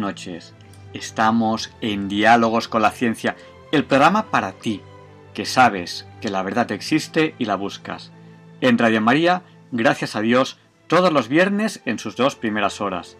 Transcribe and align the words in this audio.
Noches. 0.00 0.54
Estamos 0.92 1.70
en 1.80 2.08
Diálogos 2.08 2.66
con 2.66 2.82
la 2.82 2.90
Ciencia, 2.90 3.36
el 3.70 3.84
programa 3.84 4.30
para 4.30 4.52
ti, 4.52 4.80
que 5.34 5.44
sabes 5.44 6.06
que 6.20 6.30
la 6.30 6.42
verdad 6.42 6.72
existe 6.72 7.34
y 7.38 7.44
la 7.44 7.54
buscas. 7.54 8.10
En 8.60 8.78
Radio 8.78 9.00
María, 9.00 9.42
gracias 9.70 10.16
a 10.16 10.20
Dios, 10.20 10.58
todos 10.88 11.12
los 11.12 11.28
viernes 11.28 11.80
en 11.84 11.98
sus 12.00 12.16
dos 12.16 12.34
primeras 12.34 12.80
horas. 12.80 13.16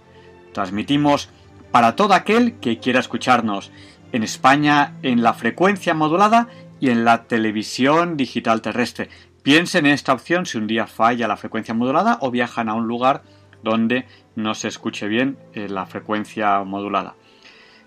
Transmitimos 0.53 1.31
para 1.71 1.95
todo 1.95 2.15
aquel 2.15 2.55
que 2.59 2.81
quiera 2.81 2.99
escucharnos, 2.99 3.71
en 4.13 4.25
España 4.25 4.95
en 5.03 5.23
la 5.23 5.35
frecuencia 5.35 5.95
modulada 5.95 6.49
y 6.81 6.91
en 6.91 7.05
la 7.05 7.25
televisión 7.25 8.17
digital 8.17 8.61
terrestre. 8.61 9.09
Piensen 9.43 9.87
en 9.87 9.93
esta 9.93 10.13
opción 10.13 10.47
si 10.47 10.59
un 10.59 10.67
día 10.67 10.87
falla 10.87 11.29
la 11.29 11.37
frecuencia 11.37 11.75
modulada 11.75 12.19
o 12.21 12.31
viajan 12.31 12.69
a 12.69 12.75
un 12.75 12.89
lugar 12.89 13.23
donde 13.63 14.07
no 14.37 14.55
se 14.55 14.69
escuche 14.69 15.09
bien 15.09 15.39
eh, 15.55 15.69
la 15.69 15.87
frecuencia 15.87 16.63
modulada. 16.65 17.15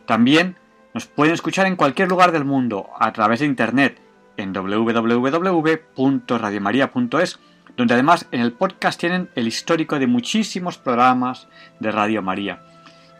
También 0.06 0.58
nos 0.94 1.08
pueden 1.08 1.34
escuchar 1.34 1.66
en 1.66 1.76
cualquier 1.76 2.08
lugar 2.10 2.32
del 2.32 2.46
mundo 2.46 2.90
a 3.00 3.12
través 3.14 3.40
de 3.40 3.48
internet 3.48 4.00
en 4.38 4.54
www.radiomaria.es, 4.54 7.40
donde 7.76 7.94
además 7.94 8.28
en 8.32 8.42
el 8.42 8.54
podcast 8.54 9.00
tienen 9.00 9.30
el 9.36 9.48
histórico 9.48 9.98
de 9.98 10.06
muchísimos 10.08 10.78
programas 10.78 11.48
de 11.80 11.92
Radio 11.92 12.22
María. 12.22 12.62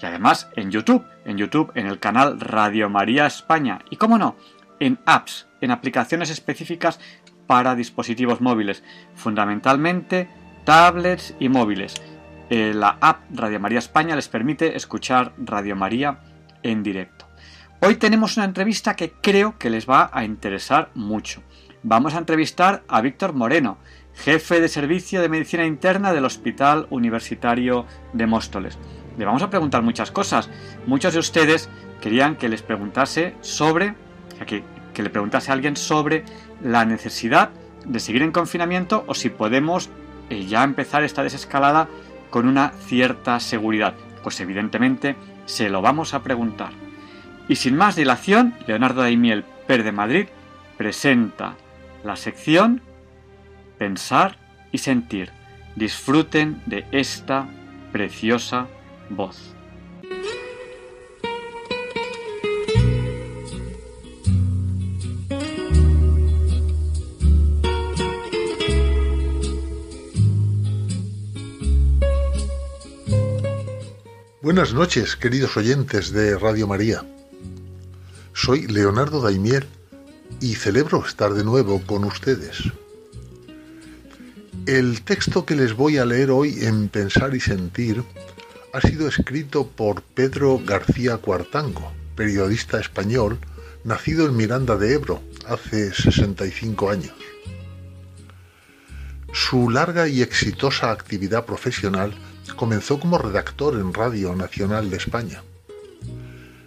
Y 0.02 0.06
además 0.06 0.50
en 0.56 0.70
YouTube, 0.70 1.06
en 1.26 1.38
YouTube 1.38 1.72
en 1.76 1.88
el 1.88 2.00
canal 2.00 2.40
Radio 2.40 2.90
María 2.90 3.26
España 3.26 3.80
y 3.90 3.96
cómo 3.96 4.18
no, 4.18 4.36
en 4.80 5.00
apps, 5.06 5.48
en 5.62 5.72
aplicaciones 5.72 6.30
específicas 6.30 7.00
para 7.48 7.76
dispositivos 7.76 8.42
móviles, 8.42 8.84
fundamentalmente 9.16 10.30
tablets 10.66 11.36
y 11.40 11.50
móviles 11.50 12.02
eh, 12.56 12.72
la 12.72 13.00
app 13.02 13.24
Radio 13.34 13.60
María 13.60 13.80
España 13.80 14.16
les 14.16 14.28
permite 14.28 14.78
escuchar 14.78 15.34
Radio 15.40 15.76
María 15.76 16.20
en 16.62 16.84
directo. 16.84 17.26
Hoy 17.82 17.96
tenemos 17.96 18.38
una 18.38 18.46
entrevista 18.46 18.96
que 18.96 19.12
creo 19.12 19.58
que 19.58 19.72
les 19.72 19.90
va 19.90 20.12
a 20.14 20.24
interesar 20.24 20.92
mucho. 20.94 21.42
Vamos 21.82 22.14
a 22.14 22.20
entrevistar 22.20 22.84
a 22.88 23.02
Víctor 23.02 23.34
Moreno, 23.34 23.80
jefe 24.14 24.62
de 24.62 24.70
servicio 24.70 25.20
de 25.20 25.30
medicina 25.30 25.66
interna 25.66 26.14
del 26.14 26.26
Hospital 26.26 26.86
Universitario 26.92 27.88
de 28.14 28.28
Móstoles. 28.28 28.78
Le 29.18 29.26
vamos 29.26 29.42
a 29.42 29.50
preguntar 29.50 29.82
muchas 29.82 30.12
cosas. 30.12 30.48
Muchos 30.86 31.14
de 31.14 31.22
ustedes 31.22 31.72
querían 32.02 32.36
que 32.36 32.50
les 32.50 32.62
preguntase 32.62 33.34
sobre, 33.42 33.96
que, 34.46 34.64
que 34.94 35.02
le 35.02 35.10
preguntase 35.10 35.50
a 35.50 35.56
alguien 35.56 35.76
sobre 35.76 36.24
la 36.62 36.86
necesidad 36.86 37.50
de 37.84 38.00
seguir 38.00 38.22
en 38.22 38.32
confinamiento 38.32 39.06
o 39.08 39.16
si 39.16 39.32
podemos 39.32 39.90
eh, 40.30 40.46
ya 40.46 40.64
empezar 40.64 41.04
esta 41.04 41.24
desescalada 41.24 41.90
con 42.34 42.48
una 42.48 42.72
cierta 42.88 43.40
seguridad? 43.40 43.94
Pues 44.24 44.42
evidentemente 44.42 45.16
se 45.46 45.70
lo 45.70 45.84
vamos 45.84 46.16
a 46.16 46.24
preguntar. 46.24 46.72
Y 47.48 47.58
sin 47.58 47.76
más 47.76 47.96
dilación, 47.96 48.56
Leonardo 48.66 49.02
Daimiel, 49.02 49.46
Per 49.68 49.84
de 49.84 49.92
Madrid, 49.92 50.26
presenta 50.76 51.54
la 52.04 52.16
sección 52.16 52.82
Pensar 53.78 54.40
y 54.72 54.80
Sentir. 54.80 55.30
Disfruten 55.76 56.60
de 56.66 56.88
esta 56.92 57.46
preciosa 57.92 58.66
voz. 59.12 59.53
Buenas 74.44 74.74
noches, 74.74 75.16
queridos 75.16 75.56
oyentes 75.56 76.12
de 76.12 76.38
Radio 76.38 76.68
María. 76.68 77.06
Soy 78.34 78.68
Leonardo 78.68 79.22
Daimier 79.22 79.66
y 80.42 80.56
celebro 80.56 81.06
estar 81.06 81.34
de 81.34 81.46
nuevo 81.46 81.82
con 81.84 82.04
ustedes. 82.04 82.58
El 84.66 85.02
texto 85.04 85.46
que 85.46 85.56
les 85.56 85.72
voy 85.72 85.98
a 85.98 86.04
leer 86.04 86.30
hoy 86.30 86.66
en 86.66 86.90
Pensar 86.90 87.34
y 87.36 87.40
Sentir 87.40 88.04
ha 88.74 88.82
sido 88.82 89.08
escrito 89.08 89.66
por 89.66 90.02
Pedro 90.02 90.60
García 90.60 91.16
Cuartango, 91.20 91.94
periodista 92.18 92.82
español, 92.82 93.40
nacido 93.86 94.26
en 94.26 94.36
Miranda 94.36 94.76
de 94.76 94.96
Ebro 94.96 95.22
hace 95.48 95.94
65 95.94 96.90
años. 96.90 97.16
Su 99.32 99.70
larga 99.70 100.10
y 100.10 100.22
exitosa 100.22 100.92
actividad 100.92 101.46
profesional 101.46 102.14
comenzó 102.56 103.00
como 103.00 103.18
redactor 103.18 103.76
en 103.76 103.94
Radio 103.94 104.36
Nacional 104.36 104.90
de 104.90 104.98
España. 104.98 105.44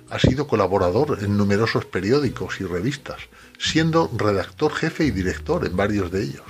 Ha 0.09 0.19
sido 0.19 0.47
colaborador 0.47 1.19
en 1.23 1.37
numerosos 1.37 1.85
periódicos 1.85 2.61
y 2.61 2.65
revistas, 2.65 3.21
siendo 3.59 4.11
redactor 4.17 4.73
jefe 4.73 5.05
y 5.05 5.11
director 5.11 5.67
en 5.67 5.77
varios 5.77 6.11
de 6.11 6.23
ellos. 6.23 6.47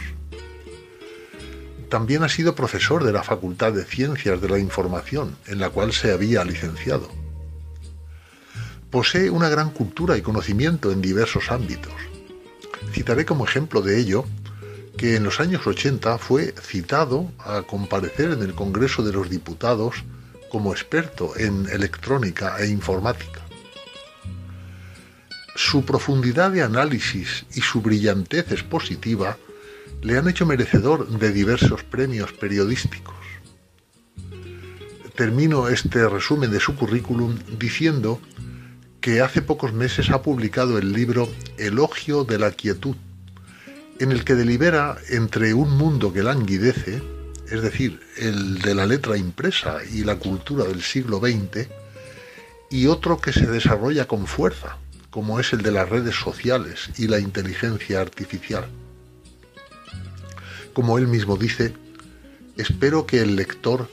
También 1.89 2.23
ha 2.23 2.29
sido 2.29 2.55
profesor 2.55 3.05
de 3.05 3.13
la 3.13 3.23
Facultad 3.23 3.73
de 3.73 3.85
Ciencias 3.85 4.41
de 4.41 4.49
la 4.49 4.59
Información, 4.59 5.37
en 5.47 5.61
la 5.61 5.71
cual 5.71 5.93
se 5.93 6.13
había 6.13 6.45
licenciado. 6.45 7.09
Posee 8.91 9.31
una 9.31 9.49
gran 9.49 9.71
cultura 9.71 10.17
y 10.17 10.23
conocimiento 10.23 10.91
en 10.91 11.01
diversos 11.01 11.51
ámbitos. 11.51 11.93
Citaré 12.93 13.25
como 13.25 13.45
ejemplo 13.45 13.83
de 13.83 13.99
ello 13.99 14.25
que 14.97 15.17
en 15.17 15.25
los 15.25 15.41
años 15.41 15.67
80 15.67 16.19
fue 16.19 16.55
citado 16.61 17.31
a 17.39 17.63
comparecer 17.63 18.33
en 18.33 18.43
el 18.43 18.55
Congreso 18.55 19.03
de 19.03 19.13
los 19.13 19.29
Diputados 19.29 20.05
como 20.51 20.73
experto 20.73 21.37
en 21.37 21.69
electrónica 21.69 22.59
e 22.59 22.69
informática. 22.69 23.41
Su 25.55 25.85
profundidad 25.85 26.51
de 26.51 26.63
análisis 26.63 27.47
y 27.55 27.61
su 27.61 27.81
brillantez 27.81 28.53
expositiva 28.53 29.37
le 30.03 30.19
han 30.19 30.29
hecho 30.29 30.47
merecedor 30.47 31.09
de 31.09 31.33
diversos 31.33 31.83
premios 31.83 32.33
periodísticos. 32.33 33.15
Termino 35.15 35.69
este 35.69 36.07
resumen 36.09 36.51
de 36.51 36.61
su 36.61 36.77
currículum 36.77 37.39
diciendo 37.59 38.21
que 39.01 39.23
hace 39.23 39.41
pocos 39.41 39.73
meses 39.73 40.11
ha 40.11 40.21
publicado 40.21 40.79
el 40.79 40.93
libro 40.93 41.29
Elogio 41.57 42.25
de 42.25 42.39
la 42.39 42.51
Quietud, 42.51 42.97
en 43.99 44.13
el 44.13 44.25
que 44.25 44.35
delibera 44.35 44.99
entre 45.09 45.55
un 45.55 45.71
mundo 45.77 46.13
que 46.13 46.23
languidece, 46.23 47.03
es 47.51 47.63
decir, 47.63 48.01
el 48.19 48.59
de 48.59 48.75
la 48.75 48.87
letra 48.87 49.17
impresa 49.17 49.79
y 49.91 50.05
la 50.05 50.17
cultura 50.17 50.65
del 50.65 50.83
siglo 50.83 51.19
XX, 51.19 51.69
y 52.71 52.87
otro 52.87 53.19
que 53.21 53.33
se 53.33 53.47
desarrolla 53.47 54.07
con 54.07 54.27
fuerza, 54.27 54.79
como 55.11 55.41
es 55.41 55.53
el 55.53 55.63
de 55.63 55.73
las 55.73 55.89
redes 55.89 56.15
sociales 56.15 56.91
y 56.99 57.07
la 57.07 57.21
inteligencia 57.21 58.01
artificial. 58.01 58.67
Como 60.75 60.99
él 60.99 61.07
mismo 61.07 61.37
dice, 61.37 61.73
espero 62.57 63.07
que 63.07 63.23
el 63.23 63.37
lector 63.37 63.89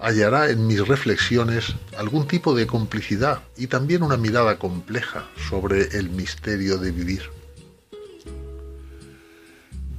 hallará 0.00 0.50
en 0.50 0.66
mis 0.66 0.86
reflexiones 0.86 1.74
algún 1.96 2.26
tipo 2.26 2.54
de 2.54 2.66
complicidad 2.66 3.42
y 3.56 3.66
también 3.66 4.02
una 4.02 4.16
mirada 4.16 4.58
compleja 4.58 5.28
sobre 5.48 5.96
el 5.98 6.10
misterio 6.10 6.78
de 6.78 6.90
vivir. 6.90 7.41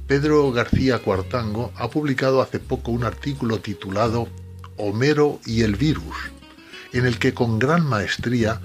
Pedro 0.06 0.52
García 0.52 0.98
Cuartango 0.98 1.72
ha 1.76 1.88
publicado 1.88 2.42
hace 2.42 2.58
poco 2.58 2.90
un 2.90 3.04
artículo 3.04 3.60
titulado 3.60 4.28
Homero 4.76 5.40
y 5.46 5.62
el 5.62 5.76
virus, 5.76 6.14
en 6.92 7.06
el 7.06 7.18
que 7.18 7.32
con 7.32 7.58
gran 7.58 7.86
maestría 7.86 8.60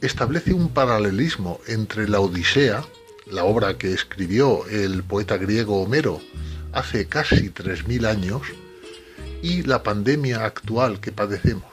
establece 0.00 0.52
un 0.52 0.70
paralelismo 0.70 1.60
entre 1.68 2.08
la 2.08 2.18
Odisea, 2.18 2.84
la 3.26 3.44
obra 3.44 3.78
que 3.78 3.92
escribió 3.92 4.66
el 4.66 5.04
poeta 5.04 5.36
griego 5.36 5.80
Homero 5.80 6.20
hace 6.72 7.06
casi 7.06 7.50
3.000 7.50 8.04
años, 8.04 8.42
y 9.40 9.62
la 9.62 9.84
pandemia 9.84 10.44
actual 10.44 10.98
que 10.98 11.12
padecemos. 11.12 11.70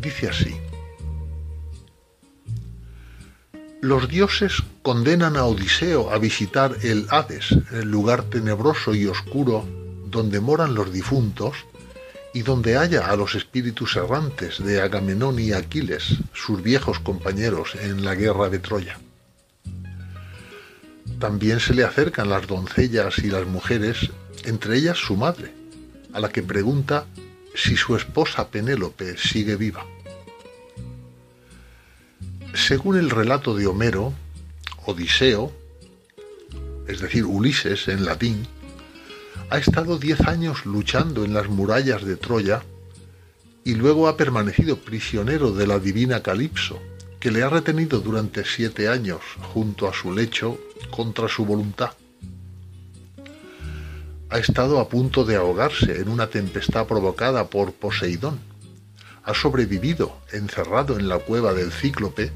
Dice 0.00 0.28
así, 0.28 0.56
los 3.80 4.08
dioses 4.08 4.62
condenan 4.82 5.36
a 5.36 5.44
Odiseo 5.44 6.10
a 6.10 6.18
visitar 6.18 6.76
el 6.82 7.06
Hades, 7.10 7.56
el 7.72 7.90
lugar 7.90 8.24
tenebroso 8.24 8.94
y 8.94 9.06
oscuro 9.06 9.64
donde 10.06 10.40
moran 10.40 10.74
los 10.74 10.92
difuntos, 10.92 11.56
y 12.32 12.42
donde 12.42 12.76
haya 12.76 13.06
a 13.06 13.16
los 13.16 13.34
espíritus 13.34 13.96
errantes 13.96 14.62
de 14.62 14.82
Agamenón 14.82 15.38
y 15.38 15.52
Aquiles, 15.52 16.18
sus 16.34 16.62
viejos 16.62 16.98
compañeros 16.98 17.74
en 17.80 18.04
la 18.04 18.14
guerra 18.14 18.50
de 18.50 18.58
Troya. 18.58 18.98
También 21.18 21.60
se 21.60 21.72
le 21.72 21.82
acercan 21.82 22.28
las 22.28 22.46
doncellas 22.46 23.18
y 23.20 23.30
las 23.30 23.46
mujeres, 23.46 24.10
entre 24.44 24.76
ellas 24.76 24.98
su 24.98 25.16
madre, 25.16 25.50
a 26.12 26.20
la 26.20 26.28
que 26.28 26.42
pregunta 26.42 27.06
si 27.54 27.74
su 27.74 27.96
esposa 27.96 28.48
Penélope 28.48 29.16
sigue 29.16 29.56
viva. 29.56 29.86
Según 32.56 32.96
el 32.96 33.10
relato 33.10 33.54
de 33.54 33.66
Homero, 33.66 34.14
Odiseo, 34.86 35.52
es 36.88 37.00
decir, 37.00 37.26
Ulises 37.26 37.86
en 37.86 38.06
latín, 38.06 38.48
ha 39.50 39.58
estado 39.58 39.98
diez 39.98 40.22
años 40.22 40.64
luchando 40.64 41.24
en 41.24 41.34
las 41.34 41.48
murallas 41.48 42.02
de 42.02 42.16
Troya 42.16 42.62
y 43.62 43.74
luego 43.74 44.08
ha 44.08 44.16
permanecido 44.16 44.78
prisionero 44.78 45.52
de 45.52 45.66
la 45.66 45.78
divina 45.78 46.22
Calipso, 46.22 46.80
que 47.20 47.30
le 47.30 47.42
ha 47.42 47.50
retenido 47.50 48.00
durante 48.00 48.44
siete 48.44 48.88
años 48.88 49.20
junto 49.52 49.86
a 49.86 49.92
su 49.92 50.12
lecho 50.12 50.58
contra 50.90 51.28
su 51.28 51.44
voluntad. 51.44 51.90
Ha 54.30 54.38
estado 54.38 54.80
a 54.80 54.88
punto 54.88 55.24
de 55.24 55.36
ahogarse 55.36 56.00
en 56.00 56.08
una 56.08 56.28
tempestad 56.28 56.86
provocada 56.86 57.48
por 57.48 57.74
Poseidón. 57.74 58.40
Ha 59.24 59.34
sobrevivido 59.34 60.16
encerrado 60.32 60.98
en 60.98 61.08
la 61.08 61.18
cueva 61.18 61.52
del 61.52 61.70
Cíclope 61.70 62.32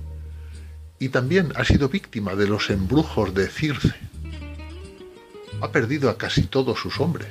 y 1.01 1.09
también 1.09 1.53
ha 1.57 1.65
sido 1.65 1.89
víctima 1.89 2.37
de 2.37 2.47
los 2.47 2.71
embrujos 2.71 3.35
de 3.35 3.49
Circe 3.49 3.95
ha 5.61 5.73
perdido 5.73 6.11
a 6.11 6.19
casi 6.19 6.43
todos 6.43 6.79
sus 6.79 7.01
hombres. 7.01 7.29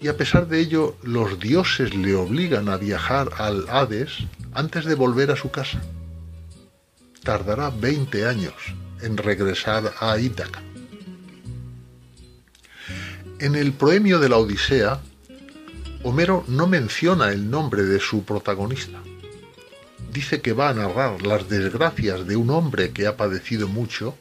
Y 0.00 0.08
a 0.08 0.16
pesar 0.16 0.48
de 0.48 0.60
ello, 0.60 0.96
los 1.02 1.38
dioses 1.38 1.94
le 1.94 2.14
obligan 2.14 2.68
a 2.68 2.76
viajar 2.76 3.30
al 3.38 3.68
Hades 3.68 4.10
antes 4.52 4.84
de 4.84 4.94
volver 4.94 5.30
a 5.30 5.36
su 5.36 5.50
casa. 5.50 5.80
Tardará 7.22 7.70
20 7.70 8.26
años 8.26 8.54
en 9.00 9.16
regresar 9.16 9.92
a 10.00 10.18
Ítaca. 10.18 10.60
En 13.38 13.54
el 13.54 13.72
proemio 13.72 14.18
de 14.18 14.28
la 14.28 14.38
Odisea, 14.38 15.00
Homero 16.04 16.44
no 16.48 16.66
menciona 16.66 17.30
el 17.30 17.48
nombre 17.48 17.84
de 17.84 18.00
su 18.00 18.24
protagonista. 18.24 18.98
Dice 20.12 20.42
que 20.42 20.52
va 20.52 20.68
a 20.68 20.74
narrar 20.74 21.22
las 21.22 21.48
desgracias 21.48 22.26
de 22.26 22.36
un 22.36 22.50
hombre 22.50 22.90
que 22.90 23.06
ha 23.06 23.16
padecido 23.16 23.66
mucho 23.66 24.14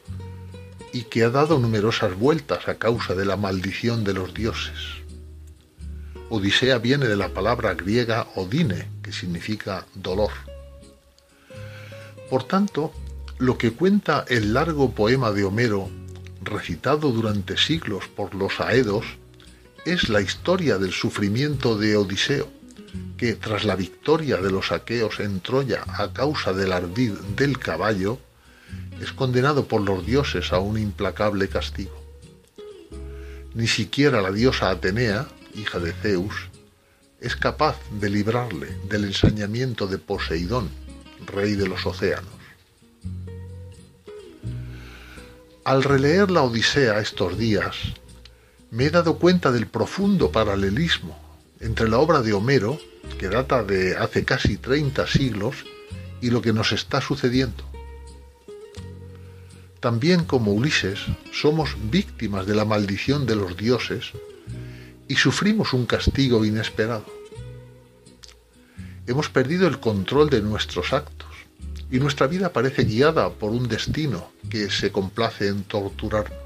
y 0.94 1.04
que 1.04 1.24
ha 1.24 1.30
dado 1.30 1.60
numerosas 1.60 2.18
vueltas 2.18 2.70
a 2.70 2.76
causa 2.76 3.14
de 3.14 3.26
la 3.26 3.36
maldición 3.36 4.06
de 4.06 4.14
los 4.14 4.34
dioses. 4.34 5.02
Odisea 6.30 6.78
viene 6.78 7.08
de 7.08 7.18
la 7.18 7.28
palabra 7.30 7.74
griega 7.74 8.28
odine, 8.36 8.88
que 9.04 9.12
significa 9.12 9.86
dolor. 9.94 10.32
Por 12.30 12.46
tanto, 12.46 12.94
lo 13.38 13.58
que 13.58 13.72
cuenta 13.72 14.24
el 14.30 14.54
largo 14.54 14.92
poema 14.92 15.32
de 15.32 15.44
Homero, 15.44 15.90
recitado 16.42 17.12
durante 17.12 17.58
siglos 17.58 18.08
por 18.08 18.34
los 18.34 18.62
aedos, 18.62 19.04
es 19.84 20.08
la 20.08 20.22
historia 20.22 20.78
del 20.78 20.94
sufrimiento 20.94 21.78
de 21.78 21.98
Odiseo, 21.98 22.48
que 23.18 23.36
tras 23.36 23.66
la 23.66 23.76
victoria 23.76 24.38
de 24.38 24.52
los 24.52 24.72
aqueos 24.72 25.20
en 25.20 25.42
Troya 25.42 25.84
a 25.88 26.12
causa 26.12 26.54
del 26.54 26.74
ardid 26.74 27.14
del 27.36 27.60
caballo, 27.60 28.20
es 29.02 29.14
condenado 29.14 29.68
por 29.68 29.82
los 29.82 30.06
dioses 30.06 30.52
a 30.54 30.60
un 30.60 30.78
implacable 30.78 31.48
castigo. 31.48 32.02
Ni 33.54 33.68
siquiera 33.68 34.22
la 34.22 34.32
diosa 34.32 34.70
Atenea, 34.70 35.28
hija 35.56 35.80
de 35.80 35.94
Zeus, 35.94 36.50
es 37.20 37.36
capaz 37.36 37.78
de 38.00 38.10
librarle 38.10 38.68
del 38.90 39.06
ensañamiento 39.06 39.88
de 39.88 39.98
Poseidón, 39.98 40.70
rey 41.28 41.56
de 41.56 41.68
los 41.68 41.86
océanos. 41.86 42.32
Al 45.64 45.84
releer 45.84 46.32
la 46.32 46.42
Odisea 46.42 47.00
estos 47.00 47.38
días, 47.38 47.76
me 48.72 48.86
he 48.86 48.90
dado 48.90 49.20
cuenta 49.20 49.52
del 49.52 49.68
profundo 49.68 50.32
paralelismo 50.32 51.21
entre 51.62 51.88
la 51.88 52.00
obra 52.00 52.22
de 52.22 52.34
Homero, 52.34 52.80
que 53.18 53.30
data 53.30 53.64
de 53.64 53.96
hace 53.96 54.26
casi 54.26 54.58
30 54.58 55.08
siglos, 55.08 55.66
y 56.22 56.30
lo 56.30 56.42
que 56.42 56.54
nos 56.54 56.72
está 56.72 57.02
sucediendo. 57.02 57.64
También 59.80 60.26
como 60.26 60.54
Ulises 60.54 61.00
somos 61.34 61.76
víctimas 61.90 62.46
de 62.46 62.56
la 62.56 62.66
maldición 62.66 63.26
de 63.26 63.36
los 63.36 63.58
dioses 63.58 64.12
y 65.08 65.16
sufrimos 65.16 65.74
un 65.74 65.88
castigo 65.88 66.46
inesperado. 66.46 67.06
Hemos 69.08 69.30
perdido 69.30 69.68
el 69.68 69.80
control 69.80 70.30
de 70.30 70.42
nuestros 70.44 70.94
actos 70.94 71.30
y 71.90 72.00
nuestra 72.00 72.28
vida 72.28 72.54
parece 72.54 72.84
guiada 72.84 73.32
por 73.32 73.52
un 73.52 73.68
destino 73.68 74.32
que 74.50 74.70
se 74.70 74.92
complace 74.92 75.48
en 75.48 75.64
torturarnos. 75.64 76.38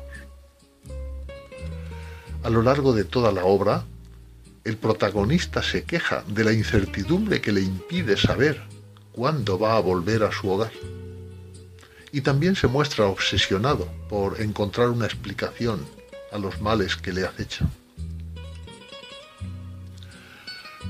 A 2.44 2.50
lo 2.50 2.62
largo 2.62 2.94
de 2.94 3.04
toda 3.04 3.34
la 3.34 3.44
obra, 3.44 3.84
el 4.66 4.78
protagonista 4.78 5.62
se 5.62 5.84
queja 5.84 6.24
de 6.28 6.44
la 6.44 6.52
incertidumbre 6.52 7.40
que 7.40 7.52
le 7.52 7.62
impide 7.62 8.18
saber 8.18 8.62
cuándo 9.12 9.60
va 9.60 9.78
a 9.78 9.80
volver 9.80 10.24
a 10.24 10.32
su 10.32 10.50
hogar 10.50 10.72
y 12.12 12.22
también 12.22 12.56
se 12.56 12.68
muestra 12.68 13.06
obsesionado 13.06 13.88
por 14.10 14.42
encontrar 14.42 14.90
una 14.90 15.06
explicación 15.06 15.86
a 16.32 16.40
los 16.40 16.62
males 16.62 16.96
que 16.96 17.14
le 17.14 17.26
acechan. 17.26 17.70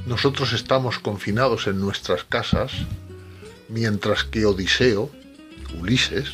Nosotros 0.05 0.53
estamos 0.53 0.99
confinados 0.99 1.67
en 1.67 1.79
nuestras 1.79 2.23
casas, 2.23 2.71
mientras 3.67 4.23
que 4.23 4.45
Odiseo, 4.45 5.09
Ulises, 5.81 6.33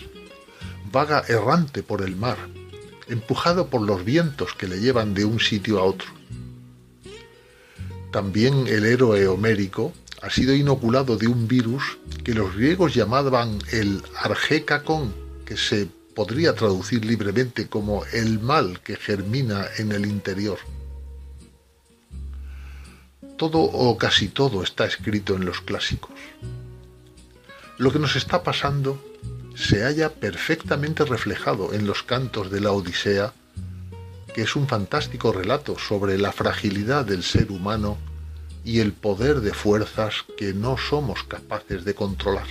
vaga 0.92 1.24
errante 1.28 1.82
por 1.82 2.02
el 2.02 2.18
mar, 2.18 2.38
empujado 3.08 3.68
por 3.68 3.82
los 3.82 4.04
vientos 4.04 4.54
que 4.54 4.68
le 4.68 4.80
llevan 4.80 5.14
de 5.14 5.26
un 5.26 5.40
sitio 5.40 5.80
a 5.80 5.84
otro. 5.84 6.21
También 8.12 8.68
el 8.68 8.86
héroe 8.86 9.26
homérico 9.28 9.94
ha 10.22 10.30
sido 10.30 10.54
inoculado 10.54 11.18
de 11.18 11.28
un 11.28 11.48
virus 11.48 11.98
que 12.24 12.34
los 12.34 12.56
griegos 12.56 12.94
llamaban 12.94 13.58
el 13.72 14.04
argecacón, 14.18 15.14
que 15.46 15.56
se 15.56 15.88
podría 16.14 16.54
traducir 16.54 17.06
libremente 17.06 17.68
como 17.68 18.04
el 18.14 18.40
mal 18.40 18.82
que 18.82 18.98
germina 18.98 19.66
en 19.78 19.94
el 19.94 20.06
interior. 20.06 20.60
Todo 23.38 23.60
o 23.60 23.98
casi 23.98 24.28
todo 24.28 24.62
está 24.62 24.86
escrito 24.86 25.36
en 25.36 25.46
los 25.46 25.62
clásicos. 25.62 26.12
Lo 27.78 27.92
que 27.92 28.00
nos 28.00 28.16
está 28.16 28.44
pasando 28.44 29.02
se 29.56 29.84
halla 29.84 30.10
perfectamente 30.10 31.06
reflejado 31.06 31.74
en 31.74 31.88
los 31.88 32.04
cantos 32.04 32.52
de 32.52 32.60
la 32.60 32.72
Odisea, 32.72 33.34
que 34.34 34.44
es 34.44 34.56
un 34.56 34.68
fantástico 34.68 35.32
relato 35.32 35.78
sobre 35.78 36.18
la 36.18 36.32
fragilidad 36.32 37.06
del 37.06 37.24
ser 37.24 37.52
humano 37.52 37.98
y 38.64 38.80
el 38.80 38.94
poder 38.94 39.42
de 39.42 39.54
fuerzas 39.54 40.26
que 40.38 40.54
no 40.54 40.78
somos 40.78 41.24
capaces 41.24 41.84
de 41.84 41.96
controlar. 41.96 42.48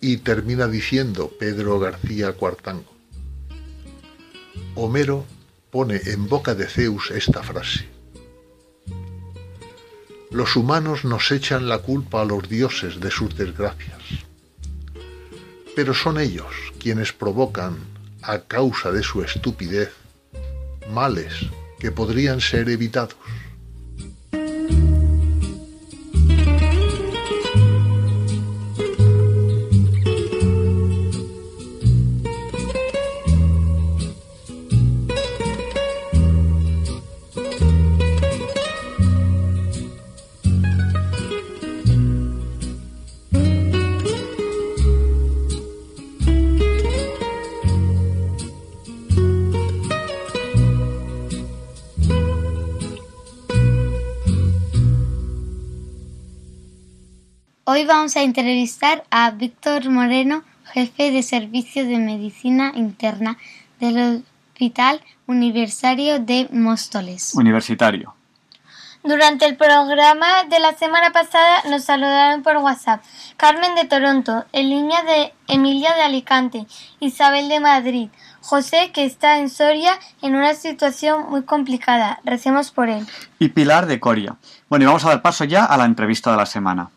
Y 0.00 0.18
termina 0.18 0.68
diciendo 0.68 1.32
Pedro 1.38 1.78
García 1.80 2.32
Cuartango. 2.32 2.92
Homero 4.74 5.24
pone 5.70 6.00
en 6.06 6.28
boca 6.28 6.54
de 6.54 6.66
Zeus 6.66 7.10
esta 7.10 7.42
frase. 7.42 7.88
Los 10.30 10.56
humanos 10.56 11.04
nos 11.04 11.30
echan 11.32 11.68
la 11.68 11.78
culpa 11.78 12.20
a 12.20 12.24
los 12.24 12.48
dioses 12.48 13.00
de 13.00 13.10
sus 13.10 13.34
desgracias, 13.36 14.02
pero 15.74 15.94
son 15.94 16.20
ellos 16.20 16.54
quienes 16.78 17.12
provocan, 17.12 17.78
a 18.22 18.40
causa 18.40 18.92
de 18.92 19.02
su 19.02 19.22
estupidez, 19.22 19.90
males 20.90 21.32
que 21.78 21.90
podrían 21.90 22.40
ser 22.40 22.68
evitados. 22.68 23.16
Hoy 57.78 57.84
vamos 57.84 58.16
a 58.16 58.22
entrevistar 58.22 59.04
a 59.08 59.30
Víctor 59.30 59.88
Moreno, 59.88 60.42
jefe 60.64 61.12
de 61.12 61.22
Servicio 61.22 61.86
de 61.86 61.98
Medicina 61.98 62.72
Interna 62.74 63.38
del 63.78 64.24
Hospital 64.50 65.00
Universitario 65.28 66.18
de 66.18 66.48
Móstoles. 66.50 67.36
Universitario. 67.36 68.16
Durante 69.04 69.46
el 69.46 69.56
programa 69.56 70.42
de 70.50 70.58
la 70.58 70.76
semana 70.76 71.12
pasada 71.12 71.62
nos 71.70 71.84
saludaron 71.84 72.42
por 72.42 72.56
WhatsApp 72.56 73.00
Carmen 73.36 73.76
de 73.76 73.84
Toronto, 73.84 74.44
Emilia 74.52 75.04
de, 75.04 75.32
Emilia 75.46 75.94
de 75.94 76.02
Alicante, 76.02 76.66
Isabel 76.98 77.48
de 77.48 77.60
Madrid, 77.60 78.08
José 78.40 78.90
que 78.92 79.04
está 79.04 79.38
en 79.38 79.50
Soria 79.50 79.92
en 80.20 80.34
una 80.34 80.54
situación 80.54 81.30
muy 81.30 81.44
complicada. 81.44 82.18
Recemos 82.24 82.72
por 82.72 82.88
él. 82.88 83.06
Y 83.38 83.50
Pilar 83.50 83.86
de 83.86 84.00
Coria. 84.00 84.34
Bueno, 84.68 84.82
y 84.82 84.86
vamos 84.86 85.04
a 85.04 85.10
dar 85.10 85.22
paso 85.22 85.44
ya 85.44 85.64
a 85.64 85.76
la 85.76 85.84
entrevista 85.84 86.32
de 86.32 86.38
la 86.38 86.46
semana. 86.46 86.90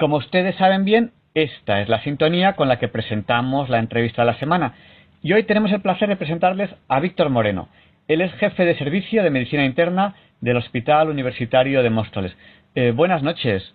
Como 0.00 0.16
ustedes 0.16 0.56
saben 0.56 0.84
bien, 0.84 1.12
esta 1.34 1.82
es 1.82 1.88
la 1.88 2.02
sintonía 2.02 2.54
con 2.56 2.68
la 2.68 2.78
que 2.78 2.88
presentamos 2.88 3.68
la 3.68 3.78
entrevista 3.78 4.22
de 4.22 4.26
la 4.32 4.38
semana. 4.38 4.74
Y 5.22 5.34
hoy 5.34 5.42
tenemos 5.42 5.70
el 5.72 5.82
placer 5.82 6.08
de 6.08 6.16
presentarles 6.16 6.70
a 6.88 6.98
Víctor 7.00 7.28
Moreno. 7.28 7.68
Él 8.08 8.22
es 8.22 8.32
jefe 8.32 8.64
de 8.64 8.76
servicio 8.78 9.22
de 9.22 9.30
medicina 9.30 9.64
interna 9.64 10.14
del 10.40 10.56
Hospital 10.56 11.10
Universitario 11.10 11.82
de 11.82 11.90
Móstoles. 11.90 12.34
Eh, 12.74 12.92
buenas 12.92 13.22
noches. 13.22 13.74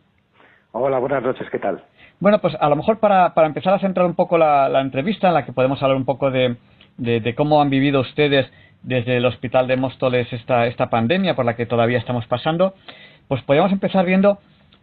Hola, 0.71 0.97
buenas 0.97 1.21
noches, 1.21 1.47
¿qué 1.51 1.59
tal? 1.59 1.83
Bueno, 2.19 2.39
pues 2.39 2.57
a 2.59 2.69
lo 2.69 2.75
mejor 2.75 2.99
para, 2.99 3.35
para 3.35 3.47
empezar 3.47 3.75
a 3.75 3.79
centrar 3.79 4.07
un 4.07 4.15
poco 4.15 4.39
la, 4.39 4.81
entrevista, 4.81 5.27
en 5.27 5.35
la 5.35 5.45
que 5.45 5.53
podemos 5.53 5.81
hablar 5.83 5.95
un 5.95 6.05
poco 6.05 6.31
de, 6.31 6.55
de, 6.97 7.35
cómo 7.35 7.61
han 7.61 7.69
vivido 7.69 8.01
ustedes 8.01 8.51
desde 8.81 9.17
el 9.17 9.25
Hospital 9.25 9.67
de 9.67 9.77
Móstoles 9.77 10.33
esta, 10.33 10.65
esta 10.65 10.89
pandemia 10.89 11.35
por 11.35 11.45
la 11.45 11.55
que 11.55 11.67
todavía 11.67 11.99
estamos 11.99 12.25
pasando, 12.25 12.73
pues 13.27 13.43
podríamos 13.43 13.71
empezar 13.71 14.05
viendo 14.05 14.39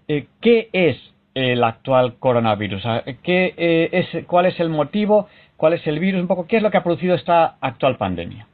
eh, 0.07 0.27
qué 0.41 0.69
es 0.73 1.12
el 1.35 1.65
actual 1.65 2.15
coronavirus? 2.19 2.83
¿Qué, 3.23 3.55
eh, 3.57 3.89
es, 3.93 4.27
¿Cuál 4.27 4.47
es 4.47 4.59
el 4.61 4.69
motivo? 4.69 5.29
¿Cuál 5.57 5.75
es 5.75 5.87
el 5.87 5.99
virus? 5.99 6.21
Un 6.21 6.29
poco, 6.29 6.47
¿qué 6.47 6.59
es 6.59 6.63
lo 6.63 6.71
que 6.71 6.77
ha 6.77 6.83
producido 6.83 7.15
esta 7.15 7.57
actual 7.61 7.97
pandemia? 7.97 8.47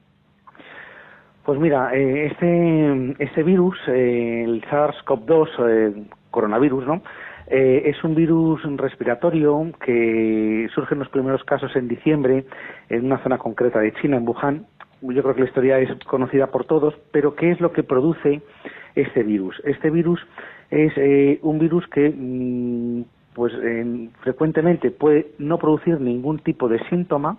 Pues 1.45 1.59
mira, 1.59 1.95
eh, 1.95 2.27
este, 2.27 3.25
este 3.25 3.43
virus, 3.43 3.77
eh, 3.89 4.45
el 4.45 4.63
SARS-CoV-2, 4.67 6.09
coronavirus, 6.31 6.87
¿no? 6.87 7.03
es 7.51 8.05
un 8.05 8.15
virus 8.15 8.61
respiratorio 8.77 9.73
que 9.83 10.69
surge 10.75 10.93
en 10.93 10.99
los 10.99 11.09
primeros 11.09 11.43
casos 11.45 11.75
en 11.77 11.89
diciembre 11.89 12.45
en 12.91 13.07
una 13.07 13.23
zona 13.23 13.39
concreta 13.39 13.79
de 13.79 13.95
China, 13.95 14.19
en 14.19 14.29
Wuhan. 14.29 14.67
Yo 15.01 15.23
creo 15.23 15.35
que 15.35 15.41
la 15.41 15.47
historia 15.47 15.79
es 15.79 15.89
conocida 16.05 16.49
por 16.49 16.67
todos, 16.67 16.93
pero 17.11 17.35
¿qué 17.37 17.51
es 17.51 17.59
lo 17.63 17.73
que 17.73 17.83
produce 17.83 18.43
este 18.95 19.23
virus? 19.23 19.59
Este 19.65 19.89
virus 19.89 20.21
es 20.71 20.93
eh, 20.97 21.39
un 21.43 21.59
virus 21.59 21.87
que 21.89 22.13
mm, 22.15 23.03
pues 23.35 23.53
frecuentemente 24.21 24.91
puede 24.91 25.29
no 25.39 25.59
producir 25.59 26.01
ningún 26.01 26.41
tipo 26.41 26.69
de 26.69 26.81
síntoma. 26.89 27.39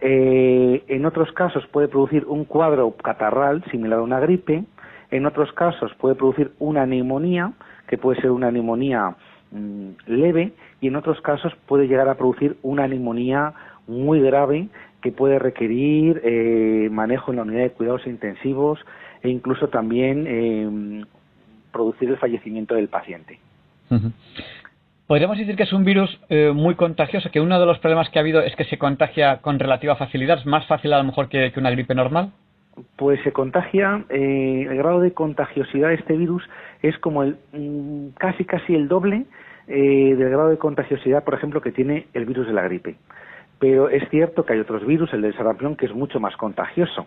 Eh, 0.00 0.84
en 0.86 1.06
otros 1.06 1.32
casos 1.32 1.66
puede 1.68 1.88
producir 1.88 2.26
un 2.26 2.44
cuadro 2.44 2.92
catarral 2.92 3.64
similar 3.70 4.00
a 4.00 4.02
una 4.02 4.20
gripe. 4.20 4.64
En 5.10 5.24
otros 5.24 5.50
casos 5.52 5.94
puede 5.94 6.14
producir 6.14 6.52
una 6.58 6.84
neumonía 6.84 7.52
que 7.88 7.96
puede 7.96 8.20
ser 8.20 8.30
una 8.30 8.50
neumonía 8.50 9.16
mm, 9.50 9.88
leve. 10.06 10.52
Y 10.82 10.88
en 10.88 10.96
otros 10.96 11.20
casos 11.22 11.54
puede 11.66 11.88
llegar 11.88 12.08
a 12.08 12.16
producir 12.16 12.58
una 12.62 12.86
neumonía 12.86 13.54
muy 13.86 14.20
grave 14.20 14.68
que 15.00 15.10
puede 15.10 15.38
requerir 15.38 16.20
eh, 16.22 16.88
manejo 16.92 17.30
en 17.30 17.36
la 17.36 17.42
unidad 17.44 17.62
de 17.62 17.70
cuidados 17.70 18.06
intensivos 18.06 18.78
e 19.22 19.30
incluso 19.30 19.68
también 19.68 21.06
producir 21.78 22.08
el 22.08 22.16
fallecimiento 22.16 22.74
del 22.74 22.88
paciente. 22.88 23.38
Podríamos 25.06 25.38
decir 25.38 25.54
que 25.54 25.62
es 25.62 25.72
un 25.72 25.84
virus 25.84 26.10
eh, 26.28 26.50
muy 26.52 26.74
contagioso, 26.74 27.30
que 27.30 27.40
uno 27.40 27.58
de 27.58 27.66
los 27.66 27.78
problemas 27.78 28.10
que 28.10 28.18
ha 28.18 28.22
habido 28.22 28.40
es 28.40 28.56
que 28.56 28.64
se 28.64 28.78
contagia 28.78 29.38
con 29.38 29.58
relativa 29.60 29.94
facilidad, 29.94 30.38
es 30.38 30.46
más 30.46 30.66
fácil 30.66 30.92
a 30.92 30.98
lo 30.98 31.04
mejor 31.04 31.28
que, 31.28 31.52
una 31.56 31.70
gripe 31.70 31.94
normal. 31.94 32.32
Pues 32.96 33.20
se 33.22 33.32
contagia, 33.32 34.04
eh, 34.10 34.66
el 34.68 34.76
grado 34.76 35.00
de 35.00 35.12
contagiosidad 35.12 35.88
de 35.88 35.94
este 35.94 36.16
virus 36.16 36.42
es 36.82 36.98
como 36.98 37.22
el 37.22 37.36
mm, 37.52 38.08
casi 38.18 38.44
casi 38.44 38.74
el 38.74 38.88
doble 38.88 39.24
eh, 39.68 40.14
del 40.16 40.30
grado 40.30 40.48
de 40.48 40.58
contagiosidad, 40.58 41.24
por 41.24 41.34
ejemplo, 41.34 41.60
que 41.60 41.72
tiene 41.72 42.08
el 42.12 42.26
virus 42.26 42.48
de 42.48 42.52
la 42.52 42.62
gripe. 42.62 42.96
Pero 43.60 43.88
es 43.88 44.08
cierto 44.10 44.44
que 44.44 44.54
hay 44.54 44.60
otros 44.60 44.84
virus, 44.84 45.12
el 45.12 45.22
del 45.22 45.36
sarampión, 45.36 45.76
que 45.76 45.86
es 45.86 45.94
mucho 45.94 46.18
más 46.18 46.36
contagioso 46.36 47.06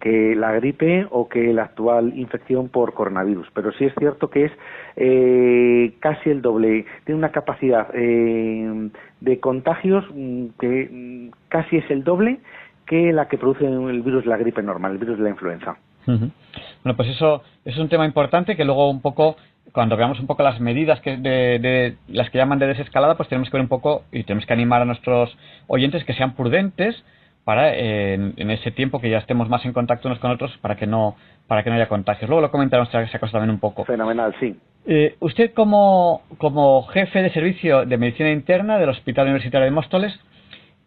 que 0.00 0.34
la 0.36 0.52
gripe 0.52 1.06
o 1.10 1.28
que 1.28 1.52
la 1.52 1.64
actual 1.64 2.16
infección 2.16 2.68
por 2.68 2.94
coronavirus. 2.94 3.48
Pero 3.52 3.72
sí 3.72 3.84
es 3.84 3.94
cierto 3.98 4.30
que 4.30 4.46
es 4.46 4.52
eh, 4.96 5.94
casi 6.00 6.30
el 6.30 6.42
doble, 6.42 6.86
tiene 7.04 7.18
una 7.18 7.32
capacidad 7.32 7.88
eh, 7.94 8.90
de 9.20 9.40
contagios 9.40 10.04
mm, 10.14 10.46
que 10.60 10.88
mm, 10.90 11.30
casi 11.48 11.78
es 11.78 11.90
el 11.90 12.04
doble 12.04 12.38
que 12.86 13.12
la 13.12 13.28
que 13.28 13.38
produce 13.38 13.66
el 13.66 14.02
virus 14.02 14.24
de 14.24 14.30
la 14.30 14.38
gripe 14.38 14.62
normal, 14.62 14.92
el 14.92 14.98
virus 14.98 15.18
de 15.18 15.24
la 15.24 15.30
influenza. 15.30 15.76
Bueno, 16.06 16.96
pues 16.96 17.10
eso 17.10 17.42
es 17.66 17.76
un 17.76 17.90
tema 17.90 18.06
importante 18.06 18.56
que 18.56 18.64
luego 18.64 18.88
un 18.88 19.02
poco 19.02 19.36
cuando 19.72 19.96
veamos 19.96 20.18
un 20.20 20.26
poco 20.26 20.42
las 20.42 20.58
medidas 20.58 21.00
que 21.00 21.18
de, 21.18 21.58
de, 21.58 21.96
las 22.08 22.30
que 22.30 22.38
llaman 22.38 22.58
de 22.58 22.66
desescalada, 22.66 23.16
pues 23.16 23.28
tenemos 23.28 23.50
que 23.50 23.56
ver 23.58 23.62
un 23.62 23.68
poco 23.68 24.04
y 24.10 24.24
tenemos 24.24 24.46
que 24.46 24.54
animar 24.54 24.80
a 24.80 24.86
nuestros 24.86 25.36
oyentes 25.66 26.04
que 26.04 26.14
sean 26.14 26.34
prudentes, 26.34 27.04
para 27.48 27.74
en, 27.74 28.50
ese 28.50 28.72
tiempo 28.72 29.00
que 29.00 29.08
ya 29.08 29.16
estemos 29.16 29.48
más 29.48 29.64
en 29.64 29.72
contacto 29.72 30.06
unos 30.06 30.18
con 30.18 30.30
otros 30.30 30.54
para 30.58 30.76
que 30.76 30.86
no 30.86 31.16
para 31.46 31.62
que 31.62 31.70
no 31.70 31.76
haya 31.76 31.88
contagios. 31.88 32.28
Luego 32.28 32.42
lo 32.42 32.50
comentaremos 32.50 32.92
esa 32.92 33.18
cosa 33.18 33.32
también 33.32 33.48
un 33.48 33.58
poco. 33.58 33.86
Fenomenal, 33.86 34.34
sí. 34.38 34.54
Eh, 34.84 35.16
usted 35.20 35.54
como, 35.54 36.20
como 36.36 36.82
jefe 36.88 37.22
de 37.22 37.30
servicio 37.30 37.86
de 37.86 37.96
medicina 37.96 38.30
interna 38.30 38.76
del 38.76 38.90
Hospital 38.90 39.28
Universitario 39.28 39.64
de 39.64 39.70
Móstoles, 39.70 40.20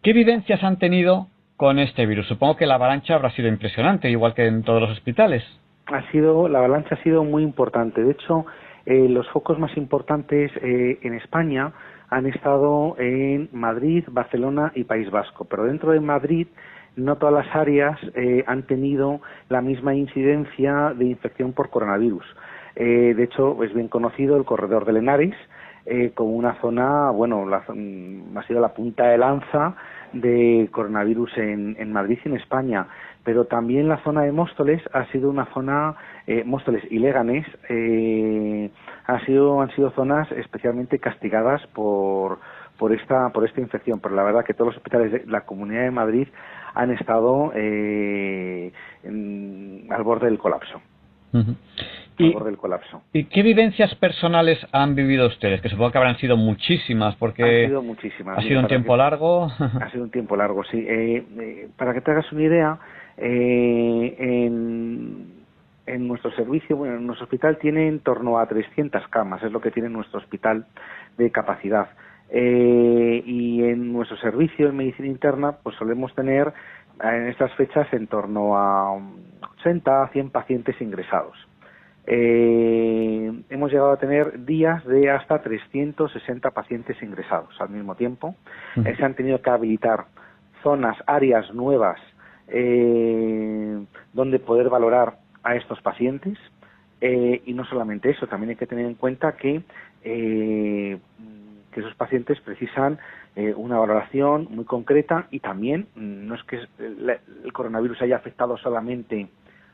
¿qué 0.04 0.12
vivencias 0.12 0.62
han 0.62 0.78
tenido 0.78 1.26
con 1.56 1.80
este 1.80 2.06
virus? 2.06 2.28
Supongo 2.28 2.56
que 2.56 2.66
la 2.66 2.76
avalancha 2.76 3.16
habrá 3.16 3.30
sido 3.32 3.48
impresionante, 3.48 4.08
igual 4.08 4.32
que 4.32 4.46
en 4.46 4.62
todos 4.62 4.80
los 4.80 4.90
hospitales. 4.92 5.42
Ha 5.86 6.08
sido, 6.12 6.46
la 6.46 6.60
avalancha 6.60 6.94
ha 6.94 7.02
sido 7.02 7.24
muy 7.24 7.42
importante. 7.42 8.04
De 8.04 8.12
hecho, 8.12 8.46
eh, 8.86 9.08
los 9.08 9.28
focos 9.30 9.58
más 9.58 9.76
importantes 9.76 10.52
eh, 10.62 11.00
en 11.02 11.14
España 11.14 11.72
han 12.12 12.26
estado 12.26 12.94
en 12.98 13.48
Madrid, 13.52 14.04
Barcelona 14.10 14.70
y 14.74 14.84
País 14.84 15.10
Vasco. 15.10 15.46
Pero 15.46 15.64
dentro 15.64 15.92
de 15.92 16.00
Madrid 16.00 16.46
no 16.94 17.16
todas 17.16 17.46
las 17.46 17.56
áreas 17.56 17.98
eh, 18.14 18.44
han 18.46 18.64
tenido 18.64 19.22
la 19.48 19.62
misma 19.62 19.94
incidencia 19.94 20.92
de 20.94 21.06
infección 21.06 21.54
por 21.54 21.70
coronavirus. 21.70 22.24
Eh, 22.76 23.14
de 23.16 23.24
hecho, 23.24 23.62
es 23.64 23.72
bien 23.72 23.88
conocido 23.88 24.36
el 24.36 24.44
corredor 24.44 24.84
de 24.84 24.92
Lenares 24.92 25.34
eh, 25.86 26.12
como 26.14 26.32
una 26.32 26.60
zona, 26.60 27.10
bueno, 27.10 27.46
mm, 27.46 28.36
ha 28.36 28.46
sido 28.46 28.60
la 28.60 28.74
punta 28.74 29.08
de 29.08 29.16
lanza 29.16 29.74
de 30.12 30.68
coronavirus 30.70 31.38
en, 31.38 31.76
en 31.78 31.92
Madrid 31.94 32.18
y 32.22 32.28
en 32.28 32.36
España 32.36 32.88
pero 33.24 33.44
también 33.44 33.88
la 33.88 34.02
zona 34.02 34.22
de 34.22 34.32
Móstoles 34.32 34.82
ha 34.92 35.06
sido 35.06 35.30
una 35.30 35.46
zona, 35.54 35.94
eh, 36.26 36.42
Móstoles 36.44 36.82
y 36.90 36.98
Leganés, 36.98 37.46
eh, 37.68 38.70
ha 39.06 39.24
sido, 39.24 39.60
han 39.60 39.70
sido 39.74 39.90
zonas 39.92 40.30
especialmente 40.32 40.98
castigadas 40.98 41.66
por, 41.68 42.38
por 42.78 42.92
esta 42.92 43.30
por 43.30 43.44
esta 43.44 43.60
infección. 43.60 44.00
Pero 44.00 44.14
la 44.14 44.22
verdad 44.22 44.44
que 44.44 44.54
todos 44.54 44.68
los 44.68 44.76
hospitales 44.76 45.12
de 45.12 45.24
la 45.26 45.42
Comunidad 45.42 45.82
de 45.82 45.90
Madrid 45.90 46.28
han 46.74 46.90
estado 46.90 47.52
eh, 47.54 48.72
al 49.04 50.02
borde 50.02 50.26
del 50.26 50.38
colapso. 50.38 50.80
y, 52.18 52.44
del 52.44 52.56
colapso. 52.56 53.02
¿Y 53.12 53.24
qué 53.24 53.42
vivencias 53.42 53.94
personales 53.96 54.58
han 54.72 54.94
vivido 54.94 55.26
ustedes? 55.26 55.60
Que 55.60 55.68
supongo 55.68 55.92
que 55.92 55.98
habrán 55.98 56.18
sido 56.18 56.36
muchísimas, 56.36 57.16
porque... 57.16 57.64
Han 57.64 57.68
sido 57.68 57.82
muchísimas. 57.82 58.38
¿Ha 58.38 58.42
sido 58.42 58.60
un 58.60 58.68
tiempo 58.68 58.96
largo? 58.96 59.48
Ha 59.80 59.90
sido 59.90 60.04
un 60.04 60.10
tiempo 60.10 60.36
largo, 60.36 60.62
sí. 60.64 60.78
Eh, 60.78 61.24
eh, 61.38 61.68
para 61.76 61.94
que 61.94 62.00
te 62.00 62.10
hagas 62.10 62.30
una 62.32 62.42
idea, 62.42 62.78
eh, 63.16 64.16
en, 64.18 65.44
en 65.86 66.08
nuestro 66.08 66.30
servicio, 66.32 66.76
bueno, 66.76 66.96
en 66.96 67.06
nuestro 67.06 67.24
hospital 67.24 67.58
tiene 67.58 67.88
en 67.88 68.00
torno 68.00 68.38
a 68.38 68.46
300 68.46 69.08
camas, 69.08 69.42
es 69.42 69.52
lo 69.52 69.60
que 69.60 69.70
tiene 69.70 69.88
nuestro 69.88 70.18
hospital 70.18 70.66
de 71.16 71.30
capacidad. 71.30 71.88
Eh, 72.30 73.22
y 73.26 73.62
en 73.64 73.92
nuestro 73.92 74.16
servicio 74.16 74.68
en 74.68 74.76
medicina 74.76 75.08
interna, 75.08 75.52
pues 75.62 75.76
solemos 75.76 76.14
tener 76.14 76.52
en 77.02 77.28
estas 77.28 77.52
fechas 77.54 77.92
en 77.92 78.06
torno 78.06 78.56
a 78.56 78.94
80 79.58 80.02
a 80.02 80.08
100 80.08 80.30
pacientes 80.30 80.80
ingresados. 80.80 81.36
Eh, 82.06 83.32
hemos 83.48 83.70
llegado 83.70 83.92
a 83.92 83.96
tener 83.96 84.44
días 84.44 84.84
de 84.86 85.10
hasta 85.10 85.40
360 85.42 86.50
pacientes 86.50 87.00
ingresados 87.02 87.54
al 87.60 87.70
mismo 87.70 87.94
tiempo. 87.94 88.34
Eh, 88.84 88.94
se 88.96 89.04
han 89.04 89.14
tenido 89.14 89.40
que 89.40 89.50
habilitar 89.50 90.06
zonas, 90.62 90.96
áreas 91.06 91.52
nuevas 91.54 92.00
eh, 92.52 93.84
donde 94.12 94.38
poder 94.38 94.68
valorar 94.68 95.18
a 95.42 95.56
estos 95.56 95.80
pacientes. 95.80 96.38
y 97.00 97.52
no 97.52 97.64
solamente 97.64 98.10
eso, 98.10 98.28
también 98.28 98.50
hay 98.50 98.56
que 98.56 98.66
tener 98.66 98.86
en 98.86 98.94
cuenta 98.94 99.32
que, 99.32 99.62
que 100.02 101.00
esos 101.80 101.94
pacientes 101.96 102.40
precisan 102.40 102.98
una 103.56 103.78
valoración 103.78 104.46
muy 104.50 104.64
concreta 104.64 105.26
y 105.30 105.40
también 105.40 105.88
mm, 105.96 106.26
no 106.28 106.34
es 106.34 106.44
que 106.44 106.60
el 106.78 107.52
coronavirus 107.52 108.02
haya 108.02 108.16
afectado 108.16 108.56
solamente 108.58 109.28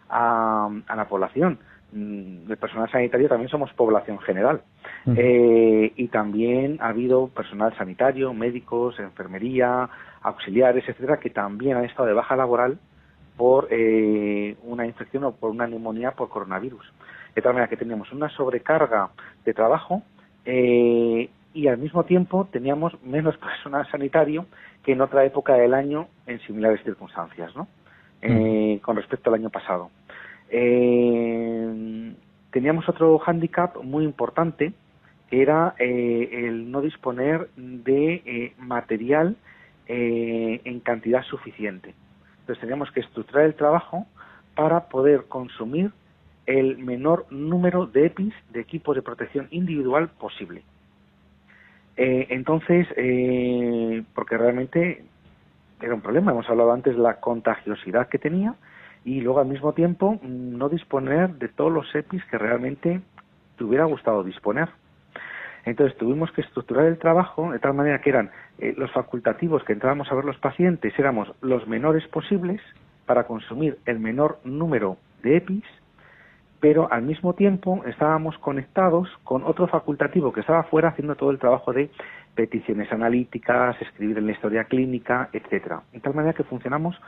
a, 0.08 0.70
a 0.86 0.96
la 0.96 1.08
población, 1.08 1.58
mm, 1.92 2.50
el 2.50 2.56
personal 2.56 2.90
sanitario 2.90 3.28
también 3.28 3.50
somos 3.50 3.72
población 3.74 4.18
general. 4.20 4.62
Eh, 5.16 5.92
y 5.96 6.08
también 6.08 6.78
ha 6.80 6.88
habido 6.88 7.28
personal 7.28 7.74
sanitario, 7.76 8.34
médicos, 8.34 8.98
enfermería, 8.98 9.88
auxiliares, 10.22 10.88
etcétera, 10.88 11.18
que 11.18 11.30
también 11.30 11.76
han 11.76 11.84
estado 11.84 12.08
de 12.08 12.14
baja 12.14 12.36
laboral 12.36 12.78
por 13.36 13.68
eh, 13.70 14.56
una 14.62 14.86
infección 14.86 15.24
o 15.24 15.32
por 15.32 15.50
una 15.50 15.66
neumonía 15.66 16.12
por 16.12 16.28
coronavirus. 16.28 16.92
De 17.34 17.42
tal 17.42 17.52
manera 17.52 17.68
que 17.68 17.76
teníamos 17.76 18.12
una 18.12 18.28
sobrecarga 18.30 19.10
de 19.44 19.54
trabajo 19.54 20.02
eh, 20.44 21.30
y 21.54 21.68
al 21.68 21.78
mismo 21.78 22.04
tiempo 22.04 22.48
teníamos 22.50 23.00
menos 23.02 23.36
personal 23.38 23.88
sanitario 23.90 24.46
que 24.84 24.92
en 24.92 25.00
otra 25.00 25.24
época 25.24 25.54
del 25.54 25.74
año 25.74 26.08
en 26.26 26.40
similares 26.40 26.82
circunstancias, 26.82 27.54
¿no? 27.54 27.68
Con 28.82 28.96
respecto 28.96 29.30
al 29.30 29.36
año 29.36 29.50
pasado. 29.50 29.90
Eh, 30.50 32.14
teníamos 32.50 32.88
otro 32.88 33.18
hándicap 33.18 33.76
muy 33.82 34.04
importante, 34.04 34.72
que 35.30 35.42
era 35.42 35.74
eh, 35.78 36.28
el 36.32 36.70
no 36.70 36.80
disponer 36.80 37.48
de 37.56 38.54
eh, 39.88 40.60
en 40.64 40.80
cantidad 40.80 41.22
suficiente. 41.24 41.94
Entonces 42.40 42.60
teníamos 42.60 42.90
que 42.92 43.00
estructurar 43.00 43.44
el 43.44 43.54
trabajo 43.54 44.06
para 44.54 44.88
poder 44.88 45.24
consumir 45.24 45.90
el 46.46 46.78
menor 46.78 47.26
número 47.30 47.86
de 47.86 48.06
EPIs, 48.06 48.34
de 48.50 48.60
equipos 48.60 48.96
de 48.96 49.02
protección 49.02 49.48
individual 49.50 50.08
posible. 50.08 50.62
entonces, 51.96 52.86
porque 54.14 54.38
realmente 54.38 55.04
era 55.80 55.94
un 55.94 56.00
problema, 56.00 56.32
hemos 56.32 56.48
hablado 56.48 56.72
antes 56.72 56.96
de 56.96 57.02
la 57.02 57.20
contagiosidad 57.20 58.08
que 58.08 58.18
tenía, 58.18 58.54
y 59.04 59.20
luego 59.20 59.40
al 59.40 59.46
mismo 59.46 59.72
tiempo 59.72 60.18
no 60.22 60.68
disponer 60.68 61.34
de 61.34 61.48
todos 61.48 61.72
los 61.72 61.94
EPIs 61.94 62.24
que 62.26 62.38
realmente 62.38 63.00
te 63.56 63.64
hubiera 63.64 63.84
gustado 63.84 64.22
disponer. 64.22 64.68
Entonces 65.68 65.96
tuvimos 65.98 66.30
que 66.32 66.40
estructurar 66.40 66.86
el 66.86 66.98
trabajo 66.98 67.52
de 67.52 67.58
tal 67.58 67.74
manera 67.74 68.00
que 68.00 68.10
eran 68.10 68.30
eh, 68.58 68.74
los 68.76 68.90
facultativos 68.92 69.62
que 69.64 69.72
entrábamos 69.72 70.10
a 70.10 70.14
ver 70.14 70.24
los 70.24 70.38
pacientes 70.38 70.98
éramos 70.98 71.32
los 71.40 71.66
menores 71.68 72.06
posibles 72.08 72.60
para 73.06 73.24
consumir 73.24 73.78
el 73.86 73.98
menor 73.98 74.38
número 74.44 74.96
de 75.22 75.36
EPIs, 75.36 75.64
pero 76.60 76.90
al 76.92 77.02
mismo 77.02 77.34
tiempo 77.34 77.82
estábamos 77.86 78.36
conectados 78.38 79.08
con 79.24 79.44
otro 79.44 79.66
facultativo 79.68 80.32
que 80.32 80.40
estaba 80.40 80.64
fuera 80.64 80.88
haciendo 80.88 81.14
todo 81.14 81.30
el 81.30 81.38
trabajo 81.38 81.72
de 81.72 81.90
peticiones 82.34 82.90
analíticas, 82.92 83.80
escribir 83.80 84.18
en 84.18 84.26
la 84.26 84.32
historia 84.32 84.64
clínica, 84.64 85.28
etcétera. 85.32 85.82
De 85.92 86.00
tal 86.00 86.14
manera 86.14 86.34
que 86.34 86.44
funcionamos 86.44 87.00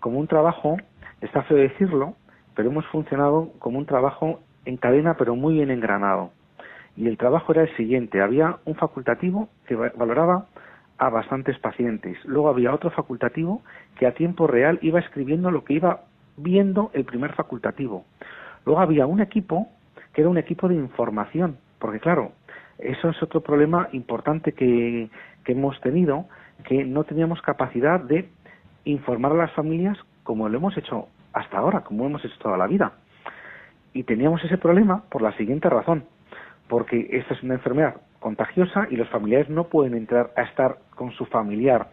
como 0.00 0.18
un 0.18 0.26
trabajo 0.28 0.76
Está 1.20 1.42
feo 1.42 1.56
decirlo, 1.56 2.14
pero 2.54 2.70
hemos 2.70 2.86
funcionado 2.86 3.50
como 3.58 3.78
un 3.78 3.86
trabajo 3.86 4.40
en 4.64 4.76
cadena, 4.76 5.14
pero 5.14 5.34
muy 5.34 5.54
bien 5.54 5.70
engranado. 5.70 6.30
Y 6.98 7.06
el 7.06 7.16
trabajo 7.16 7.52
era 7.52 7.62
el 7.62 7.76
siguiente, 7.76 8.20
había 8.20 8.56
un 8.64 8.74
facultativo 8.74 9.48
que 9.68 9.76
valoraba 9.76 10.46
a 10.98 11.08
bastantes 11.10 11.56
pacientes. 11.60 12.18
Luego 12.24 12.48
había 12.48 12.74
otro 12.74 12.90
facultativo 12.90 13.62
que 13.96 14.08
a 14.08 14.14
tiempo 14.14 14.48
real 14.48 14.80
iba 14.82 14.98
escribiendo 14.98 15.52
lo 15.52 15.62
que 15.62 15.74
iba 15.74 16.00
viendo 16.36 16.90
el 16.94 17.04
primer 17.04 17.34
facultativo. 17.34 18.04
Luego 18.66 18.80
había 18.80 19.06
un 19.06 19.20
equipo 19.20 19.68
que 20.12 20.22
era 20.22 20.28
un 20.28 20.38
equipo 20.38 20.66
de 20.66 20.74
información, 20.74 21.58
porque 21.78 22.00
claro, 22.00 22.32
eso 22.80 23.10
es 23.10 23.22
otro 23.22 23.42
problema 23.42 23.88
importante 23.92 24.50
que, 24.50 25.08
hemos 25.46 25.80
tenido, 25.80 26.26
que 26.64 26.84
no 26.84 27.04
teníamos 27.04 27.40
capacidad 27.42 28.00
de 28.00 28.28
informar 28.84 29.30
a 29.30 29.36
las 29.36 29.52
familias 29.52 29.96
como 30.24 30.48
lo 30.48 30.58
hemos 30.58 30.76
hecho 30.76 31.06
hasta 31.32 31.58
ahora, 31.58 31.82
como 31.82 32.06
hemos 32.06 32.24
hecho 32.24 32.40
toda 32.40 32.56
la 32.56 32.66
vida. 32.66 32.94
Y 33.92 34.02
teníamos 34.02 34.42
ese 34.42 34.58
problema 34.58 35.04
por 35.08 35.22
la 35.22 35.30
siguiente 35.36 35.70
razón, 35.70 36.04
porque 36.68 37.08
esta 37.12 37.34
es 37.34 37.42
una 37.42 37.54
enfermedad 37.54 37.96
contagiosa 38.20 38.86
y 38.90 38.96
los 38.96 39.08
familiares 39.08 39.48
no 39.48 39.64
pueden 39.64 39.94
entrar 39.94 40.32
a 40.36 40.42
estar 40.42 40.78
con 40.94 41.12
su 41.12 41.26
familiar, 41.26 41.88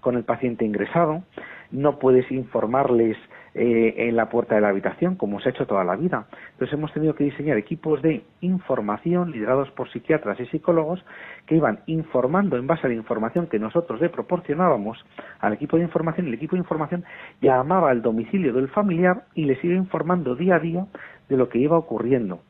con 0.00 0.16
el 0.16 0.24
paciente 0.24 0.64
ingresado, 0.64 1.22
no 1.70 1.98
puedes 1.98 2.30
informarles 2.30 3.16
eh, 3.54 4.08
en 4.08 4.14
la 4.14 4.28
puerta 4.28 4.54
de 4.54 4.60
la 4.60 4.68
habitación, 4.68 5.16
como 5.16 5.40
se 5.40 5.48
ha 5.48 5.52
hecho 5.52 5.66
toda 5.66 5.82
la 5.82 5.96
vida. 5.96 6.26
Entonces 6.52 6.72
hemos 6.74 6.92
tenido 6.92 7.14
que 7.14 7.24
diseñar 7.24 7.56
equipos 7.56 8.00
de 8.02 8.22
información 8.40 9.32
liderados 9.32 9.70
por 9.72 9.90
psiquiatras 9.90 10.38
y 10.38 10.46
psicólogos 10.46 11.04
que 11.46 11.56
iban 11.56 11.80
informando 11.86 12.56
en 12.56 12.66
base 12.66 12.86
a 12.86 12.88
la 12.88 12.94
información 12.94 13.48
que 13.48 13.58
nosotros 13.58 14.00
le 14.00 14.10
proporcionábamos 14.10 15.04
al 15.40 15.54
equipo 15.54 15.76
de 15.76 15.82
información. 15.82 16.28
El 16.28 16.34
equipo 16.34 16.56
de 16.56 16.60
información 16.60 17.04
llamaba 17.40 17.90
al 17.90 18.02
domicilio 18.02 18.52
del 18.52 18.68
familiar 18.68 19.24
y 19.34 19.44
les 19.44 19.62
iba 19.64 19.74
informando 19.74 20.36
día 20.36 20.56
a 20.56 20.60
día 20.60 20.86
de 21.28 21.36
lo 21.36 21.48
que 21.48 21.58
iba 21.58 21.76
ocurriendo. 21.76 22.40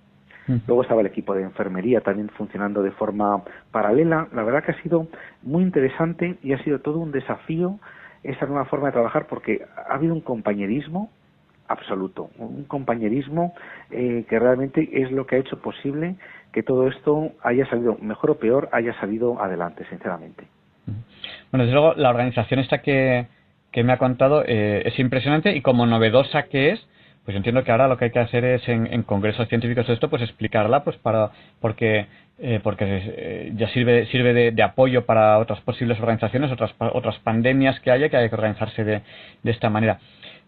Luego 0.67 0.83
estaba 0.83 1.03
el 1.03 1.07
equipo 1.07 1.35
de 1.35 1.43
enfermería 1.43 2.01
también 2.01 2.31
funcionando 2.31 2.83
de 2.83 2.91
forma 2.93 3.43
paralela. 3.71 4.29
La 4.33 4.43
verdad 4.43 4.65
que 4.65 4.73
ha 4.73 4.83
sido 4.83 5.07
muy 5.43 5.63
interesante 5.63 6.39
y 6.43 6.55
ha 6.55 6.65
sido 6.65 6.81
todo 6.81 6.99
un 6.99 7.13
desafío 7.13 7.79
esa 8.23 8.47
nueva 8.47 8.65
forma 8.65 8.87
de 8.87 8.93
trabajar 8.93 9.27
porque 9.27 9.63
ha 9.77 9.95
habido 9.95 10.15
un 10.15 10.21
compañerismo 10.21 11.11
absoluto, 11.69 12.31
un 12.39 12.65
compañerismo 12.65 13.55
eh, 13.91 14.25
que 14.29 14.39
realmente 14.39 14.89
es 14.91 15.13
lo 15.13 15.27
que 15.27 15.37
ha 15.37 15.39
hecho 15.39 15.61
posible 15.61 16.17
que 16.53 16.63
todo 16.63 16.89
esto 16.89 17.33
haya 17.43 17.69
salido, 17.69 17.99
mejor 18.01 18.31
o 18.31 18.39
peor, 18.39 18.71
haya 18.73 18.99
salido 19.01 19.41
adelante, 19.41 19.85
sinceramente. 19.91 20.45
Bueno, 21.53 21.65
desde 21.65 21.75
luego, 21.75 21.95
la 21.95 22.09
organización 22.09 22.61
esta 22.61 22.79
que, 22.79 23.27
que 23.71 23.85
me 23.85 23.93
ha 23.93 23.99
contado 23.99 24.43
eh, 24.47 24.83
es 24.87 24.99
impresionante 24.99 25.55
y 25.55 25.61
como 25.61 25.87
novedosa 25.87 26.45
que 26.45 26.71
es, 26.71 26.89
pues 27.29 27.37
entiendo 27.37 27.63
que 27.63 27.71
ahora 27.71 27.89
lo 27.89 27.99
que 27.99 28.07
hay 28.07 28.11
que 28.11 28.21
hacer 28.21 28.43
es 28.43 28.67
en, 28.71 29.03
congresos 29.03 29.47
científicos 29.51 29.87
de 29.87 29.93
esto, 29.93 30.09
pues 30.09 30.23
explicarla, 30.23 30.83
pues 30.83 30.97
para, 30.97 31.31
porque, 31.61 32.07
eh, 32.39 32.59
porque 32.63 32.87
eh, 32.89 33.53
ya 33.55 33.69
sirve, 33.69 34.07
sirve 34.07 34.51
de, 34.51 34.63
apoyo 34.63 35.05
para 35.05 35.39
otras 35.39 35.61
posibles 35.61 36.01
organizaciones, 36.01 36.51
otras, 36.51 36.75
otras 36.79 37.19
pandemias 37.19 37.81
que 37.81 37.91
haya, 37.91 38.09
que 38.09 38.17
hay 38.17 38.31
que 38.31 38.35
organizarse 38.35 38.83
de, 38.83 39.03
de 39.43 39.51
esta 39.51 39.69
manera. 39.69 39.99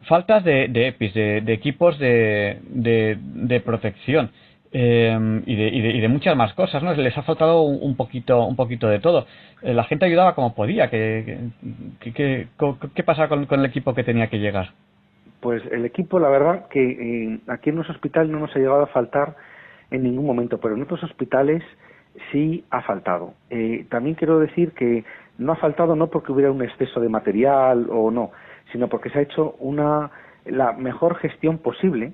Faltas 0.08 0.42
de, 0.42 0.68
de 0.68 0.86
EPIs, 0.86 1.12
de, 1.12 1.52
equipos 1.52 1.98
de, 1.98 2.56
de, 2.64 3.60
protección. 3.60 4.30
Eh, 4.72 5.42
y, 5.44 5.56
de, 5.56 5.68
y, 5.68 6.00
de, 6.00 6.08
muchas 6.08 6.34
más 6.34 6.54
cosas, 6.54 6.82
¿no? 6.82 6.94
Les 6.94 7.18
ha 7.18 7.22
faltado 7.24 7.60
un, 7.60 7.94
poquito, 7.94 8.46
un 8.46 8.56
poquito 8.56 8.88
de 8.88 9.00
todo. 9.00 9.26
la 9.60 9.84
gente 9.84 10.06
ayudaba 10.06 10.34
como 10.34 10.54
podía. 10.54 10.88
¿Qué, 10.88 11.50
qué, 12.00 12.48
qué, 12.94 13.02
pasaba 13.02 13.28
con, 13.28 13.44
con, 13.44 13.60
el 13.60 13.66
equipo 13.66 13.92
que 13.92 14.02
tenía 14.02 14.28
que 14.28 14.38
llegar? 14.38 14.70
Pues 15.40 15.62
el 15.72 15.86
equipo, 15.86 16.18
la 16.18 16.28
verdad, 16.28 16.68
que 16.68 16.82
eh, 16.82 17.40
aquí 17.48 17.70
en 17.70 17.76
nuestro 17.76 17.94
hospital 17.94 18.30
no 18.30 18.40
nos 18.40 18.54
ha 18.54 18.58
llegado 18.58 18.82
a 18.82 18.88
faltar 18.88 19.36
en 19.90 20.02
ningún 20.02 20.26
momento, 20.26 20.58
pero 20.58 20.74
en 20.74 20.82
otros 20.82 21.02
hospitales 21.02 21.62
sí 22.30 22.64
ha 22.70 22.82
faltado. 22.82 23.34
Eh, 23.48 23.86
también 23.88 24.16
quiero 24.16 24.38
decir 24.38 24.72
que 24.72 25.04
no 25.38 25.52
ha 25.52 25.56
faltado 25.56 25.96
no 25.96 26.08
porque 26.08 26.32
hubiera 26.32 26.52
un 26.52 26.62
exceso 26.62 27.00
de 27.00 27.08
material 27.08 27.86
o 27.90 28.10
no, 28.10 28.32
sino 28.70 28.88
porque 28.88 29.08
se 29.08 29.18
ha 29.18 29.22
hecho 29.22 29.56
una 29.58 30.10
la 30.44 30.72
mejor 30.72 31.16
gestión 31.16 31.58
posible, 31.58 32.12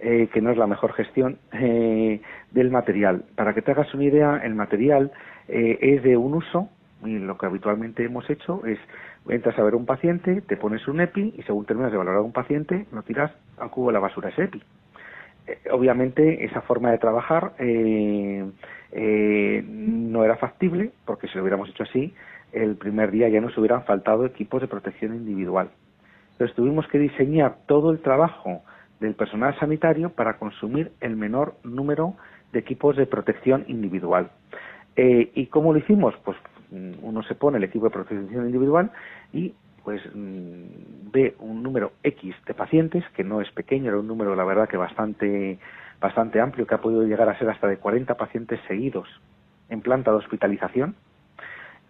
eh, 0.00 0.28
que 0.32 0.40
no 0.40 0.50
es 0.50 0.56
la 0.56 0.66
mejor 0.66 0.92
gestión 0.94 1.38
del 1.52 2.70
material. 2.70 3.24
Para 3.36 3.54
que 3.54 3.62
te 3.62 3.70
hagas 3.70 3.92
una 3.94 4.04
idea, 4.04 4.40
el 4.42 4.54
material 4.54 5.12
es 5.48 6.02
de 6.02 6.14
un 6.16 6.34
uso 6.34 6.68
Y 7.04 7.18
lo 7.18 7.38
que 7.38 7.46
habitualmente 7.46 8.04
hemos 8.04 8.28
hecho 8.28 8.66
es 8.66 8.78
entras 9.28 9.58
a 9.58 9.62
ver 9.62 9.74
un 9.74 9.86
paciente, 9.86 10.40
te 10.42 10.56
pones 10.56 10.86
un 10.88 11.00
EPI 11.00 11.34
y 11.38 11.42
según 11.42 11.64
terminas 11.66 11.92
de 11.92 11.98
valorar 11.98 12.20
a 12.20 12.22
un 12.22 12.32
paciente, 12.32 12.86
lo 12.92 13.02
tiras 13.02 13.32
al 13.58 13.70
cubo 13.70 13.88
de 13.88 13.94
la 13.94 14.00
basura 14.00 14.30
ese 14.30 14.44
EPI. 14.44 14.62
Eh, 15.48 15.58
obviamente 15.70 16.44
esa 16.44 16.60
forma 16.60 16.90
de 16.90 16.98
trabajar 16.98 17.52
eh, 17.58 18.44
eh, 18.92 19.64
no 19.66 20.22
era 20.24 20.36
factible 20.36 20.92
porque 21.06 21.26
si 21.26 21.34
lo 21.36 21.42
hubiéramos 21.42 21.70
hecho 21.70 21.84
así, 21.84 22.14
el 22.52 22.76
primer 22.76 23.10
día 23.10 23.28
ya 23.28 23.40
nos 23.40 23.56
hubieran 23.56 23.84
faltado 23.84 24.26
equipos 24.26 24.60
de 24.60 24.68
protección 24.68 25.14
individual. 25.14 25.70
Entonces 26.32 26.54
tuvimos 26.54 26.86
que 26.88 26.98
diseñar 26.98 27.56
todo 27.66 27.90
el 27.90 28.00
trabajo 28.00 28.62
del 29.00 29.14
personal 29.14 29.58
sanitario 29.58 30.10
para 30.10 30.38
consumir 30.38 30.92
el 31.00 31.16
menor 31.16 31.54
número 31.64 32.14
de 32.52 32.58
equipos 32.60 32.96
de 32.96 33.06
protección 33.06 33.64
individual. 33.68 34.30
¿Y 35.00 35.46
cómo 35.46 35.72
lo 35.72 35.78
hicimos? 35.78 36.12
Pues 36.24 36.36
uno 36.70 37.22
se 37.22 37.34
pone 37.34 37.58
el 37.58 37.64
equipo 37.64 37.86
de 37.86 37.90
protección 37.90 38.46
individual 38.46 38.90
y 39.32 39.54
pues 39.84 40.02
mm, 40.14 41.10
ve 41.12 41.34
un 41.38 41.62
número 41.62 41.92
X 42.02 42.34
de 42.46 42.54
pacientes, 42.54 43.04
que 43.16 43.24
no 43.24 43.40
es 43.40 43.50
pequeño, 43.52 43.88
era 43.88 43.98
un 43.98 44.06
número 44.06 44.36
la 44.36 44.44
verdad 44.44 44.68
que 44.68 44.76
bastante, 44.76 45.58
bastante 46.00 46.40
amplio, 46.40 46.66
que 46.66 46.74
ha 46.74 46.80
podido 46.82 47.04
llegar 47.04 47.28
a 47.28 47.38
ser 47.38 47.48
hasta 47.48 47.66
de 47.68 47.78
40 47.78 48.14
pacientes 48.16 48.60
seguidos 48.68 49.08
en 49.70 49.80
planta 49.80 50.10
de 50.10 50.18
hospitalización, 50.18 50.94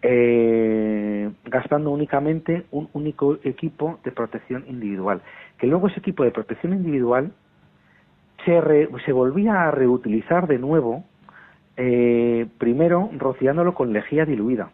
eh, 0.01 1.29
gastando 1.43 1.91
únicamente 1.91 2.65
un 2.71 2.89
único 2.93 3.37
equipo 3.43 3.99
de 4.05 4.11
protección 4.11 4.63
individual, 4.67 5.21
que 5.57 5.67
luego 5.67 5.87
ese 5.87 5.99
equipo 5.99 6.23
de 6.23 6.31
protección 6.31 6.71
individual 6.73 7.33
se, 8.45 8.87
se 9.05 9.11
volvía 9.11 9.67
a 9.67 9.71
reutilizar 9.71 10.47
de 10.47 10.57
nuevo, 10.57 11.03
eh, 11.81 12.45
primero 12.57 13.09
rociándolo 13.17 13.73
con 13.73 13.93
lejía 13.93 14.25
diluida 14.25 14.69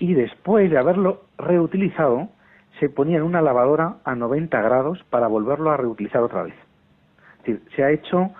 y 0.00 0.14
después 0.14 0.68
de 0.68 0.76
haberlo 0.76 1.22
reutilizado 1.38 2.28
se 2.80 2.88
ponía 2.88 3.18
en 3.18 3.22
una 3.22 3.40
lavadora 3.40 3.98
a 4.04 4.16
90 4.16 4.60
grados 4.62 5.00
para 5.10 5.28
volverlo 5.28 5.70
a 5.70 5.76
reutilizar 5.76 6.22
otra 6.22 6.42
vez. 6.42 6.54
Es 6.54 7.38
decir, 7.38 7.62
se 7.76 7.84
ha 7.84 7.90
hecho, 7.92 8.30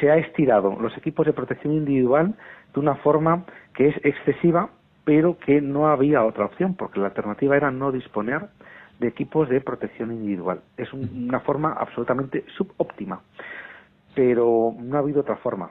se 0.00 0.10
ha 0.10 0.16
estirado 0.16 0.76
los 0.80 0.96
equipos 0.96 1.24
de 1.24 1.32
protección 1.32 1.72
individual 1.72 2.34
de 2.74 2.80
una 2.80 2.96
forma 2.96 3.44
que 3.74 3.90
es 3.90 3.96
excesiva, 4.04 4.70
pero 5.04 5.38
que 5.38 5.60
no 5.60 5.86
había 5.86 6.24
otra 6.24 6.46
opción, 6.46 6.74
porque 6.74 6.98
la 6.98 7.06
alternativa 7.06 7.56
era 7.56 7.70
no 7.70 7.92
disponer 7.92 8.48
de 8.98 9.06
equipos 9.06 9.48
de 9.48 9.60
protección 9.60 10.10
individual. 10.10 10.62
Es 10.76 10.92
una 10.92 11.38
forma 11.38 11.74
absolutamente 11.74 12.44
subóptima, 12.56 13.20
pero 14.16 14.74
no 14.80 14.96
ha 14.96 15.00
habido 15.00 15.20
otra 15.20 15.36
forma. 15.36 15.70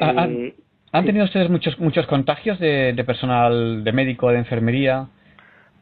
Ah, 0.00 0.12
ah, 0.16 0.26
eh, 0.28 0.54
¿Han 0.94 1.04
tenido 1.04 1.24
ustedes 1.24 1.50
muchos 1.50 1.76
muchos 1.80 2.06
contagios 2.06 2.60
de, 2.60 3.02
personal 3.04 3.82
de 3.82 3.92
médico, 3.92 4.30
de 4.30 4.38
enfermería? 4.38 5.08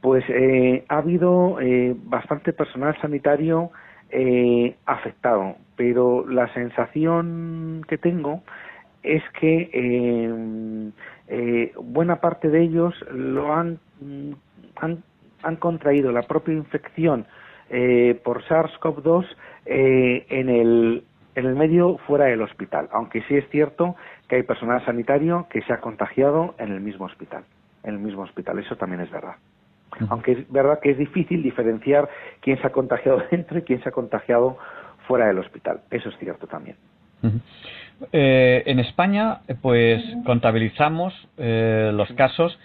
Pues 0.01 0.25
eh, 0.29 0.87
ha 0.89 0.99
habido 0.99 1.61
eh, 1.61 1.95
bastante 2.05 2.55
personal 2.55 2.97
sanitario 2.99 3.71
eh, 4.11 4.75
afectado, 4.87 5.57
pero 5.77 6.27
la 6.27 6.51
sensación 6.55 7.85
que 7.89 7.99
tengo 7.99 8.43
es 9.03 9.23
que 9.39 10.91
buena 11.77 12.17
parte 12.23 12.49
de 12.49 12.63
ellos 12.63 12.95
lo 13.13 13.53
han, 13.53 13.81
han, 14.77 15.03
han 15.43 15.57
contraído 15.57 16.11
la 16.11 16.23
propia 16.23 16.55
infección 16.55 17.27
por 18.25 18.43
SARS-CoV-2 18.45 19.27
en 19.67 20.49
el 20.49 21.05
en 21.35 21.47
el 21.47 21.55
medio 21.55 21.99
fuera 22.07 22.27
del 22.27 22.43
hospital, 22.43 22.89
aunque 22.93 23.23
sí 23.23 23.37
es 23.37 23.49
cierto 23.51 23.97
que 24.29 24.37
hay 24.37 24.43
personal 24.43 24.85
sanitario 24.85 25.47
que 25.51 25.63
se 25.63 25.73
ha 25.73 25.81
contagiado 25.81 26.55
en 26.59 26.73
el 26.73 26.81
mismo 26.81 27.07
hospital, 27.07 27.45
en 27.85 27.95
el 27.95 28.01
mismo 28.01 28.23
hospital, 28.23 28.59
eso 28.59 28.77
también 28.77 29.01
es 29.01 29.11
verdad. 29.11 29.37
Aunque 30.09 30.33
es 30.33 30.51
verdad 30.51 30.81
que 30.81 30.91
es 30.91 30.99
difícil 30.99 31.43
diferenciar 31.43 32.09
quién 32.41 32.59
se 32.61 32.67
ha 32.67 32.71
contagiado 32.71 33.23
dentro 33.31 33.59
y 33.59 33.63
quién 33.63 33.83
se 33.83 33.89
ha 33.89 33.93
contagiado 33.93 34.59
fuera 35.07 35.27
del 35.27 35.39
hospital, 35.39 35.81
eso 35.91 36.09
es 36.09 36.19
cierto 36.19 36.47
también. 36.47 36.77
Eh, 38.13 38.63
en 38.67 38.79
España, 38.81 39.41
pues 39.61 40.03
contabilizamos 40.25 41.15
eh, 41.39 41.91
los 41.95 42.11
casos 42.13 42.59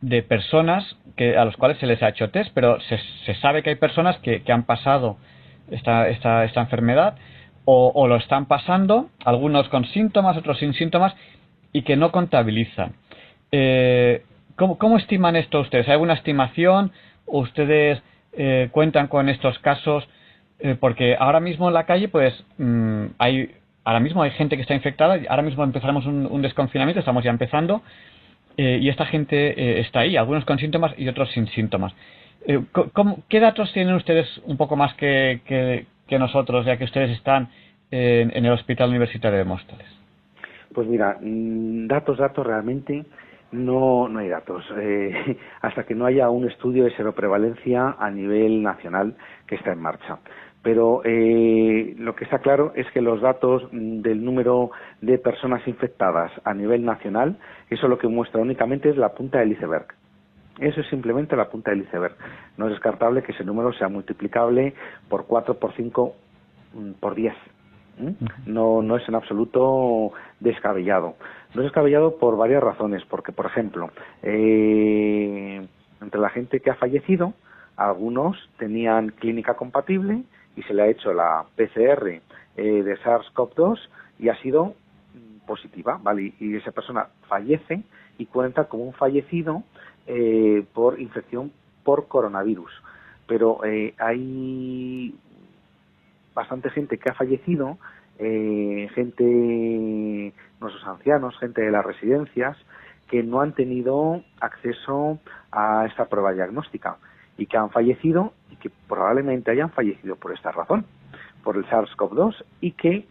de 0.00 0.22
personas 0.22 0.96
que, 1.16 1.36
a 1.36 1.44
los 1.44 1.56
cuales 1.56 1.78
se 1.78 1.86
les 1.86 2.02
ha 2.02 2.10
hecho 2.10 2.30
test, 2.30 2.50
pero 2.52 2.78
se, 2.80 2.98
se 3.24 3.34
sabe 3.36 3.62
que 3.62 3.70
hay 3.70 3.76
personas 3.76 4.18
que, 4.18 4.42
que 4.42 4.52
han 4.52 4.64
pasado 4.64 5.16
esta, 5.70 6.08
esta, 6.08 6.44
esta 6.44 6.60
enfermedad 6.60 7.16
o, 7.68 8.06
lo 8.06 8.16
están 8.16 8.46
pasando, 8.46 9.10
algunos 9.24 9.68
con 9.68 9.84
síntomas, 9.86 10.36
otros 10.36 10.58
sin 10.58 10.72
síntomas, 10.72 11.14
y 11.72 11.82
que 11.82 11.96
no 11.96 12.12
contabilizan. 12.12 12.92
Eh, 13.50 14.22
¿cómo, 14.54 14.96
estiman 14.96 15.34
esto 15.34 15.60
ustedes? 15.60 15.88
¿Hay 15.88 15.94
alguna 15.94 16.14
estimación? 16.14 16.92
¿Ustedes 17.26 18.00
eh, 18.34 18.68
cuentan 18.70 19.08
con 19.08 19.28
estos 19.28 19.58
casos? 19.58 20.08
Eh, 20.60 20.76
porque 20.78 21.16
ahora 21.18 21.40
mismo 21.40 21.66
en 21.66 21.74
la 21.74 21.86
calle, 21.86 22.06
pues, 22.06 22.32
mm, 22.56 23.06
hay, 23.18 23.50
ahora 23.82 23.98
mismo 23.98 24.22
hay 24.22 24.30
gente 24.30 24.54
que 24.54 24.62
está 24.62 24.74
infectada, 24.74 25.18
ahora 25.28 25.42
mismo 25.42 25.64
empezaremos 25.64 26.06
un, 26.06 26.42
desconfinamiento, 26.42 27.00
estamos 27.00 27.24
ya 27.24 27.30
empezando, 27.30 27.82
y 28.58 28.88
esta 28.88 29.04
gente 29.04 29.80
está 29.80 30.00
ahí, 30.00 30.16
algunos 30.16 30.46
con 30.46 30.58
síntomas 30.58 30.94
y 30.96 31.06
otros 31.08 31.30
sin 31.32 31.46
síntomas. 31.48 31.92
¿Qué 33.28 33.40
datos 33.40 33.70
tienen 33.74 33.94
ustedes 33.96 34.26
un 34.46 34.56
poco 34.56 34.76
más 34.76 34.94
que, 34.94 35.42
que 35.44 35.84
nosotros, 36.18 36.64
ya 36.64 36.76
que 36.76 36.84
ustedes 36.84 37.10
están 37.10 37.48
en, 37.90 38.44
el 38.44 38.52
Hospital 38.52 38.90
Universitario 38.90 39.38
de 39.38 39.44
Móstoles? 39.44 39.86
Pues 40.72 40.86
mira, 40.88 41.18
mm, 41.20 41.86
datos, 41.86 42.18
datos 42.18 42.46
realmente 42.46 43.04
no, 43.52 44.08
no 44.08 44.18
hay 44.18 44.28
datos. 44.28 44.64
Eh, 44.78 45.36
hasta 45.62 45.84
que 45.84 45.94
no 45.94 46.06
haya 46.06 46.30
un 46.30 46.48
estudio 46.48 46.84
de 46.84 46.96
seroprevalencia 46.96 47.96
a 47.98 48.10
nivel 48.10 48.62
nacional 48.62 49.14
que 49.46 49.56
está 49.56 49.72
en 49.72 49.80
marcha. 49.80 50.18
Pero 50.62 51.02
eh, 51.04 51.94
lo 51.98 52.16
que 52.16 52.24
está 52.24 52.40
claro 52.40 52.72
es 52.74 52.90
que 52.90 53.00
los 53.00 53.20
datos 53.20 53.68
mm, 53.72 54.00
del 54.00 54.24
número 54.24 54.70
de 55.00 55.18
personas 55.18 55.66
infectadas 55.68 56.32
a 56.44 56.54
nivel 56.54 56.84
nacional, 56.84 57.38
eso 57.70 57.88
lo 57.88 57.98
que 57.98 58.08
muestra 58.08 58.40
únicamente 58.40 58.90
es 58.90 58.96
la 58.96 59.14
punta 59.14 59.38
del 59.38 59.52
iceberg. 59.52 59.86
Eso 60.58 60.80
es 60.80 60.86
simplemente 60.88 61.36
la 61.36 61.48
punta 61.48 61.70
del 61.70 61.82
iceberg. 61.82 62.16
No 62.56 62.66
es 62.66 62.72
descartable 62.72 63.22
que 63.22 63.32
ese 63.32 63.44
número 63.44 63.72
sea 63.74 63.88
multiplicable 63.88 64.74
por 65.08 65.26
4, 65.26 65.58
por 65.58 65.74
5, 65.74 66.16
mm, 66.74 66.90
por 66.92 67.14
10. 67.14 67.34
No, 68.44 68.82
no 68.82 68.96
es 68.96 69.08
en 69.08 69.14
absoluto 69.14 70.12
descabellado. 70.40 71.14
No 71.54 71.62
es 71.62 71.66
descabellado 71.66 72.18
por 72.18 72.36
varias 72.36 72.62
razones, 72.62 73.02
porque, 73.08 73.32
por 73.32 73.46
ejemplo, 73.46 73.90
eh, 74.22 75.66
entre 76.02 76.20
la 76.20 76.28
gente 76.28 76.60
que 76.60 76.70
ha 76.70 76.74
fallecido, 76.74 77.32
algunos 77.76 78.36
tenían 78.58 79.10
clínica 79.10 79.54
compatible 79.54 80.24
y 80.56 80.62
se 80.62 80.74
le 80.74 80.82
ha 80.82 80.88
hecho 80.88 81.12
la 81.12 81.46
PCR 81.56 82.08
eh, 82.08 82.22
de 82.56 82.98
SARS-CoV-2 82.98 83.78
y 84.18 84.28
ha 84.28 84.36
sido 84.42 84.74
mm, 85.14 85.46
positiva, 85.46 85.98
¿vale? 86.02 86.34
Y 86.38 86.56
esa 86.56 86.72
persona 86.72 87.08
fallece 87.28 87.82
y 88.18 88.26
cuenta 88.26 88.64
como 88.64 88.84
un 88.84 88.94
fallecido 88.94 89.62
eh, 90.06 90.64
por 90.72 91.00
infección 91.00 91.50
por 91.82 92.06
coronavirus. 92.06 92.70
Pero 93.26 93.64
eh, 93.64 93.92
hay 93.98 95.14
bastante 96.32 96.70
gente 96.70 96.98
que 96.98 97.10
ha 97.10 97.14
fallecido, 97.14 97.76
eh, 98.20 98.88
gente, 98.94 100.32
nuestros 100.60 100.86
ancianos, 100.86 101.36
gente 101.38 101.62
de 101.62 101.72
las 101.72 101.84
residencias, 101.84 102.56
que 103.08 103.24
no 103.24 103.40
han 103.40 103.52
tenido 103.52 104.22
acceso 104.40 105.18
a 105.50 105.86
esta 105.86 106.04
prueba 106.04 106.32
diagnóstica 106.32 106.98
y 107.36 107.46
que 107.46 107.56
han 107.56 107.70
fallecido 107.70 108.32
y 108.50 108.56
que 108.56 108.70
probablemente 108.88 109.50
hayan 109.50 109.70
fallecido 109.70 110.14
por 110.14 110.32
esta 110.32 110.52
razón, 110.52 110.86
por 111.42 111.56
el 111.56 111.66
SARS-CoV-2 111.66 112.44
y 112.60 112.72
que 112.72 113.06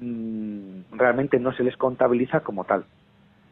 mm, 0.00 0.96
realmente 0.96 1.38
no 1.38 1.52
se 1.52 1.62
les 1.62 1.76
contabiliza 1.76 2.40
como 2.40 2.64
tal 2.64 2.84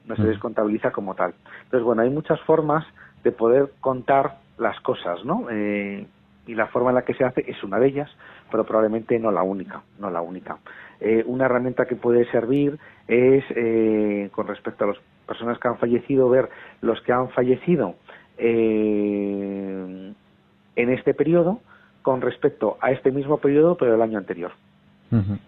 no 0.07 0.17
se 0.17 0.25
descontabiliza 0.25 0.91
como 0.91 1.15
tal. 1.15 1.35
Entonces, 1.65 1.85
bueno, 1.85 2.03
hay 2.03 2.11
muchas 2.11 2.41
formas 2.43 2.85
de 3.23 3.33
poder 3.33 3.73
contar 3.81 4.39
las 4.59 4.81
cosas, 4.81 5.25
¿no? 5.25 5.47
Eh, 5.51 6.07
y 6.47 6.55
la 6.55 6.67
forma 6.69 6.91
en 6.91 6.97
la 6.97 7.03
que 7.03 7.15
se 7.15 7.25
hace 7.25 7.45
es 7.49 7.63
una 7.63 7.79
de 7.79 7.89
ellas, 7.89 8.11
pero 8.51 8.65
probablemente 8.65 9.19
no 9.19 9.31
la 9.31 9.43
única, 9.43 9.83
no 9.99 10.11
la 10.11 10.21
única. 10.21 10.59
Eh, 11.01 11.23
una 11.27 11.47
herramienta 11.47 11.87
que 11.87 11.97
puede 11.97 12.31
servir 12.31 12.79
es, 13.07 13.45
eh, 13.51 14.29
con 14.33 14.47
respecto 14.47 14.85
a 14.85 14.89
las 14.89 14.99
personas 15.27 15.59
que 15.59 15.69
han 15.69 15.79
fallecido, 15.79 16.29
ver 16.29 16.49
los 16.81 17.01
que 17.03 17.13
han 17.13 17.31
fallecido 17.31 17.95
en 18.39 20.15
este 20.75 21.15
periodo 21.15 21.61
con 22.03 22.21
respecto 22.21 22.77
a 22.81 22.91
este 22.91 23.13
mismo 23.13 23.39
periodo, 23.39 23.77
pero 23.77 23.93
del 23.93 24.03
año 24.03 24.19
anterior. 24.19 24.51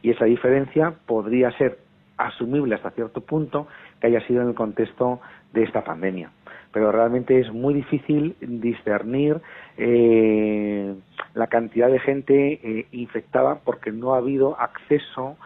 Y 0.03 0.11
esa 0.11 0.27
diferencia 0.27 0.93
podría 1.07 1.51
ser 1.53 1.79
asumible 2.17 2.75
hasta 2.75 2.91
cierto 2.91 3.21
punto 3.21 3.67
que 4.01 4.07
haya 4.07 4.21
sido 4.27 4.43
en 4.43 4.49
el 4.49 4.55
contexto 4.55 5.21
de 5.53 5.65
esta 5.65 5.85
pandemia. 5.85 6.31
Pero 6.73 6.91
realmente 6.91 7.39
es 7.39 7.53
muy 7.53 7.75
difícil 7.75 8.37
discernir 8.41 9.41
eh, 9.77 10.95
la 11.35 11.47
cantidad 11.47 11.89
de 11.89 12.01
gente 12.01 12.61
eh, 12.63 12.87
infectada 12.93 13.61
porque 13.65 13.93
no 13.93 14.15
ha 14.15 14.19
habido 14.19 14.59
acceso 14.61 15.37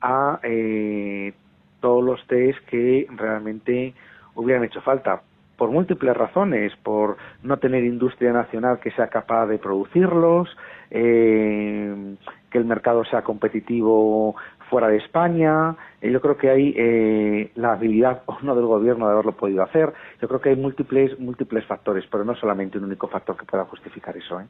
a 0.00 0.40
eh, 0.42 1.34
todos 1.80 2.02
los 2.02 2.26
test 2.26 2.58
que 2.66 3.06
realmente 3.10 3.94
hubieran 4.34 4.64
hecho 4.64 4.80
falta 4.80 5.22
por 5.60 5.70
múltiples 5.70 6.16
razones, 6.16 6.72
por 6.82 7.18
no 7.42 7.58
tener 7.58 7.84
industria 7.84 8.32
nacional 8.32 8.80
que 8.80 8.90
sea 8.92 9.08
capaz 9.08 9.44
de 9.44 9.58
producirlos, 9.58 10.48
eh, 10.90 12.16
que 12.50 12.56
el 12.56 12.64
mercado 12.64 13.04
sea 13.04 13.20
competitivo 13.20 14.36
fuera 14.70 14.88
de 14.88 14.96
España. 14.96 15.76
Eh, 16.00 16.10
yo 16.10 16.20
creo 16.20 16.38
que 16.38 16.48
hay 16.48 16.74
eh, 16.76 17.50
la 17.56 17.72
habilidad 17.72 18.22
o 18.26 18.38
no 18.40 18.54
del 18.54 18.64
gobierno 18.64 19.06
de 19.06 19.12
haberlo 19.12 19.32
podido 19.32 19.62
hacer. 19.62 19.92
Yo 20.22 20.28
creo 20.28 20.40
que 20.40 20.50
hay 20.50 20.56
múltiples 20.56 21.18
múltiples 21.18 21.64
factores, 21.66 22.04
pero 22.10 22.24
no 22.24 22.34
solamente 22.36 22.78
un 22.78 22.84
único 22.84 23.08
factor 23.08 23.36
que 23.36 23.44
pueda 23.44 23.64
justificar 23.66 24.16
eso. 24.16 24.40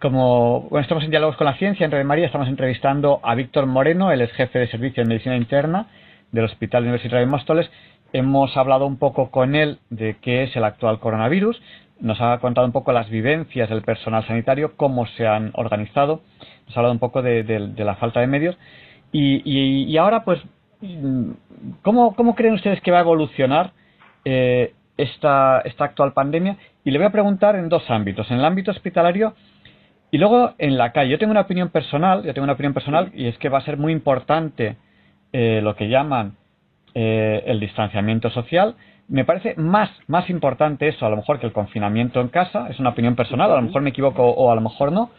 como 0.00 0.68
estamos 0.80 1.04
en 1.04 1.10
diálogos 1.10 1.36
con 1.36 1.46
la 1.46 1.56
ciencia, 1.56 1.84
en 1.84 1.92
Red 1.92 2.04
María 2.04 2.26
estamos 2.26 2.48
entrevistando 2.48 3.20
a 3.22 3.34
Víctor 3.34 3.66
Moreno, 3.66 4.10
él 4.10 4.22
es 4.22 4.32
jefe 4.32 4.58
de 4.58 4.66
servicio 4.68 5.04
de 5.04 5.08
medicina 5.08 5.36
interna 5.36 5.86
del 6.32 6.46
Hospital 6.46 6.82
Universitario 6.82 7.26
de 7.26 7.30
Móstoles 7.30 7.70
Hemos 8.14 8.56
hablado 8.56 8.86
un 8.86 8.96
poco 8.96 9.32
con 9.32 9.56
él 9.56 9.80
de 9.90 10.14
qué 10.22 10.44
es 10.44 10.54
el 10.54 10.62
actual 10.62 11.00
coronavirus, 11.00 11.60
nos 12.00 12.20
ha 12.20 12.38
contado 12.38 12.66
un 12.66 12.72
poco 12.72 12.92
las 12.92 13.08
vivencias 13.08 13.68
del 13.68 13.82
personal 13.82 14.26
sanitario, 14.26 14.76
cómo 14.76 15.06
se 15.06 15.26
han 15.26 15.50
organizado, 15.54 16.22
nos 16.66 16.76
ha 16.76 16.80
hablado 16.80 16.92
un 16.92 16.98
poco 16.98 17.22
de, 17.22 17.72
la 17.76 17.94
falta 17.96 18.20
de 18.20 18.26
medios. 18.26 18.56
Y, 19.12 19.96
ahora, 19.96 20.24
pues, 20.24 20.40
¿cómo, 21.82 22.34
creen 22.34 22.54
ustedes 22.54 22.80
que 22.80 22.90
va 22.90 22.98
a 22.98 23.02
evolucionar 23.02 23.72
eh, 24.24 24.74
esta, 24.96 25.60
esta 25.64 25.84
actual 25.84 26.12
pandemia? 26.12 26.56
Y 26.84 26.90
le 26.90 26.98
voy 26.98 27.06
a 27.06 27.10
preguntar 27.10 27.56
en 27.56 27.68
dos 27.68 27.88
ámbitos, 27.90 28.30
en 28.30 28.38
el 28.38 28.44
ámbito 28.44 28.70
hospitalario 28.70 29.34
y 30.10 30.18
luego 30.18 30.54
en 30.58 30.78
la 30.78 30.92
calle. 30.92 31.10
Yo 31.10 31.18
tengo 31.18 31.32
una 31.32 31.40
opinión 31.40 31.70
personal, 31.70 32.22
yo 32.22 32.32
tengo 32.34 32.44
una 32.44 32.52
opinión 32.52 32.72
personal 32.72 33.10
y 33.14 33.26
es 33.26 33.38
que 33.38 33.48
va 33.48 33.58
a 33.58 33.64
ser 33.64 33.78
muy 33.78 33.92
importante 33.92 34.76
eh, 35.32 35.60
lo 35.60 35.74
que 35.74 35.88
llaman 35.88 36.36
eh, 36.94 37.42
el 37.46 37.58
distanciamiento 37.58 38.30
social. 38.30 38.76
Me 39.08 39.24
parece 39.24 39.54
más, 39.56 39.90
más 40.06 40.30
importante 40.30 40.88
eso 40.88 41.04
a 41.04 41.10
lo 41.10 41.16
mejor 41.16 41.38
que 41.38 41.46
el 41.46 41.52
confinamiento 41.52 42.20
en 42.20 42.28
casa, 42.28 42.68
es 42.70 42.78
una 42.80 42.90
opinión 42.90 43.16
personal, 43.16 43.50
a 43.50 43.56
lo 43.56 43.62
mejor 43.62 43.82
me 43.82 43.90
equivoco 43.90 44.22
o 44.22 44.50
a 44.50 44.54
lo 44.54 44.60
mejor 44.60 44.92
no. 44.92 45.10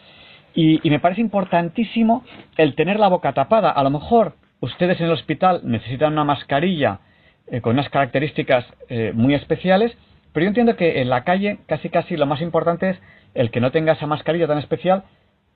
Y, 0.56 0.90
me 0.90 1.00
parece 1.00 1.22
importantísimo 1.22 2.24
el 2.58 2.76
tener 2.76 2.98
la 2.98 3.10
boca 3.10 3.34
tapada. 3.34 3.70
A 3.70 3.84
lo 3.84 3.90
mejor 3.90 4.36
ustedes 4.62 5.00
en 5.00 5.08
el 5.08 5.12
hospital 5.12 5.62
necesitan 5.64 6.14
una 6.14 6.24
mascarilla 6.24 7.00
eh, 7.48 7.62
con 7.62 7.74
unas 7.74 7.90
características 7.90 8.66
eh, 8.88 9.12
muy 9.14 9.36
especiales, 9.36 9.96
pero 10.32 10.46
yo 10.46 10.48
entiendo 10.48 10.78
que 10.78 11.02
en 11.02 11.10
la 11.10 11.24
calle 11.26 11.60
casi 11.68 11.90
casi 11.90 12.16
lo 12.16 12.26
más 12.26 12.42
importante 12.42 12.92
es 12.92 13.02
el 13.34 13.52
que 13.52 13.60
no 13.60 13.72
tenga 13.72 13.94
esa 13.94 14.08
mascarilla 14.08 14.48
tan 14.48 14.58
especial 14.58 15.04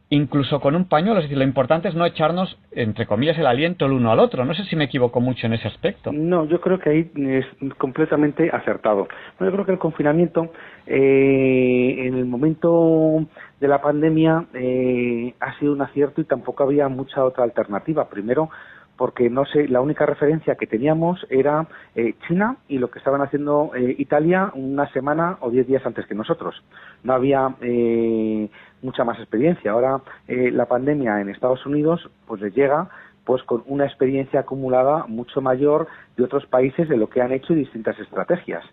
incluso 0.09 0.59
con 0.59 0.75
un 0.75 0.85
pañuelo. 0.85 1.19
Es 1.19 1.31
lo 1.31 1.43
importante 1.43 1.87
es 1.87 1.95
no 1.95 2.05
echarnos, 2.05 2.57
entre 2.71 3.05
comillas, 3.05 3.37
el 3.37 3.45
aliento 3.45 3.85
el 3.85 3.93
uno 3.93 4.11
al 4.11 4.19
otro. 4.19 4.45
No 4.45 4.53
sé 4.53 4.63
si 4.65 4.75
me 4.75 4.85
equivoco 4.85 5.21
mucho 5.21 5.47
en 5.47 5.53
ese 5.53 5.67
aspecto. 5.67 6.11
No, 6.11 6.45
yo 6.45 6.59
creo 6.61 6.79
que 6.79 6.89
ahí 6.89 7.11
es 7.15 7.45
completamente 7.77 8.49
acertado. 8.51 9.07
yo 9.39 9.51
creo 9.51 9.65
que 9.65 9.71
el 9.71 9.79
confinamiento, 9.79 10.51
eh, 10.87 11.95
en 11.99 12.15
el 12.15 12.25
momento 12.25 13.25
de 13.59 13.67
la 13.67 13.81
pandemia, 13.81 14.45
eh, 14.53 15.33
ha 15.39 15.57
sido 15.59 15.73
un 15.73 15.81
acierto 15.81 16.21
y 16.21 16.25
tampoco 16.25 16.63
había 16.63 16.87
mucha 16.89 17.23
otra 17.23 17.43
alternativa. 17.43 18.09
Primero, 18.09 18.49
porque 18.99 19.29
no 19.29 19.45
sé, 19.45 19.69
la 19.69 19.79
única 19.79 20.05
referencia 20.05 20.55
que 20.55 20.67
teníamos 20.67 21.25
era 21.29 21.65
eh, 21.95 22.15
China 22.27 22.57
y 22.67 22.79
lo 22.79 22.91
que 22.91 22.99
estaban 22.99 23.21
haciendo 23.21 23.71
eh, 23.73 23.95
Italia 23.97 24.51
una 24.55 24.91
semana 24.91 25.37
o 25.39 25.49
diez 25.49 25.65
días 25.67 25.85
antes 25.85 26.05
que 26.05 26.15
nosotros. 26.15 26.61
No 27.03 27.13
había 27.13 27.55
eh, 27.61 28.49
mucha 28.81 29.05
más 29.05 29.17
experiencia. 29.17 29.71
Ahora 29.71 30.01
la 30.27 30.65
pandemia 30.65 31.21
en 31.21 31.29
Estados 31.29 31.65
Unidos 31.65 32.09
pues 32.27 32.41
les 32.41 32.53
llega 32.53 32.89
pues 33.23 33.41
con 33.43 33.63
una 33.67 33.85
experiencia 33.85 34.41
acumulada 34.41 35.05
mucho 35.07 35.39
mayor 35.39 35.87
de 36.17 36.25
otros 36.25 36.45
países 36.47 36.89
de 36.89 36.97
lo 36.97 37.07
que 37.07 37.21
han 37.21 37.31
hecho 37.31 37.53
y 37.53 37.59
distintas 37.59 37.97
estrategias. 37.99 38.65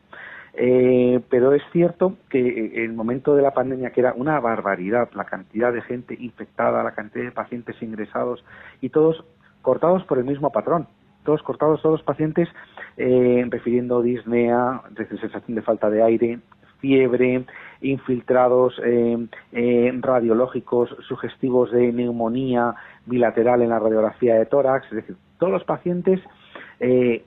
pero 1.31 1.53
es 1.53 1.63
cierto 1.71 2.17
que 2.31 2.85
el 2.85 2.95
momento 2.95 3.37
de 3.37 3.43
la 3.43 3.53
pandemia, 3.53 3.91
que 3.91 4.01
era 4.01 4.13
una 4.15 4.41
barbaridad, 4.41 5.09
la 5.15 5.25
cantidad 5.25 5.73
de 5.73 5.83
gente 5.83 6.17
infectada, 6.19 6.83
la 6.83 6.97
cantidad 6.97 7.27
de 7.27 7.31
pacientes 7.31 7.81
ingresados 7.81 8.45
y 8.81 8.89
todos 8.89 9.25
cortados 9.67 10.05
por 10.05 10.19
el 10.19 10.25
mismo 10.25 10.53
patrón. 10.53 10.87
Todos 11.25 11.43
cortados, 11.43 11.83
todos 11.83 11.99
los 11.99 12.05
pacientes 12.05 12.49
eh, 12.97 13.45
refiriendo 13.51 14.01
disnea, 14.01 14.81
sensación 14.97 15.57
de 15.57 15.63
falta 15.63 15.91
de 15.91 16.05
aire, 16.05 16.39
fiebre, 16.79 17.45
infiltrados 17.81 18.81
eh, 18.85 19.27
eh, 19.51 19.93
radiológicos 20.01 20.95
sugestivos 21.09 21.73
de 21.73 21.93
neumonía 21.93 22.77
bilateral 23.07 23.61
en 23.61 23.71
la 23.71 23.81
radiografía 23.81 24.37
de 24.37 24.47
tórax, 24.47 24.87
es 24.87 24.99
decir, 24.99 25.17
todos 25.39 25.53
los 25.53 25.65
pacientes 25.65 26.21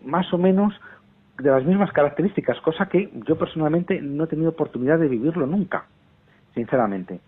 más 0.05 0.31
o 0.31 0.37
menos 0.37 0.73
de 1.39 1.49
las 1.49 1.65
mismas 1.65 1.91
características, 1.91 2.61
cosa 2.61 2.87
que 2.87 3.09
yo 3.27 3.37
personalmente 3.37 3.99
no 3.99 4.23
he 4.23 4.27
tenido 4.27 4.51
oportunidad 4.51 4.97
de 4.97 5.09
vivirlo 5.09 5.45
nunca, 5.45 5.87
sinceramente. 6.53 7.19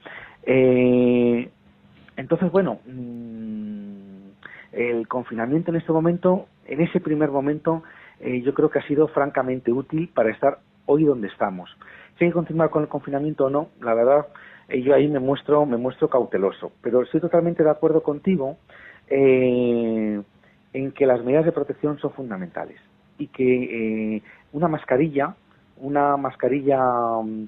entonces, 2.16 2.52
bueno, 2.52 2.80
mm, 2.86 3.91
el 4.72 5.08
confinamiento 5.08 5.72
en 5.72 5.78
este 5.78 5.92
momento, 5.92 6.48
en 6.66 6.82
ese 6.82 7.00
primer 7.00 7.30
momento, 7.30 7.84
eh, 8.20 8.42
yo 8.42 8.54
creo 8.54 8.70
que 8.70 8.80
ha 8.80 8.88
sido 8.88 9.08
francamente 9.08 9.72
útil 9.72 10.10
para 10.14 10.30
estar 10.30 10.60
hoy 10.86 11.04
donde 11.04 11.28
estamos. 11.28 11.76
Si 12.18 12.26
hay 12.26 12.30
que 12.30 12.36
continuar 12.36 12.70
con 12.70 12.84
el 12.84 12.90
confinamiento 12.90 13.46
o 13.46 13.50
no, 13.50 13.70
la 13.82 13.94
verdad, 13.94 14.28
eh, 14.70 14.82
yo 14.82 14.94
ahí 14.94 15.08
me 15.08 15.20
muestro, 15.20 15.66
me 15.66 15.78
muestro 15.78 16.10
cauteloso. 16.10 16.72
Pero 16.82 17.02
estoy 17.02 17.20
totalmente 17.20 17.64
de 17.64 17.70
acuerdo 17.70 18.04
contigo 18.04 18.58
eh, 19.08 20.22
en 20.74 20.92
que 20.92 21.06
las 21.06 21.24
medidas 21.24 21.46
de 21.46 21.52
protección 21.52 21.98
son 22.00 22.12
fundamentales 22.12 22.80
y 23.18 23.28
que 23.28 24.24
una 24.54 24.68
mascarilla, 24.68 25.36
una 25.78 26.18
mascarilla 26.18 26.80
mm, 27.22 27.48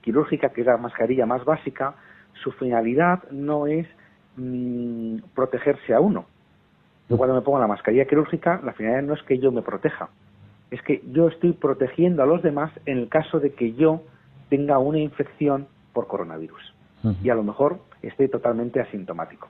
quirúrgica, 0.00 0.50
que 0.50 0.62
es 0.62 0.66
la 0.66 0.76
mascarilla 0.76 1.26
más 1.26 1.44
básica, 1.44 1.94
su 2.42 2.52
finalidad 2.52 3.22
no 3.30 3.66
es 3.66 3.86
Mm, 4.36 5.18
protegerse 5.34 5.92
a 5.92 6.00
uno. 6.00 6.24
Yo 7.08 7.18
cuando 7.18 7.34
me 7.34 7.42
pongo 7.42 7.58
la 7.58 7.66
mascarilla 7.66 8.06
quirúrgica, 8.06 8.60
la 8.64 8.72
finalidad 8.72 9.02
no 9.02 9.14
es 9.14 9.22
que 9.24 9.38
yo 9.38 9.52
me 9.52 9.60
proteja, 9.60 10.08
es 10.70 10.80
que 10.82 11.02
yo 11.12 11.28
estoy 11.28 11.52
protegiendo 11.52 12.22
a 12.22 12.26
los 12.26 12.42
demás 12.42 12.72
en 12.86 12.96
el 12.96 13.08
caso 13.08 13.40
de 13.40 13.52
que 13.52 13.74
yo 13.74 14.02
tenga 14.48 14.78
una 14.78 14.98
infección 14.98 15.66
por 15.92 16.06
coronavirus. 16.06 16.74
Y 17.22 17.30
a 17.30 17.34
lo 17.34 17.42
mejor 17.42 17.80
esté 18.00 18.28
totalmente 18.28 18.80
asintomático. 18.80 19.48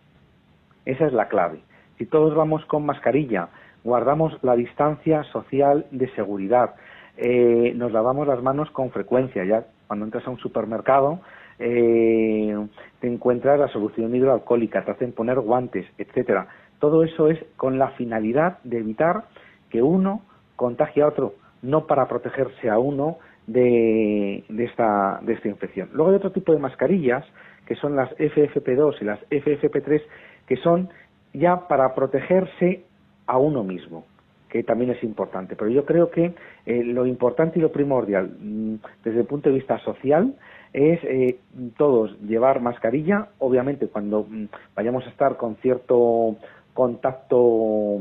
Esa 0.86 1.06
es 1.06 1.12
la 1.12 1.28
clave. 1.28 1.60
Si 1.98 2.06
todos 2.06 2.34
vamos 2.34 2.64
con 2.64 2.86
mascarilla, 2.86 3.50
guardamos 3.84 4.42
la 4.42 4.56
distancia 4.56 5.22
social 5.24 5.86
de 5.90 6.08
seguridad, 6.14 6.74
eh, 7.18 7.74
nos 7.76 7.92
lavamos 7.92 8.26
las 8.26 8.42
manos 8.42 8.70
con 8.70 8.90
frecuencia, 8.90 9.44
ya 9.44 9.66
cuando 9.86 10.06
entras 10.06 10.26
a 10.26 10.30
un 10.30 10.38
supermercado, 10.38 11.20
eh, 11.58 12.54
te 13.00 13.08
encuentras 13.08 13.58
la 13.58 13.68
solución 13.68 14.14
hidroalcohólica, 14.14 14.84
te 14.84 14.92
hacen 14.92 15.12
poner 15.12 15.40
guantes, 15.40 15.86
etcétera. 15.98 16.48
Todo 16.78 17.04
eso 17.04 17.28
es 17.28 17.38
con 17.56 17.78
la 17.78 17.88
finalidad 17.92 18.58
de 18.64 18.78
evitar 18.78 19.24
que 19.70 19.82
uno 19.82 20.22
contagie 20.56 21.02
a 21.02 21.08
otro, 21.08 21.34
no 21.62 21.86
para 21.86 22.08
protegerse 22.08 22.68
a 22.68 22.78
uno 22.78 23.18
de, 23.46 24.44
esta, 24.58 25.20
de 25.22 25.34
esta 25.34 25.48
infección. 25.48 25.90
Luego 25.92 26.10
hay 26.10 26.16
otro 26.16 26.32
tipo 26.32 26.52
de 26.52 26.58
mascarillas, 26.58 27.24
que 27.66 27.76
son 27.76 27.96
las 27.96 28.10
FFP2 28.16 28.96
y 29.00 29.04
las 29.04 29.20
FFP3, 29.30 30.02
que 30.46 30.56
son 30.56 30.88
ya 31.32 31.68
para 31.68 31.94
protegerse 31.94 32.84
a 33.26 33.38
uno 33.38 33.64
mismo 33.64 34.04
que 34.52 34.62
también 34.62 34.90
es 34.90 35.02
importante. 35.02 35.56
Pero 35.56 35.70
yo 35.70 35.86
creo 35.86 36.10
que 36.10 36.34
eh, 36.66 36.84
lo 36.84 37.06
importante 37.06 37.58
y 37.58 37.62
lo 37.62 37.72
primordial 37.72 38.36
mm, 38.38 38.74
desde 39.02 39.20
el 39.20 39.26
punto 39.26 39.48
de 39.48 39.54
vista 39.54 39.78
social 39.78 40.34
es 40.72 41.00
eh, 41.04 41.38
todos 41.76 42.18
llevar 42.22 42.60
mascarilla, 42.60 43.28
obviamente 43.38 43.88
cuando 43.88 44.26
mm, 44.28 44.46
vayamos 44.74 45.06
a 45.06 45.10
estar 45.10 45.36
con 45.36 45.56
cierto 45.56 46.36
contacto, 46.74 47.98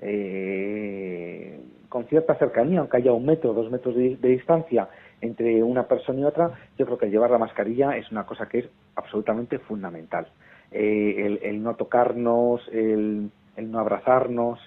eh, 0.00 1.60
con 1.88 2.04
cierta 2.06 2.34
cercanía, 2.34 2.80
aunque 2.80 2.98
haya 2.98 3.12
un 3.12 3.24
metro, 3.24 3.54
dos 3.54 3.70
metros 3.70 3.94
de, 3.94 4.16
distancia 4.16 4.88
entre 5.22 5.62
una 5.62 5.84
persona 5.88 6.20
y 6.20 6.24
otra, 6.24 6.50
yo 6.78 6.86
creo 6.86 6.98
que 6.98 7.10
llevar 7.10 7.30
la 7.30 7.38
mascarilla 7.38 7.96
es 7.96 8.10
una 8.10 8.24
cosa 8.24 8.46
que 8.46 8.58
es 8.60 8.68
absolutamente 8.96 9.58
fundamental. 9.58 10.26
el, 10.70 11.62
no 11.62 11.74
tocarnos, 11.74 12.66
el 12.72 13.30
no 13.56 13.78
abrazarnos, 13.78 14.60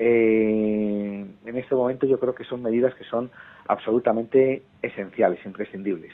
eh, 0.00 1.26
en 1.44 1.56
este 1.56 1.74
momento 1.74 2.06
yo 2.06 2.20
creo 2.20 2.32
que 2.32 2.44
son 2.44 2.62
medidas 2.62 2.94
que 2.94 3.02
son 3.04 3.30
absolutamente 3.66 4.62
esenciales, 4.80 5.44
imprescindibles. 5.44 6.12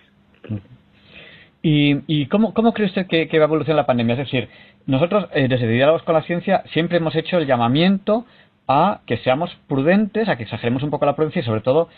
¿Y, 1.67 2.03
y 2.07 2.27
cómo, 2.27 2.53
cómo 2.53 2.75
cree 2.75 2.89
usted 2.89 3.07
que, 3.07 3.27
va 3.39 3.45
a 3.45 3.49
evolucionar 3.49 3.77
la 3.77 3.87
pandemia? 3.87 4.13
Es 4.13 4.19
decir, 4.19 4.51
nosotros 4.85 5.29
eh, 5.33 5.49
desde 5.49 5.67
Diálogos 5.67 6.03
con 6.03 6.15
la 6.15 6.21
Ciencia 6.21 6.63
siempre 6.75 6.99
hemos 6.99 7.17
hecho 7.17 7.39
el 7.39 7.47
llamamiento 7.47 8.27
a 8.69 9.01
que 9.07 9.17
seamos 9.17 9.51
prudentes, 9.67 10.29
a 10.29 10.37
que 10.37 10.43
exageremos 10.43 10.83
un 10.83 10.91
poco 10.91 11.07
la 11.07 11.17
prudencia 11.17 11.41
y 11.41 11.43
sobre 11.43 11.63
todo 11.63 11.89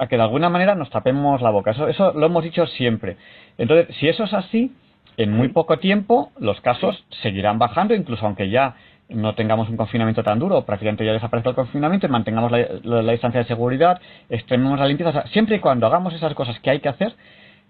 a, 0.00 0.08
que 0.08 0.16
de 0.16 0.22
alguna 0.22 0.48
manera 0.48 0.74
nos 0.74 0.90
tapemos 0.90 1.40
la 1.40 1.50
boca. 1.50 1.70
Eso, 1.70 1.86
eso 1.86 2.14
lo 2.14 2.26
hemos 2.26 2.42
dicho 2.42 2.66
siempre. 2.66 3.16
Entonces, 3.58 3.94
si 3.96 4.08
eso 4.08 4.24
es 4.24 4.34
así, 4.34 4.72
en 5.16 5.32
muy 5.32 5.50
poco 5.50 5.78
tiempo 5.78 6.32
los 6.40 6.60
casos 6.60 7.04
seguirán 7.22 7.60
bajando, 7.60 7.94
incluso 7.94 8.26
aunque 8.26 8.50
ya 8.50 8.74
no 9.08 9.36
tengamos 9.36 9.68
un 9.68 9.76
confinamiento 9.76 10.24
tan 10.24 10.40
duro, 10.40 10.64
prácticamente 10.64 11.06
ya 11.06 11.12
desaparezca 11.12 11.50
el 11.50 11.56
confinamiento, 11.56 12.08
mantengamos 12.08 12.50
la, 12.50 13.12
distancia 13.12 13.42
de 13.42 13.46
seguridad, 13.46 14.00
extrememos 14.28 14.80
la 14.80 14.86
limpieza, 14.86 15.28
siempre 15.28 15.54
y 15.54 15.60
cuando 15.60 15.86
hagamos 15.86 16.12
esas 16.12 16.34
cosas 16.34 16.58
que 16.58 16.70
hay 16.70 16.80
que 16.80 16.88
hacer, 16.88 17.14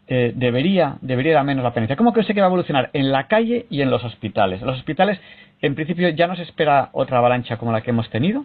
eh, 0.09 0.33
debería, 0.37 0.99
debería 1.01 1.35
dar 1.35 1.45
menos 1.45 1.65
la 1.65 1.75
pena. 1.75 1.95
¿Cómo 1.97 2.13
crees 2.13 2.29
que 2.29 2.41
va 2.41 2.47
a 2.47 2.49
evolucionar? 2.49 2.91
En 2.93 3.11
la 3.11 3.27
calle 3.27 3.67
y 3.71 3.83
en 3.83 3.91
los 3.91 4.05
hospitales. 4.05 4.63
Los 4.63 4.79
hospitales, 4.79 5.21
en 5.61 5.75
principio, 5.75 6.09
ya 6.11 6.27
no 6.27 6.37
se 6.37 6.43
espera 6.43 6.91
otra 6.93 7.19
avalancha 7.19 7.57
como 7.57 7.73
la 7.73 7.81
que 7.81 7.91
hemos 7.91 8.09
tenido. 8.11 8.45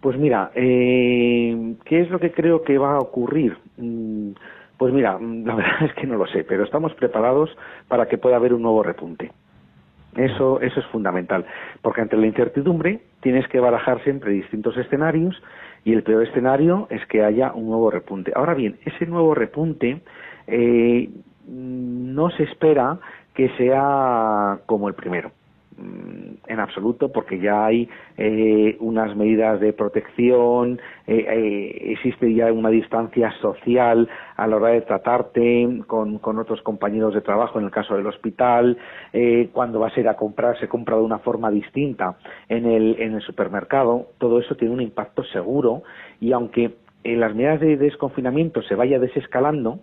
Pues 0.00 0.18
mira, 0.18 0.50
eh, 0.54 1.76
¿qué 1.84 2.00
es 2.00 2.10
lo 2.10 2.18
que 2.18 2.32
creo 2.32 2.62
que 2.62 2.76
va 2.76 2.96
a 2.96 2.98
ocurrir? 2.98 3.56
Mm, 3.78 4.32
pues 4.76 4.92
mira, 4.92 5.16
mm, 5.16 5.46
la 5.46 5.54
verdad 5.56 5.84
es 5.84 5.94
que 5.94 6.06
no 6.06 6.16
lo 6.16 6.26
sé, 6.26 6.44
pero 6.44 6.64
estamos 6.64 6.92
preparados 6.94 7.56
para 7.88 8.06
que 8.06 8.18
pueda 8.18 8.36
haber 8.36 8.52
un 8.52 8.62
nuevo 8.62 8.82
repunte. 8.82 9.30
Eso, 10.16 10.60
eso 10.60 10.80
es 10.80 10.86
fundamental, 10.86 11.46
porque 11.80 12.02
ante 12.02 12.18
la 12.18 12.26
incertidumbre 12.26 13.00
tienes 13.20 13.48
que 13.48 13.60
barajar 13.60 14.02
siempre 14.04 14.32
distintos 14.32 14.76
escenarios 14.76 15.40
y 15.84 15.94
el 15.94 16.02
peor 16.02 16.24
escenario 16.24 16.86
es 16.90 17.06
que 17.06 17.24
haya 17.24 17.52
un 17.52 17.66
nuevo 17.66 17.90
repunte. 17.90 18.32
Ahora 18.34 18.52
bien, 18.52 18.78
ese 18.84 19.06
nuevo 19.06 19.34
repunte 19.34 20.02
eh, 20.46 21.08
no 21.46 22.30
se 22.30 22.44
espera 22.44 22.98
que 23.34 23.48
sea 23.56 24.60
como 24.66 24.88
el 24.88 24.94
primero 24.94 25.32
mm, 25.76 26.48
en 26.48 26.60
absoluto 26.60 27.10
porque 27.10 27.38
ya 27.38 27.66
hay 27.66 27.88
eh, 28.18 28.76
unas 28.80 29.16
medidas 29.16 29.58
de 29.60 29.72
protección, 29.72 30.80
eh, 31.06 31.24
eh, 31.28 31.92
existe 31.92 32.32
ya 32.34 32.52
una 32.52 32.68
distancia 32.68 33.32
social 33.40 34.08
a 34.36 34.46
la 34.46 34.56
hora 34.56 34.68
de 34.68 34.82
tratarte 34.82 35.82
con, 35.86 36.20
otros 36.38 36.60
compañeros 36.62 37.14
de 37.14 37.22
trabajo 37.22 37.58
en 37.58 37.66
el 37.66 37.70
caso 37.70 37.96
del 37.96 38.06
hospital, 38.06 38.76
cuando 39.52 39.80
vas 39.80 39.96
a 39.96 40.00
ir 40.00 40.08
a 40.08 40.16
comprar 40.16 40.58
se 40.58 40.68
compra 40.68 40.96
de 40.96 41.02
una 41.02 41.18
forma 41.18 41.50
distinta 41.50 42.16
en 42.48 42.66
el, 42.66 42.96
en 43.00 43.14
el 43.14 43.22
supermercado, 43.22 44.08
todo 44.18 44.40
eso 44.40 44.54
tiene 44.56 44.74
un 44.74 44.80
impacto 44.80 45.22
seguro 45.24 45.82
y 46.20 46.32
aunque 46.32 46.74
en 47.04 47.20
las 47.20 47.34
medidas 47.34 47.60
de 47.60 47.76
desconfinamiento 47.76 48.62
se 48.62 48.74
vaya 48.74 48.98
desescalando, 48.98 49.80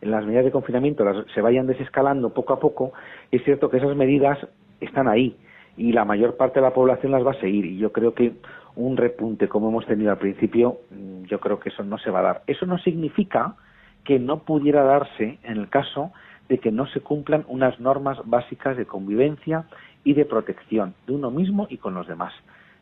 en 0.00 0.10
las 0.10 0.24
medidas 0.24 0.44
de 0.44 0.50
confinamiento 0.50 1.04
se 1.34 1.40
vayan 1.40 1.66
desescalando 1.66 2.30
poco 2.30 2.52
a 2.52 2.60
poco, 2.60 2.92
es 3.30 3.42
cierto 3.44 3.70
que 3.70 3.78
esas 3.78 3.96
medidas 3.96 4.38
están 4.80 5.08
ahí 5.08 5.36
y 5.76 5.92
la 5.92 6.04
mayor 6.04 6.36
parte 6.36 6.60
de 6.60 6.66
la 6.66 6.74
población 6.74 7.12
las 7.12 7.26
va 7.26 7.32
a 7.32 7.40
seguir 7.40 7.64
y 7.66 7.78
yo 7.78 7.92
creo 7.92 8.14
que 8.14 8.34
un 8.76 8.96
repunte 8.96 9.48
como 9.48 9.68
hemos 9.68 9.86
tenido 9.86 10.10
al 10.10 10.18
principio, 10.18 10.78
mm, 10.90 11.24
yo 11.24 11.40
creo 11.40 11.60
que 11.60 11.70
eso 11.70 11.82
no 11.82 11.98
se 11.98 12.10
va 12.10 12.20
a 12.20 12.22
dar. 12.22 12.42
Eso 12.46 12.66
no 12.66 12.78
significa 12.78 13.56
que 14.04 14.18
no 14.18 14.40
pudiera 14.40 14.84
darse 14.84 15.38
en 15.42 15.56
el 15.56 15.68
caso 15.68 16.12
de 16.48 16.58
que 16.58 16.70
no 16.70 16.86
se 16.86 17.00
cumplan 17.00 17.44
unas 17.48 17.80
normas 17.80 18.18
básicas 18.24 18.76
de 18.76 18.86
convivencia 18.86 19.64
y 20.04 20.14
de 20.14 20.24
protección 20.24 20.94
de 21.06 21.14
uno 21.14 21.30
mismo 21.30 21.66
y 21.70 21.78
con 21.78 21.94
los 21.94 22.06
demás. 22.06 22.32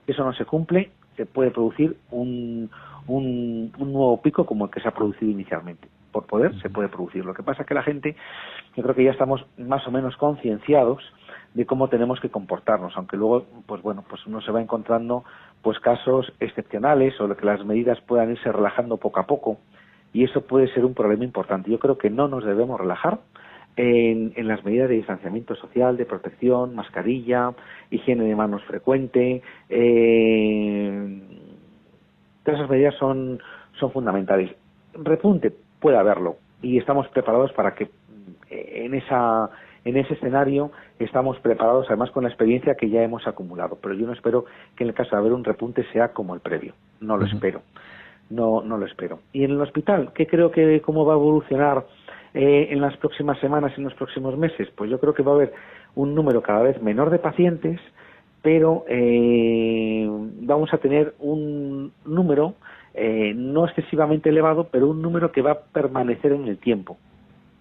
Eso 0.06 0.24
no 0.24 0.34
se 0.34 0.44
cumple, 0.44 0.90
se 1.16 1.24
puede 1.24 1.50
producir 1.50 1.96
un, 2.10 2.70
un 3.06 3.72
nuevo 3.78 4.20
pico 4.20 4.44
como 4.44 4.66
el 4.66 4.70
que 4.70 4.80
se 4.80 4.88
ha 4.88 4.94
producido 4.94 5.30
inicialmente 5.30 5.88
por 6.14 6.26
poder 6.26 6.54
se 6.62 6.70
puede 6.70 6.88
producir. 6.88 7.24
Lo 7.24 7.34
que 7.34 7.42
pasa 7.42 7.62
es 7.62 7.68
que 7.68 7.74
la 7.74 7.82
gente, 7.82 8.14
yo 8.76 8.84
creo 8.84 8.94
que 8.94 9.02
ya 9.02 9.10
estamos 9.10 9.44
más 9.58 9.84
o 9.88 9.90
menos 9.90 10.16
concienciados 10.16 11.02
de 11.54 11.66
cómo 11.66 11.88
tenemos 11.88 12.20
que 12.20 12.30
comportarnos, 12.30 12.96
aunque 12.96 13.16
luego, 13.16 13.46
pues 13.66 13.82
bueno, 13.82 14.04
pues 14.08 14.24
uno 14.26 14.40
se 14.40 14.52
va 14.52 14.62
encontrando 14.62 15.24
pues 15.60 15.80
casos 15.80 16.32
excepcionales 16.38 17.20
o 17.20 17.36
que 17.36 17.44
las 17.44 17.64
medidas 17.64 18.00
puedan 18.02 18.30
irse 18.30 18.52
relajando 18.52 18.96
poco 18.98 19.18
a 19.18 19.26
poco 19.26 19.58
y 20.12 20.22
eso 20.22 20.42
puede 20.42 20.68
ser 20.68 20.84
un 20.84 20.94
problema 20.94 21.24
importante. 21.24 21.68
Yo 21.68 21.80
creo 21.80 21.98
que 21.98 22.10
no 22.10 22.28
nos 22.28 22.44
debemos 22.44 22.78
relajar 22.78 23.18
en, 23.76 24.32
las 24.46 24.64
medidas 24.64 24.88
de 24.88 24.94
distanciamiento 24.94 25.56
social, 25.56 25.96
de 25.96 26.06
protección, 26.06 26.76
mascarilla, 26.76 27.52
higiene 27.90 28.22
de 28.24 28.36
manos 28.36 28.62
frecuente. 28.64 29.42
Eh, 29.68 31.22
todas 32.44 32.60
esas 32.60 32.70
medidas 32.70 32.94
son, 33.00 33.40
son 33.80 33.90
fundamentales. 33.90 34.52
Repunte, 34.92 35.52
pueda 35.84 36.00
haberlo. 36.00 36.38
Y 36.62 36.78
estamos 36.78 37.06
preparados 37.08 37.52
para 37.52 37.74
que 37.74 37.90
eh, 38.48 38.84
en 38.86 38.94
esa 38.94 39.50
en 39.84 39.98
ese 39.98 40.14
escenario 40.14 40.72
estamos 40.98 41.38
preparados 41.40 41.84
además 41.88 42.10
con 42.10 42.22
la 42.22 42.30
experiencia 42.30 42.74
que 42.74 42.88
ya 42.88 43.02
hemos 43.02 43.26
acumulado. 43.26 43.76
Pero 43.82 43.94
yo 43.94 44.06
no 44.06 44.14
espero 44.14 44.46
que 44.76 44.84
en 44.84 44.88
el 44.88 44.94
caso 44.94 45.10
de 45.10 45.18
haber 45.18 45.34
un 45.34 45.44
repunte 45.44 45.84
sea 45.92 46.08
como 46.14 46.34
el 46.34 46.40
previo. 46.40 46.72
No 47.00 47.18
lo 47.18 47.26
espero. 47.26 47.60
No 48.30 48.62
no 48.62 48.78
lo 48.78 48.86
espero. 48.86 49.18
Y 49.34 49.44
en 49.44 49.50
el 49.50 49.60
hospital 49.60 50.12
qué 50.14 50.26
creo 50.26 50.50
que 50.50 50.80
cómo 50.80 51.04
va 51.04 51.12
a 51.12 51.16
evolucionar 51.16 51.84
eh, 52.32 52.68
en 52.70 52.80
las 52.80 52.96
próximas 52.96 53.38
semanas 53.40 53.72
y 53.76 53.80
en 53.82 53.84
los 53.84 53.94
próximos 53.94 54.38
meses 54.38 54.70
pues 54.74 54.90
yo 54.90 54.98
creo 54.98 55.12
que 55.12 55.22
va 55.22 55.32
a 55.32 55.34
haber 55.34 55.52
un 55.96 56.14
número 56.14 56.40
cada 56.40 56.62
vez 56.62 56.80
menor 56.80 57.10
de 57.10 57.18
pacientes 57.18 57.78
pero 58.40 58.86
eh, 58.88 60.08
vamos 60.40 60.72
a 60.72 60.78
tener 60.78 61.14
un 61.18 61.92
número 62.06 62.54
eh, 62.94 63.32
no 63.34 63.66
excesivamente 63.66 64.28
elevado, 64.28 64.68
pero 64.70 64.88
un 64.88 65.02
número 65.02 65.32
que 65.32 65.42
va 65.42 65.52
a 65.52 65.60
permanecer 65.60 66.32
en 66.32 66.46
el 66.46 66.58
tiempo. 66.58 66.96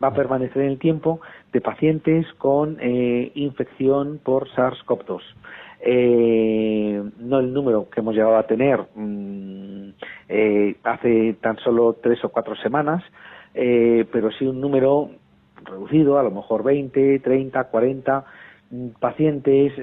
Va 0.01 0.09
a 0.09 0.13
permanecer 0.13 0.61
en 0.61 0.69
el 0.69 0.79
tiempo 0.79 1.21
de 1.51 1.61
pacientes 1.61 2.25
con 2.37 2.77
eh, 2.79 3.31
infección 3.35 4.19
por 4.23 4.47
SARS-CoV-2. 4.49 5.21
Eh, 5.85 7.03
no 7.19 7.39
el 7.39 7.51
número 7.51 7.89
que 7.89 7.99
hemos 7.99 8.15
llegado 8.15 8.37
a 8.37 8.47
tener 8.47 8.79
mm, 8.95 9.89
hace 10.83 11.35
tan 11.41 11.57
solo 11.57 11.97
tres 12.01 12.23
o 12.23 12.29
cuatro 12.29 12.55
semanas, 12.55 13.03
pero 13.53 14.31
sí 14.31 14.45
un 14.45 14.61
número 14.61 15.09
reducido, 15.63 16.17
a 16.17 16.23
lo 16.23 16.31
mejor 16.31 16.63
20, 16.63 17.19
30, 17.19 17.63
40 17.65 18.25
pacientes, 18.99 19.73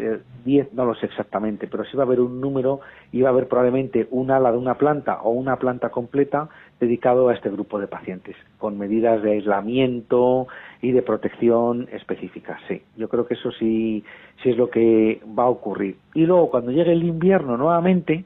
10, 0.44 0.66
eh, 0.66 0.70
no 0.72 0.84
lo 0.84 0.94
sé 0.94 1.06
exactamente, 1.06 1.68
pero 1.68 1.84
sí 1.84 1.96
va 1.96 2.02
a 2.02 2.06
haber 2.06 2.20
un 2.20 2.40
número 2.40 2.80
y 3.12 3.20
va 3.22 3.28
a 3.28 3.32
haber 3.32 3.46
probablemente 3.46 4.08
un 4.10 4.30
ala 4.30 4.50
de 4.50 4.58
una 4.58 4.74
planta 4.74 5.22
o 5.22 5.30
una 5.30 5.56
planta 5.56 5.90
completa 5.90 6.48
dedicado 6.80 7.28
a 7.28 7.34
este 7.34 7.50
grupo 7.50 7.78
de 7.78 7.86
pacientes, 7.86 8.36
con 8.58 8.78
medidas 8.78 9.22
de 9.22 9.32
aislamiento 9.32 10.48
y 10.82 10.92
de 10.92 11.02
protección 11.02 11.88
específicas. 11.92 12.60
Sí, 12.66 12.82
yo 12.96 13.08
creo 13.08 13.26
que 13.26 13.34
eso 13.34 13.52
sí, 13.52 14.02
sí 14.42 14.50
es 14.50 14.56
lo 14.56 14.70
que 14.70 15.20
va 15.38 15.44
a 15.44 15.50
ocurrir. 15.50 15.96
Y 16.14 16.26
luego, 16.26 16.50
cuando 16.50 16.72
llegue 16.72 16.92
el 16.92 17.04
invierno 17.04 17.56
nuevamente, 17.56 18.24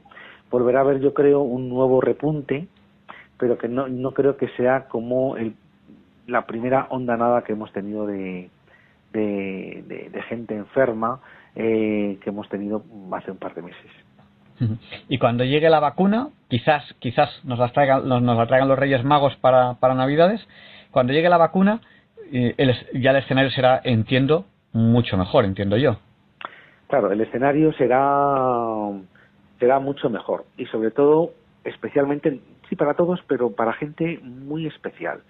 volverá 0.49 0.79
a 0.79 0.81
haber, 0.83 0.99
yo 0.99 1.13
creo, 1.13 1.41
un 1.41 1.69
nuevo 1.69 2.01
repunte, 2.01 2.67
pero 3.37 3.57
que 3.57 3.67
no, 3.67 3.87
no 3.87 4.11
creo 4.13 4.37
que 4.37 4.47
sea 4.57 4.87
como 4.87 5.37
el, 5.37 5.53
la 6.27 6.45
primera 6.47 6.87
onda 6.89 7.17
nada 7.17 7.43
que 7.43 7.53
hemos 7.53 7.71
tenido 7.71 8.07
de, 8.07 8.49
de, 9.15 10.23
gente 10.29 10.55
enferma 10.55 11.21
eh, 11.55 12.17
que 12.21 12.29
hemos 12.29 12.49
tenido 12.49 12.83
hace 13.11 13.31
un 13.31 13.37
par 13.37 13.53
de 13.55 13.61
meses. 13.61 13.91
Y 15.09 15.17
cuando 15.17 15.43
llegue 15.43 15.69
la 15.69 15.81
vacuna, 15.81 16.29
quizás 16.47 16.83
quizás 16.99 17.29
nos 17.43 17.59
la 17.59 17.69
traigan, 17.69 18.07
nos, 18.07 18.21
la 18.23 18.47
traigan 18.47 18.69
los 18.69 18.79
Reyes 18.79 19.03
Magos 19.03 19.35
para, 19.37 19.73
para 19.75 19.95
Navidades. 19.95 20.45
Cuando 20.91 21.11
llegue 21.11 21.27
la 21.27 21.37
vacuna, 21.37 21.81
eh, 22.31 22.55
ya 22.93 23.11
el 23.11 23.17
escenario 23.17 23.51
será, 23.51 23.81
entiendo, 23.83 24.45
mucho 24.71 25.17
mejor, 25.17 25.43
entiendo 25.43 25.75
yo. 25.77 25.97
Claro, 26.87 27.11
el 27.11 27.19
escenario 27.19 27.73
será 27.73 28.91
será 29.59 29.79
mucho 29.79 30.09
mejor 30.09 30.45
y 30.57 30.65
sobre 30.65 30.91
todo, 30.91 31.31
especialmente, 31.63 32.39
sí 32.69 32.75
para 32.75 32.93
todos, 32.93 33.21
pero 33.27 33.51
para 33.51 33.73
gente 33.73 34.19
muy 34.21 34.67
especial 34.67 35.21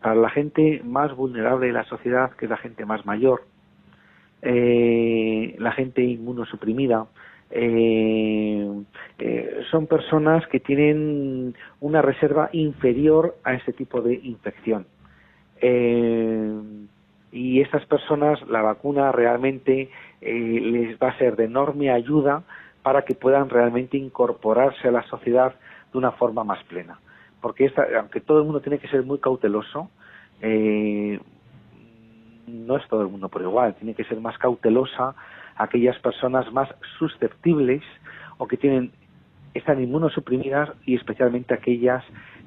para 0.00 0.14
la 0.14 0.30
gente 0.30 0.80
más 0.84 1.14
vulnerable 1.14 1.66
de 1.66 1.72
la 1.72 1.84
sociedad, 1.84 2.32
que 2.32 2.46
es 2.46 2.50
la 2.50 2.56
gente 2.56 2.84
más 2.86 3.04
mayor, 3.04 3.42
eh, 4.42 5.54
la 5.58 5.72
gente 5.72 6.02
inmunosuprimida, 6.02 7.06
eh, 7.50 8.82
eh, 9.18 9.60
son 9.70 9.86
personas 9.86 10.46
que 10.46 10.60
tienen 10.60 11.54
una 11.80 12.00
reserva 12.00 12.48
inferior 12.52 13.36
a 13.44 13.54
ese 13.54 13.72
tipo 13.72 14.00
de 14.00 14.14
infección. 14.14 14.86
y 17.32 17.60
estas 17.60 17.86
personas, 17.86 18.40
la 18.48 18.62
vacuna 18.62 19.12
realmente 19.12 19.88
les 20.20 20.98
va 20.98 21.10
a 21.10 21.18
ser 21.18 21.36
de 21.36 21.44
enorme 21.44 21.90
ayuda 21.90 22.42
para 22.82 23.02
que 23.02 23.14
puedan 23.14 23.48
realmente 23.50 23.96
incorporarse 23.96 24.88
a 24.88 24.90
la 24.90 25.02
sociedad 25.04 25.54
de 25.92 25.98
una 25.98 26.12
forma 26.12 26.42
más 26.44 26.64
plena 26.64 26.98
porque 27.40 27.64
esta, 27.64 27.86
aunque 27.98 28.20
todo 28.20 28.38
el 28.38 28.44
mundo 28.44 28.60
tiene 28.60 28.78
que 28.78 28.88
ser 28.88 29.02
muy 29.02 29.18
cauteloso, 29.18 29.90
eh, 30.40 31.20
no 32.46 32.76
es 32.76 32.88
todo 32.88 33.02
el 33.02 33.08
mundo 33.08 33.28
por 33.28 33.42
igual, 33.42 33.74
tiene 33.74 33.94
que 33.94 34.04
ser 34.04 34.20
más 34.20 34.36
cautelosa 34.38 35.14
aquellas 35.56 35.98
personas 35.98 36.50
más 36.52 36.68
susceptibles 36.98 37.82
o 38.38 38.46
que 38.46 38.56
tienen 38.56 38.92
están 39.52 39.82
inmunosuprimidas 39.82 40.70
y 40.86 40.94
especialmente 40.94 41.54
aquellas 41.54 42.04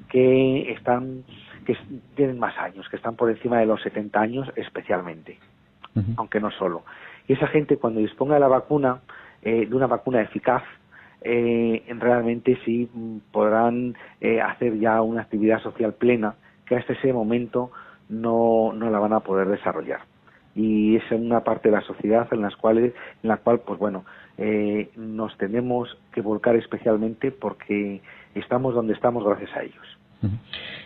que 0.08 0.72
están 0.72 1.24
que 1.66 1.76
tienen 2.14 2.38
más 2.38 2.56
años, 2.58 2.88
que 2.88 2.96
están 2.96 3.16
por 3.16 3.30
encima 3.30 3.58
de 3.58 3.66
los 3.66 3.80
70 3.82 4.20
años 4.20 4.52
especialmente, 4.56 5.38
aunque 6.16 6.40
no 6.40 6.50
solo. 6.50 6.84
Y 7.26 7.32
esa 7.32 7.46
gente 7.46 7.78
cuando 7.78 8.00
disponga 8.00 8.34
de 8.34 8.40
la 8.40 8.48
vacuna, 8.48 9.00
eh, 9.42 9.66
de 9.66 9.74
una 9.74 9.86
vacuna 9.86 10.20
eficaz, 10.20 10.62
eh, 11.22 11.82
realmente 11.98 12.58
sí 12.66 12.90
podrán 13.32 13.96
eh, 14.20 14.42
hacer 14.42 14.78
ya 14.78 15.00
una 15.00 15.22
actividad 15.22 15.62
social 15.62 15.94
plena 15.94 16.34
que 16.66 16.76
hasta 16.76 16.92
ese 16.92 17.12
momento 17.12 17.70
no, 18.08 18.72
no 18.72 18.90
la 18.90 18.98
van 18.98 19.12
a 19.12 19.20
poder 19.20 19.48
desarrollar 19.48 20.00
y 20.54 20.96
es 20.96 21.10
una 21.10 21.42
parte 21.42 21.68
de 21.68 21.76
la 21.76 21.82
sociedad 21.82 22.28
en 22.30 22.42
las 22.42 22.54
cuales 22.56 22.92
en 23.22 23.28
la 23.28 23.38
cual 23.38 23.60
pues 23.60 23.78
bueno 23.78 24.04
eh, 24.38 24.90
nos 24.96 25.36
tenemos 25.36 25.96
que 26.12 26.20
volcar 26.20 26.56
especialmente 26.56 27.32
porque 27.32 28.00
estamos 28.34 28.74
donde 28.74 28.94
estamos 28.94 29.24
gracias 29.24 29.50
a 29.56 29.62
ellos. 29.62 29.98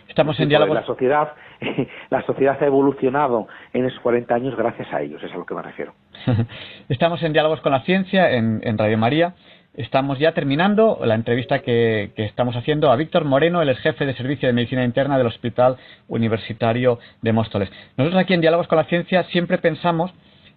Estamos 0.07 0.39
en 0.39 0.49
diálogo. 0.49 0.73
La 0.73 0.85
sociedad, 0.85 1.33
la 2.09 2.21
sociedad 2.23 2.57
ha 2.61 2.65
evolucionado 2.65 3.47
en 3.73 3.85
esos 3.85 3.99
40 4.01 4.35
años 4.35 4.55
gracias 4.57 4.91
a 4.93 5.01
ellos, 5.01 5.23
es 5.23 5.31
a 5.31 5.37
lo 5.37 5.45
que 5.45 5.55
me 5.55 5.61
refiero. 5.61 5.93
Estamos 6.89 7.23
en 7.23 7.31
diálogos 7.31 7.61
con 7.61 7.71
la 7.71 7.81
ciencia 7.81 8.31
en, 8.31 8.77
Radio 8.77 8.97
María. 8.97 9.35
Estamos 9.75 10.17
ya 10.17 10.33
terminando 10.33 10.99
la 11.05 11.13
entrevista 11.13 11.59
que, 11.59 12.11
estamos 12.17 12.55
haciendo 12.55 12.91
a 12.91 12.95
Víctor 12.95 13.23
Moreno, 13.23 13.61
el 13.61 13.75
jefe 13.77 14.05
de 14.05 14.15
servicio 14.15 14.47
de 14.47 14.53
medicina 14.53 14.83
interna 14.83 15.17
del 15.17 15.27
Hospital 15.27 15.77
Universitario 16.07 16.99
de 17.21 17.33
Móstoles. 17.33 17.71
Nosotros 17.95 18.19
aquí 18.19 18.33
en 18.33 18.41
Diálogos 18.41 18.67
con 18.67 18.77
la 18.77 18.85
Ciencia 18.85 19.23
siempre 19.25 19.59
pensamos 19.59 20.11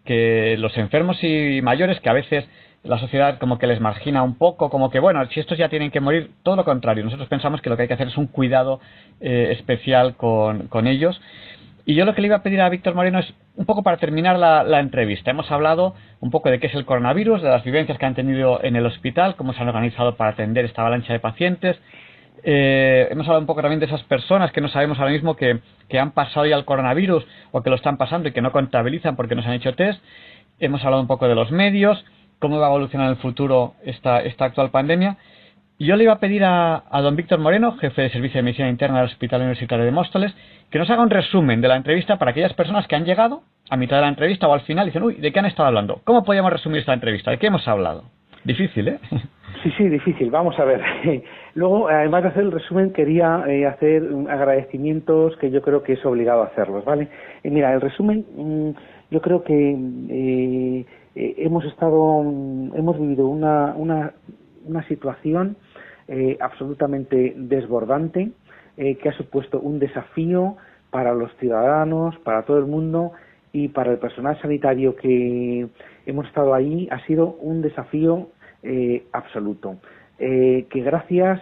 que 0.04 0.56
los 0.58 0.76
enfermos 0.78 1.22
y 1.22 1.60
mayores 1.62 2.00
que 2.00 2.08
a 2.08 2.14
veces 2.14 2.46
la 2.84 2.98
sociedad 2.98 3.38
como 3.38 3.58
que 3.58 3.66
les 3.66 3.80
margina 3.80 4.22
un 4.22 4.36
poco, 4.36 4.68
como 4.70 4.90
que 4.90 4.98
bueno, 4.98 5.24
si 5.26 5.38
estos 5.38 5.56
ya 5.56 5.68
tienen 5.68 5.90
que 5.90 6.00
morir, 6.00 6.32
todo 6.42 6.56
lo 6.56 6.64
contrario. 6.64 7.04
Nosotros 7.04 7.28
pensamos 7.28 7.60
que 7.60 7.70
lo 7.70 7.76
que 7.76 7.82
hay 7.82 7.88
que 7.88 7.94
hacer 7.94 8.08
es 8.08 8.16
un 8.16 8.26
cuidado 8.26 8.80
eh, 9.20 9.50
especial 9.52 10.16
con, 10.16 10.86
ellos. 10.86 11.20
Y 11.84 11.94
yo 11.94 12.04
lo 12.04 12.14
que 12.14 12.20
le 12.20 12.28
iba 12.28 12.36
a 12.36 12.42
pedir 12.42 12.60
a 12.60 12.68
Víctor 12.68 12.94
Moreno 12.94 13.18
es 13.18 13.34
un 13.56 13.66
poco 13.66 13.82
para 13.82 13.96
terminar 13.96 14.38
la, 14.38 14.80
entrevista. 14.80 15.30
Hemos 15.30 15.50
hablado 15.50 15.94
un 16.20 16.30
poco 16.30 16.48
de 16.48 16.60
qué 16.60 16.68
es 16.68 16.74
el 16.74 16.84
coronavirus, 16.84 17.42
de 17.42 17.48
las 17.48 17.64
vivencias 17.64 17.98
que 17.98 18.06
han 18.06 18.14
tenido 18.14 18.62
en 18.62 18.76
el 18.76 18.86
hospital, 18.86 19.34
cómo 19.36 19.52
se 19.52 19.60
han 19.60 19.68
organizado 19.68 20.16
para 20.16 20.30
atender 20.30 20.64
esta 20.64 20.82
avalancha 20.82 21.12
de 21.12 21.20
pacientes. 21.20 21.80
Eh, 22.44 23.08
hemos 23.10 23.26
hablado 23.26 23.40
un 23.40 23.46
poco 23.46 23.62
también 23.62 23.80
de 23.80 23.86
esas 23.86 24.02
personas 24.04 24.52
que 24.52 24.60
no 24.60 24.68
sabemos 24.68 24.98
ahora 24.98 25.12
mismo 25.12 25.36
que, 25.36 25.60
que 25.88 25.98
han 25.98 26.12
pasado 26.12 26.46
ya 26.46 26.56
el 26.56 26.64
coronavirus 26.64 27.26
o 27.50 27.62
que 27.62 27.70
lo 27.70 27.76
están 27.76 27.96
pasando 27.96 28.28
y 28.28 28.32
que 28.32 28.42
no 28.42 28.52
contabilizan 28.52 29.16
porque 29.16 29.34
no 29.34 29.42
se 29.42 29.48
han 29.48 29.54
hecho 29.54 29.74
test. 29.74 30.02
Hemos 30.60 30.84
hablado 30.84 31.02
un 31.02 31.08
poco 31.08 31.26
de 31.26 31.34
los 31.34 31.50
medios 31.50 32.04
cómo 32.42 32.58
va 32.58 32.66
a 32.66 32.70
evolucionar 32.70 33.06
en 33.06 33.12
el 33.12 33.18
futuro 33.18 33.74
esta, 33.84 34.20
esta 34.20 34.46
actual 34.46 34.70
pandemia. 34.70 35.16
Yo 35.82 35.96
le 35.96 36.04
iba 36.04 36.12
a 36.12 36.20
pedir 36.20 36.44
a, 36.44 36.84
don 37.02 37.16
Víctor 37.16 37.40
Moreno, 37.40 37.72
jefe 37.72 38.02
de 38.02 38.10
Servicio 38.10 38.38
de 38.38 38.44
Medicina 38.44 38.68
Interna 38.68 38.98
del 38.98 39.06
Hospital 39.06 39.40
Universitario 39.40 39.84
de 39.84 39.90
Móstoles, 39.90 40.32
que 40.70 40.78
nos 40.78 40.88
haga 40.88 41.02
un 41.02 41.10
resumen 41.10 41.60
de 41.60 41.66
la 41.66 41.74
entrevista 41.74 42.18
para 42.20 42.30
aquellas 42.30 42.54
personas 42.54 42.86
que 42.86 42.94
han 42.94 43.04
llegado 43.04 43.42
a 43.68 43.76
mitad 43.76 43.96
de 43.96 44.02
la 44.02 44.08
entrevista 44.08 44.46
o 44.46 44.54
al 44.54 44.60
final 44.60 44.86
y 44.86 44.90
dicen, 44.90 45.02
uy, 45.02 45.14
¿de 45.16 45.32
qué 45.32 45.40
han 45.40 45.46
estado 45.46 45.66
hablando? 45.66 46.00
¿Cómo 46.04 46.22
podríamos 46.22 46.52
resumir 46.52 46.78
esta 46.78 46.94
entrevista? 46.94 47.32
¿De 47.32 47.38
qué 47.38 47.48
hemos 47.48 47.66
hablado? 47.66 48.04
Difícil, 48.44 48.88
¿eh? 48.88 49.00
Sí, 49.64 49.72
sí, 49.76 49.88
difícil. 49.88 50.30
Vamos 50.30 50.56
a 50.58 50.64
ver. 50.64 50.80
Luego, 51.54 51.88
además 51.88 52.22
de 52.22 52.28
hacer 52.28 52.42
el 52.44 52.52
resumen, 52.52 52.92
quería 52.92 53.44
eh, 53.48 53.66
hacer 53.66 54.08
agradecimientos 54.28 55.36
que 55.38 55.50
yo 55.50 55.62
creo 55.62 55.82
que 55.82 55.94
es 55.94 56.06
obligado 56.06 56.42
a 56.42 56.46
hacerlos, 56.46 56.84
¿vale? 56.84 57.08
Mira, 57.42 57.72
el 57.72 57.80
resumen, 57.80 58.24
mm, 58.36 58.70
yo 59.10 59.20
creo 59.20 59.42
que 59.42 59.54
eh, 59.54 60.86
eh, 61.16 61.34
hemos 61.38 61.64
estado, 61.64 62.22
mm, 62.22 62.76
hemos 62.76 63.00
vivido 63.00 63.26
una, 63.26 63.74
una, 63.76 64.12
una 64.64 64.82
situación 64.88 65.56
eh, 66.08 66.36
absolutamente 66.40 67.34
desbordante 67.36 68.30
eh, 68.76 68.96
que 68.96 69.08
ha 69.08 69.12
supuesto 69.12 69.60
un 69.60 69.78
desafío 69.78 70.56
para 70.90 71.14
los 71.14 71.34
ciudadanos, 71.36 72.16
para 72.18 72.42
todo 72.42 72.58
el 72.58 72.66
mundo 72.66 73.12
y 73.52 73.68
para 73.68 73.92
el 73.92 73.98
personal 73.98 74.40
sanitario 74.40 74.96
que 74.96 75.66
hemos 76.06 76.26
estado 76.26 76.54
ahí 76.54 76.88
ha 76.90 77.04
sido 77.06 77.34
un 77.40 77.62
desafío 77.62 78.28
absoluto. 79.12 79.78
que 80.18 80.82
gracias 80.84 81.40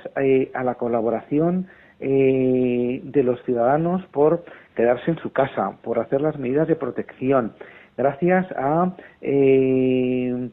a 0.55 0.65
la 0.65 0.75
colaboración 0.77 1.67
de 1.99 3.23
los 3.23 3.43
ciudadanos 3.45 4.05
por 4.07 4.43
quedarse 4.75 5.11
en 5.11 5.19
su 5.19 5.31
casa, 5.33 5.77
por 5.83 5.99
hacer 5.99 6.21
las 6.21 6.39
medidas 6.39 6.67
de 6.67 6.77
protección, 6.77 7.53
gracias 7.97 8.47
a, 8.57 8.95
eh, 9.21 10.49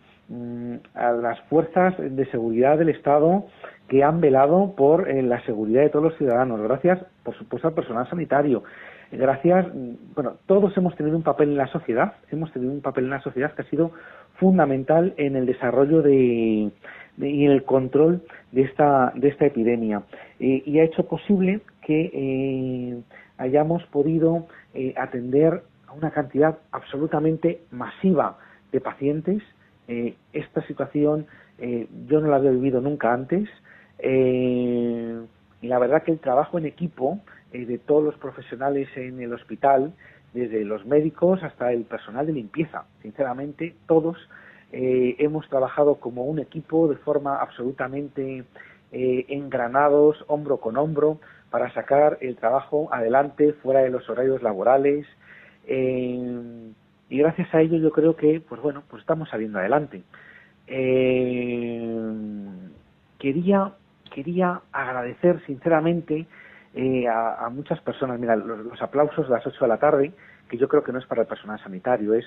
a 0.93 1.11
las 1.11 1.39
fuerzas 1.43 1.95
de 1.97 2.25
seguridad 2.31 2.77
del 2.77 2.89
Estado 2.89 3.45
que 3.87 4.03
han 4.03 4.19
velado 4.19 4.73
por 4.75 5.09
eh, 5.09 5.21
la 5.21 5.41
seguridad 5.45 5.81
de 5.81 5.89
todos 5.89 6.03
los 6.03 6.17
ciudadanos, 6.17 6.61
gracias, 6.61 6.99
por 7.23 7.35
supuesto, 7.37 7.69
al 7.69 7.73
personal 7.73 8.09
sanitario, 8.09 8.63
gracias, 9.11 9.73
mm, 9.73 10.13
bueno, 10.13 10.33
todos 10.45 10.75
hemos 10.75 10.95
tenido 10.97 11.15
un 11.15 11.23
papel 11.23 11.49
en 11.49 11.57
la 11.57 11.67
sociedad, 11.67 12.15
hemos 12.29 12.51
tenido 12.51 12.73
un 12.73 12.81
papel 12.81 13.05
en 13.05 13.11
la 13.11 13.21
sociedad 13.21 13.53
que 13.53 13.61
ha 13.61 13.69
sido 13.69 13.91
fundamental 14.35 15.13
en 15.15 15.37
el 15.37 15.45
desarrollo 15.45 16.01
de, 16.01 16.69
y 17.17 17.45
en 17.45 17.51
el 17.51 17.63
control 17.63 18.21
de 18.51 18.63
esta, 18.63 19.13
de 19.15 19.29
esta 19.29 19.45
epidemia 19.45 20.03
eh, 20.39 20.61
y 20.65 20.79
ha 20.79 20.83
hecho 20.83 21.07
posible 21.07 21.61
que 21.81 23.01
hayamos 23.37 23.81
podido 23.85 24.45
atender 24.97 25.63
a 25.87 25.93
una 25.93 26.11
cantidad 26.11 26.57
absolutamente 26.71 27.61
masiva 27.71 28.37
de 28.73 28.81
pacientes. 28.81 29.41
Eh, 29.87 30.15
esta 30.33 30.65
situación 30.67 31.27
eh, 31.59 31.87
yo 32.07 32.19
no 32.19 32.27
la 32.27 32.37
había 32.37 32.51
vivido 32.51 32.81
nunca 32.81 33.13
antes. 33.13 33.49
Eh, 33.99 35.21
y 35.61 35.67
la 35.67 35.79
verdad 35.79 36.03
que 36.03 36.11
el 36.11 36.19
trabajo 36.19 36.57
en 36.57 36.65
equipo 36.65 37.19
de 37.51 37.77
todos 37.79 38.03
los 38.03 38.15
profesionales 38.15 38.89
en 38.95 39.19
el 39.21 39.33
hospital, 39.33 39.93
desde 40.33 40.63
los 40.65 40.85
médicos 40.85 41.41
hasta 41.41 41.71
el 41.71 41.83
personal 41.83 42.27
de 42.27 42.33
limpieza, 42.33 42.83
sinceramente 43.01 43.73
todos 43.87 44.17
hemos 44.71 45.47
trabajado 45.47 45.95
como 45.95 46.25
un 46.25 46.39
equipo 46.39 46.87
de 46.87 46.97
forma 46.97 47.41
absolutamente 47.41 48.43
engranados, 48.91 50.23
hombro 50.27 50.57
con 50.57 50.77
hombro, 50.77 51.19
para 51.49 51.73
sacar 51.73 52.17
el 52.21 52.35
trabajo 52.35 52.89
adelante 52.91 53.53
fuera 53.53 53.81
de 53.81 53.89
los 53.89 54.07
horarios 54.09 54.41
laborales, 54.43 55.07
eh, 55.65 56.71
y 57.09 57.19
gracias 57.19 57.53
a 57.53 57.61
ello 57.61 57.77
yo 57.77 57.91
creo 57.91 58.15
que, 58.15 58.41
pues 58.41 58.61
bueno, 58.61 58.83
pues 58.89 59.01
estamos 59.01 59.29
saliendo 59.29 59.59
adelante. 59.59 60.03
Eh, 60.67 62.13
quería, 63.17 63.71
quería 64.13 64.61
agradecer 64.71 65.41
sinceramente 65.45 66.27
eh, 66.73 67.07
a, 67.07 67.49
muchas 67.49 67.79
personas. 67.81 68.19
Mira, 68.19 68.35
los, 68.35 68.81
aplausos 68.81 69.27
de 69.27 69.33
las 69.33 69.47
8 69.47 69.57
de 69.59 69.67
la 69.67 69.77
tarde, 69.77 70.11
que 70.49 70.57
yo 70.57 70.67
creo 70.67 70.83
que 70.83 70.91
no 70.91 70.99
es 70.99 71.05
para 71.05 71.21
el 71.21 71.27
personal 71.27 71.59
sanitario, 71.63 72.13
es 72.13 72.25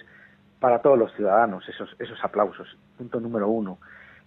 para 0.59 0.81
todos 0.81 0.99
los 0.99 1.15
ciudadanos, 1.15 1.69
esos, 1.69 1.95
esos 1.99 2.23
aplausos. 2.25 2.79
Punto 2.97 3.21
número 3.21 3.49
uno. 3.49 3.79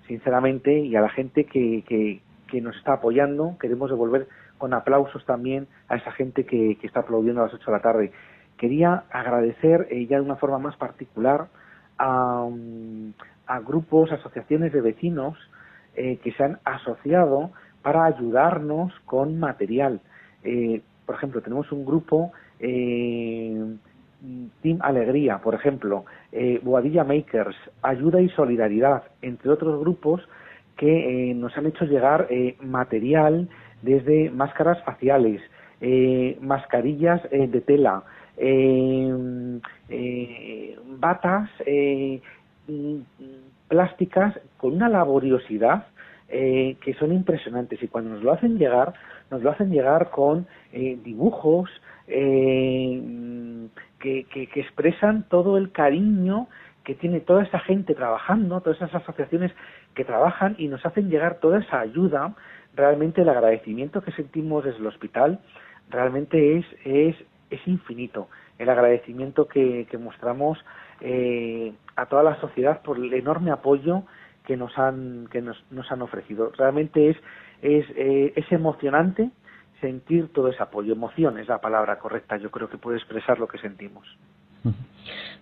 Sinceramente, 0.08 0.80
y 0.80 0.96
a 0.96 1.02
la 1.02 1.10
gente 1.10 1.46
que, 1.46 1.84
que, 1.88 2.22
que 2.48 2.62
nos 2.62 2.76
está 2.78 2.94
apoyando, 2.94 3.58
queremos 3.60 3.90
devolver 3.90 4.28
con 4.58 4.74
aplausos 4.74 5.26
también 5.26 5.68
a 5.88 5.96
esa 5.96 6.12
gente 6.12 6.46
que, 6.46 6.78
que 6.80 6.88
está 6.88 7.02
aplaudiendo 7.02 7.42
a 7.42 7.46
las 7.46 7.54
8 7.54 7.66
de 7.66 7.72
la 7.72 7.82
tarde 7.82 8.12
quería 8.58 9.04
agradecer 9.12 9.88
eh, 9.90 10.06
ya 10.08 10.18
de 10.18 10.24
una 10.24 10.36
forma 10.36 10.60
más 10.60 10.76
particular 10.78 11.48
a, 11.98 12.48
mm, 12.50 13.14
grupos, 13.66 14.12
asociaciones 14.12 14.74
de 14.74 14.82
vecinos 14.82 15.38
eh, 15.96 16.18
que 16.24 16.32
se 16.32 16.44
han 16.44 16.60
asociado 16.64 17.52
para 17.82 18.06
ayudarnos 18.06 18.94
con 19.06 19.40
material. 19.40 20.00
Eh, 20.44 20.82
por 21.06 21.16
ejemplo, 21.16 21.42
tenemos 21.42 21.72
un 21.72 21.86
grupo, 21.86 22.32
Team 22.60 23.80
Alegría, 24.80 25.40
por 25.40 25.54
ejemplo, 25.54 26.06
Boadilla 26.62 27.04
Makers, 27.04 27.58
Ayuda 27.82 28.22
y 28.22 28.30
Solidaridad, 28.30 29.04
entre 29.22 29.52
otros 29.52 29.82
grupos 29.82 30.22
que 30.78 31.34
nos 31.36 31.58
han 31.58 31.66
hecho 31.66 31.84
llegar 31.84 32.30
material 32.62 33.50
desde 33.82 34.32
máscaras 34.32 34.82
faciales, 34.86 35.42
mascarillas 36.40 37.22
de 37.30 37.60
tela, 37.60 38.04
eh, 38.04 38.06
eh, 38.06 38.22
batas 41.00 41.50
eh, 41.66 42.22
plásticas 43.68 44.40
con 44.58 44.74
una 44.74 44.90
laboriosidad 44.90 45.88
eh, 46.30 46.78
que 46.82 46.94
son 46.96 47.14
impresionantes. 47.14 47.82
Y 47.84 47.88
cuando 47.88 48.12
nos 48.12 48.24
lo 48.24 48.32
hacen 48.32 48.58
llegar, 48.58 48.94
nos 49.30 49.42
lo 49.44 49.52
hacen 49.52 49.72
llegar 49.72 50.10
con 50.10 50.48
dibujos 50.72 51.70
que, 52.06 53.70
que, 54.00 54.48
que 54.48 54.60
expresan 54.60 55.24
todo 55.30 55.58
el 55.58 55.72
cariño 55.72 56.48
que 56.84 56.96
tiene 56.96 57.22
toda 57.22 57.44
esa 57.44 57.60
gente 57.60 57.96
trabajando, 57.96 58.60
todas 58.62 58.78
esas 58.78 58.96
asociaciones 58.96 59.52
que 59.96 60.04
trabajan 60.04 60.56
y 60.58 60.68
nos 60.68 60.86
hacen 60.86 61.10
llegar 61.10 61.40
toda 61.40 61.60
esa 61.60 61.80
ayuda, 61.80 62.36
realmente 62.76 63.22
el 63.22 63.30
agradecimiento 63.30 64.02
que 64.02 64.12
sentimos 64.12 64.64
desde 64.66 64.80
el 64.80 64.88
hospital 64.88 65.40
realmente 65.90 66.58
es, 66.58 66.66
es 66.86 67.16
es 67.54 67.68
infinito. 67.68 68.28
El 68.58 68.70
agradecimiento 68.70 69.48
que, 69.48 69.88
mostramos 70.00 70.58
eh, 71.02 71.74
a 71.96 72.06
toda 72.06 72.24
la 72.24 72.40
sociedad 72.40 72.82
por 72.82 72.98
el 72.98 73.14
enorme 73.14 73.52
apoyo 73.52 74.04
que 74.46 74.58
nos 74.58 74.78
han 74.78 75.28
que 75.32 75.42
nos, 75.42 75.64
nos 75.72 75.90
han 75.92 76.02
ofrecido. 76.02 76.52
Realmente 76.58 77.10
es 77.10 77.18
es, 77.62 77.86
eh, 77.96 78.34
es 78.36 78.52
emocionante 78.52 79.30
sentir 79.82 80.32
todo 80.34 80.50
ese 80.50 80.62
apoyo. 80.62 80.94
Emoción 80.94 81.40
es 81.40 81.48
la 81.48 81.60
palabra 81.60 81.98
correcta 81.98 82.38
yo 82.38 82.52
creo 82.52 82.70
que 82.70 82.78
puede 82.78 82.98
expresar 82.98 83.40
lo 83.40 83.48
que 83.48 83.58
sentimos. 83.58 84.06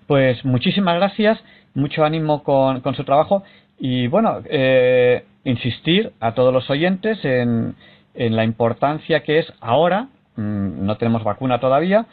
Pues 0.08 0.44
muchísimas 0.44 0.96
gracias 0.96 1.42
mucho 1.74 2.04
ánimo 2.04 2.44
con, 2.44 2.82
con 2.82 2.96
su 2.96 3.06
trabajo 3.06 3.44
y 3.78 4.08
bueno 4.08 4.42
eh, 4.46 5.24
insistir 5.46 6.12
a 6.20 6.34
todos 6.34 6.52
los 6.52 6.70
oyentes 6.70 7.24
en, 7.24 7.76
en 8.16 8.36
la 8.36 8.44
importancia 8.44 9.24
que 9.24 9.40
es 9.40 9.54
ahora 9.62 10.08
Mm, 10.36 10.86
no 10.86 10.98
tenemos 10.98 11.24
vacuna 11.24 11.60
todavía, 11.60 12.06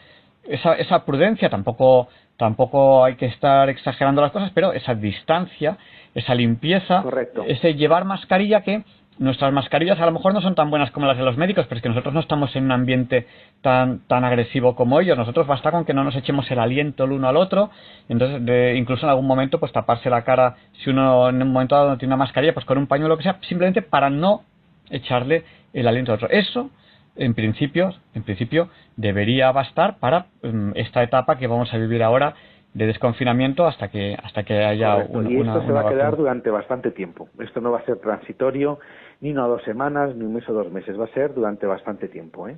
esa, 0.45 0.75
esa 0.75 1.05
prudencia, 1.05 1.51
tampoco, 1.51 2.09
tampoco 2.37 3.05
hay 3.05 3.17
que 3.17 3.27
estar 3.27 3.69
exagerando 3.69 4.23
las 4.23 4.33
cosas, 4.33 4.51
pero 4.55 4.73
esa 4.73 4.95
distancia, 4.95 5.79
esa 6.15 6.35
limpieza, 6.35 7.05
ese 7.47 7.75
llevar 7.75 8.05
mascarilla 8.05 8.63
que 8.63 8.83
nuestras 9.19 9.53
mascarillas 9.53 9.99
a 10.01 10.07
lo 10.07 10.13
mejor 10.13 10.33
no 10.33 10.41
son 10.41 10.55
tan 10.55 10.71
buenas 10.71 10.91
como 10.91 11.07
las 11.07 11.17
de 11.17 11.25
los 11.25 11.37
médicos, 11.37 11.67
pero 11.67 11.79
es 11.79 11.83
que 11.83 11.89
nosotros 11.89 12.15
no 12.15 12.21
estamos 12.21 12.55
en 12.55 12.65
un 12.65 12.73
ambiente 12.73 13.27
tan, 13.63 14.01
tan 14.07 14.25
agresivo 14.25 14.77
como 14.77 15.01
ellos. 15.01 15.19
Nosotros 15.19 15.47
basta 15.47 15.71
con 15.71 15.85
que 15.85 15.93
no 15.93 16.05
nos 16.05 16.15
echemos 16.15 16.49
el 16.51 16.59
aliento 16.59 17.05
el 17.05 17.13
uno 17.13 17.29
al 17.29 17.37
otro. 17.37 17.71
Entonces, 18.09 18.45
de, 18.45 18.77
incluso 18.77 19.07
en 19.07 19.11
algún 19.11 19.27
momento, 19.27 19.59
pues 19.59 19.73
taparse 19.73 20.09
la 20.09 20.23
cara, 20.23 20.57
si 20.85 20.91
uno 20.91 21.29
en 21.29 21.43
un 21.43 21.53
momento 21.53 21.75
dado 21.75 21.91
no 21.91 21.99
tiene 21.99 22.15
una 22.15 22.25
mascarilla, 22.25 22.55
pues 22.55 22.65
con 22.65 22.79
un 22.79 22.87
pañuelo 22.87 23.17
que 23.17 23.25
sea, 23.25 23.39
simplemente 23.43 23.83
para 23.83 24.09
no 24.09 24.43
echarle 24.89 25.45
el 25.73 25.89
aliento 25.89 26.13
al 26.13 26.17
otro. 26.17 26.31
Eso, 26.31 26.71
en 27.19 27.35
principio, 27.35 27.91
en 28.15 28.23
principio 28.23 28.69
debería 28.97 29.53
bastar 29.53 29.99
para 29.99 30.27
mm, 30.43 30.73
esta 30.75 31.03
etapa 31.03 31.39
que 31.39 31.47
vamos 31.47 31.73
a 31.75 31.79
vivir 31.79 32.03
ahora 32.03 32.35
de 32.75 32.87
desconfinamiento 32.87 33.67
hasta 33.67 33.89
que 33.89 34.17
hasta 34.23 34.45
que 34.45 34.65
haya 34.65 34.97
una, 35.09 35.31
y 35.31 35.41
esto 35.41 35.63
se 35.67 35.73
va 35.73 35.81
a 35.81 35.89
quedar 35.89 36.17
durante 36.17 36.51
bastante 36.51 36.91
tiempo. 36.91 37.29
Esto 37.41 37.61
no 37.61 37.73
va 37.73 37.79
a 37.79 37.85
ser 37.85 37.97
transitorio 37.97 38.79
ni 39.21 39.33
una 39.33 39.47
o 39.47 39.49
dos 39.49 39.63
semanas, 39.65 40.15
ni 40.15 40.25
un 40.25 40.35
mes 40.35 40.49
o 40.49 40.53
dos 40.53 40.71
meses. 40.71 40.99
Va 40.99 41.05
a 41.05 41.09
ser 41.09 41.35
durante 41.35 41.67
bastante 41.67 42.09
tiempo, 42.09 42.49
¿eh? 42.49 42.57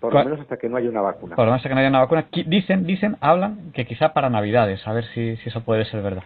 Por 0.00 0.14
lo 0.14 0.24
menos 0.24 0.40
hasta 0.40 0.56
que 0.56 0.68
no 0.68 0.76
haya 0.76 0.88
una 0.88 1.02
vacuna. 1.02 1.36
Por 1.36 1.44
lo 1.44 1.50
menos 1.50 1.58
hasta 1.58 1.68
que 1.68 1.74
no 1.74 1.80
haya 1.80 1.90
una 1.90 2.00
vacuna. 2.00 2.26
Dicen, 2.46 2.86
dicen, 2.86 3.16
hablan 3.20 3.72
que 3.72 3.84
quizá 3.84 4.14
para 4.14 4.30
Navidades, 4.30 4.86
a 4.86 4.92
ver 4.92 5.04
si, 5.12 5.36
si 5.36 5.48
eso 5.48 5.62
puede 5.62 5.84
ser 5.84 6.02
verdad. 6.02 6.22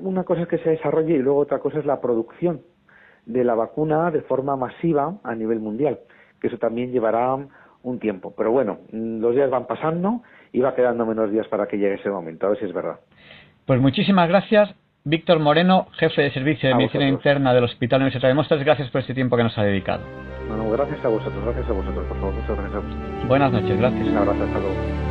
Una 0.00 0.24
cosa 0.24 0.42
es 0.42 0.48
que 0.48 0.58
se 0.58 0.70
desarrolle 0.70 1.14
y 1.14 1.18
luego 1.18 1.38
otra 1.38 1.60
cosa 1.60 1.78
es 1.78 1.84
la 1.84 2.00
producción 2.00 2.62
de 3.26 3.44
la 3.44 3.54
vacuna 3.54 4.10
de 4.10 4.22
forma 4.22 4.56
masiva 4.56 5.14
a 5.22 5.34
nivel 5.34 5.60
mundial, 5.60 5.98
que 6.46 6.54
eso 6.54 6.58
también 6.58 6.92
llevará 6.92 7.34
un 7.34 7.98
tiempo. 7.98 8.34
Pero 8.36 8.52
bueno, 8.52 8.78
los 8.92 9.34
días 9.34 9.50
van 9.50 9.66
pasando 9.66 10.22
y 10.52 10.60
va 10.60 10.74
quedando 10.74 11.04
menos 11.06 11.30
días 11.30 11.48
para 11.48 11.66
que 11.66 11.76
llegue 11.76 11.94
ese 11.94 12.10
momento, 12.10 12.46
a 12.46 12.50
ver 12.50 12.58
si 12.58 12.64
es 12.66 12.72
verdad. 12.72 13.00
Pues 13.66 13.80
muchísimas 13.80 14.28
gracias 14.28 14.74
Víctor 15.04 15.38
Moreno, 15.38 15.86
jefe 15.98 16.22
de 16.22 16.32
servicio 16.32 16.68
de 16.68 16.74
medicina 16.74 17.06
interna 17.06 17.54
del 17.54 17.62
Hospital 17.62 18.00
Universitario 18.00 18.30
de 18.30 18.34
Mostras, 18.34 18.64
gracias 18.64 18.90
por 18.90 19.02
este 19.02 19.14
tiempo 19.14 19.36
que 19.36 19.44
nos 19.44 19.56
ha 19.56 19.62
dedicado. 19.62 20.02
Bueno, 20.48 20.68
gracias 20.70 21.04
a 21.04 21.08
vosotros, 21.08 21.44
gracias 21.44 21.68
a 21.68 21.72
vosotros, 21.72 22.06
por 22.06 22.16
favor, 22.18 22.34
muchas 22.34 22.56
gracias 22.56 22.74
a 22.74 22.78
vosotros. 22.80 23.28
Buenas 23.28 23.52
noches, 23.52 23.78
gracias. 23.78 24.08
Un 24.08 24.16
abrazo, 24.16 24.42
hasta 24.42 24.58
luego. 24.58 25.05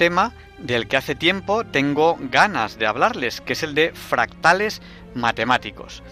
Tema 0.00 0.32
del 0.56 0.88
que 0.88 0.96
hace 0.96 1.14
tiempo 1.14 1.66
tengo 1.66 2.16
ganas 2.18 2.78
de 2.78 2.86
hablarles, 2.86 3.42
que 3.42 3.52
es 3.52 3.62
el 3.62 3.74
de 3.74 3.92
fractales 3.92 4.80
matemáticos. 5.14 6.02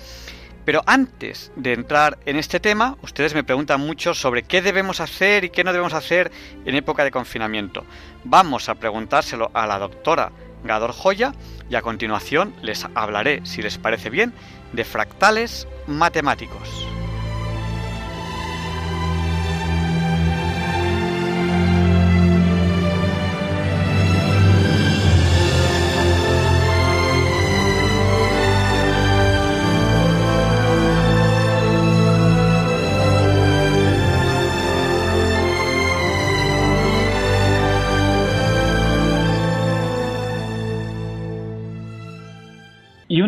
Pero 0.66 0.82
antes 0.84 1.51
de 1.57 1.72
entrar 1.72 2.18
en 2.26 2.36
este 2.36 2.61
tema, 2.61 2.99
ustedes 3.01 3.32
me 3.32 3.45
preguntan 3.45 3.80
mucho 3.80 4.12
sobre 4.12 4.43
qué 4.43 4.61
debemos 4.61 5.01
hacer 5.01 5.45
y 5.45 5.49
qué 5.49 5.64
no 5.64 5.72
debemos 5.72 5.95
hacer 5.95 6.30
en 6.66 6.74
época 6.74 7.03
de 7.03 7.11
confinamiento. 7.11 7.86
Vamos 8.24 8.68
a 8.68 8.74
preguntárselo 8.74 9.51
a 9.55 9.66
la 9.66 9.78
doctora 9.78 10.32
Gador 10.64 10.93
Joya 10.93 11.32
y 11.70 11.74
a 11.74 11.80
continuación 11.80 12.55
les 12.61 12.84
hablaré, 12.95 13.41
si 13.47 13.62
les 13.62 13.78
parece 13.78 14.11
bien, 14.11 14.34
de 14.74 14.84
fractales 14.84 15.66
matemáticos. 15.86 16.86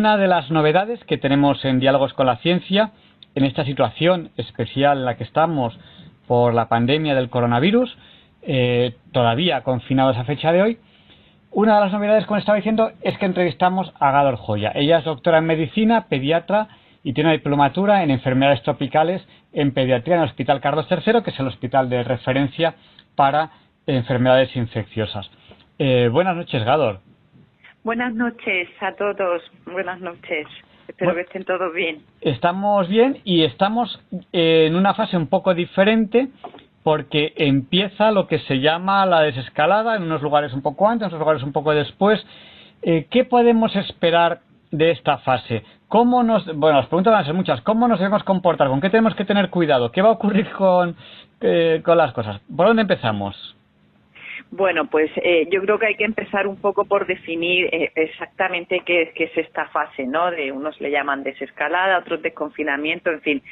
Una 0.01 0.17
de 0.17 0.27
las 0.27 0.49
novedades 0.49 0.99
que 1.03 1.19
tenemos 1.19 1.63
en 1.63 1.79
Diálogos 1.79 2.15
con 2.15 2.25
la 2.25 2.37
Ciencia, 2.37 2.89
en 3.35 3.45
esta 3.45 3.63
situación 3.65 4.31
especial 4.35 4.97
en 4.97 5.05
la 5.05 5.15
que 5.15 5.23
estamos 5.23 5.77
por 6.25 6.55
la 6.55 6.69
pandemia 6.69 7.13
del 7.13 7.29
coronavirus, 7.29 7.95
eh, 8.41 8.95
todavía 9.11 9.61
confinados 9.61 10.17
a 10.17 10.23
fecha 10.23 10.51
de 10.51 10.63
hoy, 10.63 10.79
una 11.51 11.75
de 11.75 11.81
las 11.81 11.93
novedades, 11.93 12.25
como 12.25 12.39
estaba 12.39 12.55
diciendo, 12.55 12.91
es 13.03 13.15
que 13.19 13.27
entrevistamos 13.27 13.93
a 13.99 14.09
Gador 14.09 14.37
Joya. 14.37 14.71
Ella 14.73 14.97
es 14.97 15.05
doctora 15.05 15.37
en 15.37 15.45
medicina, 15.45 16.07
pediatra 16.07 16.69
y 17.03 17.13
tiene 17.13 17.29
una 17.29 17.37
diplomatura 17.37 18.01
en 18.01 18.09
enfermedades 18.09 18.63
tropicales 18.63 19.21
en 19.53 19.71
pediatría 19.71 20.15
en 20.15 20.21
el 20.23 20.29
Hospital 20.29 20.61
Carlos 20.61 20.87
III, 20.89 21.21
que 21.21 21.29
es 21.29 21.39
el 21.39 21.45
hospital 21.45 21.89
de 21.91 22.03
referencia 22.03 22.73
para 23.15 23.51
enfermedades 23.85 24.55
infecciosas. 24.55 25.29
Eh, 25.77 26.09
buenas 26.11 26.35
noches, 26.35 26.63
Gador. 26.63 27.10
Buenas 27.83 28.13
noches 28.13 28.69
a 28.79 28.91
todos. 28.93 29.41
Buenas 29.65 29.99
noches. 30.01 30.45
Espero 30.87 31.15
que 31.15 31.21
estén 31.21 31.45
todos 31.45 31.73
bien. 31.73 32.03
Estamos 32.21 32.87
bien 32.87 33.17
y 33.23 33.43
estamos 33.43 33.99
en 34.31 34.75
una 34.75 34.93
fase 34.93 35.17
un 35.17 35.25
poco 35.27 35.55
diferente 35.55 36.27
porque 36.83 37.33
empieza 37.37 38.11
lo 38.11 38.27
que 38.27 38.37
se 38.39 38.59
llama 38.59 39.05
la 39.07 39.21
desescalada 39.21 39.95
en 39.95 40.03
unos 40.03 40.21
lugares 40.21 40.53
un 40.53 40.61
poco 40.61 40.87
antes, 40.87 41.03
en 41.03 41.07
otros 41.07 41.21
lugares 41.21 41.43
un 41.43 41.53
poco 41.53 41.73
después. 41.73 42.23
Eh, 42.83 43.07
¿Qué 43.09 43.25
podemos 43.25 43.75
esperar 43.75 44.41
de 44.69 44.91
esta 44.91 45.17
fase? 45.17 45.63
¿Cómo 45.87 46.21
nos, 46.21 46.45
bueno, 46.55 46.77
las 46.77 46.87
preguntas 46.87 47.13
van 47.13 47.23
a 47.23 47.25
ser 47.25 47.33
muchas. 47.33 47.61
¿Cómo 47.61 47.87
nos 47.87 47.97
debemos 47.97 48.23
comportar? 48.23 48.67
¿Con 48.67 48.79
qué 48.79 48.91
tenemos 48.91 49.15
que 49.15 49.25
tener 49.25 49.49
cuidado? 49.49 49.91
¿Qué 49.91 50.03
va 50.03 50.09
a 50.09 50.13
ocurrir 50.13 50.51
con, 50.51 50.95
eh, 51.41 51.81
con 51.83 51.97
las 51.97 52.13
cosas? 52.13 52.41
¿Por 52.55 52.67
dónde 52.67 52.83
empezamos? 52.83 53.55
Bueno, 54.51 54.87
pues 54.87 55.09
eh, 55.15 55.47
yo 55.49 55.61
creo 55.61 55.79
que 55.79 55.85
hay 55.85 55.95
que 55.95 56.03
empezar 56.03 56.45
un 56.45 56.57
poco 56.57 56.83
por 56.83 57.07
definir 57.07 57.69
eh, 57.71 57.89
exactamente 57.95 58.81
qué, 58.85 59.13
es 59.15 59.37
esta 59.37 59.67
fase, 59.69 60.05
¿no? 60.05 60.29
De 60.29 60.51
unos 60.51 60.79
le 60.81 60.91
llaman 60.91 61.23
desescalada, 61.23 61.99
otros 61.99 62.21
desconfinamiento, 62.21 63.09
en 63.11 63.21
fin. 63.21 63.43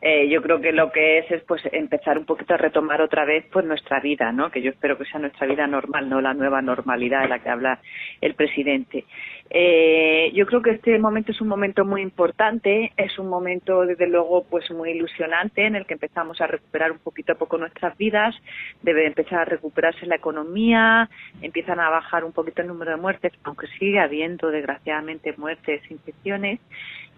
Eh, 0.00 0.28
yo 0.30 0.40
creo 0.40 0.58
que 0.60 0.72
lo 0.72 0.90
que 0.92 1.18
es 1.18 1.30
es 1.30 1.42
pues 1.42 1.60
empezar 1.72 2.16
un 2.16 2.24
poquito 2.24 2.54
a 2.54 2.56
retomar 2.56 3.02
otra 3.02 3.26
vez 3.26 3.44
pues 3.52 3.66
nuestra 3.66 4.00
vida, 4.00 4.32
¿no? 4.32 4.50
Que 4.50 4.62
yo 4.62 4.70
espero 4.70 4.96
que 4.96 5.04
sea 5.04 5.20
nuestra 5.20 5.46
vida 5.46 5.66
normal, 5.66 6.08
no 6.08 6.22
la 6.22 6.32
nueva 6.32 6.62
normalidad 6.62 7.22
de 7.22 7.28
la 7.28 7.38
que 7.38 7.50
habla 7.50 7.78
el 8.22 8.34
presidente. 8.34 9.04
Eh, 9.50 10.32
yo 10.34 10.44
creo 10.46 10.60
que 10.60 10.72
este 10.72 10.98
momento 10.98 11.32
es 11.32 11.40
un 11.40 11.48
momento 11.48 11.84
muy 11.84 12.02
importante, 12.02 12.92
es 12.96 13.18
un 13.18 13.28
momento 13.28 13.86
desde 13.86 14.08
luego 14.08 14.44
pues 14.44 14.70
muy 14.70 14.90
ilusionante 14.90 15.66
en 15.66 15.76
el 15.76 15.86
que 15.86 15.94
empezamos 15.94 16.40
a 16.40 16.46
recuperar 16.46 16.90
un 16.90 16.98
poquito 16.98 17.32
a 17.32 17.36
poco 17.36 17.56
nuestras 17.56 17.96
vidas, 17.96 18.34
debe 18.82 19.06
empezar 19.06 19.40
a 19.40 19.44
recuperarse 19.44 20.04
la 20.06 20.16
economía, 20.16 21.08
empiezan 21.42 21.78
a 21.78 21.90
bajar 21.90 22.24
un 22.24 22.32
poquito 22.32 22.62
el 22.62 22.68
número 22.68 22.90
de 22.90 22.96
muertes, 22.96 23.32
aunque 23.44 23.68
sigue 23.78 24.00
habiendo 24.00 24.50
desgraciadamente 24.50 25.34
muertes, 25.36 25.80
infecciones 25.90 26.60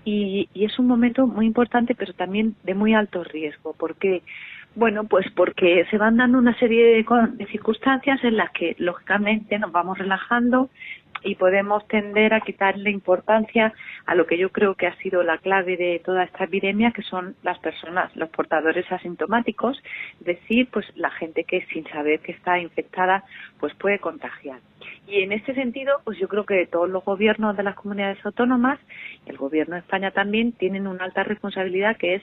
y, 0.05 0.49
es 0.55 0.79
un 0.79 0.87
momento 0.87 1.27
muy 1.27 1.47
importante, 1.47 1.95
pero 1.95 2.13
también 2.15 2.55
de 2.65 2.75
muy 2.75 2.95
alto 2.95 3.25
riesgo. 3.25 3.75
¿Por 3.75 3.97
qué? 3.97 4.23
Bueno, 4.75 5.05
pues 5.05 5.27
porque 5.35 5.87
se 5.91 5.99
van 5.99 6.17
dando 6.17 6.39
una 6.39 6.59
serie 6.59 7.05
de, 7.05 7.47
circunstancias 7.47 8.23
en 8.23 8.37
las 8.37 8.51
que, 8.53 8.75
lógicamente, 8.79 9.59
nos 9.59 9.73
vamos 9.73 9.99
relajando 9.99 10.71
y 11.23 11.35
podemos 11.35 11.87
tender 11.89 12.35
a 12.35 12.41
quitarle 12.41 12.91
importancia 12.91 13.73
a 14.07 14.15
lo 14.15 14.27
que 14.27 14.39
yo 14.39 14.51
creo 14.51 14.75
que 14.75 14.87
ha 14.87 14.97
sido 14.97 15.23
la 15.23 15.39
clave 15.39 15.77
de 15.77 16.01
toda 16.05 16.25
esta 16.25 16.45
epidemia, 16.45 16.93
que 16.93 17.03
son 17.03 17.37
las 17.43 17.59
personas, 17.59 18.15
los 18.17 18.29
portadores 18.31 18.91
asintomáticos, 18.91 19.81
es 20.21 20.27
decir, 20.27 20.69
pues 20.71 20.87
la 20.97 21.11
gente 21.11 21.45
que 21.45 21.65
sin 21.73 21.87
saber 21.89 22.21
que 22.21 22.33
está 22.33 22.59
infectada, 22.59 23.25
pues 23.61 23.75
puede 23.75 23.99
contagiar. 23.99 24.61
Y 25.07 25.23
en 25.23 25.33
este 25.33 25.55
sentido, 25.55 26.01
pues 26.05 26.19
yo 26.19 26.29
creo 26.29 26.45
que 26.45 26.67
todos 26.67 26.89
los 26.89 27.05
gobiernos 27.05 27.57
de 27.57 27.63
las 27.63 27.75
comunidades 27.75 28.25
autónomas, 28.25 28.79
el 29.27 29.37
gobierno 29.37 29.75
de 29.75 29.81
España 29.81 30.11
también, 30.11 30.53
tienen 30.53 30.87
una 30.87 31.05
alta 31.05 31.25
responsabilidad 31.25 31.97
que 31.97 32.17
es 32.17 32.23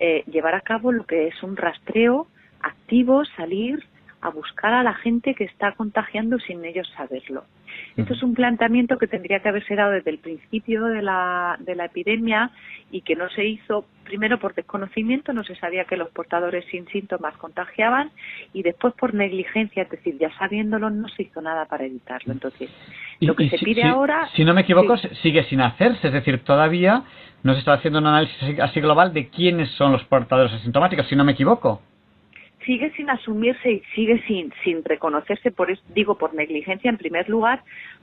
eh, 0.00 0.24
llevar 0.26 0.54
a 0.54 0.62
cabo 0.62 0.92
lo 0.92 1.04
que 1.04 1.28
es 1.28 1.42
un 1.42 1.56
rastreo 1.56 2.26
activo, 2.60 3.24
salir 3.36 3.84
a 4.22 4.30
buscar 4.30 4.72
a 4.72 4.82
la 4.84 4.94
gente 4.94 5.34
que 5.34 5.44
está 5.44 5.72
contagiando 5.72 6.38
sin 6.38 6.64
ellos 6.64 6.88
saberlo. 6.96 7.44
Esto 7.96 8.14
es 8.14 8.22
un 8.22 8.34
planteamiento 8.34 8.96
que 8.96 9.06
tendría 9.06 9.40
que 9.40 9.48
haberse 9.48 9.74
dado 9.74 9.92
desde 9.92 10.10
el 10.10 10.18
principio 10.18 10.84
de 10.84 11.02
la, 11.02 11.56
de 11.58 11.74
la 11.74 11.86
epidemia 11.86 12.50
y 12.90 13.02
que 13.02 13.16
no 13.16 13.28
se 13.30 13.44
hizo 13.44 13.84
primero 14.04 14.38
por 14.38 14.54
desconocimiento, 14.54 15.32
no 15.32 15.42
se 15.42 15.56
sabía 15.56 15.84
que 15.84 15.96
los 15.96 16.08
portadores 16.10 16.64
sin 16.70 16.86
síntomas 16.88 17.36
contagiaban 17.36 18.10
y 18.52 18.62
después 18.62 18.94
por 18.94 19.12
negligencia, 19.14 19.82
es 19.82 19.90
decir, 19.90 20.16
ya 20.18 20.30
sabiéndolo 20.38 20.90
no 20.90 21.08
se 21.08 21.24
hizo 21.24 21.40
nada 21.40 21.66
para 21.66 21.84
evitarlo. 21.84 22.32
Entonces, 22.32 22.70
lo 23.20 23.34
que 23.34 23.48
se 23.48 23.58
pide 23.58 23.82
ahora... 23.82 24.28
Si 24.34 24.44
no 24.44 24.54
me 24.54 24.60
equivoco, 24.62 24.96
sigue 24.96 25.44
sin 25.44 25.60
hacerse, 25.60 26.06
es 26.06 26.12
decir, 26.12 26.44
todavía 26.44 27.04
no 27.42 27.54
se 27.54 27.60
está 27.60 27.74
haciendo 27.74 27.98
un 27.98 28.06
análisis 28.06 28.60
así 28.60 28.80
global 28.80 29.12
de 29.12 29.28
quiénes 29.28 29.70
son 29.72 29.92
los 29.92 30.04
portadores 30.04 30.52
asintomáticos, 30.52 31.08
si 31.08 31.16
no 31.16 31.24
me 31.24 31.32
equivoco 31.32 31.82
sigue 32.64 32.90
sin 32.92 33.10
asumirse 33.10 33.70
y 33.70 33.80
sigue 33.94 34.22
sin, 34.26 34.52
sin 34.64 34.84
reconocerse, 34.84 35.50
por 35.50 35.68
digo 35.94 36.16
por 36.16 36.34
negligencia 36.34 36.88
en 36.88 36.98
primer 36.98 37.28
lugar, 37.28 37.62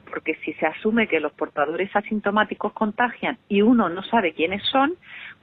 porque 0.10 0.36
si 0.44 0.54
se 0.54 0.66
asume 0.66 1.08
que 1.08 1.20
los 1.20 1.32
portadores 1.34 1.96
asintomáticos 1.96 2.74
contagian 2.74 3.38
y 3.48 3.62
uno 3.62 3.90
no 3.90 4.04
sabe 4.04 4.34
quiénes 4.34 4.64
son, 4.64 4.96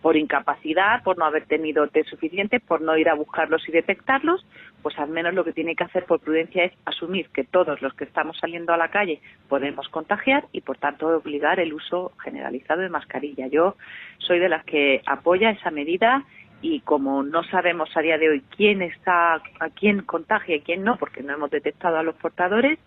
por 0.02 0.16
incapacidad, 0.16 1.02
por 1.02 1.18
no 1.18 1.24
haber 1.24 1.46
tenido 1.46 1.88
test 1.88 2.08
suficiente, 2.10 2.60
por 2.60 2.80
no 2.80 2.96
ir 2.96 3.08
a 3.08 3.14
buscarlos 3.14 3.68
y 3.68 3.72
detectarlos, 3.72 4.46
pues 4.82 4.98
al 4.98 5.08
menos 5.08 5.34
lo 5.34 5.44
que 5.44 5.52
tiene 5.52 5.74
que 5.74 5.84
hacer 5.84 6.04
por 6.04 6.20
prudencia 6.20 6.64
es 6.64 6.72
asumir 6.84 7.28
que 7.30 7.44
todos 7.44 7.82
los 7.82 7.94
que 7.94 8.04
estamos 8.04 8.38
saliendo 8.38 8.72
a 8.72 8.76
la 8.76 8.88
calle 8.88 9.20
podemos 9.48 9.88
contagiar 9.88 10.44
y 10.52 10.60
por 10.60 10.78
tanto 10.78 11.08
obligar 11.08 11.58
el 11.60 11.72
uso 11.72 12.12
generalizado 12.22 12.82
de 12.82 12.88
mascarilla. 12.88 13.46
Yo 13.48 13.76
soy 14.18 14.38
de 14.38 14.48
las 14.48 14.64
que 14.64 15.02
apoya 15.06 15.50
esa 15.50 15.70
medida 15.70 16.24
y 16.62 16.80
como 16.80 17.22
no 17.22 17.44
sabemos 17.44 17.88
a 17.96 18.00
día 18.00 18.18
de 18.18 18.30
hoy 18.30 18.42
quién 18.56 18.82
está, 18.82 19.34
a 19.34 19.70
quién 19.74 20.02
contagia 20.02 20.56
y 20.56 20.60
quién 20.60 20.82
no, 20.84 20.96
porque 20.96 21.22
no 21.22 21.34
hemos 21.34 21.50
detectado 21.50 21.98
a 21.98 22.02
los 22.02 22.14
portadores, 22.16 22.78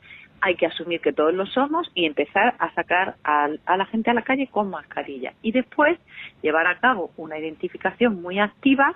hay 0.41 0.55
que 0.55 0.65
asumir 0.65 1.01
que 1.01 1.13
todos 1.13 1.33
lo 1.33 1.45
somos 1.45 1.89
y 1.93 2.05
empezar 2.05 2.55
a 2.59 2.73
sacar 2.73 3.15
a, 3.23 3.49
la 3.49 3.85
gente 3.85 4.09
a 4.09 4.13
la 4.13 4.21
calle 4.21 4.47
con 4.47 4.69
mascarilla. 4.69 5.33
Y 5.41 5.51
después 5.51 5.99
llevar 6.41 6.67
a 6.67 6.79
cabo 6.79 7.11
una 7.17 7.37
identificación 7.37 8.21
muy 8.21 8.39
activa 8.39 8.95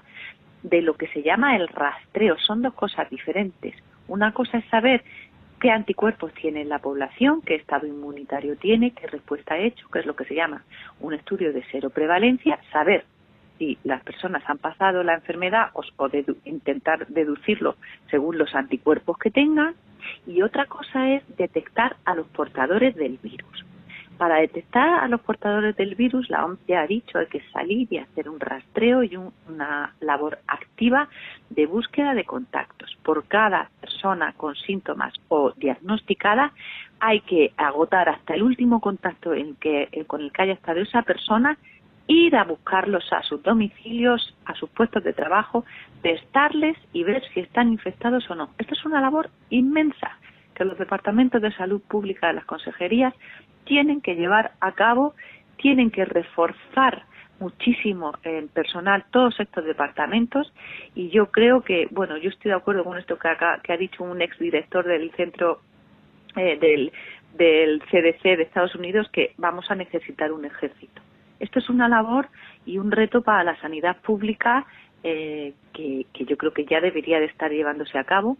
de 0.63 0.81
lo 0.81 0.95
que 0.95 1.07
se 1.07 1.21
llama 1.21 1.55
el 1.55 1.67
rastreo. 1.67 2.37
Son 2.39 2.61
dos 2.61 2.73
cosas 2.73 3.09
diferentes. 3.09 3.75
Una 4.07 4.33
cosa 4.33 4.57
es 4.57 4.65
saber 4.69 5.03
qué 5.59 5.69
anticuerpos 5.71 6.33
tiene 6.33 6.65
la 6.65 6.79
población, 6.79 7.41
qué 7.41 7.55
estado 7.55 7.87
inmunitario 7.87 8.55
tiene, 8.57 8.91
qué 8.91 9.07
respuesta 9.07 9.55
ha 9.55 9.59
hecho, 9.59 9.87
que 9.89 9.99
es 9.99 10.05
lo 10.05 10.15
que 10.15 10.25
se 10.25 10.35
llama 10.35 10.63
un 10.99 11.13
estudio 11.13 11.53
de 11.53 11.63
cero 11.71 11.89
prevalencia, 11.89 12.59
saber 12.71 13.05
si 13.57 13.77
las 13.83 14.03
personas 14.03 14.43
han 14.47 14.57
pasado 14.57 15.03
la 15.03 15.15
enfermedad 15.15 15.71
o, 15.73 15.83
intentar 16.45 17.07
deducirlo 17.07 17.75
según 18.09 18.37
los 18.37 18.53
anticuerpos 18.55 19.17
que 19.17 19.31
tengan. 19.31 19.75
Y 20.27 20.41
otra 20.41 20.65
cosa 20.65 21.11
es 21.11 21.23
detectar 21.37 21.95
a 22.05 22.15
los 22.15 22.27
portadores 22.27 22.95
del 22.95 23.17
virus. 23.21 23.65
Para 24.17 24.35
detectar 24.35 25.03
a 25.03 25.07
los 25.07 25.21
portadores 25.21 25.75
del 25.75 25.95
virus, 25.95 26.29
la 26.29 26.45
OMS 26.45 26.59
ya 26.67 26.81
ha 26.81 26.87
dicho 26.87 27.17
hay 27.17 27.25
que 27.27 27.41
salir 27.51 27.87
y 27.91 27.97
hacer 27.97 28.29
un 28.29 28.39
rastreo 28.39 29.03
y 29.03 29.17
una 29.17 29.95
labor 30.01 30.39
activa 30.47 31.09
de 31.49 31.65
búsqueda 31.65 32.13
de 32.13 32.23
contactos. 32.23 32.95
Por 33.03 33.27
cada 33.27 33.69
persona 33.81 34.33
con 34.37 34.55
síntomas 34.55 35.13
o 35.29 35.51
diagnosticada, 35.57 36.53
hay 36.99 37.21
que 37.21 37.53
agotar 37.57 38.07
hasta 38.07 38.35
el 38.35 38.43
último 38.43 38.79
contacto 38.79 39.33
en 39.33 39.55
que, 39.55 39.89
con 40.07 40.21
el 40.21 40.31
que 40.31 40.43
haya 40.43 40.53
estado 40.53 40.79
esa 40.79 41.01
persona 41.01 41.57
ir 42.07 42.35
a 42.35 42.43
buscarlos 42.43 43.11
a 43.13 43.23
sus 43.23 43.41
domicilios, 43.43 44.35
a 44.45 44.55
sus 44.55 44.69
puestos 44.69 45.03
de 45.03 45.13
trabajo, 45.13 45.65
testarles 46.01 46.77
y 46.91 47.03
ver 47.03 47.23
si 47.33 47.39
están 47.39 47.71
infectados 47.71 48.29
o 48.29 48.35
no. 48.35 48.49
Esta 48.57 48.73
es 48.73 48.85
una 48.85 49.01
labor 49.01 49.29
inmensa 49.49 50.17
que 50.53 50.65
los 50.65 50.77
departamentos 50.77 51.41
de 51.41 51.51
salud 51.53 51.81
pública 51.81 52.27
de 52.27 52.33
las 52.33 52.45
consejerías 52.45 53.13
tienen 53.65 54.01
que 54.01 54.15
llevar 54.15 54.51
a 54.59 54.73
cabo, 54.73 55.13
tienen 55.57 55.91
que 55.91 56.05
reforzar 56.05 57.05
muchísimo 57.39 58.13
el 58.23 58.47
personal 58.49 59.05
todos 59.11 59.39
estos 59.39 59.65
departamentos 59.65 60.53
y 60.95 61.09
yo 61.09 61.31
creo 61.31 61.61
que, 61.61 61.87
bueno, 61.91 62.17
yo 62.17 62.29
estoy 62.29 62.49
de 62.49 62.57
acuerdo 62.57 62.83
con 62.83 62.97
esto 62.97 63.17
que, 63.17 63.27
ha 63.27 63.77
dicho 63.77 64.03
un 64.03 64.21
exdirector 64.21 64.85
del 64.85 65.11
centro 65.11 65.61
eh, 66.35 66.91
del 67.33 67.81
CDC 67.89 68.23
de 68.23 68.43
Estados 68.43 68.75
Unidos 68.75 69.09
que 69.11 69.33
vamos 69.37 69.69
a 69.71 69.75
necesitar 69.75 70.31
un 70.31 70.45
ejército 70.45 71.02
esto 71.43 71.59
es 71.59 71.69
una 71.69 71.89
labor 71.89 72.29
y 72.65 72.77
un 72.77 72.91
reto 72.91 73.21
para 73.21 73.43
la 73.43 73.59
sanidad 73.59 73.97
pública 73.97 74.65
eh, 75.03 75.53
que, 75.73 76.05
yo 76.13 76.37
creo 76.37 76.53
que 76.53 76.65
ya 76.65 76.79
debería 76.79 77.19
de 77.19 77.25
estar 77.25 77.51
llevándose 77.51 77.97
a 77.97 78.05
cabo 78.05 78.37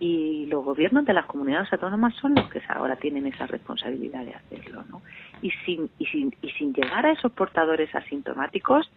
y 0.00 0.46
los 0.46 0.64
gobiernos 0.64 1.04
de 1.04 1.12
las 1.12 1.26
comunidades 1.26 1.70
autónomas 1.72 2.14
son 2.14 2.34
los 2.34 2.48
que 2.50 2.62
ahora 2.68 2.96
tienen 2.96 3.26
esa 3.26 3.46
responsabilidad 3.46 4.24
de 4.24 4.34
hacerlo, 4.34 4.84
¿no? 4.90 5.02
Y 5.42 5.50
sin, 5.64 5.90
y 5.98 6.06
sin, 6.06 6.34
y 6.40 6.50
sin 6.52 6.72
llegar 6.72 7.04
a 7.04 7.12
esos 7.12 7.32
portadores 7.32 7.94
asintomáticos, 7.94 8.90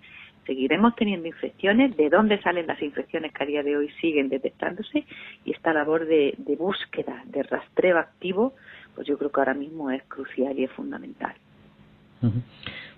seguiremos 0.46 0.96
teniendo 0.96 1.28
infecciones, 1.28 1.96
de 1.98 2.10
dónde 2.10 2.42
salen 2.42 2.68
las 2.68 2.82
infecciones 2.82 3.34
que 3.34 3.44
a 3.44 3.46
día 3.46 3.64
de 3.64 3.76
hoy 3.76 3.90
siguen 4.02 4.30
detectándose 4.30 5.06
y 5.44 5.52
esta 5.52 5.74
labor 5.74 6.06
de, 6.06 6.36
de 6.38 6.56
búsqueda, 6.56 7.24
de 7.26 7.44
rastreo 7.44 7.98
activo, 7.98 8.54
pues 8.96 9.08
yo 9.08 9.18
creo 9.18 9.32
que 9.32 9.42
ahora 9.42 9.54
mismo 9.54 9.92
es 9.92 10.04
crucial 10.04 10.58
y 10.58 10.64
es 10.64 10.72
fundamental. 10.72 11.34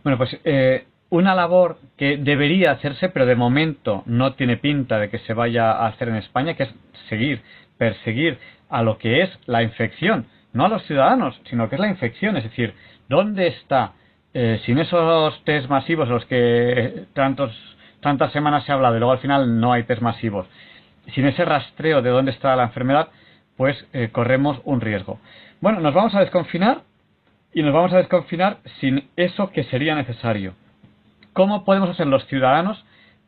Bueno, 0.03 0.17
pues 0.17 0.37
eh, 0.43 0.85
una 1.09 1.35
labor 1.35 1.77
que 1.97 2.17
debería 2.17 2.71
hacerse, 2.71 3.09
pero 3.09 3.25
de 3.25 3.35
momento 3.35 4.03
no 4.05 4.33
tiene 4.33 4.57
pinta 4.57 4.97
de 4.97 5.09
que 5.09 5.19
se 5.19 5.33
vaya 5.33 5.71
a 5.71 5.87
hacer 5.87 6.09
en 6.09 6.15
España, 6.15 6.55
que 6.55 6.63
es 6.63 6.73
seguir, 7.09 7.41
perseguir 7.77 8.39
a 8.69 8.81
lo 8.81 8.97
que 8.97 9.21
es 9.21 9.29
la 9.45 9.61
infección, 9.61 10.25
no 10.53 10.65
a 10.65 10.69
los 10.69 10.83
ciudadanos, 10.83 11.39
sino 11.49 11.69
que 11.69 11.75
es 11.75 11.81
la 11.81 11.89
infección, 11.89 12.37
es 12.37 12.43
decir, 12.43 12.73
¿dónde 13.09 13.47
está? 13.47 13.93
Eh, 14.33 14.61
sin 14.65 14.79
esos 14.79 15.43
test 15.43 15.69
masivos, 15.69 16.07
los 16.07 16.25
que 16.25 17.03
tantos, 17.13 17.51
tantas 17.99 18.31
semanas 18.31 18.63
se 18.63 18.71
ha 18.71 18.75
hablado 18.75 18.95
y 18.95 18.99
luego 18.99 19.11
al 19.11 19.19
final 19.19 19.59
no 19.59 19.73
hay 19.73 19.83
test 19.83 20.01
masivos, 20.01 20.47
sin 21.13 21.25
ese 21.25 21.43
rastreo 21.43 22.01
de 22.01 22.09
dónde 22.09 22.31
está 22.31 22.55
la 22.55 22.63
enfermedad, 22.63 23.09
pues 23.57 23.85
eh, 23.91 24.09
corremos 24.11 24.61
un 24.63 24.79
riesgo. 24.79 25.19
Bueno, 25.59 25.81
nos 25.81 25.93
vamos 25.93 26.15
a 26.15 26.21
desconfinar 26.21 26.83
y 27.53 27.63
nos 27.63 27.73
vamos 27.73 27.93
a 27.93 27.97
desconfinar 27.97 28.59
sin 28.79 29.09
eso 29.15 29.51
que 29.51 29.63
sería 29.65 29.95
necesario. 29.95 30.53
¿Cómo 31.33 31.65
podemos 31.65 31.89
hacer 31.89 32.07
los 32.07 32.25
ciudadanos 32.27 32.83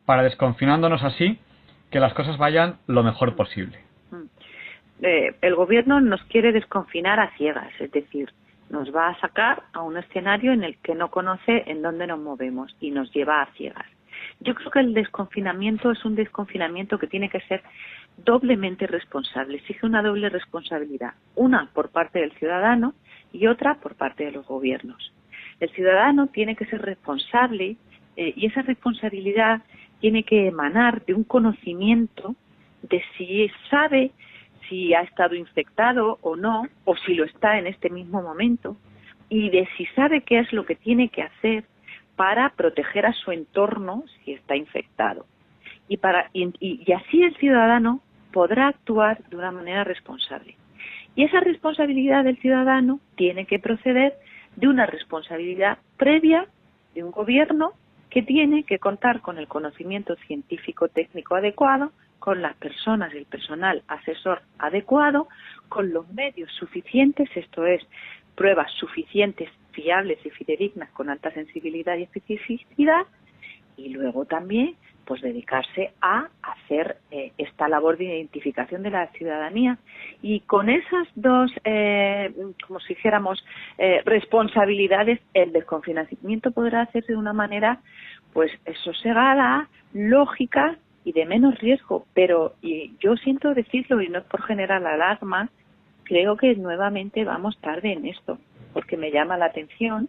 para 0.06 0.22
desconfinándonos 0.22 1.02
así 1.02 1.38
que 1.90 2.00
las 2.00 2.14
cosas 2.14 2.38
vayan 2.38 2.78
lo 2.86 3.02
mejor 3.02 3.36
posible? 3.36 3.78
Mm. 4.10 4.24
Eh, 5.02 5.34
el 5.40 5.54
gobierno 5.54 6.00
nos 6.00 6.22
quiere 6.24 6.52
desconfinar 6.52 7.20
a 7.20 7.30
ciegas, 7.36 7.72
es 7.80 7.90
decir, 7.90 8.30
nos 8.70 8.94
va 8.94 9.08
a 9.08 9.20
sacar 9.20 9.64
a 9.72 9.82
un 9.82 9.96
escenario 9.96 10.52
en 10.52 10.64
el 10.64 10.76
que 10.78 10.94
no 10.94 11.10
conoce 11.10 11.64
en 11.66 11.82
dónde 11.82 12.06
nos 12.06 12.18
movemos 12.18 12.74
y 12.80 12.90
nos 12.90 13.12
lleva 13.12 13.42
a 13.42 13.52
ciegas. 13.52 13.86
Yo 14.40 14.54
creo 14.54 14.70
que 14.70 14.80
el 14.80 14.94
desconfinamiento 14.94 15.90
es 15.90 16.04
un 16.04 16.14
desconfinamiento 16.14 16.98
que 16.98 17.06
tiene 17.06 17.28
que 17.28 17.40
ser 17.40 17.62
doblemente 18.16 18.86
responsable, 18.86 19.56
exige 19.56 19.86
una 19.86 20.02
doble 20.02 20.28
responsabilidad, 20.28 21.14
una 21.34 21.68
por 21.74 21.90
parte 21.90 22.20
del 22.20 22.32
ciudadano 22.32 22.94
y 23.34 23.48
otra 23.48 23.74
por 23.74 23.96
parte 23.96 24.24
de 24.24 24.30
los 24.30 24.46
gobiernos. 24.46 25.12
El 25.60 25.70
ciudadano 25.70 26.28
tiene 26.28 26.56
que 26.56 26.66
ser 26.66 26.80
responsable 26.82 27.76
eh, 28.16 28.32
y 28.36 28.46
esa 28.46 28.62
responsabilidad 28.62 29.62
tiene 30.00 30.22
que 30.22 30.46
emanar 30.46 31.04
de 31.04 31.14
un 31.14 31.24
conocimiento 31.24 32.36
de 32.82 33.02
si 33.16 33.50
sabe 33.70 34.12
si 34.68 34.94
ha 34.94 35.00
estado 35.00 35.34
infectado 35.34 36.18
o 36.22 36.36
no, 36.36 36.68
o 36.84 36.96
si 36.96 37.14
lo 37.14 37.24
está 37.24 37.58
en 37.58 37.66
este 37.66 37.90
mismo 37.90 38.22
momento, 38.22 38.76
y 39.28 39.50
de 39.50 39.68
si 39.76 39.86
sabe 39.86 40.22
qué 40.22 40.38
es 40.38 40.52
lo 40.52 40.64
que 40.64 40.74
tiene 40.74 41.08
que 41.08 41.22
hacer 41.22 41.64
para 42.16 42.50
proteger 42.50 43.04
a 43.04 43.12
su 43.12 43.32
entorno 43.32 44.04
si 44.24 44.32
está 44.32 44.56
infectado. 44.56 45.26
Y, 45.88 45.98
para, 45.98 46.30
y 46.32 46.92
así 46.92 47.22
el 47.22 47.36
ciudadano 47.36 48.00
podrá 48.32 48.68
actuar 48.68 49.22
de 49.24 49.36
una 49.36 49.50
manera 49.50 49.84
responsable. 49.84 50.56
Y 51.16 51.24
esa 51.24 51.40
responsabilidad 51.40 52.24
del 52.24 52.38
ciudadano 52.38 53.00
tiene 53.16 53.46
que 53.46 53.58
proceder 53.58 54.14
de 54.56 54.68
una 54.68 54.86
responsabilidad 54.86 55.78
previa 55.96 56.46
de 56.94 57.04
un 57.04 57.10
gobierno 57.10 57.72
que 58.10 58.22
tiene 58.22 58.64
que 58.64 58.78
contar 58.78 59.20
con 59.20 59.38
el 59.38 59.48
conocimiento 59.48 60.14
científico 60.26 60.88
técnico 60.88 61.34
adecuado, 61.34 61.92
con 62.18 62.42
las 62.42 62.56
personas 62.56 63.12
y 63.12 63.18
el 63.18 63.26
personal 63.26 63.82
asesor 63.88 64.42
adecuado, 64.58 65.28
con 65.68 65.92
los 65.92 66.08
medios 66.12 66.50
suficientes, 66.52 67.28
esto 67.34 67.66
es, 67.66 67.82
pruebas 68.34 68.70
suficientes, 68.72 69.50
fiables 69.72 70.24
y 70.24 70.30
fidedignas 70.30 70.90
con 70.90 71.10
alta 71.10 71.32
sensibilidad 71.32 71.96
y 71.96 72.04
especificidad, 72.04 73.06
y 73.76 73.90
luego 73.90 74.24
también 74.24 74.76
pues 75.04 75.20
dedicarse 75.22 75.92
a 76.00 76.28
hacer 76.42 76.96
eh, 77.10 77.32
esta 77.38 77.68
labor 77.68 77.96
de 77.96 78.04
identificación 78.04 78.82
de 78.82 78.90
la 78.90 79.06
ciudadanía. 79.08 79.78
Y 80.22 80.40
con 80.40 80.68
esas 80.68 81.08
dos 81.14 81.50
eh, 81.64 82.32
como 82.66 82.80
si 82.80 82.94
dijéramos 82.94 83.44
eh, 83.78 84.02
responsabilidades 84.04 85.20
el 85.34 85.52
desconfinamiento 85.52 86.50
podrá 86.50 86.82
hacerse 86.82 87.12
de 87.12 87.18
una 87.18 87.32
manera 87.32 87.80
pues 88.32 88.50
sosegada 88.82 89.68
lógica 89.92 90.76
y 91.04 91.12
de 91.12 91.26
menos 91.26 91.58
riesgo, 91.58 92.06
pero 92.14 92.54
y 92.62 92.96
yo 92.98 93.16
siento 93.16 93.54
decirlo 93.54 94.00
y 94.00 94.08
no 94.08 94.18
es 94.18 94.24
por 94.24 94.42
generar 94.42 94.84
alarma, 94.84 95.50
creo 96.04 96.36
que 96.36 96.54
nuevamente 96.56 97.24
vamos 97.24 97.58
tarde 97.60 97.92
en 97.92 98.06
esto, 98.06 98.38
porque 98.72 98.96
me 98.96 99.10
llama 99.10 99.36
la 99.36 99.46
atención, 99.46 100.08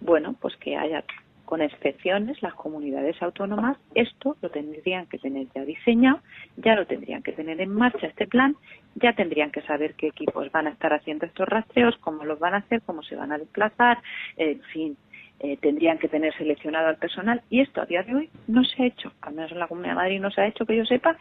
bueno, 0.00 0.34
pues 0.40 0.56
que 0.56 0.76
haya 0.76 1.04
con 1.52 1.60
excepciones, 1.60 2.40
las 2.40 2.54
comunidades 2.54 3.20
autónomas 3.20 3.76
esto 3.94 4.38
lo 4.40 4.48
tendrían 4.48 5.04
que 5.04 5.18
tener 5.18 5.48
ya 5.54 5.66
diseñado, 5.66 6.18
ya 6.56 6.74
lo 6.74 6.86
tendrían 6.86 7.22
que 7.22 7.32
tener 7.32 7.60
en 7.60 7.68
marcha 7.68 8.06
este 8.06 8.26
plan, 8.26 8.56
ya 8.94 9.12
tendrían 9.12 9.50
que 9.50 9.60
saber 9.60 9.92
qué 9.92 10.06
equipos 10.06 10.50
van 10.50 10.66
a 10.66 10.70
estar 10.70 10.94
haciendo 10.94 11.26
estos 11.26 11.46
rastreos, 11.46 11.94
cómo 11.98 12.24
los 12.24 12.38
van 12.38 12.54
a 12.54 12.56
hacer, 12.64 12.80
cómo 12.80 13.02
se 13.02 13.16
van 13.16 13.32
a 13.32 13.36
desplazar, 13.36 13.98
en 14.38 14.62
fin, 14.72 14.96
eh, 15.40 15.58
tendrían 15.58 15.98
que 15.98 16.08
tener 16.08 16.34
seleccionado 16.38 16.88
al 16.88 16.96
personal 16.96 17.42
y 17.50 17.60
esto 17.60 17.82
a 17.82 17.84
día 17.84 18.02
de 18.02 18.14
hoy 18.14 18.30
no 18.48 18.64
se 18.64 18.84
ha 18.84 18.86
hecho, 18.86 19.12
al 19.20 19.34
menos 19.34 19.52
en 19.52 19.58
la 19.58 19.68
Comunidad 19.68 19.92
de 19.92 19.96
Madrid 19.96 20.20
no 20.22 20.30
se 20.30 20.40
ha 20.40 20.46
hecho 20.46 20.64
que 20.64 20.78
yo 20.78 20.86
sepa 20.86 21.18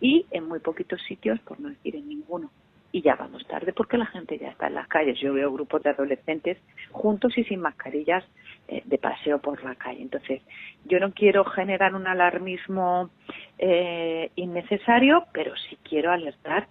y 0.00 0.24
en 0.30 0.48
muy 0.48 0.60
poquitos 0.60 1.02
sitios, 1.02 1.38
por 1.40 1.60
no 1.60 1.68
decir 1.68 1.94
en 1.94 2.08
ninguno 2.08 2.50
y 2.94 3.02
ya 3.02 3.16
vamos 3.16 3.44
tarde 3.48 3.72
porque 3.72 3.98
la 3.98 4.06
gente 4.06 4.38
ya 4.38 4.50
está 4.50 4.68
en 4.68 4.76
las 4.76 4.86
calles. 4.86 5.18
Yo 5.18 5.34
veo 5.34 5.52
grupos 5.52 5.82
de 5.82 5.90
adolescentes 5.90 6.58
juntos 6.92 7.36
y 7.36 7.42
sin 7.42 7.60
mascarillas 7.60 8.24
eh, 8.68 8.82
de 8.84 8.98
paseo 8.98 9.38
por 9.40 9.62
la 9.62 9.74
calle. 9.74 10.02
Entonces, 10.02 10.42
yo 10.84 10.98
no 11.00 11.12
quiero 11.12 11.44
generar 11.44 11.94
un 11.94 12.06
alarmismo 12.06 13.10
eh, 13.58 14.30
innecesario, 14.36 15.26
pero 15.32 15.54
sí 15.56 15.78
quiero 15.82 16.10
alertar 16.10 16.68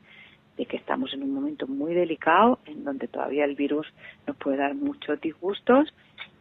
de 0.58 0.66
que 0.66 0.78
estamos 0.78 1.14
en 1.14 1.24
un 1.24 1.34
momento 1.34 1.68
muy 1.68 1.94
delicado 1.94 2.60
en 2.66 2.84
donde 2.84 3.08
todavía 3.08 3.46
el 3.46 3.56
virus 3.56 3.88
nos 4.28 4.36
puede 4.38 4.58
dar 4.58 4.76
muchos 4.76 5.20
disgustos 5.20 5.94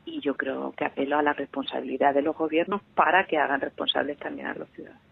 y 0.05 0.20
yo 0.20 0.34
creo 0.34 0.72
que 0.76 0.84
apelo 0.84 1.18
a 1.18 1.22
la 1.22 1.32
responsabilidad 1.32 2.14
de 2.14 2.22
los 2.22 2.36
gobiernos 2.36 2.82
para 2.94 3.26
que 3.26 3.38
hagan 3.38 3.61
responsables 3.61 4.18
también 4.18 4.48
a 4.48 4.55
los 4.55 4.68
ciudadanos. 4.70 5.03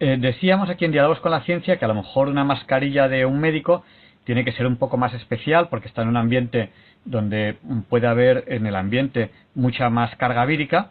Eh, 0.00 0.16
decíamos 0.18 0.68
aquí 0.70 0.84
en 0.84 0.92
Diálogos 0.92 1.20
con 1.20 1.30
la 1.30 1.42
Ciencia 1.42 1.78
que 1.78 1.84
a 1.84 1.88
lo 1.88 1.94
mejor 1.94 2.28
una 2.28 2.44
mascarilla 2.44 3.08
de 3.08 3.24
un 3.24 3.38
médico 3.38 3.84
tiene 4.24 4.44
que 4.44 4.52
ser 4.52 4.66
un 4.66 4.76
poco 4.76 4.96
más 4.96 5.14
especial 5.14 5.68
porque 5.68 5.88
está 5.88 6.02
en 6.02 6.08
un 6.08 6.16
ambiente 6.16 6.70
donde 7.04 7.56
puede 7.88 8.06
haber 8.06 8.44
en 8.48 8.66
el 8.66 8.76
ambiente 8.76 9.30
mucha 9.54 9.90
más 9.90 10.14
carga 10.16 10.44
vírica, 10.46 10.90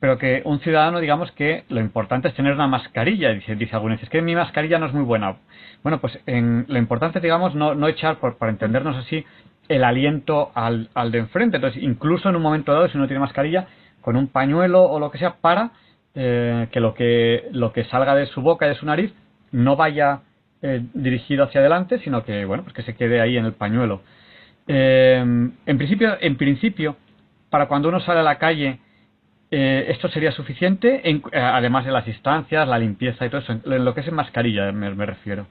pero 0.00 0.18
que 0.18 0.42
un 0.44 0.58
ciudadano, 0.60 0.98
digamos 0.98 1.30
que 1.32 1.64
lo 1.68 1.80
importante 1.80 2.28
es 2.28 2.34
tener 2.34 2.54
una 2.54 2.66
mascarilla, 2.66 3.30
dice, 3.30 3.54
dice 3.54 3.76
algunos, 3.76 4.02
es 4.02 4.08
que 4.08 4.20
mi 4.20 4.34
mascarilla 4.34 4.78
no 4.78 4.86
es 4.86 4.92
muy 4.92 5.04
buena. 5.04 5.36
Bueno, 5.84 6.00
pues 6.00 6.18
en, 6.26 6.64
lo 6.68 6.78
importante, 6.78 7.20
digamos, 7.20 7.54
no, 7.54 7.74
no 7.74 7.86
echar, 7.86 8.16
por, 8.16 8.36
para 8.36 8.50
entendernos 8.50 8.96
así, 8.96 9.24
el 9.68 9.84
aliento 9.84 10.50
al, 10.54 10.90
al 10.94 11.12
de 11.12 11.18
enfrente. 11.18 11.56
Entonces, 11.56 11.82
incluso 11.82 12.28
en 12.28 12.36
un 12.36 12.42
momento 12.42 12.72
dado, 12.72 12.88
si 12.88 12.96
uno 12.96 13.06
tiene 13.06 13.20
mascarilla, 13.20 13.68
con 14.00 14.16
un 14.16 14.26
pañuelo 14.26 14.82
o 14.82 14.98
lo 14.98 15.10
que 15.10 15.18
sea, 15.18 15.36
para 15.40 15.70
eh, 16.14 16.68
que 16.70 16.80
lo 16.80 16.92
que 16.92 17.48
lo 17.52 17.72
que 17.72 17.84
salga 17.84 18.14
de 18.14 18.26
su 18.26 18.42
boca 18.42 18.66
y 18.66 18.70
de 18.70 18.74
su 18.74 18.84
nariz 18.84 19.14
no 19.50 19.76
vaya 19.76 20.20
eh, 20.62 20.82
dirigido 20.94 21.44
hacia 21.44 21.60
adelante, 21.60 21.98
sino 21.98 22.24
que 22.24 22.44
bueno, 22.44 22.62
pues 22.62 22.74
que 22.74 22.82
se 22.82 22.94
quede 22.94 23.20
ahí 23.20 23.36
en 23.36 23.44
el 23.44 23.52
pañuelo. 23.52 24.02
Eh, 24.66 25.18
en 25.18 25.78
principio, 25.78 26.16
en 26.20 26.36
principio, 26.36 26.96
para 27.50 27.66
cuando 27.66 27.88
uno 27.88 28.00
sale 28.00 28.20
a 28.20 28.24
la 28.24 28.38
calle, 28.38 28.78
esto 29.50 30.08
sería 30.08 30.32
suficiente, 30.32 31.02
además 31.34 31.84
de 31.84 31.92
las 31.92 32.08
instancias, 32.08 32.66
la 32.66 32.78
limpieza 32.78 33.26
y 33.26 33.28
todo 33.28 33.42
eso, 33.42 33.52
en 33.52 33.84
lo 33.84 33.92
que 33.92 34.00
es 34.00 34.08
en 34.08 34.14
mascarilla 34.14 34.72
me, 34.72 35.04
refiero. 35.04 35.46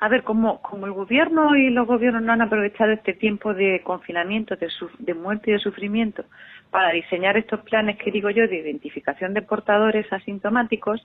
A 0.00 0.08
ver, 0.08 0.24
como, 0.24 0.60
como 0.60 0.86
el 0.86 0.92
gobierno 0.92 1.54
y 1.54 1.70
los 1.70 1.86
gobiernos 1.86 2.22
no 2.22 2.32
han 2.32 2.42
aprovechado 2.42 2.90
este 2.90 3.12
tiempo 3.12 3.54
de 3.54 3.82
confinamiento, 3.84 4.56
de, 4.56 4.68
de 4.98 5.14
muerte 5.14 5.50
y 5.50 5.52
de 5.52 5.60
sufrimiento 5.60 6.24
para 6.70 6.92
diseñar 6.92 7.36
estos 7.36 7.60
planes 7.60 7.98
que 7.98 8.10
digo 8.10 8.30
yo 8.30 8.46
de 8.46 8.58
identificación 8.58 9.34
de 9.34 9.42
portadores 9.42 10.10
asintomáticos, 10.12 11.04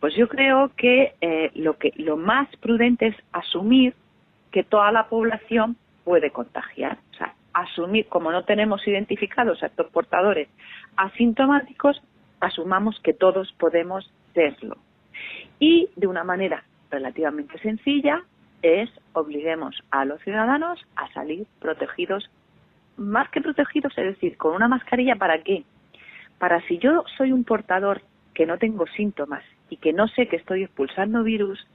pues 0.00 0.14
yo 0.14 0.28
creo 0.28 0.70
que 0.76 1.14
eh, 1.20 1.50
lo 1.54 1.76
que 1.76 1.92
lo 1.96 2.16
más 2.16 2.48
prudente 2.56 3.08
es 3.08 3.16
asumir 3.32 3.94
que 4.52 4.62
toda 4.62 4.92
la 4.92 5.08
población 5.08 5.76
puede 6.04 6.30
contagiar, 6.30 6.98
o 7.12 7.14
sea, 7.16 7.34
asumir 7.52 8.06
como 8.06 8.30
no 8.30 8.44
tenemos 8.44 8.86
identificados 8.86 9.62
a 9.62 9.66
estos 9.66 9.90
portadores 9.90 10.48
asintomáticos, 10.96 12.00
asumamos 12.40 12.98
que 13.00 13.12
todos 13.12 13.52
podemos 13.58 14.10
serlo. 14.34 14.76
Y 15.58 15.90
de 15.96 16.06
una 16.06 16.24
manera 16.24 16.62
relativamente 16.90 17.58
sencilla 17.58 18.22
es 18.62 18.88
obliguemos 19.12 19.76
a 19.90 20.04
los 20.04 20.20
ciudadanos 20.22 20.80
a 20.96 21.12
salir 21.12 21.46
protegidos 21.60 22.30
más 22.96 23.28
que 23.30 23.40
protegidos, 23.40 23.96
es 23.96 24.06
decir, 24.06 24.36
con 24.36 24.54
una 24.54 24.68
mascarilla, 24.68 25.16
¿para 25.16 25.42
qué? 25.42 25.64
Para 26.38 26.60
si 26.66 26.78
yo 26.78 27.04
soy 27.16 27.32
un 27.32 27.44
portador 27.44 28.02
que 28.34 28.46
no 28.46 28.58
tengo 28.58 28.86
síntomas 28.86 29.42
y 29.70 29.76
que 29.76 29.92
no 29.92 30.08
sé 30.08 30.28
que 30.28 30.36
estoy 30.36 30.64
expulsando 30.64 31.22
virus, 31.22 31.66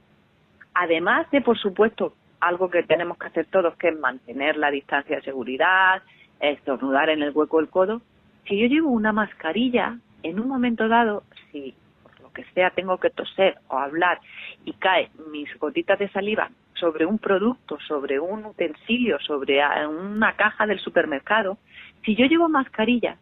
además 0.74 1.30
de, 1.30 1.40
por 1.40 1.58
supuesto, 1.58 2.14
algo 2.40 2.70
que 2.70 2.82
tenemos 2.82 3.16
que 3.18 3.26
hacer 3.26 3.46
todos, 3.46 3.76
que 3.76 3.88
es 3.88 3.98
mantener 3.98 4.56
la 4.56 4.70
distancia 4.70 5.16
de 5.16 5.22
seguridad, 5.22 6.02
estornudar 6.40 7.08
en 7.08 7.22
el 7.22 7.30
hueco 7.30 7.58
del 7.58 7.70
codo, 7.70 8.02
si 8.46 8.58
yo 8.58 8.66
llevo 8.66 8.90
una 8.90 9.12
mascarilla, 9.12 9.98
en 10.22 10.40
un 10.40 10.48
momento 10.48 10.88
dado, 10.88 11.22
si 11.50 11.74
por 12.02 12.20
lo 12.20 12.32
que 12.32 12.44
sea 12.54 12.70
tengo 12.70 12.98
que 12.98 13.10
toser 13.10 13.58
o 13.68 13.78
hablar 13.78 14.20
y 14.64 14.72
cae 14.74 15.10
mis 15.30 15.48
gotitas 15.58 15.98
de 15.98 16.08
saliva 16.10 16.50
sobre 16.74 17.06
un 17.06 17.18
producto, 17.18 17.78
sobre 17.86 18.20
un 18.20 18.44
utensilio, 18.44 19.18
sobre 19.20 19.62
una 19.86 20.34
caja 20.34 20.66
del 20.66 20.80
supermercado, 20.80 21.56
si 22.04 22.14
yo 22.16 22.26
llevo 22.26 22.48
mascarilla, 22.48 23.16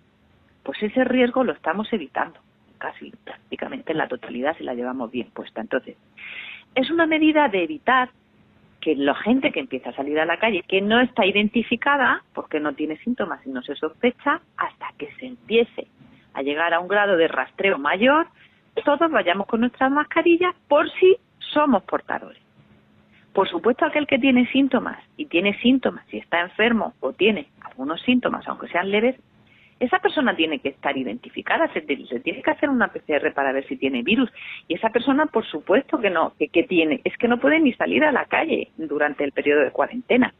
pues 0.62 0.83
ese 0.83 1.05
riesgo 1.05 1.45
lo 1.45 1.53
estamos 1.53 1.93
evitando, 1.93 2.41
casi 2.83 3.12
prácticamente 3.24 3.93
en 3.93 3.99
la 3.99 4.09
totalidad 4.09 4.57
si 4.59 4.64
la 4.64 4.74
llevamos 4.74 5.11
bien 5.12 5.30
puesta. 5.30 5.61
Entonces, 5.61 5.97
es 6.74 6.91
una 6.91 7.07
medida 7.07 7.49
de 7.49 7.62
evitar 7.62 8.11
que 8.80 8.97
la 8.97 9.14
gente 9.14 9.53
que 9.53 9.61
empieza 9.61 9.91
a 9.91 9.95
salir 9.95 10.18
a 10.18 10.26
la 10.26 10.39
calle, 10.39 10.64
que 10.66 10.80
no 10.80 11.01
está 11.01 11.24
identificada 11.24 12.24
porque 12.35 12.59
no 12.59 12.74
tiene 12.74 12.97
síntomas 12.99 13.47
y 13.47 13.51
no 13.51 13.62
se 13.62 13.76
sospecha, 13.76 14.41
hasta 14.57 14.87
que 14.99 15.12
se 15.20 15.26
empiece 15.26 15.87
a 16.35 16.43
llegar 16.43 16.74
a 16.74 16.80
un 16.80 16.89
grado 16.89 17.16
de 17.16 17.28
rastreo 17.28 17.78
mayor, 17.78 18.26
todos 18.85 19.09
vayamos 19.12 19.47
con 19.47 19.61
nuestras 19.61 19.93
mascarillas 19.93 20.57
por 20.66 20.91
si 20.99 21.16
somos 21.39 21.85
portadores. 21.85 22.43
Por 23.33 23.49
supuesto, 23.49 23.87
aquel 23.87 24.09
que 24.09 24.18
tiene 24.18 24.51
síntomas 24.51 24.99
y 25.16 25.26
tiene 25.26 25.57
síntomas 25.61 26.05
y 26.12 26.18
está 26.18 26.41
enfermo 26.41 26.95
o 26.99 27.12
tiene 27.12 27.47
algunos 27.61 28.03
síntomas, 28.03 28.47
aunque 28.49 28.66
sean 28.68 28.91
leves, 28.91 29.14
esa 29.83 29.99
persona 29.99 30.37
tiene 30.37 30.61
que 30.61 30.68
estar 30.68 30.97
identificada, 30.97 31.70
se, 31.72 31.80
tiene 31.80 32.41
que 32.41 32.51
hacer 32.51 32.70
una 32.70 32.93
PCR 32.93 33.33
para 33.35 33.51
ver 33.53 33.66
si 33.66 33.76
tiene 33.76 34.05
virus. 34.05 34.30
Y 34.68 34.74
esa 34.74 34.91
persona, 34.91 35.26
por 35.26 35.45
supuesto 35.45 35.99
que 35.99 36.09
no, 36.09 36.35
que, 36.39 36.62
tiene, 36.62 37.01
es 37.03 37.16
que 37.18 37.26
no 37.26 37.39
puede 37.39 37.59
ni 37.59 37.72
salir 37.72 38.05
a 38.05 38.12
la 38.12 38.26
calle 38.26 38.68
durante 38.76 39.24
el 39.24 39.33
periodo 39.33 39.62
de 39.62 39.72
cuarentena. 39.72 40.33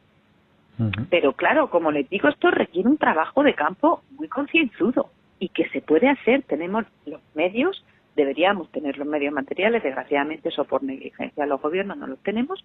Pero 1.09 1.33
claro, 1.33 1.69
como 1.69 1.91
les 1.91 2.09
digo, 2.09 2.29
esto 2.29 2.51
requiere 2.51 2.87
un 2.87 2.97
trabajo 2.97 3.43
de 3.43 3.53
campo 3.53 4.01
muy 4.11 4.29
concienzudo 4.29 5.11
y 5.39 5.49
que 5.49 5.67
se 5.69 5.81
puede 5.81 6.07
hacer. 6.07 6.43
Tenemos 6.43 6.85
los 7.05 7.21
medios 7.35 7.83
deberíamos 8.15 8.71
tener 8.71 8.97
los 8.97 9.07
medios 9.07 9.33
materiales, 9.33 9.83
desgraciadamente 9.83 10.49
eso 10.49 10.65
por 10.65 10.83
negligencia 10.83 11.45
los 11.45 11.61
gobiernos 11.61 11.97
no 11.97 12.07
los 12.07 12.19
tenemos, 12.19 12.63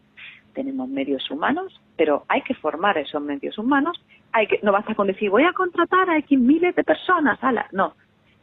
tenemos 0.53 0.89
medios 0.89 1.31
humanos, 1.31 1.81
pero 1.97 2.25
hay 2.29 2.43
que 2.43 2.55
formar 2.55 2.99
esos 2.99 3.23
medios 3.23 3.59
humanos, 3.59 4.01
hay 4.33 4.47
que, 4.47 4.61
no 4.63 4.73
basta 4.73 4.95
con 4.95 5.07
decir 5.07 5.31
voy 5.31 5.45
a 5.45 5.53
contratar 5.53 6.11
a 6.11 6.19
X 6.19 6.39
miles 6.39 6.75
de 6.75 6.85
personas, 6.85 7.39
ala, 7.43 7.67
no, 7.73 7.95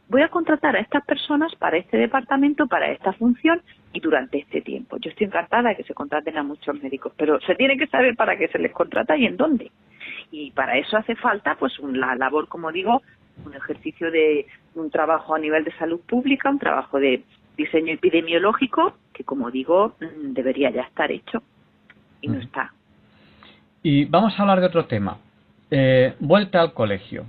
voy 0.08 0.22
a 0.22 0.28
contratar 0.28 0.76
a 0.76 0.80
estas 0.80 1.04
personas 1.04 1.54
para 1.56 1.76
este 1.76 1.96
departamento, 1.96 2.66
para 2.66 2.90
esta 2.90 3.12
función 3.12 3.62
y 3.92 4.00
durante 4.00 4.38
este 4.38 4.60
tiempo. 4.60 4.98
Yo 4.98 5.10
estoy 5.10 5.26
encantada 5.26 5.70
de 5.70 5.76
que 5.76 5.84
se 5.84 5.94
contraten 5.94 6.36
a 6.36 6.42
muchos 6.42 6.80
médicos, 6.82 7.12
pero 7.16 7.40
se 7.40 7.54
tiene 7.54 7.76
que 7.76 7.86
saber 7.86 8.14
para 8.14 8.36
qué 8.36 8.48
se 8.48 8.58
les 8.58 8.72
contrata 8.72 9.16
y 9.16 9.26
en 9.26 9.36
dónde. 9.36 9.70
Y 10.30 10.50
para 10.52 10.76
eso 10.76 10.96
hace 10.96 11.14
falta, 11.16 11.56
pues, 11.56 11.72
la 11.80 12.14
labor, 12.16 12.48
como 12.48 12.72
digo, 12.72 13.02
un 13.44 13.54
ejercicio 13.54 14.10
de 14.10 14.46
un 14.74 14.90
trabajo 14.90 15.34
a 15.34 15.38
nivel 15.38 15.64
de 15.64 15.72
salud 15.72 16.00
pública, 16.00 16.50
un 16.50 16.58
trabajo 16.58 16.98
de 16.98 17.22
diseño 17.56 17.92
epidemiológico, 17.92 18.96
que 19.12 19.24
como 19.24 19.50
digo, 19.50 19.94
mm, 20.00 20.32
debería 20.32 20.70
ya 20.70 20.82
estar 20.82 21.10
hecho 21.10 21.42
y 22.20 22.28
no 22.28 22.38
está. 22.40 22.72
Y 23.82 24.04
vamos 24.06 24.38
a 24.38 24.42
hablar 24.42 24.60
de 24.60 24.66
otro 24.66 24.86
tema. 24.86 25.18
Eh, 25.70 26.14
vuelta 26.20 26.60
al 26.60 26.72
colegio. 26.72 27.26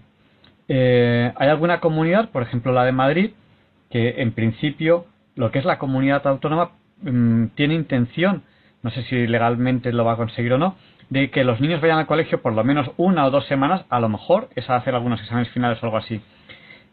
Eh, 0.67 1.31
¿Hay 1.35 1.49
alguna 1.49 1.79
comunidad, 1.79 2.29
por 2.29 2.43
ejemplo 2.43 2.71
la 2.71 2.83
de 2.83 2.91
Madrid, 2.91 3.31
que 3.89 4.21
en 4.21 4.33
principio 4.33 5.05
lo 5.35 5.51
que 5.51 5.59
es 5.59 5.65
la 5.65 5.77
comunidad 5.79 6.25
autónoma 6.27 6.71
mm, 7.01 7.47
tiene 7.55 7.75
intención, 7.75 8.43
no 8.83 8.91
sé 8.91 9.03
si 9.03 9.27
legalmente 9.27 9.93
lo 9.93 10.03
va 10.03 10.13
a 10.13 10.17
conseguir 10.17 10.53
o 10.53 10.57
no, 10.57 10.75
de 11.09 11.29
que 11.29 11.43
los 11.43 11.59
niños 11.61 11.81
vayan 11.81 11.99
al 11.99 12.07
colegio 12.07 12.41
por 12.41 12.53
lo 12.53 12.63
menos 12.63 12.91
una 12.97 13.25
o 13.25 13.31
dos 13.31 13.45
semanas, 13.47 13.85
a 13.89 13.99
lo 13.99 14.09
mejor 14.09 14.49
es 14.55 14.69
a 14.69 14.75
hacer 14.75 14.93
algunos 14.95 15.21
exámenes 15.21 15.51
finales 15.51 15.81
o 15.81 15.85
algo 15.85 15.97
así. 15.97 16.21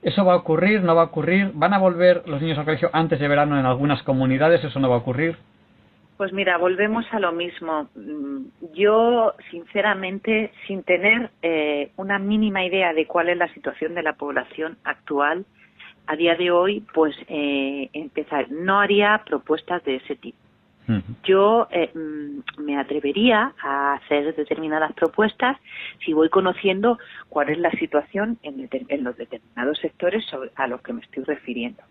¿Eso 0.03 0.25
va 0.25 0.35
a 0.35 0.37
ocurrir? 0.37 0.83
¿No 0.83 0.95
va 0.95 1.03
a 1.03 1.07
ocurrir? 1.07 1.51
¿Van 1.55 1.73
a 1.73 1.79
volver 1.79 2.29
los 2.29 2.41
niños 2.41 2.59
al 2.59 2.67
colegio 2.67 2.91
antes 2.93 3.19
de 3.19 3.27
verano 3.27 3.59
en 3.59 3.65
algunas 3.65 4.03
comunidades? 4.03 4.63
¿Eso 4.63 4.79
no 4.79 4.91
va 4.91 4.97
a 4.97 4.99
ocurrir? 4.99 5.37
Pues 6.17 6.33
mira, 6.33 6.59
volvemos 6.59 7.05
a 7.11 7.19
lo 7.19 7.33
mismo. 7.33 7.89
Mm, 7.97 8.45
yo, 8.75 9.35
sinceramente, 9.51 10.53
sin 10.67 10.85
tener 10.85 11.31
eh, 11.43 11.91
una 11.97 12.19
mínima 12.19 12.65
idea 12.65 12.93
de 12.93 13.07
cuál 13.07 13.31
es 13.31 13.39
la 13.39 13.53
situación 13.55 13.95
de 13.95 14.03
la 14.03 14.13
población 14.13 14.77
actual, 14.85 15.45
a 16.07 16.17
día 16.17 16.37
de 16.37 16.51
hoy, 16.51 16.85
pues 16.93 17.17
eh, 17.29 17.89
empezar, 17.95 18.51
no 18.51 18.81
haría 18.81 19.23
propuestas 19.27 19.83
de 19.85 19.97
ese 19.97 20.17
tipo. 20.17 20.39
Yo 21.23 21.67
eh, 21.71 21.91
mm, 21.95 22.63
me 22.63 22.79
atrevería 22.79 23.55
a 23.63 23.95
hacer 23.95 24.35
determinadas 24.35 24.93
propuestas 24.93 25.57
si 26.05 26.13
voy 26.13 26.29
conociendo 26.29 26.99
cuál 27.29 27.49
es 27.49 27.59
la 27.59 27.71
situación 27.73 28.39
en, 28.43 28.69
los 29.03 29.17
determinados 29.17 29.79
sectores 29.79 30.25
a 30.57 30.67
los 30.67 30.83
que 30.83 30.93
me 30.93 31.01
estoy 31.01 31.25
refiriendo. 31.25 31.83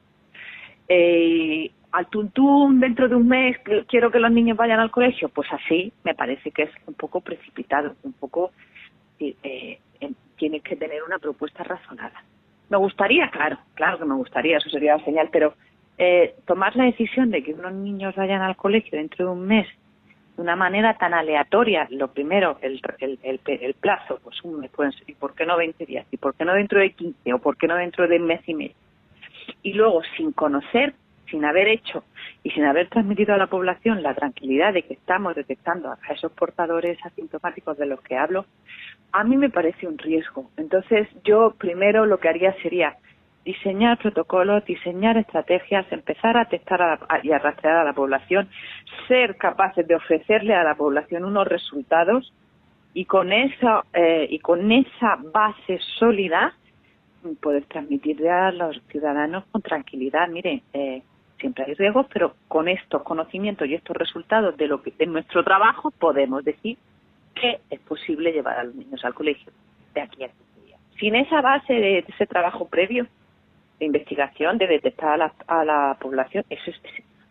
Eh, 0.87 1.71
al 1.91 2.07
tuntún 2.07 2.79
dentro 2.79 3.07
de 3.07 3.15
un 3.15 3.27
mes 3.27 3.57
quiero 3.87 4.11
que 4.11 4.19
los 4.19 4.31
niños 4.31 4.57
vayan 4.57 4.79
al 4.79 4.91
colegio, 4.91 5.29
pues 5.29 5.47
así 5.51 5.91
me 6.03 6.13
parece 6.13 6.51
que 6.51 6.63
es 6.63 6.71
un 6.85 6.93
poco 6.93 7.21
precipitado, 7.21 7.95
un 8.03 8.13
poco 8.13 8.51
eh, 9.19 9.79
tienes 10.35 10.61
que 10.61 10.75
tener 10.75 11.03
una 11.03 11.19
propuesta 11.19 11.63
razonada. 11.63 12.23
Me 12.69 12.77
gustaría, 12.77 13.29
claro, 13.29 13.57
claro 13.75 13.99
que 13.99 14.05
me 14.05 14.15
gustaría, 14.15 14.57
eso 14.57 14.69
sería 14.69 14.97
la 14.97 15.05
señal, 15.05 15.29
pero 15.31 15.53
eh, 15.97 16.35
tomar 16.45 16.75
la 16.75 16.85
decisión 16.85 17.29
de 17.29 17.43
que 17.43 17.53
unos 17.53 17.73
niños 17.73 18.15
vayan 18.15 18.41
al 18.41 18.55
colegio 18.55 18.97
dentro 18.97 19.25
de 19.25 19.31
un 19.31 19.45
mes 19.45 19.67
de 20.35 20.41
una 20.41 20.55
manera 20.55 20.97
tan 20.97 21.13
aleatoria, 21.13 21.87
lo 21.91 22.07
primero, 22.07 22.57
el, 22.61 22.81
el, 22.99 23.39
el, 23.45 23.73
plazo, 23.75 24.19
pues 24.23 24.43
un 24.43 24.61
mes, 24.61 24.71
pues, 24.75 24.95
¿y 25.05 25.13
por 25.13 25.35
qué 25.35 25.45
no 25.45 25.57
20 25.57 25.85
días? 25.85 26.07
¿Y 26.11 26.17
por 26.17 26.33
qué 26.33 26.43
no 26.43 26.53
dentro 26.53 26.79
de 26.79 26.91
15? 26.91 27.33
¿O 27.33 27.39
por 27.39 27.55
qué 27.55 27.67
no 27.67 27.75
dentro 27.75 28.07
de 28.07 28.17
un 28.17 28.25
mes 28.25 28.41
y 28.47 28.55
medio? 28.55 28.75
Y 29.61 29.73
luego, 29.73 30.01
sin 30.17 30.31
conocer, 30.31 30.95
sin 31.29 31.45
haber 31.45 31.67
hecho 31.67 32.03
y 32.43 32.49
sin 32.51 32.65
haber 32.65 32.89
transmitido 32.89 33.33
a 33.33 33.37
la 33.37 33.47
población 33.47 34.03
la 34.03 34.15
tranquilidad 34.15 34.73
de 34.73 34.83
que 34.83 34.93
estamos 34.93 35.35
detectando 35.35 35.89
a 35.91 36.13
esos 36.13 36.31
portadores 36.31 36.97
asintomáticos 37.05 37.77
de 37.77 37.85
los 37.85 38.01
que 38.01 38.17
hablo, 38.17 38.45
a 39.11 39.23
mí 39.23 39.37
me 39.37 39.49
parece 39.49 39.87
un 39.87 39.97
riesgo. 39.97 40.49
Entonces, 40.57 41.07
yo 41.23 41.55
primero 41.57 42.05
lo 42.05 42.19
que 42.19 42.29
haría 42.29 42.53
sería 42.63 42.97
diseñar 43.43 43.97
protocolos, 43.97 44.65
diseñar 44.65 45.17
estrategias, 45.17 45.85
empezar 45.91 46.37
a 46.37 46.45
testar 46.45 46.99
y 47.23 47.31
a 47.31 47.39
rastrear 47.39 47.77
a 47.77 47.83
la 47.83 47.93
población, 47.93 48.49
ser 49.07 49.37
capaces 49.37 49.85
de 49.87 49.95
ofrecerle 49.95 50.53
a 50.55 50.63
la 50.63 50.75
población 50.75 51.25
unos 51.25 51.47
resultados 51.47 52.33
y 52.93 53.05
con 53.05 53.33
esa 53.33 53.83
eh, 53.93 54.27
y 54.29 54.39
con 54.39 54.71
esa 54.71 55.17
base 55.33 55.79
sólida 55.99 56.53
poder 57.41 57.65
transmitirle 57.65 58.29
a 58.29 58.51
los 58.51 58.81
ciudadanos 58.89 59.45
con 59.51 59.61
tranquilidad, 59.61 60.27
mire, 60.27 60.63
eh, 60.73 61.01
siempre 61.39 61.65
hay 61.65 61.73
riesgos, 61.73 62.07
pero 62.13 62.35
con 62.47 62.67
estos 62.67 63.03
conocimientos 63.03 63.67
y 63.67 63.75
estos 63.75 63.95
resultados 63.95 64.57
de 64.57 64.67
lo 64.67 64.81
que 64.81 64.91
de 64.91 65.05
nuestro 65.05 65.43
trabajo 65.43 65.91
podemos 65.91 66.43
decir 66.43 66.77
que 67.33 67.59
es 67.69 67.79
posible 67.81 68.31
llevar 68.31 68.59
a 68.59 68.63
los 68.65 68.75
niños 68.75 69.03
al 69.03 69.13
colegio 69.13 69.51
de 69.93 70.01
aquí 70.01 70.23
a 70.23 70.27
15 70.27 70.65
días. 70.65 70.79
Sin 70.99 71.15
esa 71.15 71.41
base 71.41 71.73
de 71.73 72.05
ese 72.07 72.27
trabajo 72.27 72.67
previo, 72.67 73.07
de 73.79 73.85
investigación, 73.85 74.57
de 74.57 74.67
detectar 74.67 75.31
a 75.47 75.63
la, 75.65 75.97
población, 75.99 76.45
eso 76.49 76.71
es, 76.71 76.77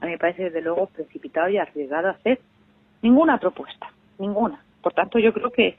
a 0.01 0.07
mí 0.07 0.13
me 0.13 0.19
parece 0.19 0.45
desde 0.45 0.63
luego 0.63 0.87
precipitado 0.87 1.49
y 1.49 1.59
arriesgado 1.59 2.11
hacer 2.11 2.41
ninguna 3.03 3.39
propuesta, 3.39 3.93
ninguna. 4.19 4.63
Por 4.83 4.93
tanto, 4.93 5.19
yo 5.19 5.33
creo 5.33 5.51
que 5.51 5.77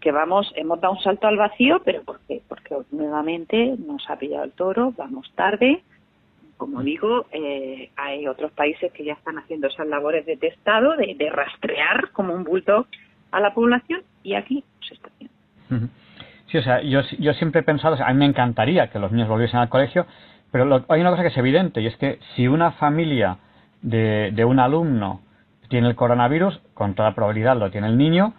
que 0.00 0.12
vamos, 0.12 0.52
hemos 0.54 0.80
dado 0.80 0.94
un 0.94 1.02
salto 1.02 1.26
al 1.26 1.36
vacío, 1.36 1.82
pero 1.84 2.02
¿por 2.02 2.20
qué? 2.20 2.40
Porque 2.48 2.76
nuevamente 2.92 3.74
nos 3.78 4.08
ha 4.08 4.16
pillado 4.16 4.44
el 4.44 4.52
toro, 4.52 4.92
vamos 4.96 5.30
tarde. 5.34 5.82
Como 6.56 6.82
digo, 6.82 7.26
eh, 7.32 7.90
hay 7.96 8.26
otros 8.26 8.52
países 8.52 8.92
que 8.92 9.04
ya 9.04 9.14
están 9.14 9.38
haciendo 9.38 9.68
esas 9.68 9.86
labores 9.86 10.26
de 10.26 10.36
testado, 10.36 10.96
de, 10.96 11.14
de 11.14 11.30
rastrear 11.30 12.10
como 12.12 12.34
un 12.34 12.44
bulto 12.44 12.86
a 13.30 13.40
la 13.40 13.54
población 13.54 14.02
y 14.22 14.34
aquí 14.34 14.64
se 14.86 14.94
está 14.94 15.08
haciendo. 15.08 15.88
Sí, 16.50 16.58
o 16.58 16.62
sea, 16.62 16.80
yo, 16.82 17.00
yo 17.18 17.34
siempre 17.34 17.60
he 17.60 17.64
pensado, 17.64 17.96
a 18.02 18.12
mí 18.12 18.18
me 18.18 18.24
encantaría 18.24 18.88
que 18.88 18.98
los 18.98 19.12
niños 19.12 19.28
volviesen 19.28 19.60
al 19.60 19.68
colegio, 19.68 20.06
pero 20.50 20.84
hay 20.88 21.00
una 21.00 21.10
cosa 21.10 21.22
que 21.22 21.28
es 21.28 21.36
evidente 21.36 21.80
y 21.80 21.86
es 21.86 21.96
que 21.96 22.18
si 22.34 22.48
una 22.48 22.72
familia 22.72 23.36
de, 23.82 24.32
de 24.34 24.44
un 24.44 24.58
alumno 24.58 25.20
tiene 25.68 25.88
el 25.88 25.94
coronavirus, 25.94 26.60
con 26.74 26.94
toda 26.94 27.14
probabilidad 27.14 27.56
lo 27.56 27.70
tiene 27.70 27.88
el 27.88 27.98
niño 27.98 28.32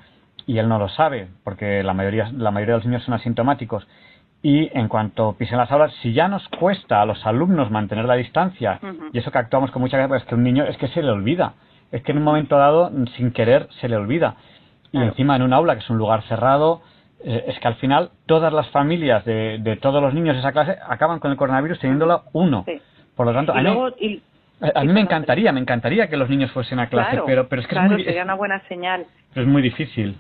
y 0.47 0.57
él 0.57 0.68
no 0.68 0.80
lo 0.80 0.89
sabe, 0.89 1.28
porque 1.43 1.84
la 1.84 1.93
mayoría, 1.93 2.32
la 2.36 2.49
mayoría 2.49 2.74
de 2.74 2.80
los 2.80 2.86
niños 2.88 3.03
son 3.03 3.14
asintomáticos. 3.14 3.88
Y 4.41 4.76
en 4.76 4.88
cuanto 4.88 5.34
pisen 5.34 5.57
las 5.57 5.70
aulas, 5.70 5.93
si 6.01 6.14
ya 6.14 6.28
nos 6.28 6.47
cuesta 6.47 7.01
a 7.01 7.05
los 7.05 7.24
alumnos 7.28 7.70
mantener 7.70 8.05
la 8.05 8.16
distancia, 8.16 8.80
y 9.14 9.20
eso 9.20 9.32
que 9.32 9.38
actuamos 9.38 9.70
con 9.70 9.82
mucha 9.82 9.97
gracia, 9.97 10.18
es 10.18 10.24
que 10.24 10.34
un 10.34 10.43
niño 10.43 10.64
es 10.64 10.78
que 10.78 10.88
se 10.88 11.03
le 11.03 11.12
olvida. 11.12 11.53
Es 11.91 12.01
que 12.03 12.14
en 12.14 12.20
un 12.20 12.24
momento 12.24 12.57
dado, 12.57 12.89
sin 13.18 13.32
querer, 13.32 13.68
se 13.82 13.89
le 13.89 13.97
olvida. 13.97 14.36
Y 14.91 14.99
encima 14.99 15.36
en 15.36 15.43
un 15.43 15.53
aula, 15.53 15.76
que 15.76 15.82
es 15.82 15.89
un 15.89 15.97
lugar 15.97 16.24
cerrado, 16.24 16.82
eh, 17.24 17.45
es 17.47 17.59
que 17.59 17.67
al 17.67 17.76
final 17.76 18.11
todas 18.26 18.53
las 18.53 18.70
familias 18.70 19.26
de, 19.26 19.78
todos 19.82 20.01
los 20.01 20.13
niños 20.13 20.36
de 20.36 20.39
esa 20.39 20.51
clase 20.51 20.78
acaban 20.88 21.20
con 21.20 21.32
el 21.32 21.38
coronavirus 21.38 21.80
teniéndolo 21.80 22.24
uno. 22.34 22.65
Por 23.15 23.26
lo 23.26 23.34
tanto, 23.34 23.51
a, 23.53 23.61
mí, 23.61 24.22
a 24.74 24.84
mí 24.84 24.93
me 24.93 25.01
encantaría, 25.01 25.51
me 25.51 25.59
encantaría 25.59 26.07
que 26.07 26.15
los 26.15 26.30
niños 26.30 26.51
fuesen 26.51 26.80
a 26.80 26.88
clase, 26.88 27.22
pero, 27.26 27.49
pero 27.49 27.61
es 27.61 27.67
que 27.67 27.76
es 27.76 27.82
muy, 27.82 28.03
sería 28.05 28.24
una 28.24 28.36
buena 28.36 28.61
señal. 28.67 29.05
es 29.36 29.45
muy 29.45 29.61
difícil. 29.61 30.15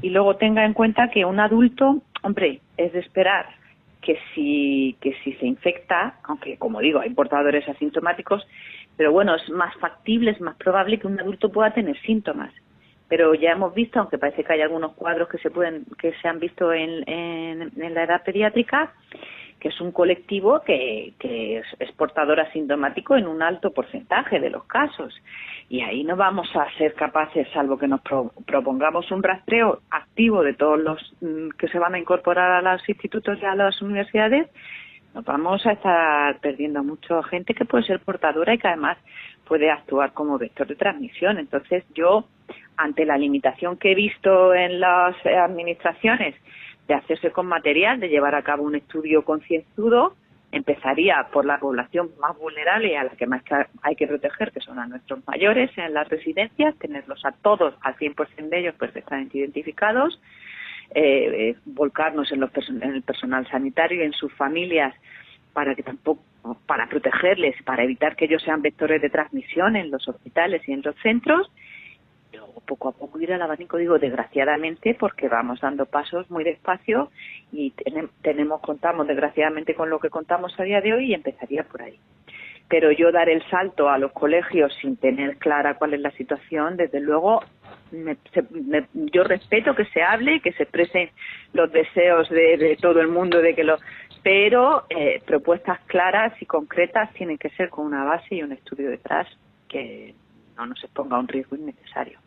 Y 0.00 0.10
luego 0.10 0.36
tenga 0.36 0.64
en 0.64 0.74
cuenta 0.74 1.08
que 1.10 1.24
un 1.24 1.40
adulto, 1.40 2.02
hombre, 2.22 2.60
es 2.76 2.92
de 2.92 3.00
esperar 3.00 3.46
que 4.00 4.18
si, 4.34 4.96
que 5.00 5.14
si 5.22 5.32
se 5.34 5.46
infecta, 5.46 6.16
aunque 6.24 6.56
como 6.56 6.80
digo, 6.80 7.00
hay 7.00 7.10
portadores 7.10 7.68
asintomáticos, 7.68 8.46
pero 8.96 9.12
bueno, 9.12 9.34
es 9.34 9.48
más 9.50 9.74
factible, 9.76 10.32
es 10.32 10.40
más 10.40 10.56
probable 10.56 10.98
que 10.98 11.06
un 11.06 11.18
adulto 11.18 11.50
pueda 11.50 11.72
tener 11.72 12.00
síntomas 12.02 12.52
pero 13.12 13.34
ya 13.34 13.50
hemos 13.50 13.74
visto, 13.74 14.00
aunque 14.00 14.16
parece 14.16 14.42
que 14.42 14.54
hay 14.54 14.62
algunos 14.62 14.94
cuadros 14.94 15.28
que 15.28 15.36
se 15.36 15.50
pueden, 15.50 15.84
que 15.98 16.14
se 16.22 16.28
han 16.28 16.40
visto 16.40 16.72
en, 16.72 17.04
la 17.76 18.04
edad 18.04 18.24
pediátrica, 18.24 18.94
que 19.60 19.68
es 19.68 19.78
un 19.82 19.92
colectivo 19.92 20.62
que, 20.62 21.12
que 21.18 21.58
es, 21.58 21.92
portador 21.92 22.40
asintomático 22.40 23.14
en 23.14 23.26
un 23.26 23.42
alto 23.42 23.70
porcentaje 23.70 24.40
de 24.40 24.48
los 24.48 24.64
casos. 24.64 25.14
Y 25.68 25.82
ahí 25.82 26.04
no 26.04 26.16
vamos 26.16 26.48
a 26.56 26.66
ser 26.78 26.94
capaces, 26.94 27.46
salvo 27.52 27.76
que 27.76 27.86
nos 27.86 28.00
propongamos 28.46 29.10
un 29.10 29.22
rastreo 29.22 29.82
activo 29.90 30.42
de 30.42 30.54
todos 30.54 30.80
los 30.80 31.14
mm, 31.20 31.50
que 31.58 31.68
se 31.68 31.78
van 31.78 31.92
a 31.92 31.98
incorporar 31.98 32.50
a 32.50 32.62
los 32.62 32.88
institutos 32.88 33.38
y 33.42 33.44
a 33.44 33.54
las 33.54 33.82
universidades, 33.82 34.48
nos 35.14 35.24
vamos 35.26 35.66
a 35.66 35.72
estar 35.72 36.40
perdiendo 36.40 36.82
mucha 36.82 37.22
gente 37.24 37.52
que 37.52 37.66
puede 37.66 37.84
ser 37.84 38.00
portadora 38.00 38.54
y 38.54 38.58
que 38.58 38.68
además 38.68 38.96
puede 39.52 39.70
actuar 39.70 40.14
como 40.14 40.38
vector 40.38 40.66
de 40.66 40.76
transmisión. 40.76 41.36
Entonces 41.36 41.84
yo 41.94 42.24
ante 42.78 43.04
la 43.04 43.18
limitación 43.18 43.76
que 43.76 43.92
he 43.92 43.94
visto 43.94 44.54
en 44.54 44.80
las 44.80 45.14
administraciones 45.26 46.34
de 46.88 46.94
hacerse 46.94 47.32
con 47.32 47.48
material, 47.48 48.00
de 48.00 48.08
llevar 48.08 48.34
a 48.34 48.40
cabo 48.40 48.62
un 48.62 48.76
estudio 48.76 49.26
concienzudo, 49.26 50.14
empezaría 50.52 51.28
por 51.30 51.44
la 51.44 51.58
población 51.58 52.12
más 52.18 52.34
vulnerable 52.38 52.92
y 52.92 52.94
a 52.94 53.04
la 53.04 53.10
que 53.10 53.26
más 53.26 53.42
hay 53.82 53.94
que 53.94 54.06
proteger, 54.06 54.52
que 54.52 54.60
son 54.60 54.78
a 54.78 54.86
nuestros 54.86 55.20
mayores 55.26 55.70
en 55.76 55.92
las 55.92 56.08
residencias, 56.08 56.74
tenerlos 56.78 57.22
a 57.26 57.32
todos, 57.32 57.74
al 57.82 57.94
100% 57.96 58.48
de 58.48 58.58
ellos 58.58 58.74
perfectamente 58.76 59.36
identificados, 59.36 60.18
eh, 60.94 61.50
eh, 61.50 61.56
volcarnos 61.66 62.32
en, 62.32 62.40
los 62.40 62.50
en 62.70 62.82
el 62.82 63.02
personal 63.02 63.46
sanitario 63.48 64.00
y 64.00 64.06
en 64.06 64.14
sus 64.14 64.32
familias 64.32 64.94
para 65.52 65.74
que 65.74 65.82
tampoco 65.82 66.22
para 66.66 66.88
protegerles, 66.88 67.54
para 67.62 67.84
evitar 67.84 68.16
que 68.16 68.24
ellos 68.24 68.42
sean 68.42 68.62
vectores 68.62 69.00
de 69.00 69.10
transmisión 69.10 69.76
en 69.76 69.90
los 69.90 70.08
hospitales 70.08 70.62
y 70.66 70.72
en 70.72 70.82
los 70.82 70.96
centros 71.02 71.50
luego 72.36 72.60
poco 72.66 72.88
a 72.88 72.92
poco 72.92 73.20
ir 73.20 73.32
al 73.32 73.42
abanico, 73.42 73.76
digo 73.76 73.98
desgraciadamente, 73.98 74.94
porque 74.94 75.28
vamos 75.28 75.60
dando 75.60 75.86
pasos 75.86 76.30
muy 76.30 76.44
despacio 76.44 77.10
y 77.52 77.72
tenemos, 78.22 78.60
contamos 78.60 79.06
desgraciadamente 79.06 79.74
con 79.74 79.90
lo 79.90 79.98
que 79.98 80.10
contamos 80.10 80.58
a 80.58 80.62
día 80.62 80.80
de 80.80 80.94
hoy 80.94 81.06
y 81.10 81.14
empezaría 81.14 81.64
por 81.64 81.82
ahí. 81.82 81.98
Pero 82.68 82.90
yo 82.90 83.12
dar 83.12 83.28
el 83.28 83.42
salto 83.50 83.90
a 83.90 83.98
los 83.98 84.12
colegios 84.12 84.72
sin 84.80 84.96
tener 84.96 85.36
clara 85.36 85.74
cuál 85.74 85.94
es 85.94 86.00
la 86.00 86.10
situación, 86.12 86.76
desde 86.76 87.00
luego, 87.00 87.42
yo 88.94 89.24
respeto 89.24 89.74
que 89.74 89.84
se 89.86 90.02
hable, 90.02 90.40
que 90.40 90.52
se 90.52 90.62
expresen 90.62 91.10
los 91.52 91.70
deseos 91.70 92.30
de, 92.30 92.78
todo 92.80 93.00
el 93.00 93.08
mundo 93.08 93.42
de 93.42 93.54
que 93.54 93.64
lo, 93.64 93.78
pero 94.22 94.84
eh, 94.88 95.22
propuestas 95.26 95.80
claras 95.86 96.32
y 96.40 96.46
concretas 96.46 97.12
tienen 97.14 97.38
que 97.38 97.50
ser 97.50 97.70
con 97.70 97.86
una 97.86 98.04
base 98.04 98.36
y 98.36 98.42
un 98.42 98.52
estudio 98.52 98.90
detrás 98.90 99.26
que 99.68 100.14
no 100.56 100.66
nos 100.66 100.82
exponga 100.84 101.16
a 101.16 101.20
un 101.20 101.28
riesgo 101.28 101.56
innecesario. 101.56 102.18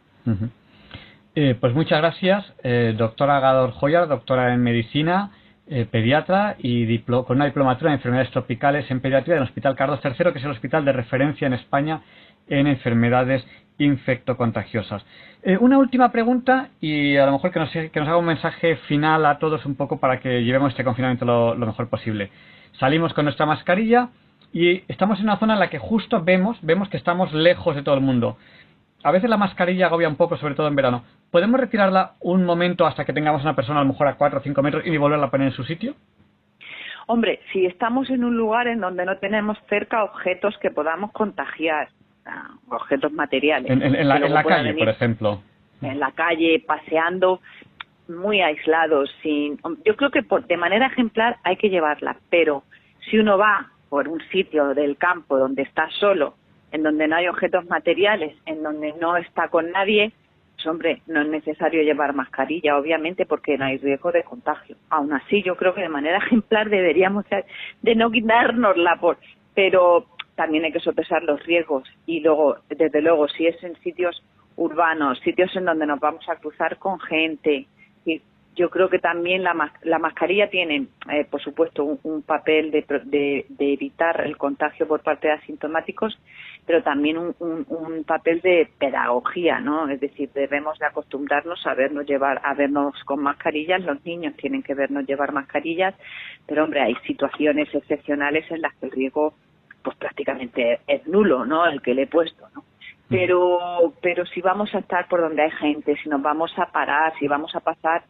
Eh, 1.35 1.55
pues 1.59 1.73
muchas 1.73 1.99
gracias, 1.99 2.53
eh, 2.63 2.93
doctora 2.97 3.39
Gador 3.39 3.71
Joyar, 3.71 4.07
doctora 4.07 4.53
en 4.53 4.63
medicina, 4.63 5.31
eh, 5.67 5.85
pediatra 5.89 6.55
y 6.59 6.99
con 6.99 7.37
una 7.37 7.45
diplomatura 7.45 7.89
en 7.91 7.95
enfermedades 7.95 8.31
tropicales 8.31 8.89
en 8.91 8.99
pediatría 8.99 9.35
del 9.35 9.45
Hospital 9.45 9.75
Carlos 9.75 9.99
III, 10.03 10.31
que 10.31 10.39
es 10.39 10.45
el 10.45 10.51
hospital 10.51 10.85
de 10.85 10.93
referencia 10.93 11.47
en 11.47 11.53
España 11.53 12.01
en 12.47 12.67
enfermedades 12.67 13.43
infectocontagiosas. 13.77 15.05
una 15.59 15.77
última 15.77 16.11
pregunta 16.11 16.69
y 16.79 17.17
a 17.17 17.25
lo 17.25 17.33
mejor 17.33 17.51
que 17.51 17.59
nos, 17.59 17.69
que 17.69 17.99
nos 17.99 18.07
haga 18.07 18.17
un 18.17 18.25
mensaje 18.25 18.77
final 18.87 19.25
a 19.25 19.37
todos 19.37 19.65
un 19.65 19.75
poco 19.75 19.99
para 19.99 20.19
que 20.19 20.43
llevemos 20.43 20.71
este 20.71 20.83
confinamiento 20.83 21.25
lo, 21.25 21.55
lo 21.55 21.65
mejor 21.65 21.89
posible. 21.89 22.31
Salimos 22.79 23.13
con 23.13 23.25
nuestra 23.25 23.45
mascarilla 23.45 24.09
y 24.53 24.83
estamos 24.87 25.19
en 25.19 25.25
una 25.25 25.37
zona 25.37 25.53
en 25.53 25.59
la 25.59 25.69
que 25.69 25.79
justo 25.79 26.23
vemos, 26.23 26.57
vemos 26.61 26.89
que 26.89 26.97
estamos 26.97 27.33
lejos 27.33 27.75
de 27.75 27.83
todo 27.83 27.95
el 27.95 28.01
mundo 28.01 28.37
a 29.05 29.11
veces 29.11 29.29
la 29.29 29.37
mascarilla 29.37 29.85
agobia 29.85 30.09
un 30.09 30.15
poco, 30.15 30.35
sobre 30.35 30.55
todo 30.55 30.67
en 30.67 30.75
verano. 30.75 31.03
¿Podemos 31.29 31.59
retirarla 31.59 32.13
un 32.21 32.43
momento 32.43 32.87
hasta 32.87 33.05
que 33.05 33.13
tengamos 33.13 33.43
una 33.43 33.55
persona 33.55 33.79
a 33.79 33.83
lo 33.83 33.89
mejor 33.89 34.07
a 34.07 34.15
4 34.15 34.39
o 34.39 34.41
5 34.41 34.61
metros 34.63 34.83
y 34.83 34.97
volverla 34.97 35.27
a 35.27 35.29
poner 35.29 35.49
en 35.49 35.53
su 35.53 35.63
sitio? 35.63 35.93
Hombre, 37.05 37.39
si 37.53 37.67
estamos 37.67 38.09
en 38.09 38.23
un 38.23 38.35
lugar 38.35 38.65
en 38.67 38.79
donde 38.79 39.05
no 39.05 39.19
tenemos 39.19 39.59
cerca 39.69 40.03
objetos 40.03 40.57
que 40.57 40.71
podamos 40.71 41.11
contagiar, 41.11 41.89
objetos 42.69 43.11
materiales. 43.11 43.69
En, 43.69 44.07
la, 44.07 44.43
calle, 44.43 44.73
por 44.73 44.89
ejemplo. 44.89 45.41
En 45.81 45.99
la 45.99 46.11
calle, 46.11 46.63
paseando, 46.65 47.41
muy 48.07 48.41
aislados, 48.41 49.09
sin. 49.21 49.57
Yo 49.85 49.95
creo 49.95 50.11
que 50.11 50.25
de 50.47 50.57
manera 50.57 50.87
ejemplar 50.87 51.37
hay 51.43 51.57
que 51.57 51.69
llevarla, 51.69 52.17
pero 52.29 52.63
si 53.09 53.17
uno 53.17 53.37
va 53.37 53.71
por 53.89 54.07
un 54.07 54.21
sitio 54.31 54.73
del 54.73 54.97
campo 54.97 55.37
donde 55.37 55.61
está 55.61 55.89
solo, 55.99 56.35
en 56.71 56.83
donde 56.83 57.07
no 57.07 57.15
hay 57.15 57.27
objetos 57.27 57.65
materiales, 57.67 58.35
en 58.45 58.63
donde 58.63 58.93
no 58.99 59.17
está 59.17 59.47
con 59.47 59.71
nadie, 59.71 60.11
pues 60.55 60.67
hombre, 60.67 61.01
no 61.07 61.21
es 61.21 61.27
necesario 61.27 61.83
llevar 61.83 62.13
mascarilla, 62.13 62.77
obviamente, 62.77 63.25
porque 63.25 63.57
no 63.57 63.65
hay 63.65 63.77
riesgo 63.77 64.11
de 64.11 64.23
contagio. 64.23 64.75
Aún 64.89 65.13
así, 65.13 65.43
yo 65.43 65.55
creo 65.55 65.73
que 65.73 65.81
de 65.81 65.89
manera 65.89 66.17
ejemplar 66.25 66.69
deberíamos 66.69 67.25
de 67.81 67.95
no 67.95 68.11
quitárnosla, 68.11 68.97
por, 68.97 69.17
pero 69.53 70.05
también 70.35 70.65
hay 70.65 70.71
que 70.71 70.79
sopesar 70.79 71.23
los 71.23 71.43
riesgos 71.45 71.87
y 72.05 72.19
luego, 72.19 72.57
desde 72.69 73.01
luego, 73.01 73.27
si 73.27 73.47
es 73.47 73.61
en 73.63 73.75
sitios 73.81 74.21
urbanos, 74.57 75.19
sitios 75.19 75.55
en 75.55 75.65
donde 75.65 75.85
nos 75.85 75.99
vamos 75.99 76.27
a 76.29 76.35
cruzar 76.37 76.77
con 76.77 76.99
gente, 76.99 77.67
y 78.05 78.21
yo 78.55 78.69
creo 78.69 78.89
que 78.89 78.99
también 78.99 79.43
la, 79.43 79.71
la 79.83 79.99
mascarilla 79.99 80.49
tiene, 80.49 80.87
eh, 81.11 81.25
por 81.29 81.41
supuesto, 81.41 81.83
un, 81.83 82.21
papel 82.21 82.71
de, 82.71 82.85
de, 83.05 83.73
evitar 83.73 84.21
el 84.25 84.37
contagio 84.37 84.87
por 84.87 85.01
parte 85.03 85.27
de 85.27 85.33
asintomáticos, 85.33 86.17
pero 86.65 86.81
también 86.81 87.17
un, 87.17 87.35
un, 87.39 88.03
papel 88.05 88.41
de 88.41 88.69
pedagogía, 88.79 89.59
¿no? 89.59 89.89
Es 89.89 89.99
decir, 89.99 90.29
debemos 90.33 90.79
de 90.79 90.85
acostumbrarnos 90.85 91.67
a 91.67 91.73
vernos 91.73 92.05
llevar, 92.05 92.41
a 92.43 92.53
vernos 92.53 92.95
con 93.03 93.21
mascarillas. 93.21 93.83
Los 93.83 94.03
niños 94.05 94.35
tienen 94.37 94.63
que 94.63 94.73
vernos 94.73 95.05
llevar 95.05 95.33
mascarillas, 95.33 95.93
pero 96.47 96.63
hombre, 96.63 96.81
hay 96.81 96.95
situaciones 97.05 97.73
excepcionales 97.73 98.49
en 98.49 98.61
las 98.61 98.73
que 98.75 98.85
el 98.85 98.91
riesgo 98.91 99.33
pues 99.85 99.95
prácticamente 99.97 100.79
es 100.87 101.07
nulo, 101.07 101.45
¿no? 101.45 101.65
El 101.67 101.81
que 101.81 101.93
le 101.93 102.01
he 102.01 102.07
puesto, 102.07 102.49
¿no? 102.55 102.65
Pero, 103.07 103.93
pero 104.01 104.25
si 104.25 104.41
vamos 104.41 104.73
a 104.73 104.79
estar 104.79 105.07
por 105.07 105.21
donde 105.21 105.43
hay 105.43 105.51
gente, 105.51 105.95
si 106.01 106.09
nos 106.09 106.23
vamos 106.23 106.51
a 106.57 106.65
parar, 106.71 107.13
si 107.19 107.27
vamos 107.27 107.55
a 107.55 107.59
pasar, 107.59 108.03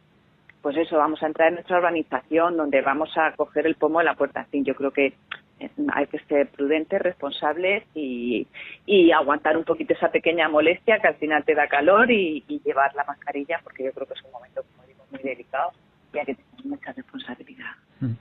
pues 0.62 0.74
eso, 0.78 0.96
vamos 0.96 1.22
a 1.22 1.26
entrar 1.26 1.48
en 1.48 1.56
nuestra 1.56 1.76
organización 1.76 2.56
donde 2.56 2.80
vamos 2.80 3.10
a 3.18 3.32
coger 3.32 3.66
el 3.66 3.74
pomo 3.74 3.98
de 3.98 4.06
la 4.06 4.14
puerta. 4.14 4.44
fin, 4.44 4.64
yo 4.64 4.74
creo 4.74 4.90
que 4.90 5.12
eh, 5.60 5.70
hay 5.92 6.06
que 6.06 6.18
ser 6.20 6.48
prudentes, 6.48 7.02
responsables 7.02 7.84
y, 7.94 8.46
y 8.86 9.12
aguantar 9.12 9.58
un 9.58 9.64
poquito 9.64 9.92
esa 9.92 10.08
pequeña 10.08 10.48
molestia 10.48 10.98
que 10.98 11.08
al 11.08 11.16
final 11.16 11.44
te 11.44 11.54
da 11.54 11.68
calor 11.68 12.10
y, 12.10 12.42
y 12.48 12.60
llevar 12.60 12.94
la 12.94 13.04
mascarilla 13.04 13.60
porque 13.62 13.84
yo 13.84 13.92
creo 13.92 14.06
que 14.06 14.14
es 14.14 14.24
un 14.24 14.32
momento, 14.32 14.62
como 14.74 14.88
digo, 14.88 15.04
muy 15.10 15.20
delicado 15.20 15.72
y 16.14 16.18
hay 16.18 16.24
que 16.24 16.34
tener 16.36 16.64
mucha 16.64 16.92
responsabilidad. 16.92 17.72
Mm. 18.00 18.12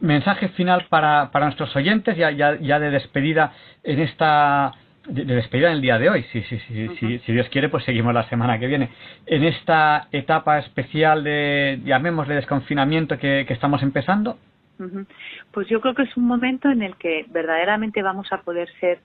Mensaje 0.00 0.48
final 0.50 0.86
para, 0.88 1.30
para 1.30 1.46
nuestros 1.46 1.74
oyentes, 1.76 2.16
ya, 2.16 2.30
ya, 2.30 2.58
ya 2.58 2.78
de 2.78 2.90
despedida 2.90 3.52
en 3.82 4.00
esta 4.00 4.72
de, 5.06 5.24
despedida 5.24 5.68
en 5.68 5.74
el 5.74 5.80
día 5.80 5.98
de 5.98 6.10
hoy. 6.10 6.22
Si, 6.32 6.42
si, 6.42 6.58
si, 6.60 7.18
si, 7.18 7.32
Dios 7.32 7.48
quiere, 7.48 7.68
pues 7.68 7.84
seguimos 7.84 8.14
la 8.14 8.28
semana 8.28 8.58
que 8.58 8.66
viene. 8.66 8.90
En 9.26 9.44
esta 9.44 10.08
etapa 10.12 10.58
especial 10.58 11.24
de, 11.24 11.80
llamémosle 11.84 12.34
desconfinamiento 12.34 13.18
que, 13.18 13.44
que 13.46 13.54
estamos 13.54 13.82
empezando. 13.82 14.38
Pues 15.52 15.68
yo 15.68 15.80
creo 15.80 15.94
que 15.94 16.02
es 16.02 16.16
un 16.16 16.26
momento 16.26 16.68
en 16.70 16.82
el 16.82 16.96
que 16.96 17.24
verdaderamente 17.28 18.02
vamos 18.02 18.32
a 18.32 18.38
poder 18.38 18.68
ser 18.80 18.98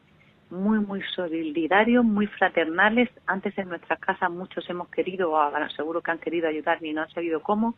muy, 0.49 0.79
muy 0.79 1.01
solidarios, 1.15 2.03
muy 2.03 2.27
fraternales. 2.27 3.09
Antes 3.25 3.57
en 3.57 3.69
nuestras 3.69 3.99
casas 3.99 4.31
muchos 4.31 4.69
hemos 4.69 4.89
querido, 4.89 5.31
o 5.31 5.69
seguro 5.75 6.01
que 6.01 6.11
han 6.11 6.19
querido 6.19 6.47
ayudar 6.47 6.83
y 6.83 6.93
no 6.93 7.01
han 7.01 7.09
sabido 7.09 7.41
cómo. 7.41 7.75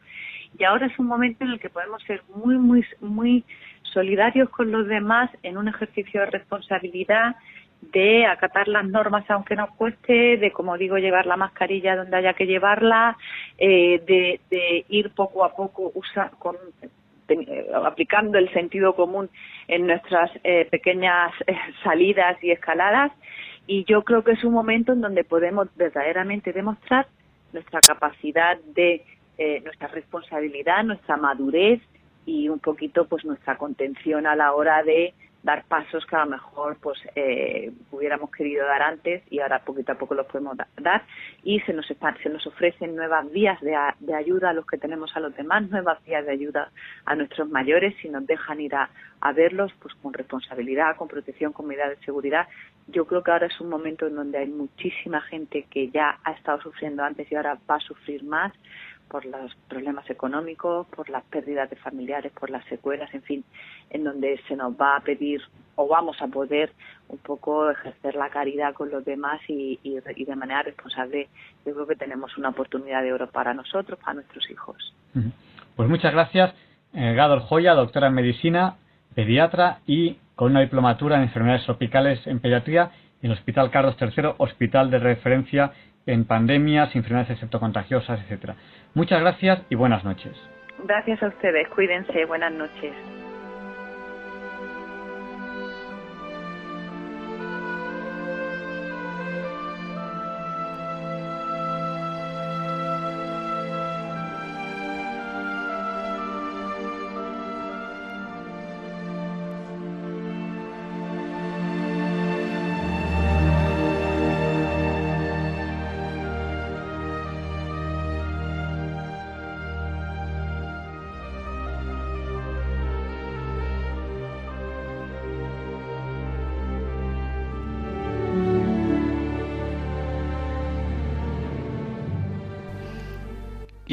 Y 0.58 0.64
ahora 0.64 0.88
es 0.88 0.98
un 1.00 1.08
momento 1.08 1.44
en 1.44 1.52
el 1.52 1.60
que 1.60 1.70
podemos 1.70 2.02
ser 2.04 2.24
muy, 2.36 2.58
muy, 2.58 2.86
muy 3.02 3.44
solidarios 3.84 4.50
con 4.50 4.72
los 4.72 4.88
demás 4.88 5.30
en 5.44 5.58
un 5.58 5.68
ejercicio 5.68 6.22
de 6.22 6.28
responsabilidad, 6.28 7.36
de 7.82 8.26
acatar 8.26 8.68
las 8.68 8.86
normas 8.86 9.24
aunque 9.30 9.56
nos 9.56 9.72
cueste, 9.72 10.38
de, 10.38 10.52
como 10.52 10.78
digo, 10.78 10.98
llevar 10.98 11.26
la 11.26 11.38
mascarilla 11.38 11.96
donde 11.96 12.18
haya 12.18 12.34
que 12.34 12.46
llevarla, 12.46 13.18
eh, 13.58 14.02
de, 14.06 14.42
de 14.50 14.86
ir 14.90 15.12
poco 15.12 15.46
a 15.46 15.56
poco 15.56 15.92
usa, 15.96 16.30
con, 16.40 16.58
eh, 17.30 17.68
aplicando 17.84 18.38
el 18.38 18.52
sentido 18.54 18.96
común 18.96 19.30
en 19.68 19.88
nuestras 19.88 20.32
eh, 20.44 20.66
pequeñas 20.70 21.32
eh, 21.48 21.56
salidas 21.84 22.42
y 22.44 22.52
escaladas. 22.52 23.12
Y 23.68 23.84
yo 23.86 24.04
creo 24.04 24.24
que 24.24 24.32
es 24.32 24.44
un 24.44 24.54
momento 24.54 24.94
en 24.94 25.02
donde 25.02 25.24
podemos 25.24 25.68
verdaderamente 25.76 26.54
demostrar 26.54 27.08
nuestra 27.54 27.82
capacidad 27.82 28.58
de 28.76 29.04
nuestra 29.64 29.88
responsabilidad, 29.88 30.84
nuestra 30.84 31.16
madurez 31.16 31.80
y 32.26 32.50
un 32.50 32.60
poquito 32.60 33.08
pues 33.08 33.24
nuestra 33.24 33.58
contención 33.58 34.28
a 34.28 34.36
la 34.36 34.52
hora 34.52 34.84
de 34.84 35.14
dar 35.44 35.64
pasos 35.66 36.06
que 36.06 36.16
a 36.16 36.26
lo 36.26 36.32
mejor 36.32 36.78
pues 36.82 37.00
eh, 37.16 37.72
hubiéramos 37.92 38.30
querido 38.32 38.66
dar 38.66 38.82
antes 38.82 39.24
y 39.30 39.40
ahora 39.40 39.60
poquito 39.60 39.94
a 39.94 39.96
poco 39.96 40.14
los 40.14 40.26
podemos 40.26 40.58
dar. 40.58 41.04
Y 41.44 41.60
se 41.62 41.74
nos 41.74 41.88
se 41.88 42.30
nos 42.30 42.46
ofrecen 42.46 42.96
nuevas 42.96 43.32
vías 43.32 43.60
de, 43.62 43.76
de, 44.00 44.14
ayuda 44.14 44.50
a 44.50 44.54
los 44.54 44.66
que 44.66 44.78
tenemos 44.78 45.16
a 45.16 45.20
los 45.20 45.36
demás 45.36 45.70
nuevas 45.70 46.04
vías 46.06 46.26
de 46.26 46.32
ayuda 46.32 46.72
a 47.06 47.16
nuestros 47.16 47.50
mayores. 47.50 47.96
Si 48.02 48.10
nos 48.10 48.26
dejan 48.28 48.60
ir 48.60 48.76
a, 48.76 48.90
a 49.22 49.32
verlos 49.34 49.72
pues 49.82 49.94
con 49.96 50.14
responsabilidad 50.14 50.96
con 50.98 51.08
protección 51.08 51.54
con 51.54 51.68
medidas 51.68 51.98
de 51.98 52.06
seguridad. 52.06 52.48
Yo 52.88 53.06
creo 53.06 53.24
que 53.24 53.32
ahora 53.32 53.48
es 53.48 53.60
un 53.62 53.70
momento 53.70 54.08
en 54.08 54.16
donde 54.16 54.40
hay 54.40 54.48
muchísima 54.48 55.22
gente 55.22 55.68
que 55.70 55.90
ya 55.90 56.20
ha 56.24 56.32
estado 56.32 56.62
sufriendo 56.62 57.04
antes 57.04 57.32
y 57.32 57.36
ahora 57.36 57.58
va 57.70 57.76
a 57.76 57.80
sufrir 57.80 58.24
más 58.24 58.52
por 59.10 59.26
los 59.26 59.54
problemas 59.68 60.10
económicos, 60.10 60.88
por 60.88 61.10
las 61.10 61.24
pérdidas 61.26 61.70
de 61.70 61.76
familiares, 61.76 62.32
por 62.32 62.50
las 62.50 62.64
secuelas, 62.66 63.14
en 63.14 63.24
fin, 63.24 63.44
en 63.90 64.04
donde 64.04 64.40
se 64.48 64.56
nos 64.56 64.74
va 64.74 64.96
a 64.96 65.00
pedir 65.02 65.42
o 65.76 65.88
vamos 65.88 66.22
a 66.22 66.28
poder 66.28 66.72
un 67.08 67.18
poco 67.18 67.72
ejercer 67.72 68.16
la 68.16 68.30
caridad 68.30 68.74
con 68.74 68.92
los 68.92 69.04
demás 69.04 69.42
y, 69.48 69.80
de 69.84 70.36
manera 70.36 70.62
responsable. 70.62 71.28
Yo 71.66 71.74
creo 71.74 71.88
que 71.88 71.96
tenemos 71.96 72.38
una 72.38 72.50
oportunidad 72.50 73.02
de 73.02 73.14
oro 73.14 73.30
para 73.30 73.54
nosotros, 73.54 73.98
para 74.00 74.16
nuestros 74.16 74.50
hijos. 74.52 74.94
Pues 75.76 75.90
muchas 75.90 76.14
gracias, 76.14 76.54
eh, 76.94 77.14
Gador 77.14 77.42
Joya, 77.42 77.74
doctora 77.74 78.08
en 78.08 78.14
medicina, 78.14 78.76
pediatra 79.16 79.80
y 79.88 80.18
con 80.36 80.52
una 80.52 80.62
diplomatura 80.62 81.18
en 81.18 81.24
enfermedades 81.24 81.66
tropicales 81.66 82.26
en 82.28 82.40
pediatría 82.40 82.92
en 83.22 83.32
el 83.32 83.38
Hospital 83.38 83.72
Carlos 83.72 83.96
III, 84.00 84.36
hospital 84.38 84.92
de 84.92 85.00
referencia 85.00 85.74
en 86.12 86.26
pandemias, 86.26 86.96
enfermedades 86.96 87.32
excepto 87.32 87.60
contagiosas, 87.60 88.20
etcétera. 88.22 88.56
Muchas 88.96 89.22
gracias 89.22 89.62
y 89.70 89.76
buenas 89.76 90.04
noches. 90.04 90.36
Gracias 90.84 91.22
a 91.22 91.28
ustedes, 91.28 91.68
cuídense, 91.70 92.26
buenas 92.26 92.52
noches. 92.52 92.94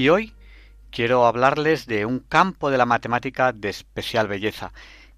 Y 0.06 0.08
hoy 0.08 0.32
quiero 0.92 1.26
hablarles 1.26 1.86
de 1.86 2.06
un 2.06 2.20
campo 2.20 2.70
de 2.70 2.78
la 2.78 2.86
matemática 2.86 3.52
de 3.52 3.70
especial 3.70 4.28
belleza, 4.28 4.72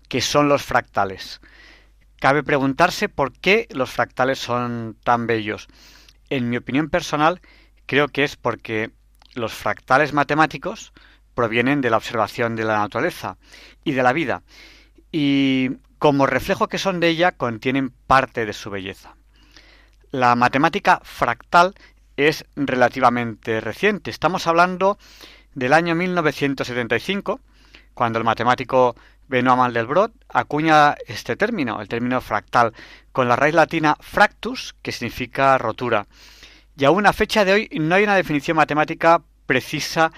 que 0.09 0.23
son 0.23 0.49
los 0.49 0.63
fractales. 0.63 1.43
Cabe 2.19 2.43
preguntarse 2.43 3.11
por 3.11 3.35
qué 3.35 3.69
los 3.73 3.91
fractales 3.91 4.39
son 4.39 4.97
tan 5.05 5.27
bellos. 5.27 5.69
En 6.31 6.49
mi 6.49 6.57
opinión 6.57 6.89
personal, 6.89 7.43
creo 7.85 8.09
que 8.09 8.25
es 8.25 8.37
porque 8.37 8.91
los 9.35 9.53
fractales 9.53 10.15
matemáticos 10.15 10.95
provienen 11.35 11.83
de 11.83 11.91
la 11.91 11.99
observación 11.99 12.57
de 12.57 12.65
la 12.65 12.79
naturaleza 12.79 13.37
y 13.85 13.93
de 13.93 14.03
la 14.03 14.15
vida, 14.15 14.43
y 15.13 15.69
como 15.99 16.25
reflejo 16.25 16.69
que 16.69 16.79
son 16.79 16.99
de 16.99 17.09
ella, 17.09 17.33
contienen 17.33 17.91
parte 18.07 18.47
de 18.47 18.55
su 18.55 18.71
belleza. 18.71 19.17
La 20.13 20.35
matemática 20.35 21.03
fractal 21.05 21.75
es 22.19 22.45
relativamente 22.57 23.61
reciente. 23.61 24.11
Estamos 24.11 24.49
hablando 24.49 24.99
del 25.55 25.73
año 25.73 25.95
1975, 25.95 27.41
cuando 27.95 28.19
el 28.19 28.25
matemático 28.25 28.97
Benoît 29.29 29.57
Mandelbrot 29.57 30.13
acuña 30.29 30.97
este 31.07 31.37
término, 31.37 31.81
el 31.81 31.89
término 31.89 32.21
fractal, 32.21 32.75
con 33.13 33.29
la 33.29 33.37
raíz 33.37 33.55
latina 33.55 33.97
fractus, 34.01 34.75
que 34.83 34.91
significa 34.91 35.59
rotura. 35.59 36.07
Y 36.77 36.85
aún 36.85 37.07
a 37.07 37.13
fecha 37.13 37.45
de 37.45 37.53
hoy 37.53 37.69
no 37.79 37.95
hay 37.95 38.03
una 38.03 38.17
definición 38.17 38.57
matemática 38.57 39.23
precisa 39.47 40.11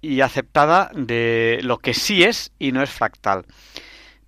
y 0.00 0.20
aceptada 0.20 0.90
de 0.94 1.60
lo 1.62 1.78
que 1.78 1.94
sí 1.94 2.24
es 2.24 2.52
y 2.58 2.72
no 2.72 2.82
es 2.82 2.90
fractal. 2.90 3.44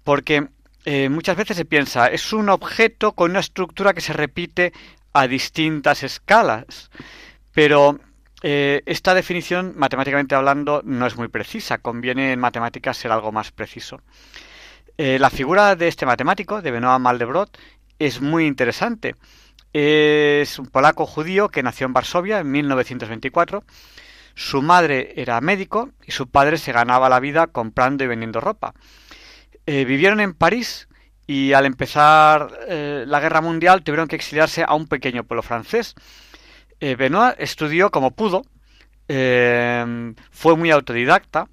Porque 0.04 0.48
eh, 0.84 1.08
muchas 1.08 1.36
veces 1.36 1.56
se 1.56 1.64
piensa, 1.64 2.06
es 2.06 2.32
un 2.32 2.48
objeto 2.48 3.12
con 3.12 3.32
una 3.32 3.40
estructura 3.40 3.92
que 3.92 4.00
se 4.00 4.12
repite 4.12 4.72
a 5.20 5.28
distintas 5.28 6.02
escalas. 6.02 6.90
Pero 7.52 7.98
eh, 8.42 8.82
esta 8.86 9.14
definición, 9.14 9.74
matemáticamente 9.76 10.34
hablando, 10.34 10.82
no 10.84 11.06
es 11.06 11.16
muy 11.16 11.28
precisa. 11.28 11.78
Conviene 11.78 12.32
en 12.32 12.40
matemáticas 12.40 12.96
ser 12.96 13.12
algo 13.12 13.32
más 13.32 13.50
preciso. 13.52 14.00
Eh, 14.96 15.18
la 15.18 15.30
figura 15.30 15.76
de 15.76 15.88
este 15.88 16.06
matemático, 16.06 16.62
de 16.62 16.70
Benoît 16.70 17.00
Maldebrot, 17.00 17.56
es 17.98 18.20
muy 18.20 18.46
interesante. 18.46 19.14
Es 19.72 20.58
un 20.58 20.66
polaco 20.66 21.06
judío 21.06 21.48
que 21.48 21.62
nació 21.62 21.86
en 21.86 21.92
Varsovia 21.92 22.40
en 22.40 22.50
1924. 22.50 23.64
Su 24.34 24.62
madre 24.62 25.14
era 25.16 25.40
médico 25.40 25.90
y 26.06 26.12
su 26.12 26.28
padre 26.28 26.58
se 26.58 26.72
ganaba 26.72 27.08
la 27.08 27.20
vida 27.20 27.48
comprando 27.48 28.04
y 28.04 28.06
vendiendo 28.06 28.40
ropa. 28.40 28.72
Eh, 29.66 29.84
vivieron 29.84 30.20
en 30.20 30.32
París 30.32 30.87
y 31.28 31.52
al 31.52 31.66
empezar 31.66 32.50
la 32.68 33.20
guerra 33.20 33.40
mundial 33.40 33.84
tuvieron 33.84 34.08
que 34.08 34.16
exiliarse 34.16 34.64
a 34.66 34.74
un 34.74 34.88
pequeño 34.88 35.24
pueblo 35.24 35.42
francés 35.42 35.94
eh, 36.80 36.94
Benoit 36.94 37.34
estudió 37.38 37.90
como 37.90 38.12
pudo, 38.12 38.42
eh, 39.08 40.14
fue 40.30 40.56
muy 40.56 40.70
autodidacta, 40.70 41.48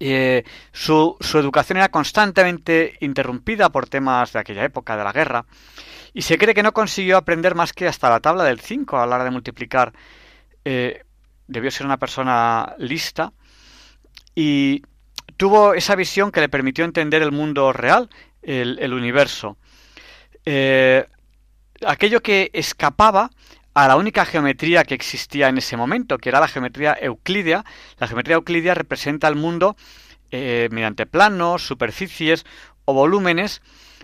eh, 0.00 0.44
su, 0.72 1.16
su, 1.20 1.38
educación 1.38 1.76
era 1.76 1.90
constantemente 1.90 2.96
interrumpida 3.00 3.68
por 3.68 3.86
temas 3.86 4.32
de 4.32 4.38
aquella 4.38 4.64
época, 4.64 4.96
de 4.96 5.04
la 5.04 5.12
guerra, 5.12 5.44
y 6.14 6.22
se 6.22 6.38
cree 6.38 6.54
que 6.54 6.62
no 6.62 6.72
consiguió 6.72 7.18
aprender 7.18 7.54
más 7.54 7.74
que 7.74 7.86
hasta 7.86 8.08
la 8.08 8.20
tabla 8.20 8.44
del 8.44 8.60
5 8.60 8.98
a 8.98 9.06
la 9.06 9.16
hora 9.16 9.24
de 9.24 9.30
multiplicar. 9.30 9.92
debió 11.46 11.70
ser 11.70 11.84
una 11.84 11.98
persona 11.98 12.74
lista 12.78 13.32
y 14.34 14.82
tuvo 15.36 15.74
esa 15.74 15.94
visión 15.96 16.30
que 16.32 16.40
le 16.40 16.48
permitió 16.48 16.84
entender 16.86 17.20
el 17.22 17.32
mundo 17.32 17.72
real, 17.72 18.08
el, 18.44 18.92
universo. 18.92 19.56
aquello 21.86 22.20
que 22.20 22.50
escapaba 22.52 23.30
a 23.74 23.88
la 23.88 23.96
única 23.96 24.24
geometría 24.24 24.84
que 24.84 24.94
existía 24.94 25.48
en 25.48 25.58
ese 25.58 25.76
momento, 25.76 26.18
que 26.18 26.28
era 26.28 26.40
la 26.40 26.48
geometría 26.48 26.96
euclídea. 27.00 27.64
La 27.98 28.06
geometría 28.06 28.36
euclídea 28.36 28.74
representa 28.74 29.26
el 29.26 29.34
mundo 29.34 29.76
eh, 30.30 30.68
mediante 30.70 31.06
planos, 31.06 31.66
superficies 31.66 32.46
o 32.84 32.94
volúmenes, 32.94 33.62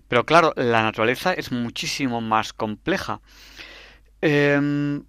pero 0.08 0.26
claro, 0.26 0.52
la 0.56 0.82
naturaleza 0.82 1.32
es 1.32 1.52
muchísimo 1.52 2.20
más 2.20 2.52
compleja. 2.52 3.20
Em, 4.20 5.04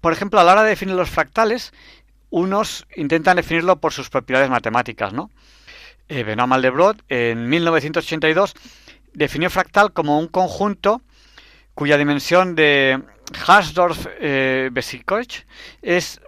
por 0.00 0.12
ejemplo, 0.12 0.40
a 0.40 0.44
la 0.44 0.52
hora 0.52 0.62
de 0.64 0.70
definir 0.70 0.96
los 0.96 1.10
fractales, 1.10 1.72
unos 2.30 2.86
intentan 2.96 3.36
definirlo 3.36 3.80
por 3.80 3.92
sus 3.92 4.10
propiedades 4.10 4.50
matemáticas, 4.50 5.12
¿no? 5.12 5.30
Eh, 6.08 6.22
Benoît 6.22 6.46
Maldebrot 6.46 7.02
en 7.08 7.48
1982 7.48 8.54
definió 9.12 9.50
fractal 9.50 9.92
como 9.92 10.18
un 10.18 10.28
conjunto 10.28 11.02
cuya 11.74 11.98
dimensión 11.98 12.54
de 12.54 13.02
Hasdorf 13.46 14.06
eh, 14.20 14.70
es 15.82 16.20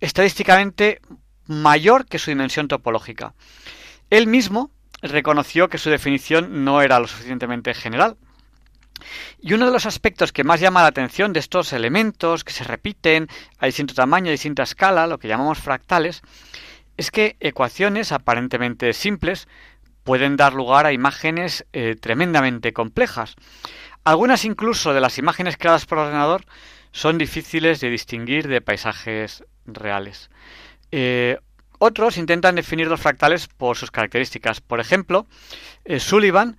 estadísticamente 0.00 1.00
mayor 1.46 2.06
que 2.06 2.18
su 2.18 2.30
dimensión 2.30 2.68
topológica. 2.68 3.34
Él 4.10 4.26
mismo 4.26 4.70
reconoció 5.02 5.68
que 5.68 5.78
su 5.78 5.90
definición 5.90 6.64
no 6.64 6.80
era 6.80 7.00
lo 7.00 7.06
suficientemente 7.06 7.74
general. 7.74 8.16
Y 9.40 9.52
uno 9.52 9.66
de 9.66 9.72
los 9.72 9.86
aspectos 9.86 10.32
que 10.32 10.44
más 10.44 10.60
llama 10.60 10.82
la 10.82 10.88
atención 10.88 11.32
de 11.32 11.40
estos 11.40 11.72
elementos 11.72 12.44
que 12.44 12.52
se 12.52 12.64
repiten 12.64 13.28
a 13.58 13.66
distinto 13.66 13.94
tamaño, 13.94 14.28
a 14.28 14.32
distinta 14.32 14.62
escala, 14.62 15.06
lo 15.06 15.18
que 15.18 15.28
llamamos 15.28 15.58
fractales, 15.58 16.22
es 16.96 17.10
que 17.10 17.36
ecuaciones 17.40 18.12
aparentemente 18.12 18.92
simples 18.92 19.48
pueden 20.04 20.36
dar 20.36 20.52
lugar 20.52 20.86
a 20.86 20.92
imágenes 20.92 21.66
eh, 21.72 21.96
tremendamente 22.00 22.72
complejas. 22.72 23.34
Algunas 24.04 24.44
incluso 24.44 24.92
de 24.92 25.00
las 25.00 25.18
imágenes 25.18 25.56
creadas 25.56 25.86
por 25.86 25.98
ordenador 25.98 26.44
son 26.92 27.18
difíciles 27.18 27.80
de 27.80 27.90
distinguir 27.90 28.46
de 28.46 28.60
paisajes 28.60 29.44
reales. 29.64 30.30
Eh, 30.92 31.38
otros 31.78 32.18
intentan 32.18 32.54
definir 32.54 32.86
los 32.86 33.00
fractales 33.00 33.48
por 33.48 33.76
sus 33.76 33.90
características. 33.90 34.60
Por 34.60 34.78
ejemplo, 34.78 35.26
eh, 35.84 35.98
Sullivan 36.00 36.56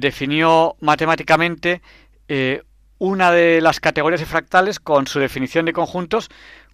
definió 0.00 0.76
matemáticamente 0.80 1.82
una 2.98 3.30
de 3.30 3.60
las 3.60 3.80
categorías 3.80 4.20
de 4.20 4.26
fractales 4.26 4.80
con 4.80 5.06
su 5.06 5.20
definición 5.20 5.66
de 5.66 5.74
conjuntos 5.74 6.30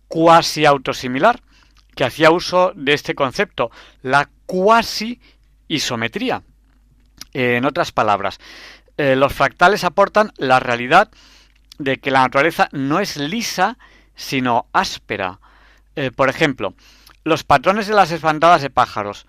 cuasi 0.09 0.65
autosimilar, 0.65 1.41
que 1.95 2.05
hacía 2.05 2.31
uso 2.31 2.73
de 2.75 2.93
este 2.93 3.15
concepto, 3.15 3.71
la 4.03 4.29
cuasi 4.47 5.21
isometría. 5.69 6.43
en 7.33 7.65
otras 7.65 7.91
palabras, 7.91 8.39
eh, 8.97 9.17
los 9.17 9.33
fractales 9.33 9.83
aportan 9.83 10.33
la 10.37 10.61
realidad 10.61 11.11
de 11.79 11.99
que 11.99 12.13
la 12.13 12.21
naturaleza 12.21 12.69
no 12.71 13.01
es 13.01 13.17
lisa, 13.17 13.77
sino 14.15 14.69
áspera. 14.73 15.41
Eh, 15.97 16.13
por 16.13 16.29
ejemplo, 16.29 16.75
los 17.25 17.43
patrones 17.43 17.89
de 17.89 17.95
las 17.95 18.11
desbandadas 18.11 18.63
de 18.63 18.71
pájaros 18.71 19.27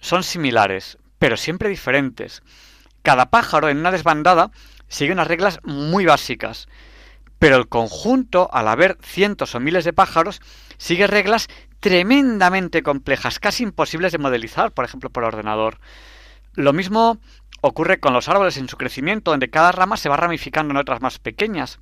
son 0.00 0.24
similares, 0.24 0.98
pero 1.18 1.36
siempre 1.36 1.68
diferentes. 1.68 2.42
Cada 3.02 3.26
pájaro 3.30 3.68
en 3.68 3.78
una 3.78 3.92
desbandada 3.92 4.50
sigue 4.88 5.12
unas 5.12 5.28
reglas 5.28 5.60
muy 5.62 6.04
básicas, 6.06 6.68
pero 7.38 7.56
el 7.56 7.68
conjunto, 7.68 8.48
al 8.52 8.68
haber 8.68 8.98
cientos 9.02 9.54
o 9.54 9.60
miles 9.60 9.84
de 9.84 9.92
pájaros, 9.92 10.40
sigue 10.78 11.06
reglas 11.06 11.48
tremendamente 11.84 12.82
complejas, 12.82 13.38
casi 13.38 13.62
imposibles 13.62 14.10
de 14.10 14.16
modelizar, 14.16 14.72
por 14.72 14.86
ejemplo, 14.86 15.10
por 15.10 15.22
ordenador. 15.22 15.80
Lo 16.54 16.72
mismo 16.72 17.18
ocurre 17.60 18.00
con 18.00 18.14
los 18.14 18.26
árboles 18.30 18.56
en 18.56 18.70
su 18.70 18.78
crecimiento, 18.78 19.32
donde 19.32 19.50
cada 19.50 19.70
rama 19.70 19.98
se 19.98 20.08
va 20.08 20.16
ramificando 20.16 20.72
en 20.72 20.78
otras 20.78 21.02
más 21.02 21.18
pequeñas. 21.18 21.80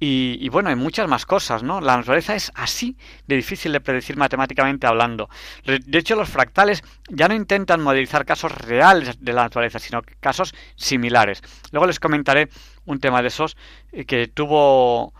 Y, 0.00 0.48
bueno, 0.48 0.70
hay 0.70 0.74
muchas 0.74 1.06
más 1.06 1.24
cosas, 1.24 1.62
¿no? 1.62 1.80
La 1.80 1.96
naturaleza 1.96 2.34
es 2.34 2.50
así 2.56 2.96
de 3.28 3.36
difícil 3.36 3.70
de 3.70 3.80
predecir 3.80 4.16
matemáticamente 4.16 4.88
hablando. 4.88 5.30
De 5.64 5.98
hecho, 5.98 6.16
los 6.16 6.28
fractales 6.28 6.82
ya 7.08 7.28
no 7.28 7.34
intentan 7.34 7.80
modelizar 7.80 8.26
casos 8.26 8.50
reales 8.50 9.20
de 9.20 9.32
la 9.32 9.44
naturaleza, 9.44 9.78
sino 9.78 10.02
casos 10.18 10.52
similares. 10.74 11.42
Luego 11.70 11.86
les 11.86 12.00
comentaré 12.00 12.48
un 12.86 12.98
tema 12.98 13.22
de 13.22 13.28
esos 13.28 13.56
eh, 13.92 14.04
que 14.04 14.26
tuvo 14.26 15.14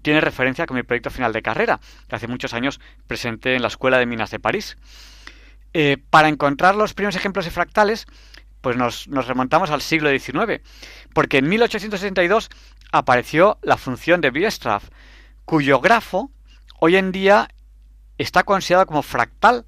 tiene 0.00 0.20
referencia 0.20 0.66
con 0.66 0.76
mi 0.76 0.82
proyecto 0.82 1.10
final 1.10 1.32
de 1.32 1.42
carrera, 1.42 1.80
que 2.08 2.16
hace 2.16 2.26
muchos 2.26 2.54
años 2.54 2.80
presenté 3.06 3.54
en 3.54 3.62
la 3.62 3.68
Escuela 3.68 3.98
de 3.98 4.06
Minas 4.06 4.30
de 4.30 4.38
París. 4.38 4.76
Eh, 5.72 5.98
para 6.10 6.28
encontrar 6.28 6.74
los 6.74 6.94
primeros 6.94 7.14
ejemplos 7.14 7.44
de 7.44 7.52
fractales, 7.52 8.06
pues 8.60 8.76
nos, 8.76 9.06
remontamos 9.06 9.70
al 9.70 9.80
siglo 9.80 10.10
XIX, 10.10 10.60
porque 11.14 11.38
en 11.38 11.48
1862 11.48 12.50
apareció 12.92 13.58
la 13.62 13.76
función 13.76 14.20
de 14.20 14.30
Weierstrass, 14.30 14.84
cuyo 15.44 15.80
grafo 15.80 16.30
hoy 16.80 16.96
en 16.96 17.12
día 17.12 17.48
está 18.18 18.42
considerado 18.42 18.86
como 18.86 19.02
fractal, 19.02 19.64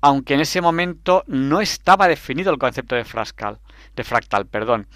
aunque 0.00 0.34
en 0.34 0.40
ese 0.40 0.60
momento 0.60 1.22
no 1.26 1.60
estaba 1.60 2.08
definido 2.08 2.50
el 2.50 2.58
concepto 2.58 2.96
de 2.96 3.04
fractal. 3.04 3.60
De 3.94 4.04
fractal 4.04 4.46
perdón. 4.46 4.88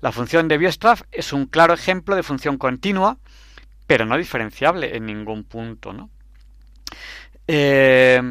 La 0.00 0.12
función 0.12 0.48
de 0.48 0.56
Weierstrass 0.56 1.04
es 1.12 1.32
un 1.32 1.46
claro 1.46 1.74
ejemplo 1.74 2.16
de 2.16 2.22
función 2.22 2.58
continua, 2.58 3.18
pero 3.90 4.06
no 4.06 4.16
diferenciable 4.16 4.96
en 4.96 5.04
ningún 5.04 5.42
punto. 5.42 5.92
¿no? 5.92 6.10
Eh, 7.48 8.22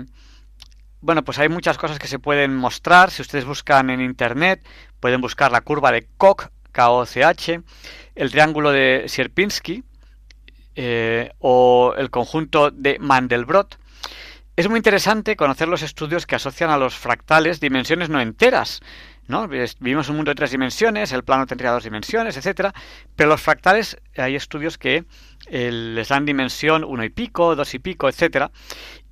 bueno, 1.02 1.22
pues 1.26 1.38
hay 1.38 1.50
muchas 1.50 1.78
cosas 1.78 2.00
que 2.00 2.08
se 2.08 2.18
pueden 2.18 2.56
mostrar. 2.56 3.12
Si 3.12 3.22
ustedes 3.22 3.44
buscan 3.44 3.90
en 3.90 4.00
internet, 4.00 4.66
pueden 5.02 5.20
buscar 5.20 5.52
la 5.52 5.60
curva 5.60 5.92
de 5.92 6.08
Koch, 6.16 6.48
K-O-C-H, 6.72 7.60
el 8.16 8.32
triángulo 8.32 8.72
de 8.72 9.04
Sierpinski 9.10 9.84
eh, 10.76 11.34
o 11.40 11.94
el 11.98 12.10
conjunto 12.10 12.72
de 12.72 12.98
Mandelbrot. 12.98 13.78
Es 14.56 14.70
muy 14.70 14.78
interesante 14.78 15.36
conocer 15.36 15.68
los 15.68 15.82
estudios 15.82 16.26
que 16.26 16.36
asocian 16.38 16.70
a 16.70 16.78
los 16.78 16.96
fractales 16.96 17.60
dimensiones 17.60 18.10
no 18.10 18.22
enteras. 18.22 18.80
¿No? 19.30 19.48
Vivimos 19.48 20.10
un 20.10 20.16
mundo 20.18 20.32
de 20.32 20.36
tres 20.36 20.52
dimensiones, 20.52 21.12
el 21.12 21.24
plano 21.24 21.46
tendría 21.46 21.72
dos 21.72 21.84
dimensiones, 21.84 22.36
etcétera, 22.36 22.74
pero 23.16 23.30
los 23.30 23.40
fractales 23.40 23.96
hay 24.18 24.36
estudios 24.36 24.80
que 24.80 25.06
eh, 25.46 25.72
les 25.72 26.08
dan 26.10 26.26
dimensión 26.26 26.84
uno 26.84 27.04
y 27.04 27.10
pico, 27.10 27.56
dos 27.56 27.74
y 27.76 27.80
pico, 27.80 28.10
etcétera, 28.10 28.50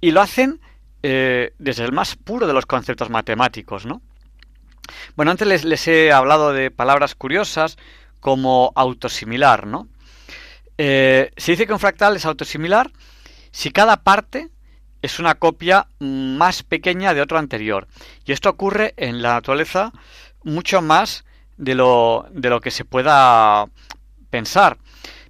y 0.01 0.09
lo 0.09 0.21
hacen 0.21 0.59
eh, 1.03 1.53
desde 1.59 1.85
el 1.85 1.91
más 1.91 2.15
puro 2.15 2.47
de 2.47 2.53
los 2.53 2.65
conceptos 2.65 3.11
matemáticos, 3.11 3.85
¿no? 3.85 4.01
Bueno, 5.15 5.31
antes 5.31 5.63
les, 5.63 5.87
he 5.87 6.11
hablado 6.11 6.51
de 6.51 6.71
palabras 6.71 7.13
curiosas 7.13 7.77
como 8.19 8.71
autosimilar, 8.75 9.67
¿no? 9.67 9.87
Eh, 10.79 11.31
se 11.37 11.51
dice 11.51 11.67
que 11.67 11.73
un 11.73 11.79
fractal 11.79 12.15
es 12.15 12.25
autosimilar 12.25 12.91
si 13.51 13.69
cada 13.71 13.97
parte 13.97 14.49
es 15.01 15.19
una 15.19 15.35
copia 15.35 15.87
más 15.99 16.63
pequeña 16.63 17.13
de 17.13 17.21
otro 17.21 17.37
anterior. 17.37 17.87
Y 18.25 18.31
esto 18.31 18.49
ocurre 18.49 18.93
en 18.97 19.21
la 19.21 19.33
naturaleza 19.33 19.91
mucho 20.43 20.81
más 20.81 21.25
de 21.57 21.75
lo, 21.75 22.27
de 22.31 22.49
lo 22.49 22.61
que 22.61 22.71
se 22.71 22.85
pueda 22.85 23.65
pensar. 24.29 24.77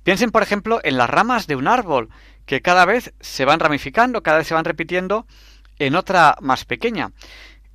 Piensen, 0.03 0.31
por 0.31 0.43
ejemplo, 0.43 0.79
en 0.83 0.97
las 0.97 1.09
ramas 1.09 1.47
de 1.47 1.55
un 1.55 1.67
árbol, 1.67 2.09
que 2.45 2.61
cada 2.61 2.85
vez 2.85 3.13
se 3.19 3.45
van 3.45 3.59
ramificando, 3.59 4.23
cada 4.23 4.37
vez 4.37 4.47
se 4.47 4.53
van 4.53 4.65
repitiendo 4.65 5.27
en 5.79 5.95
otra 5.95 6.37
más 6.41 6.65
pequeña. 6.65 7.11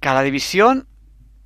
Cada 0.01 0.23
división 0.23 0.89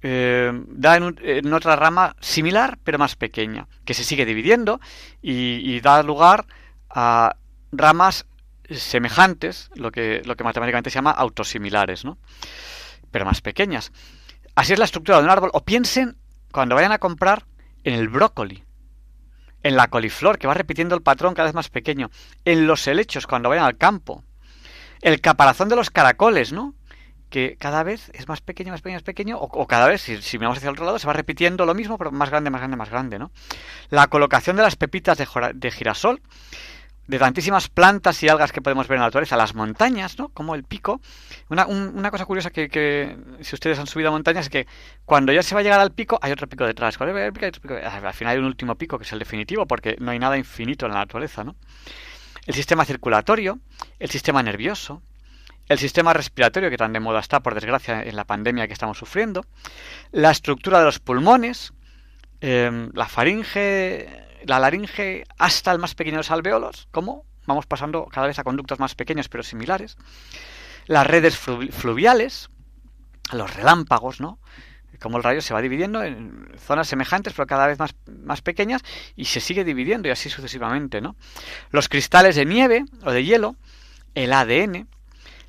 eh, 0.03 0.53
da 0.69 0.97
en, 0.97 1.53
otra 1.53 1.75
rama 1.75 2.15
similar 2.21 2.79
pero 2.85 2.99
más 2.99 3.17
pequeña, 3.17 3.67
que 3.85 3.95
se 3.95 4.05
sigue 4.05 4.25
dividiendo 4.25 4.81
y, 5.21 5.81
da 5.81 6.03
lugar 6.03 6.47
a 6.89 7.37
ramas 7.73 8.27
semejantes, 8.71 9.71
lo 9.75 9.93
que, 9.93 10.23
lo 10.25 10.37
que 10.37 10.45
matemáticamente 10.45 10.91
se 10.91 10.95
llama 10.95 11.11
autosimilares, 11.11 12.05
¿no? 12.05 12.19
pero 13.11 13.25
más 13.25 13.41
pequeñas. 13.41 13.93
Así 14.55 14.73
es 14.73 14.79
la 14.79 14.85
estructura 14.85 15.19
de 15.19 15.25
un 15.25 15.31
árbol. 15.31 15.51
O 15.55 15.65
piensen 15.65 16.17
cuando 16.53 16.75
vayan 16.75 16.93
a 16.93 16.99
comprar 16.99 17.47
en 17.85 17.95
el 17.95 18.09
brócoli, 18.09 18.65
en 19.63 19.77
la 19.77 19.89
coliflor, 19.89 20.39
que 20.39 20.47
va 20.47 20.55
repitiendo 20.55 20.95
el 20.95 21.03
patrón 21.03 21.35
cada 21.35 21.47
vez 21.47 21.55
más 21.55 21.71
pequeño, 21.71 22.11
en 22.45 22.67
los 22.67 22.87
helechos 22.87 23.27
cuando 23.27 23.49
vayan 23.49 23.65
al 23.65 23.77
campo, 23.77 24.23
el 25.01 25.21
caparazón 25.21 25.69
de 25.69 25.77
los 25.77 25.91
caracoles, 25.91 26.53
¿no? 26.53 26.75
Que 27.31 27.57
cada 27.59 27.83
vez 27.83 28.11
es 28.15 28.29
más 28.29 28.41
pequeño, 28.41 28.71
más 28.71 28.83
pequeño, 28.83 28.97
más 28.97 29.03
pequeño, 29.03 29.39
o, 29.39 29.67
cada 29.67 29.89
vez, 29.89 30.03
si, 30.03 30.23
si 30.23 30.39
miramos 30.39 30.59
hacia 30.59 30.69
el 30.69 30.75
otro 30.75 30.85
lado, 30.85 30.99
se 30.99 31.07
va 31.07 31.13
repitiendo 31.13 31.67
lo 31.67 31.75
mismo, 31.75 31.99
pero 31.99 32.13
más 32.13 32.31
grande, 32.31 32.51
más 32.51 32.61
grande, 32.61 32.77
más 32.77 32.91
grande, 32.91 33.19
¿no? 33.19 33.33
La 33.89 34.07
colocación 34.07 34.57
de 34.57 34.63
las 34.63 34.77
pepitas 34.77 35.19
de, 35.19 35.27
de 35.55 35.71
girasol, 35.71 36.21
de 37.07 37.19
tantísimas 37.19 37.69
plantas 37.69 38.23
y 38.23 38.29
algas 38.29 38.53
que 38.53 38.61
podemos 38.61 38.89
ver 38.89 38.97
en 38.97 39.01
la 39.01 39.07
naturaleza, 39.07 39.37
las 39.37 39.55
montañas, 39.55 40.19
¿no? 40.19 40.29
Como 40.31 40.55
el 40.55 40.65
pico. 40.65 41.01
Una, 41.49 41.67
una 41.67 42.11
cosa 42.11 42.25
curiosa 42.25 42.51
que, 42.51 43.17
si 43.41 43.55
ustedes 43.55 43.79
han 43.79 43.87
subido 43.87 44.09
a 44.09 44.13
montañas 44.13 44.47
es 44.47 44.51
que 44.51 44.67
cuando 45.05 45.33
ya 45.33 45.43
se 45.43 45.55
va 45.55 45.61
a 45.61 45.65
llegar 45.65 45.81
al 45.81 45.93
pico 45.93 46.19
hay 46.21 46.33
otro 46.33 46.49
pico 46.49 46.67
detrás. 46.67 46.99
Al 47.01 48.15
final 48.15 48.33
hay 48.33 48.39
un 48.39 48.45
último 48.45 48.75
pico 48.77 48.99
que 48.99 49.05
es 49.05 49.13
el 49.13 49.19
definitivo 49.19 49.67
porque 49.67 49.97
no 50.01 50.11
hay 50.11 50.19
nada 50.19 50.37
infinito 50.37 50.87
en 50.87 50.93
la 50.93 50.99
naturaleza, 50.99 51.45
¿no? 51.45 51.57
El 52.47 52.55
sistema 52.55 52.85
circulatorio, 52.85 53.59
el 53.99 54.11
sistema 54.11 54.43
nervioso, 54.43 55.03
el 55.69 55.79
sistema 55.79 56.13
respiratorio 56.13 56.71
que 56.71 56.77
tan 56.77 56.93
de 56.93 57.01
moda 57.01 57.21
está, 57.21 57.41
por 57.41 57.55
desgracia, 57.55 58.03
en 58.03 58.15
la 58.15 58.25
pandemia 58.25 58.67
que 58.67 58.73
estamos 58.73 58.99
sufriendo, 58.99 59.45
la 60.13 60.31
estructura 60.31 60.79
de 60.79 60.85
los 60.85 61.01
pulmones, 61.01 61.73
em, 62.41 62.91
la 62.95 63.07
faringe, 63.07 64.26
la 64.47 64.59
laringe 64.59 65.25
hasta 65.39 65.73
el 65.73 65.79
más 65.79 65.95
pequeño 65.95 66.15
de 66.15 66.21
los 66.21 66.31
alveolos, 66.31 66.89
como 66.91 67.25
vamos 67.47 67.67
pasando 67.67 68.07
cada 68.07 68.27
vez 68.27 68.39
a 68.39 68.45
conductos 68.45 68.79
más 68.79 68.95
pequeños 68.95 69.29
pero 69.29 69.43
similares, 69.43 69.97
las 70.87 71.07
redes 71.07 71.37
fluviales, 71.37 72.51
los 73.33 73.55
relámpagos, 73.55 74.21
¿no? 74.21 74.39
Como 75.01 75.19
el 75.19 75.25
rayo 75.25 75.43
se 75.43 75.53
va 75.53 75.61
dividiendo 75.61 76.03
en 76.03 76.49
zonas 76.59 76.89
semejantes 76.89 77.35
pero 77.35 77.47
cada 77.47 77.67
vez 77.67 77.79
más, 77.79 77.95
más 78.07 78.41
pequeñas 78.41 78.83
y 79.15 79.27
se 79.27 79.41
sigue 79.41 79.65
dividiendo 79.65 80.09
y 80.09 80.11
así 80.11 80.31
sucesivamente, 80.31 81.01
¿no? 81.01 81.17
Los 81.71 81.89
cristales 81.89 82.37
de 82.37 82.47
nieve 82.47 82.85
o 83.05 83.11
de 83.11 83.25
hielo, 83.25 83.57
el 84.15 84.33
ADN, 84.33 84.89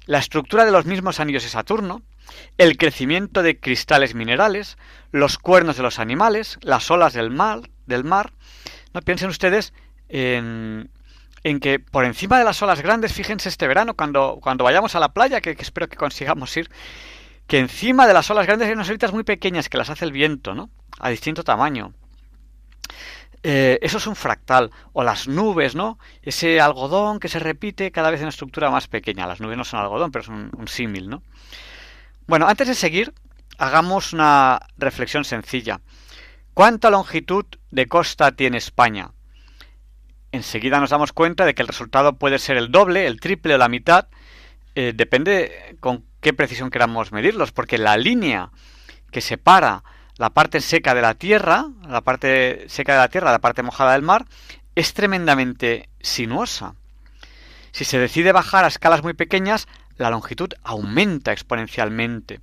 la 0.06 0.20
estructura 0.20 0.66
de 0.66 0.72
los 0.72 0.86
mismos 0.86 1.20
anillos 1.20 1.44
de 1.44 1.50
Saturno, 1.50 2.02
el 2.58 2.78
crecimiento 2.78 3.42
de 3.42 3.60
cristales 3.60 4.16
minerales, 4.16 4.78
los 5.12 5.38
cuernos 5.38 5.78
de 5.78 5.84
los 5.84 6.00
animales, 6.00 6.58
las 6.62 6.92
olas 6.92 7.14
del 7.14 7.32
mar, 7.32 7.70
del 7.86 8.04
mar, 8.04 8.34
no 8.94 9.02
piensen 9.02 9.30
ustedes 9.30 9.74
en, 10.10 10.90
que 11.62 11.80
por 11.80 12.06
encima 12.06 12.38
de 12.38 12.46
las 12.46 12.62
olas 12.62 12.82
grandes, 12.82 13.14
fíjense 13.14 13.50
este 13.50 13.68
verano, 13.68 13.94
cuando, 13.96 14.40
cuando 14.42 14.64
vayamos 14.64 14.96
a 14.96 15.00
la 15.00 15.10
playa, 15.10 15.42
que, 15.42 15.52
espero 15.52 15.88
que 15.88 15.98
consigamos 15.98 16.56
ir, 16.58 16.70
que 17.48 17.60
encima 17.60 18.08
de 18.08 18.14
las 18.14 18.30
olas 18.30 18.46
grandes 18.46 18.68
hay 18.68 18.74
unas 18.74 18.90
olitas 18.90 19.14
muy 19.14 19.24
pequeñas 19.24 19.70
que 19.70 19.78
las 19.78 19.90
hace 19.90 20.06
el 20.06 20.12
viento, 20.12 20.54
¿no? 20.54 20.70
A 21.00 21.10
distinto 21.10 21.44
tamaño. 21.44 21.94
Eh, 23.44 23.80
eso 23.82 23.98
es 23.98 24.08
un 24.08 24.16
fractal. 24.16 24.72
O 24.94 25.04
las 25.04 25.28
nubes, 25.28 25.76
¿no? 25.76 26.00
Ese 26.22 26.60
algodón 26.60 27.20
que 27.20 27.30
se 27.30 27.40
repite 27.40 27.92
cada 27.92 28.10
vez 28.10 28.20
en 28.20 28.26
una 28.26 28.32
estructura 28.32 28.70
más 28.70 28.88
pequeña. 28.88 29.28
Las 29.28 29.40
nubes 29.40 29.58
no 29.58 29.64
son 29.64 29.80
algodón, 29.80 30.12
pero 30.12 30.26
son 30.26 30.52
un 30.58 30.68
símil, 30.68 31.08
¿no? 31.10 31.24
Bueno, 32.26 32.48
antes 32.48 32.68
de 32.68 32.76
seguir, 32.76 33.14
hagamos 33.58 34.12
una 34.12 34.60
reflexión 34.78 35.24
sencilla. 35.24 35.80
¿Cuánta 36.54 36.90
longitud 36.90 37.46
de 37.78 37.88
costa 37.88 38.32
tiene 38.32 38.58
España? 38.58 39.12
Enseguida 40.32 40.80
nos 40.80 40.90
damos 40.90 41.14
cuenta 41.14 41.46
de 41.46 41.54
que 41.54 41.62
el 41.62 41.68
resultado 41.68 42.18
puede 42.18 42.40
ser 42.40 42.58
el 42.58 42.72
doble, 42.72 43.06
el 43.06 43.20
triple 43.20 43.54
o 43.54 43.58
la 43.58 43.70
mitad. 43.70 44.08
Eh, 44.74 44.94
depende 44.96 45.78
con 45.80 46.04
qué 46.20 46.34
precisión 46.34 46.72
queramos 46.72 47.12
medirlos, 47.12 47.52
porque 47.52 47.78
la 47.78 47.96
línea 47.96 48.50
que 49.12 49.22
separa 49.22 49.84
la 50.18 50.32
parte 50.32 50.60
seca 50.60 50.96
de 50.96 51.04
la 51.04 51.14
tierra, 51.14 51.68
la 51.88 52.02
parte 52.02 52.66
seca 52.68 52.94
de 52.94 53.00
la 53.00 53.10
tierra, 53.10 53.32
la 53.32 53.40
parte 53.40 53.62
mojada 53.62 53.94
del 53.94 54.02
mar, 54.02 54.26
es 54.76 54.94
tremendamente 54.94 55.90
sinuosa. 56.02 56.74
Si 57.72 57.86
se 57.86 58.00
decide 58.00 58.32
bajar 58.32 58.66
a 58.66 58.70
escalas 58.70 59.04
muy 59.04 59.14
pequeñas, 59.14 59.68
la 59.98 60.10
longitud 60.10 60.50
aumenta 60.64 61.32
exponencialmente. 61.32 62.40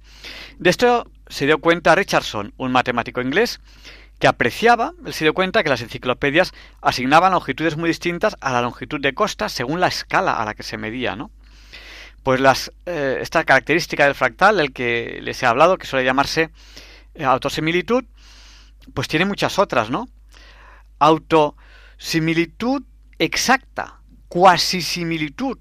De 0.59 0.71
esto 0.71 1.11
se 1.27 1.47
dio 1.47 1.59
cuenta 1.59 1.97
Richardson, 1.97 2.55
un 2.57 2.71
matemático 2.71 3.21
inglés, 3.21 3.61
que 4.19 4.27
apreciaba, 4.27 4.93
él 5.05 5.13
se 5.13 5.25
dio 5.25 5.35
cuenta 5.35 5.63
que 5.63 5.69
las 5.69 5.83
enciclopedias 5.83 6.53
asignaban 6.81 7.33
longitudes 7.33 7.77
muy 7.77 7.89
distintas 7.89 8.37
a 8.41 8.53
la 8.53 8.63
longitud 8.63 9.01
de 9.01 9.15
costa 9.15 9.49
según 9.49 9.81
la 9.81 9.89
escala 9.89 10.35
a 10.35 10.45
la 10.45 10.55
que 10.55 10.63
se 10.63 10.79
medía, 10.79 11.17
¿no? 11.17 11.31
Pues 12.23 12.41
las, 12.41 12.73
eh, 12.87 13.19
esta 13.21 13.45
característica 13.45 14.05
del 14.05 14.15
fractal, 14.15 14.61
el 14.61 14.73
que 14.73 15.21
les 15.23 15.43
he 15.43 15.47
hablado, 15.47 15.77
que 15.77 15.87
suele 15.87 16.07
llamarse 16.07 16.51
eh, 17.15 17.25
autosimilitud, 17.25 18.05
pues 18.95 19.09
tiene 19.09 19.27
muchas 19.27 19.59
otras, 19.59 19.91
¿no? 19.91 20.09
Autosimilitud 20.99 22.83
exacta, 23.19 24.01
cuasisimilitud, 24.29 25.59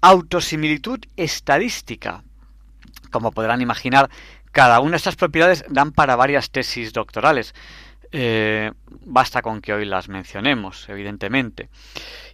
autosimilitud 0.00 1.00
estadística. 1.16 2.24
Como 3.10 3.32
podrán 3.32 3.62
imaginar, 3.62 4.10
cada 4.56 4.80
una 4.80 4.92
de 4.92 4.96
estas 4.96 5.16
propiedades 5.16 5.66
dan 5.68 5.92
para 5.92 6.16
varias 6.16 6.50
tesis 6.50 6.94
doctorales. 6.94 7.54
Eh, 8.10 8.72
basta 9.04 9.42
con 9.42 9.60
que 9.60 9.74
hoy 9.74 9.84
las 9.84 10.08
mencionemos, 10.08 10.88
evidentemente. 10.88 11.68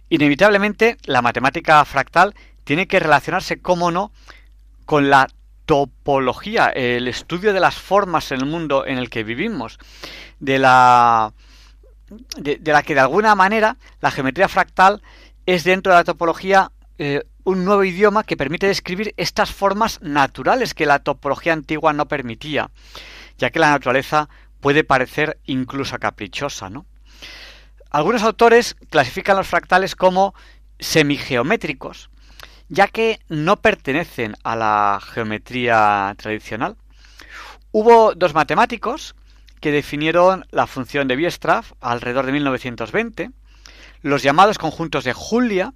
Inevitablemente, 0.07 0.95
la 1.03 1.21
matemática 1.21 1.83
fractal 1.83 2.33
tiene 2.63 2.87
que 2.87 3.01
relacionarse, 3.01 3.59
cómo 3.59 3.91
no, 3.91 4.13
con 4.85 5.09
la 5.09 5.27
topología, 5.65 6.67
el 6.67 7.09
estudio 7.09 7.51
de 7.51 7.59
las 7.59 7.75
formas 7.75 8.31
en 8.31 8.39
el 8.39 8.45
mundo 8.45 8.85
en 8.85 8.99
el 8.99 9.09
que 9.09 9.25
vivimos, 9.25 9.77
de 10.39 10.59
la, 10.59 11.33
de, 12.37 12.57
la 12.63 12.83
que 12.83 12.93
de 12.93 13.01
alguna 13.01 13.35
manera 13.35 13.75
la 13.99 14.11
geometría 14.11 14.47
fractal 14.47 15.01
es 15.45 15.65
dentro 15.65 15.91
de 15.91 15.99
la 15.99 16.05
topología 16.05 16.71
eh, 16.99 17.23
un 17.43 17.65
nuevo 17.65 17.83
idioma 17.83 18.23
que 18.23 18.37
permite 18.37 18.67
describir 18.67 19.13
estas 19.17 19.51
formas 19.51 20.01
naturales 20.01 20.73
que 20.73 20.85
la 20.85 20.99
topología 20.99 21.53
antigua 21.53 21.93
no 21.93 22.07
permitía, 22.07 22.71
ya 23.37 23.49
que 23.49 23.59
la 23.59 23.71
naturaleza 23.71 24.29
puede 24.59 24.83
parecer 24.83 25.39
incluso 25.45 25.97
caprichosa, 25.99 26.69
¿no? 26.69 26.85
Algunos 27.89 28.23
autores 28.23 28.75
clasifican 28.89 29.37
los 29.37 29.47
fractales 29.47 29.95
como 29.95 30.33
semigeométricos, 30.79 32.09
ya 32.69 32.87
que 32.87 33.19
no 33.29 33.61
pertenecen 33.61 34.35
a 34.43 34.55
la 34.55 34.99
geometría 35.01 36.15
tradicional. 36.17 36.75
Hubo 37.71 38.15
dos 38.15 38.33
matemáticos 38.33 39.15
que 39.59 39.71
definieron 39.71 40.45
la 40.51 40.67
función 40.67 41.07
de 41.07 41.15
Weierstrass 41.15 41.73
alrededor 41.81 42.25
de 42.25 42.31
1920, 42.31 43.31
los 44.01 44.23
llamados 44.23 44.57
conjuntos 44.57 45.03
de 45.03 45.13
Julia, 45.13 45.73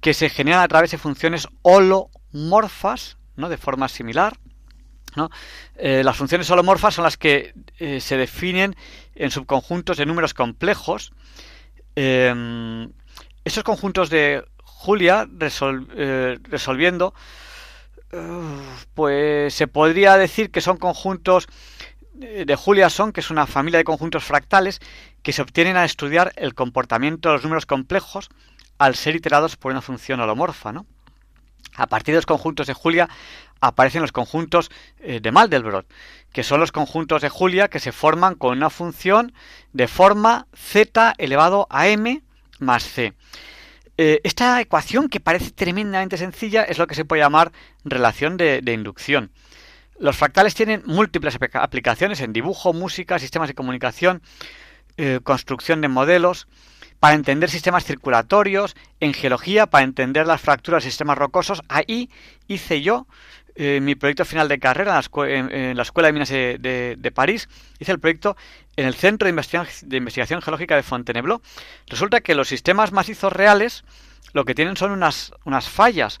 que 0.00 0.14
se 0.14 0.30
generan 0.30 0.62
a 0.62 0.68
través 0.68 0.90
de 0.90 0.98
funciones 0.98 1.48
holomorfas, 1.62 3.18
¿no? 3.36 3.48
de 3.48 3.58
forma 3.58 3.88
similar. 3.88 4.36
¿no? 5.16 5.30
Eh, 5.76 6.02
las 6.04 6.16
funciones 6.16 6.50
holomorfas 6.50 6.94
son 6.94 7.04
las 7.04 7.16
que 7.16 7.52
eh, 7.78 8.00
se 8.00 8.16
definen 8.16 8.76
en 9.14 9.30
subconjuntos 9.30 9.96
de 9.96 10.06
números 10.06 10.34
complejos. 10.34 11.12
Em, 11.96 12.90
esos 13.44 13.64
conjuntos 13.64 14.10
de 14.10 14.44
Julia 14.62 15.28
eh, 15.96 16.38
resolviendo, 16.44 17.14
pues 18.94 19.54
se 19.54 19.66
podría 19.66 20.16
decir 20.16 20.50
que 20.50 20.60
son 20.60 20.78
conjuntos 20.78 21.46
de 22.14 22.56
Julia 22.56 22.90
son, 22.90 23.12
que 23.12 23.20
es 23.20 23.30
una 23.30 23.46
familia 23.46 23.78
de 23.78 23.84
conjuntos 23.84 24.24
fractales 24.24 24.80
que 25.22 25.32
se 25.32 25.42
obtienen 25.42 25.76
al 25.76 25.86
estudiar 25.86 26.32
el 26.36 26.54
comportamiento 26.54 27.28
de 27.28 27.34
los 27.36 27.44
números 27.44 27.66
complejos 27.66 28.28
al 28.80 28.94
ser 28.94 29.14
iterados 29.14 29.56
por 29.56 29.72
una 29.72 29.82
función 29.82 30.20
holomorfa, 30.20 30.72
¿no? 30.72 30.86
A 31.76 31.86
partir 31.86 32.14
de 32.14 32.18
los 32.18 32.26
conjuntos 32.26 32.66
de 32.66 32.72
Julia 32.72 33.10
aparecen 33.60 34.00
los 34.00 34.10
conjuntos 34.10 34.70
eh, 35.00 35.20
de 35.20 35.30
Mandelbrot, 35.30 35.86
que 36.32 36.42
son 36.42 36.60
los 36.60 36.72
conjuntos 36.72 37.20
de 37.20 37.28
Julia 37.28 37.68
que 37.68 37.78
se 37.78 37.92
forman 37.92 38.36
con 38.36 38.56
una 38.56 38.70
función 38.70 39.34
de 39.74 39.86
forma 39.86 40.46
z 40.54 41.12
elevado 41.18 41.66
a 41.68 41.88
m 41.88 42.22
más 42.58 42.84
c. 42.84 43.12
Eh, 43.98 44.22
esta 44.24 44.58
ecuación, 44.62 45.10
que 45.10 45.20
parece 45.20 45.50
tremendamente 45.50 46.16
sencilla, 46.16 46.64
es 46.64 46.78
lo 46.78 46.86
que 46.86 46.94
se 46.94 47.04
puede 47.04 47.20
llamar 47.20 47.52
relación 47.84 48.38
de, 48.38 48.62
inducción. 48.66 49.30
Los 49.98 50.16
fractales 50.16 50.54
tienen 50.54 50.82
múltiples 50.86 51.36
aplicaciones 51.52 52.22
en 52.22 52.32
dibujo, 52.32 52.72
música, 52.72 53.18
sistemas 53.18 53.48
de 53.48 53.54
comunicación, 53.54 54.22
eh, 54.96 55.20
construcción 55.22 55.82
de 55.82 55.88
modelos, 55.88 56.48
para 57.00 57.14
entender 57.14 57.50
sistemas 57.50 57.84
circulatorios, 57.84 58.76
en 59.00 59.14
geología 59.14 59.66
para 59.66 59.84
entender 59.84 60.26
las 60.26 60.40
fracturas 60.40 60.84
de 60.84 60.90
sistemas 60.90 61.18
rocosos. 61.18 61.62
Ahí 61.68 62.10
hice 62.46 62.82
yo 62.82 63.06
eh, 63.56 63.80
mi 63.82 63.94
proyecto 63.94 64.24
final 64.24 64.48
de 64.48 64.58
carrera 64.58 65.00
en 65.26 65.76
la, 65.76 65.82
Escuela 65.82 66.08
de 66.08 66.12
Minas 66.12 66.28
de, 66.28 67.12
París. 67.14 67.48
Hice 67.78 67.92
el 67.92 67.98
proyecto 67.98 68.36
en 68.76 68.86
el 68.86 68.94
Centro 68.94 69.26
de 69.26 69.30
Investigación, 69.30 70.40
de 70.40 70.44
Geológica 70.44 70.76
de 70.76 70.82
Fontainebleau. 70.82 71.40
Resulta 71.88 72.20
que 72.20 72.34
los 72.34 72.48
sistemas 72.48 72.92
macizos 72.92 73.32
reales 73.32 73.84
lo 74.32 74.44
que 74.44 74.54
tienen 74.54 74.76
son 74.76 74.92
unas, 74.92 75.32
unas 75.44 75.68
fallas. 75.68 76.20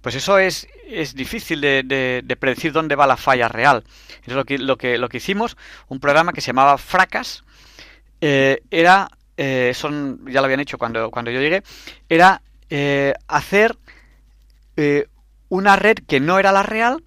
Pues 0.00 0.14
eso 0.14 0.38
es, 0.38 0.68
es 0.86 1.14
difícil 1.14 1.60
de, 1.60 2.36
predecir 2.38 2.72
dónde 2.72 2.94
va 2.94 3.06
la 3.06 3.16
falla 3.16 3.48
real. 3.48 3.84
Entonces 4.08 4.34
lo 4.34 4.44
que, 4.44 4.58
lo 4.58 4.76
que, 4.78 4.98
lo 4.98 5.08
que 5.08 5.18
hicimos, 5.18 5.56
un 5.88 6.00
programa 6.00 6.32
que 6.32 6.40
se 6.40 6.48
llamaba 6.48 6.78
Fracas, 6.78 7.44
eh, 8.20 8.62
era, 8.70 9.08
eh, 9.36 9.72
son, 9.74 10.24
ya 10.26 10.40
lo 10.40 10.46
habían 10.46 10.60
hecho 10.60 10.78
cuando, 10.78 11.10
cuando 11.10 11.30
yo 11.30 11.40
llegué, 11.40 11.62
era 12.08 12.42
eh, 12.70 13.14
hacer 13.28 13.76
una 15.48 15.76
red 15.76 15.96
que 16.06 16.20
no 16.20 16.38
era 16.38 16.52
la 16.52 16.62
real, 16.62 17.02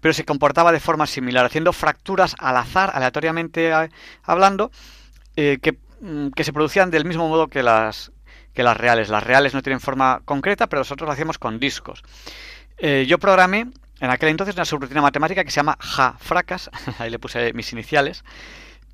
pero 0.00 0.14
se 0.14 0.24
comportaba 0.24 0.70
de 0.70 0.78
forma 0.78 1.06
similar, 1.06 1.44
haciendo 1.44 1.72
fracturas 1.72 2.36
al 2.38 2.56
azar, 2.56 2.92
aleatoriamente 2.94 3.72
hablando, 4.22 4.70
que, 5.34 5.78
mm, 6.00 6.28
que 6.28 6.44
se 6.44 6.52
producían 6.52 6.92
del 6.92 7.04
mismo 7.04 7.28
modo 7.28 7.48
que 7.48 7.64
las, 7.64 8.12
que 8.58 8.64
las 8.64 8.76
reales. 8.76 9.08
Las 9.08 9.22
reales 9.22 9.54
no 9.54 9.62
tienen 9.62 9.78
forma 9.78 10.20
concreta, 10.24 10.66
pero 10.66 10.80
nosotros 10.80 11.06
lo 11.06 11.12
hacemos 11.12 11.38
con 11.38 11.60
discos. 11.60 12.02
Eh, 12.76 13.06
yo 13.08 13.18
programé 13.18 13.68
en 14.00 14.10
aquel 14.10 14.30
entonces 14.30 14.56
una 14.56 14.64
subrutina 14.64 15.00
matemática 15.00 15.44
que 15.44 15.50
se 15.52 15.56
llama 15.56 15.76
Ja 15.78 16.16
Fracas, 16.18 16.68
ahí 16.98 17.08
le 17.08 17.20
puse 17.20 17.52
mis 17.52 17.72
iniciales, 17.72 18.24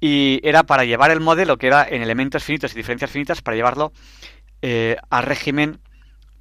y 0.00 0.40
era 0.42 0.64
para 0.64 0.84
llevar 0.84 1.10
el 1.10 1.20
modelo 1.20 1.56
que 1.56 1.68
era 1.68 1.86
en 1.88 2.02
elementos 2.02 2.44
finitos 2.44 2.72
y 2.72 2.76
diferencias 2.76 3.10
finitas 3.10 3.42
para 3.42 3.56
llevarlo 3.56 3.92
eh, 4.62 4.96
a 5.10 5.22
régimen 5.22 5.80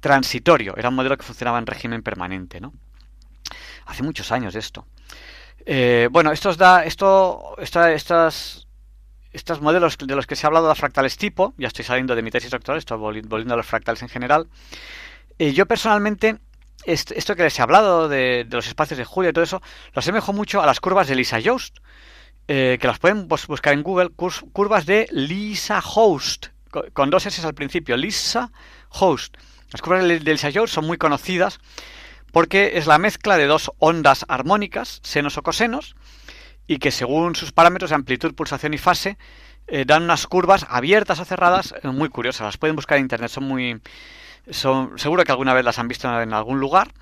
transitorio. 0.00 0.76
Era 0.76 0.90
un 0.90 0.94
modelo 0.94 1.16
que 1.16 1.24
funcionaba 1.24 1.58
en 1.58 1.66
régimen 1.66 2.02
permanente, 2.02 2.60
¿no? 2.60 2.72
Hace 3.86 4.02
muchos 4.02 4.32
años 4.32 4.54
esto. 4.54 4.86
Eh, 5.66 6.08
bueno, 6.10 6.32
esto 6.32 6.54
da, 6.54 6.84
esto, 6.84 7.56
estas 7.58 8.64
estos 9.34 9.60
modelos 9.60 9.98
de 9.98 10.14
los 10.14 10.26
que 10.26 10.36
se 10.36 10.46
ha 10.46 10.48
hablado 10.48 10.68
de 10.68 10.74
fractales 10.76 11.16
tipo, 11.16 11.54
ya 11.58 11.66
estoy 11.66 11.84
saliendo 11.84 12.14
de 12.14 12.22
mi 12.22 12.30
tesis 12.30 12.50
doctoral, 12.50 12.78
estoy 12.78 12.98
volviendo 12.98 13.54
a 13.54 13.56
los 13.56 13.66
fractales 13.66 14.00
en 14.02 14.08
general. 14.08 14.48
Eh, 15.38 15.52
yo 15.52 15.66
personalmente, 15.66 16.38
esto 16.86 17.34
que 17.34 17.42
les 17.42 17.58
he 17.58 17.62
hablado 17.62 18.08
de, 18.08 18.46
los 18.48 18.68
espacios 18.68 18.96
de 18.96 19.04
Julia 19.04 19.30
y 19.30 19.32
todo 19.32 19.42
eso, 19.42 19.60
lo 19.92 19.98
asemejo 19.98 20.32
mucho 20.32 20.62
a 20.62 20.66
las 20.66 20.78
curvas 20.78 21.08
de 21.08 21.16
Lisa 21.16 21.38
Jost, 21.44 21.78
eh, 22.48 22.78
que 22.80 22.86
las 22.86 22.98
pueden 22.98 23.28
buscar 23.28 23.74
en 23.74 23.82
Google, 23.82 24.10
curvas 24.10 24.86
de 24.86 25.08
Lisa 25.10 25.82
Host, 25.82 26.48
con 26.92 27.10
dos 27.10 27.26
S 27.26 27.46
al 27.46 27.54
principio, 27.54 27.96
Lisa 27.96 28.50
Host. 28.90 29.36
Las 29.72 29.80
curvas 29.80 30.04
de 30.04 30.20
Lisa 30.20 30.50
Jost 30.52 30.74
son 30.74 30.86
muy 30.86 30.98
conocidas 30.98 31.60
porque 32.32 32.72
es 32.78 32.86
la 32.86 32.98
mezcla 32.98 33.36
de 33.36 33.46
dos 33.46 33.70
ondas 33.78 34.24
armónicas, 34.28 35.00
senos 35.04 35.38
o 35.38 35.42
cosenos, 35.42 35.94
y 36.66 36.78
que 36.78 36.90
según 36.90 37.36
sus 37.36 37.52
parámetros 37.52 37.90
de 37.90 37.96
amplitud, 37.96 38.34
pulsación 38.34 38.74
y 38.74 38.78
fase 38.78 39.18
eh, 39.66 39.84
dan 39.86 40.02
unas 40.02 40.26
curvas 40.26 40.66
abiertas 40.68 41.20
o 41.20 41.24
cerradas 41.24 41.74
eh, 41.82 41.88
muy 41.88 42.08
curiosas. 42.08 42.42
Las 42.42 42.56
pueden 42.56 42.76
buscar 42.76 42.98
en 42.98 43.04
internet, 43.04 43.30
son 43.30 43.44
muy 43.44 43.80
son 44.50 44.98
seguro 44.98 45.24
que 45.24 45.32
alguna 45.32 45.54
vez 45.54 45.64
las 45.64 45.78
han 45.78 45.88
visto 45.88 46.20
en 46.20 46.34
algún 46.34 46.60
lugar 46.60 46.92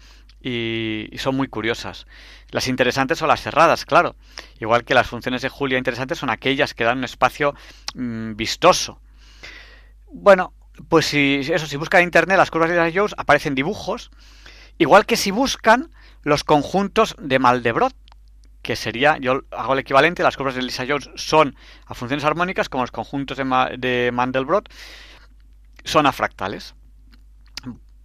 y, 0.42 1.08
son 1.18 1.36
muy 1.36 1.48
curiosas. 1.48 2.06
Las 2.50 2.68
interesantes 2.68 3.18
son 3.18 3.28
las 3.28 3.42
cerradas, 3.42 3.84
claro. 3.84 4.16
Igual 4.60 4.84
que 4.84 4.94
las 4.94 5.06
funciones 5.06 5.42
de 5.42 5.48
Julia 5.48 5.78
interesantes 5.78 6.18
son 6.18 6.30
aquellas 6.30 6.74
que 6.74 6.84
dan 6.84 6.98
un 6.98 7.04
espacio 7.04 7.54
mm, 7.94 8.34
vistoso. 8.34 9.00
Bueno, 10.10 10.52
pues 10.88 11.06
si 11.06 11.40
eso, 11.52 11.66
si 11.66 11.76
buscan 11.76 12.00
en 12.00 12.08
internet 12.08 12.36
las 12.36 12.50
curvas 12.50 12.70
de 12.70 12.92
Jones 12.94 13.14
aparecen 13.16 13.54
dibujos, 13.54 14.10
igual 14.78 15.06
que 15.06 15.16
si 15.16 15.30
buscan 15.30 15.90
los 16.22 16.44
conjuntos 16.44 17.14
de 17.18 17.38
Maldebrot 17.38 17.94
que 18.62 18.76
sería, 18.76 19.18
yo 19.18 19.42
hago 19.50 19.72
el 19.72 19.80
equivalente, 19.80 20.22
las 20.22 20.36
curvas 20.36 20.54
de 20.54 20.62
Lisa 20.62 20.84
Jones 20.88 21.10
son 21.16 21.56
a 21.86 21.94
funciones 21.94 22.24
armónicas, 22.24 22.68
como 22.68 22.84
los 22.84 22.92
conjuntos 22.92 23.36
de, 23.36 24.10
Mandelbrot 24.12 24.72
son 25.84 26.06
a 26.06 26.12
fractales. 26.12 26.74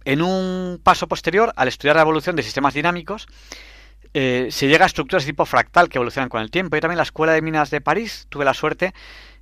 En 0.08 0.22
un 0.22 0.80
paso 0.82 1.06
posterior, 1.06 1.52
al 1.54 1.68
estudiar 1.68 1.96
la 1.96 2.00
evolución 2.00 2.34
de 2.34 2.42
sistemas 2.42 2.72
dinámicos, 2.72 3.26
eh, 4.14 4.48
se 4.50 4.66
llega 4.66 4.84
a 4.84 4.86
estructuras 4.86 5.24
de 5.24 5.32
tipo 5.32 5.44
fractal 5.44 5.90
que 5.90 5.98
evolucionan 5.98 6.30
con 6.30 6.40
el 6.40 6.50
tiempo. 6.50 6.76
Yo 6.76 6.80
también 6.80 6.96
la 6.96 7.02
Escuela 7.02 7.34
de 7.34 7.42
Minas 7.42 7.68
de 7.68 7.82
París 7.82 8.24
tuve 8.30 8.46
la 8.46 8.54
suerte 8.54 8.94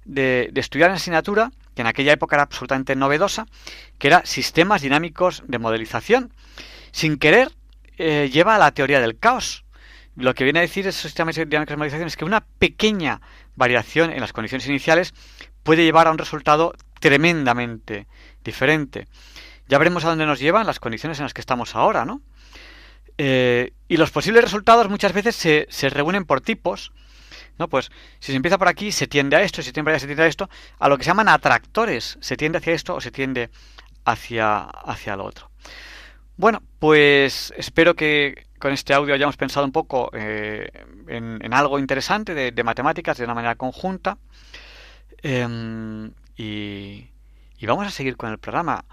de, 0.05 0.51
estudiar 0.56 0.90
en 0.90 0.97
asignatura, 0.97 1.52
que 1.76 1.82
en 1.82 1.86
aquella 1.86 2.12
época 2.12 2.34
era 2.34 2.43
absolutamente 2.43 2.97
novedosa, 2.97 3.47
que 3.98 4.09
era 4.09 4.26
sistemas 4.26 4.82
dinámicos 4.82 5.44
de 5.47 5.60
modelización. 5.60 6.32
Sin 6.90 7.16
querer, 7.16 7.52
eh, 7.97 8.28
lleva 8.32 8.56
a 8.56 8.59
la 8.59 8.72
teoría 8.72 9.01
del 9.01 9.20
caos 9.20 9.62
lo 10.16 10.34
que 10.34 10.43
viene 10.43 10.59
a 10.59 10.62
decir 10.62 10.84
esos 10.88 11.02
sistemas 11.02 11.36
dinámicos 11.36 11.74
de 11.74 11.76
modelización 11.76 12.09
es 12.09 12.16
que 12.16 12.24
una 12.24 12.40
pequeña 12.40 13.20
variación 13.55 14.10
en 14.10 14.20
las 14.20 14.32
condiciones 14.32 14.66
iniciales 14.66 15.14
puede 15.62 15.84
llevar 15.84 16.09
a 16.09 16.10
un 16.10 16.18
resultado 16.18 16.74
tremendamente 16.98 18.09
diferente. 18.43 19.06
Ya 19.68 19.78
veremos 19.78 20.05
a 20.05 20.09
dónde 20.10 20.26
nos 20.26 20.38
llevan 20.38 20.66
las 20.66 20.80
condiciones 20.80 21.18
en 21.18 21.24
las 21.24 21.34
que 21.34 21.40
estamos 21.40 21.74
ahora, 21.74 22.05
¿no? 22.05 22.22
Eh, 23.18 23.72
y 23.88 23.97
los 23.97 24.10
posibles 24.10 24.44
resultados 24.44 24.88
muchas 24.88 25.12
veces 25.12 25.34
se, 25.34 25.66
se, 25.70 25.88
reúnen 25.88 26.24
por 26.24 26.40
tipos, 26.40 26.93
¿no? 27.59 27.68
Pues 27.68 27.90
si 28.20 28.32
se 28.32 28.36
empieza 28.36 28.59
por 28.59 28.68
aquí, 28.68 28.93
se 28.93 29.06
tiende 29.06 29.36
a 29.36 29.43
esto, 29.43 29.62
si 29.62 29.66
se 29.66 29.72
tiende 29.72 29.86
por 29.86 29.93
allá, 29.93 30.01
se 30.01 30.06
tiende 30.06 30.22
a 30.22 30.26
esto, 30.26 30.51
a 30.78 30.88
lo 30.88 30.98
que 30.98 31.05
se 31.05 31.09
llaman 31.09 31.28
atractores, 31.28 32.18
se 32.20 32.36
tiende 32.36 32.59
hacia 32.59 32.74
esto 32.74 32.94
o 32.94 33.01
se 33.01 33.10
tiende 33.10 33.51
hacia, 34.05 34.60
hacia 34.64 35.16
lo 35.16 35.24
otro. 35.24 35.51
Bueno, 36.36 36.62
pues 36.78 37.52
espero 37.56 37.94
que 37.94 38.47
con 38.59 38.72
este 38.72 38.93
audio 38.93 39.14
hayamos 39.14 39.36
pensado 39.36 39.64
un 39.64 39.72
poco 39.72 40.10
eh, 40.12 40.70
en, 41.09 41.55
algo 41.55 41.78
interesante 41.78 42.34
de, 42.34 42.64
matemáticas 42.64 43.16
de 43.16 43.24
una 43.24 43.34
manera 43.34 43.55
conjunta. 43.55 44.18
Em, 45.22 46.12
y, 46.36 47.09
y, 47.59 47.66
vamos 47.66 47.86
a 47.86 47.90
seguir 47.90 48.16
con 48.16 48.30
el 48.30 48.38
programa. 48.38 48.84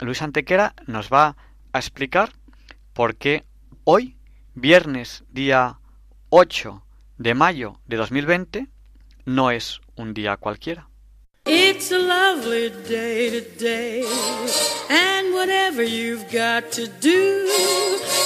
Luis 0.00 0.22
Antequera 0.22 0.74
nos 0.86 1.08
va 1.08 1.36
a 1.72 1.78
explicar 1.78 2.32
por 2.92 3.16
qué 3.16 3.44
hoy, 3.84 4.16
viernes 4.54 5.24
día 5.30 5.78
8 6.30 6.84
de 7.18 7.34
mayo 7.34 7.80
de 7.86 7.96
2020, 7.96 8.68
no 9.24 9.50
es 9.50 9.80
un 9.96 10.14
día 10.14 10.36
cualquiera. 10.36 10.88
It's 11.46 11.92
a 11.92 11.98
lovely 11.98 12.70
day 12.88 13.30
today, 13.30 14.04
and 14.88 15.34
whatever 15.34 15.82
you've 15.82 16.24
got 16.32 16.72
to 16.72 16.86
do, 17.00 17.46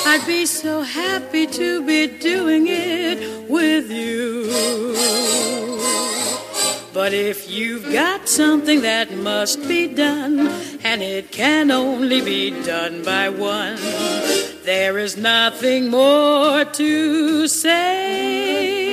I'd 0.07 0.25
be 0.27 0.47
so 0.47 0.83
happy 0.83 1.47
to 1.49 1.83
be 1.85 2.07
doing 2.07 2.69
it 2.69 3.49
with 3.49 3.91
you. 3.91 4.49
But 6.95 7.13
if 7.13 7.51
you've 7.51 7.93
got 7.93 8.29
something 8.29 8.83
that 8.83 9.11
must 9.13 9.67
be 9.67 9.89
done, 9.89 10.49
and 10.91 11.03
it 11.03 11.31
can 11.31 11.71
only 11.71 12.23
be 12.23 12.51
done 12.63 13.05
by 13.05 13.29
one, 13.29 13.77
there 14.65 14.97
is 14.97 15.19
nothing 15.19 15.91
more 15.91 16.65
to 16.65 17.47
say 17.47 18.89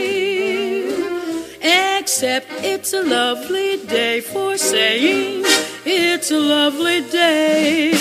except 1.98 2.48
it's 2.74 2.92
a 2.92 3.02
lovely 3.02 3.78
day 3.86 4.20
for 4.20 4.58
saying 4.58 5.42
it's 5.86 6.32
a 6.32 6.40
lovely 6.40 7.00
day. 7.10 7.94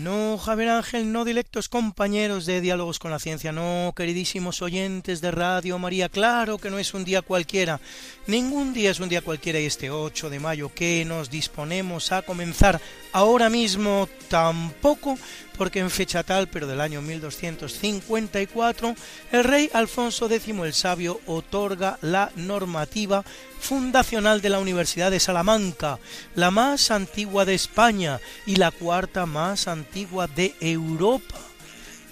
No, 0.00 0.38
Javier 0.38 0.70
Ángel, 0.70 1.12
no 1.12 1.26
directos 1.26 1.68
compañeros 1.68 2.46
de 2.46 2.62
Diálogos 2.62 2.98
con 2.98 3.10
la 3.10 3.18
Ciencia, 3.18 3.52
no, 3.52 3.92
queridísimos 3.94 4.62
oyentes 4.62 5.20
de 5.20 5.30
Radio 5.30 5.78
María, 5.78 6.08
claro 6.08 6.56
que 6.56 6.70
no 6.70 6.78
es 6.78 6.94
un 6.94 7.04
día 7.04 7.20
cualquiera, 7.20 7.82
ningún 8.26 8.72
día 8.72 8.92
es 8.92 9.00
un 9.00 9.10
día 9.10 9.20
cualquiera 9.20 9.60
y 9.60 9.66
este 9.66 9.90
8 9.90 10.30
de 10.30 10.40
mayo 10.40 10.72
que 10.74 11.04
nos 11.04 11.28
disponemos 11.28 12.12
a 12.12 12.22
comenzar 12.22 12.80
ahora 13.12 13.50
mismo 13.50 14.08
tampoco 14.30 15.18
porque 15.60 15.80
en 15.80 15.90
fecha 15.90 16.22
tal, 16.22 16.48
pero 16.48 16.66
del 16.66 16.80
año 16.80 17.02
1254, 17.02 18.94
el 19.30 19.44
rey 19.44 19.68
Alfonso 19.74 20.24
X 20.24 20.48
el 20.48 20.72
Sabio 20.72 21.20
otorga 21.26 21.98
la 22.00 22.32
normativa 22.34 23.22
fundacional 23.58 24.40
de 24.40 24.48
la 24.48 24.58
Universidad 24.58 25.10
de 25.10 25.20
Salamanca, 25.20 25.98
la 26.34 26.50
más 26.50 26.90
antigua 26.90 27.44
de 27.44 27.56
España 27.56 28.20
y 28.46 28.56
la 28.56 28.70
cuarta 28.70 29.26
más 29.26 29.68
antigua 29.68 30.28
de 30.28 30.54
Europa, 30.60 31.38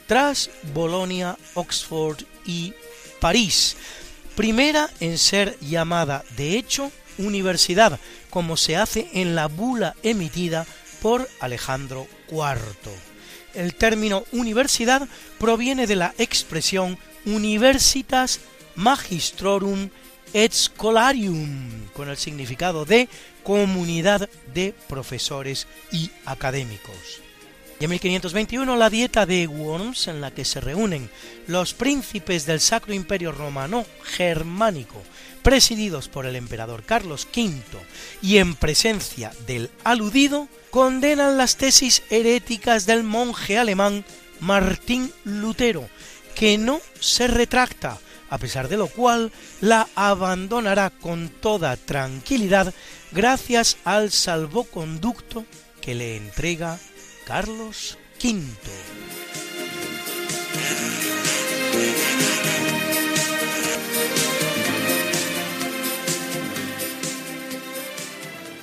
tras 0.06 0.50
Bolonia, 0.74 1.38
Oxford 1.54 2.18
y 2.44 2.74
París. 3.18 3.78
Primera 4.36 4.90
en 5.00 5.16
ser 5.16 5.58
llamada, 5.60 6.22
de 6.36 6.58
hecho, 6.58 6.92
universidad, 7.16 7.98
como 8.28 8.58
se 8.58 8.76
hace 8.76 9.08
en 9.14 9.34
la 9.34 9.46
bula 9.46 9.96
emitida 10.02 10.66
por 11.00 11.26
Alejandro 11.40 12.06
IV. 12.30 13.07
El 13.58 13.74
término 13.74 14.22
universidad 14.30 15.08
proviene 15.40 15.88
de 15.88 15.96
la 15.96 16.14
expresión 16.16 16.96
universitas 17.24 18.38
Magistrorum 18.76 19.90
et 20.32 20.52
Scholarium, 20.52 21.88
con 21.92 22.08
el 22.08 22.16
significado 22.16 22.84
de 22.84 23.08
comunidad 23.42 24.30
de 24.54 24.72
profesores 24.88 25.66
y 25.90 26.12
académicos. 26.24 27.20
Y 27.80 27.84
en 27.84 27.90
1521 27.90 28.76
la 28.76 28.90
dieta 28.90 29.26
de 29.26 29.48
Worms, 29.48 30.06
en 30.06 30.20
la 30.20 30.30
que 30.30 30.44
se 30.44 30.60
reúnen 30.60 31.10
los 31.48 31.74
príncipes 31.74 32.46
del 32.46 32.60
Sacro 32.60 32.94
Imperio 32.94 33.32
Romano 33.32 33.84
Germánico, 34.04 35.02
presididos 35.42 36.08
por 36.08 36.26
el 36.26 36.36
emperador 36.36 36.84
Carlos 36.84 37.26
V 37.36 37.60
y 38.22 38.38
en 38.38 38.54
presencia 38.54 39.32
del 39.48 39.68
aludido, 39.82 40.46
condenan 40.78 41.36
las 41.36 41.56
tesis 41.56 42.04
heréticas 42.08 42.86
del 42.86 43.02
monje 43.02 43.58
alemán 43.58 44.04
Martín 44.38 45.12
Lutero, 45.24 45.88
que 46.36 46.56
no 46.56 46.80
se 47.00 47.26
retracta, 47.26 47.98
a 48.30 48.38
pesar 48.38 48.68
de 48.68 48.76
lo 48.76 48.86
cual 48.86 49.32
la 49.60 49.88
abandonará 49.96 50.90
con 50.90 51.30
toda 51.30 51.76
tranquilidad 51.76 52.72
gracias 53.10 53.76
al 53.82 54.12
salvoconducto 54.12 55.44
que 55.80 55.96
le 55.96 56.16
entrega 56.16 56.78
Carlos 57.26 57.98
V. 58.22 58.48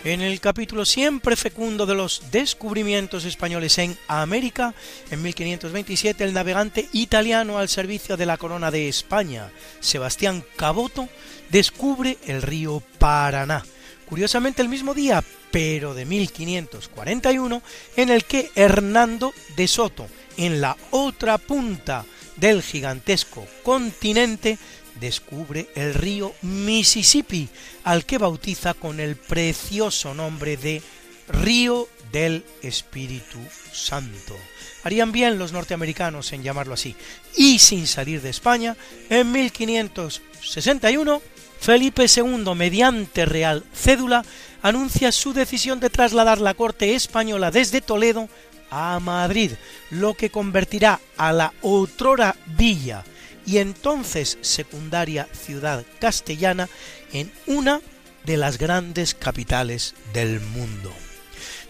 En 0.05 0.21
el 0.21 0.39
capítulo 0.39 0.85
siempre 0.85 1.35
fecundo 1.35 1.87
de 1.87 1.95
los 1.95 2.21
descubrimientos 2.29 3.25
españoles 3.25 3.79
en 3.79 3.97
América, 4.07 4.75
en 5.09 5.23
1527 5.23 6.23
el 6.23 6.31
navegante 6.31 6.87
italiano 6.93 7.57
al 7.57 7.69
servicio 7.69 8.15
de 8.15 8.27
la 8.27 8.37
corona 8.37 8.69
de 8.69 8.87
España, 8.87 9.49
Sebastián 9.79 10.43
Caboto, 10.57 11.09
descubre 11.49 12.19
el 12.27 12.43
río 12.43 12.83
Paraná. 12.99 13.65
Curiosamente 14.07 14.61
el 14.61 14.69
mismo 14.69 14.93
día, 14.93 15.23
pero 15.49 15.95
de 15.95 16.05
1541, 16.05 17.63
en 17.95 18.09
el 18.11 18.25
que 18.25 18.51
Hernando 18.53 19.33
de 19.57 19.67
Soto, 19.67 20.05
en 20.37 20.61
la 20.61 20.77
otra 20.91 21.39
punta 21.39 22.05
del 22.35 22.61
gigantesco 22.61 23.47
continente, 23.63 24.59
descubre 24.99 25.69
el 25.75 25.93
río 25.93 26.33
Mississippi, 26.41 27.49
al 27.83 28.05
que 28.05 28.17
bautiza 28.17 28.73
con 28.73 28.99
el 28.99 29.15
precioso 29.15 30.13
nombre 30.13 30.57
de 30.57 30.81
Río 31.27 31.87
del 32.11 32.45
Espíritu 32.61 33.39
Santo. 33.71 34.35
Harían 34.83 35.11
bien 35.11 35.39
los 35.39 35.51
norteamericanos 35.51 36.31
en 36.33 36.43
llamarlo 36.43 36.75
así. 36.75 36.95
Y 37.35 37.59
sin 37.59 37.87
salir 37.87 38.21
de 38.21 38.29
España, 38.29 38.77
en 39.09 39.31
1561, 39.31 41.21
Felipe 41.59 42.05
II, 42.05 42.53
mediante 42.55 43.25
real 43.25 43.63
cédula, 43.73 44.23
anuncia 44.61 45.11
su 45.11 45.33
decisión 45.33 45.79
de 45.79 45.89
trasladar 45.89 46.39
la 46.39 46.53
corte 46.53 46.93
española 46.93 47.49
desde 47.49 47.81
Toledo 47.81 48.29
a 48.69 48.99
Madrid, 48.99 49.51
lo 49.89 50.13
que 50.13 50.29
convertirá 50.29 50.99
a 51.17 51.33
la 51.33 51.53
otrora 51.61 52.35
villa 52.45 53.03
y 53.45 53.57
entonces 53.57 54.37
secundaria 54.41 55.27
ciudad 55.33 55.85
castellana 55.99 56.69
en 57.11 57.31
una 57.47 57.81
de 58.25 58.37
las 58.37 58.57
grandes 58.57 59.13
capitales 59.13 59.93
del 60.13 60.39
mundo. 60.39 60.91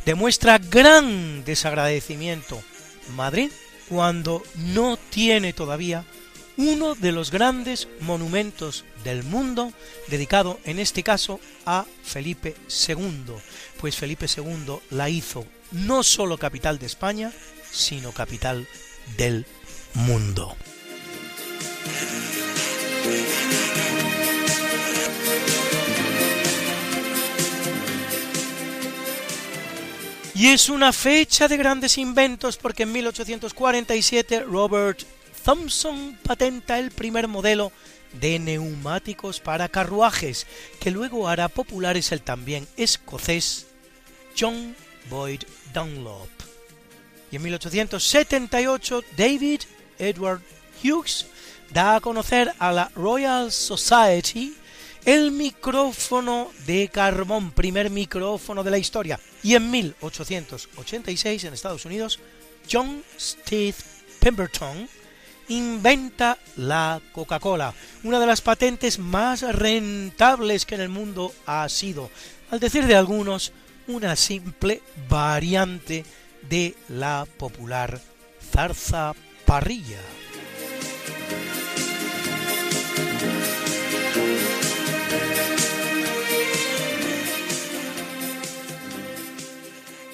Demuestra 0.06 0.58
gran 0.58 1.44
desagradecimiento 1.44 2.62
Madrid 3.16 3.52
cuando 3.90 4.44
no 4.56 4.98
tiene 4.98 5.54
todavía 5.54 6.06
uno 6.58 6.96
de 6.96 7.12
los 7.12 7.32
grandes 7.32 7.88
monumentos 8.00 8.86
del 9.04 9.24
mundo 9.24 9.74
dedicado 10.08 10.60
en 10.64 10.80
este 10.80 11.04
caso 11.04 11.40
a 11.66 11.86
Felipe 12.04 12.56
II, 12.88 13.36
pues 13.80 13.98
Felipe 13.98 14.28
II 14.34 14.80
la 14.92 15.10
hizo 15.10 15.46
no 15.72 16.04
solo 16.04 16.38
capital 16.38 16.80
de 16.80 16.86
España, 16.86 17.34
sino 17.72 18.14
capital 18.14 18.68
del 19.18 19.46
mundo. 19.94 20.56
Y 30.38 30.48
es 30.48 30.68
una 30.68 30.92
fecha 30.92 31.48
de 31.48 31.56
grandes 31.56 31.98
inventos 31.98 32.58
porque 32.58 32.84
en 32.84 32.92
1847 32.92 34.42
Robert 34.42 35.02
Thompson 35.46 36.20
patenta 36.22 36.78
el 36.78 36.92
primer 36.92 37.30
modelo 37.30 37.72
de 38.20 38.38
neumáticos 38.40 39.40
para 39.40 39.70
carruajes, 39.70 40.46
que 40.80 40.92
luego 40.92 41.30
hará 41.30 41.48
populares 41.48 42.12
el 42.12 42.22
también 42.22 42.68
escocés 42.76 43.68
John 44.38 44.76
Boyd 45.10 45.44
Dunlop. 45.74 46.30
Y 47.32 47.38
en 47.38 47.44
1878 47.44 49.04
David 49.16 49.62
Edward 49.98 50.42
Hughes 50.84 51.28
da 51.72 51.96
a 51.96 52.02
conocer 52.02 52.54
a 52.60 52.72
la 52.72 52.92
Royal 52.96 53.52
Society 53.52 54.56
el 55.06 55.32
micrófono 55.32 56.50
de 56.66 56.90
carbón, 56.90 57.52
primer 57.52 57.90
micrófono 57.90 58.64
de 58.64 58.72
la 58.72 58.78
historia. 58.78 59.20
Y 59.44 59.56
en 59.56 59.70
1886 59.70 61.44
en 61.44 61.54
Estados 61.54 61.86
Unidos, 61.86 62.20
John 62.70 63.04
Steve 63.20 63.76
Pemberton 64.20 64.90
inventa 65.48 66.40
la 66.56 67.00
Coca-Cola, 67.12 67.74
una 68.04 68.20
de 68.20 68.26
las 68.26 68.42
patentes 68.42 68.98
más 68.98 69.42
rentables 69.42 70.66
que 70.66 70.74
en 70.76 70.82
el 70.82 70.90
mundo 70.90 71.32
ha 71.46 71.70
sido, 71.70 72.10
al 72.50 72.60
decir 72.60 72.88
de 72.88 72.96
algunos, 72.96 73.52
una 73.88 74.16
simple 74.16 74.82
variante 75.08 76.04
de 76.50 76.76
la 76.90 77.28
popular 77.38 78.02
zarza 78.52 79.14
parrilla. 79.46 80.15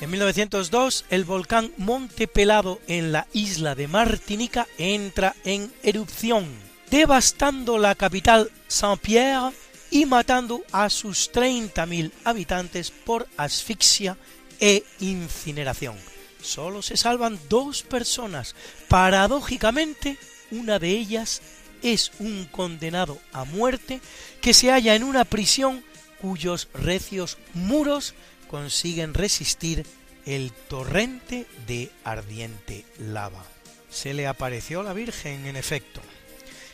En 0.01 0.09
1902, 0.09 1.05
el 1.11 1.25
volcán 1.25 1.71
Monte 1.77 2.27
Pelado 2.27 2.81
en 2.87 3.11
la 3.11 3.27
isla 3.33 3.75
de 3.75 3.87
Martinica 3.87 4.67
entra 4.79 5.35
en 5.43 5.71
erupción, 5.83 6.49
devastando 6.89 7.77
la 7.77 7.93
capital 7.93 8.49
Saint-Pierre 8.67 9.53
y 9.91 10.07
matando 10.07 10.63
a 10.71 10.89
sus 10.89 11.31
30.000 11.31 12.11
habitantes 12.23 12.89
por 12.89 13.27
asfixia 13.37 14.17
e 14.59 14.83
incineración. 15.01 15.95
Solo 16.41 16.81
se 16.81 16.97
salvan 16.97 17.39
dos 17.47 17.83
personas. 17.83 18.55
Paradójicamente, 18.87 20.17
una 20.49 20.79
de 20.79 20.89
ellas 20.89 21.43
es 21.83 22.11
un 22.17 22.45
condenado 22.45 23.19
a 23.33 23.43
muerte 23.43 24.01
que 24.41 24.55
se 24.55 24.71
halla 24.71 24.95
en 24.95 25.03
una 25.03 25.25
prisión 25.25 25.83
cuyos 26.19 26.69
recios 26.73 27.37
muros 27.53 28.15
consiguen 28.51 29.13
resistir 29.13 29.85
el 30.25 30.51
torrente 30.51 31.47
de 31.65 31.89
ardiente 32.03 32.85
lava. 32.99 33.43
Se 33.89 34.13
le 34.13 34.27
apareció 34.27 34.83
la 34.83 34.93
Virgen, 34.93 35.47
en 35.47 35.55
efecto. 35.55 36.01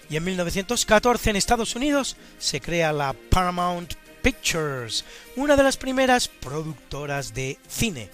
Y 0.10 0.18
en 0.18 0.24
1914 0.24 1.30
en 1.30 1.36
Estados 1.36 1.76
Unidos 1.76 2.18
se 2.40 2.60
crea 2.62 2.91
la 2.91 3.14
Paramount 3.14 3.94
Pictures, 4.22 5.06
una 5.36 5.56
de 5.56 5.64
las 5.64 5.78
primeras 5.78 6.28
productoras 6.28 7.34
de 7.34 7.58
cine. 7.68 8.10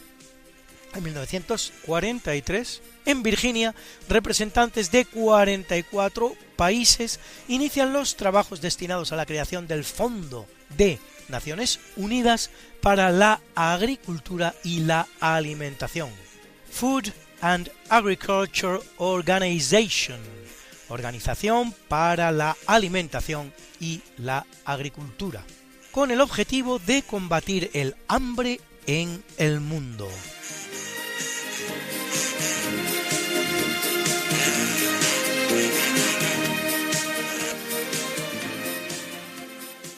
En 0.94 1.04
1943, 1.04 2.82
en 3.06 3.24
Virginia, 3.24 3.74
representantes 4.10 4.92
de 4.92 5.06
44 5.06 6.36
países 6.56 7.20
inician 7.48 7.94
los 7.94 8.16
trabajos 8.16 8.62
destinados 8.62 9.12
a 9.12 9.16
la 9.16 9.26
creación 9.26 9.68
del 9.68 9.84
Fondo 9.84 10.48
de 10.78 11.00
Naciones 11.34 11.82
Unidas 11.98 12.52
para 12.80 13.12
la 13.12 13.42
Agricultura 13.56 14.56
y 14.64 14.80
la 14.80 15.08
Alimentación. 15.20 16.10
Food 16.72 17.10
and 17.42 17.70
Agriculture 17.90 18.80
Organization, 18.98 20.20
Organización 20.88 21.74
para 21.90 22.32
la 22.32 22.56
Alimentación 22.68 23.52
y 23.80 24.02
la 24.18 24.46
Agricultura, 24.64 25.44
con 25.92 26.12
el 26.12 26.22
objetivo 26.22 26.80
de 26.80 27.02
combatir 27.02 27.70
el 27.74 27.96
hambre 28.08 28.62
en 28.88 29.24
el 29.38 29.60
mundo. 29.60 30.10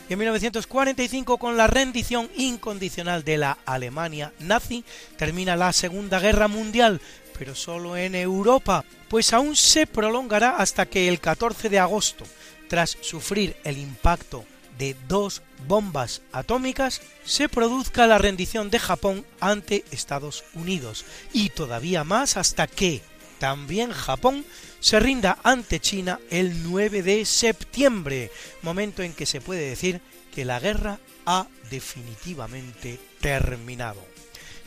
Y 0.10 0.14
en 0.14 0.20
1945 0.20 1.38
con 1.38 1.58
la 1.58 1.68
rendición 1.68 2.30
incondicional 2.36 3.24
de 3.24 3.38
la 3.38 3.58
Alemania 3.66 4.34
nazi 4.40 4.84
termina 5.18 5.56
la 5.56 5.74
Segunda 5.74 6.20
Guerra 6.20 6.48
Mundial, 6.48 7.02
pero 7.38 7.56
solo 7.56 7.98
en 7.98 8.16
Europa, 8.16 8.86
pues 9.10 9.34
aún 9.34 9.56
se 9.56 9.88
prolongará 9.88 10.58
hasta 10.58 10.86
que 10.86 11.08
el 11.08 11.20
14 11.20 11.70
de 11.70 11.80
agosto 11.80 12.26
tras 12.68 12.98
sufrir 13.02 13.56
el 13.64 13.78
impacto 13.78 14.46
de 14.78 14.96
dos 15.08 15.42
bombas 15.68 16.22
atómicas, 16.32 17.02
se 17.24 17.48
produzca 17.50 18.08
la 18.08 18.18
rendición 18.18 18.70
de 18.70 18.80
Japón 18.80 19.26
ante 19.40 19.86
Estados 19.92 20.44
Unidos. 20.54 21.06
Y 21.34 21.50
todavía 21.50 22.04
más 22.04 22.38
hasta 22.38 22.68
que 22.68 23.02
también 23.40 23.92
Japón 23.92 24.46
se 24.86 25.00
rinda 25.00 25.40
ante 25.42 25.80
China 25.80 26.20
el 26.30 26.62
9 26.62 27.02
de 27.02 27.26
septiembre, 27.26 28.30
momento 28.62 29.02
en 29.02 29.14
que 29.14 29.26
se 29.26 29.42
puede 29.42 29.68
decir 29.68 30.00
que 30.32 30.46
la 30.46 30.60
guerra 30.60 31.00
ha 31.26 31.48
definitivamente 31.72 33.00
terminado. 33.20 34.06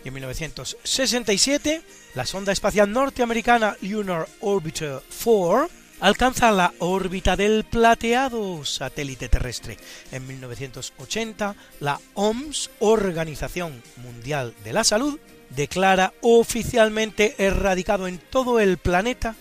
Y 0.04 0.08
en 0.08 0.14
1967, 0.14 1.82
la 2.16 2.26
sonda 2.26 2.50
espacial 2.50 2.90
norteamericana 2.90 3.76
Lunar 3.80 4.26
Orbiter 4.40 5.02
4 5.22 5.70
alcanza 6.00 6.50
la 6.50 6.74
órbita 6.80 7.36
del 7.36 7.62
plateado 7.62 8.64
satélite 8.64 9.28
terrestre. 9.28 9.76
En 10.10 10.26
1980, 10.26 11.54
la 11.78 12.00
OMS, 12.14 12.70
Organización 12.80 13.84
Mundial 13.98 14.52
de 14.64 14.72
la 14.72 14.82
Salud, 14.82 15.20
declara 15.50 16.12
oficialmente 16.22 17.36
erradicado 17.38 18.08
en 18.08 18.18
todo 18.18 18.58
el 18.58 18.78
planeta 18.78 19.36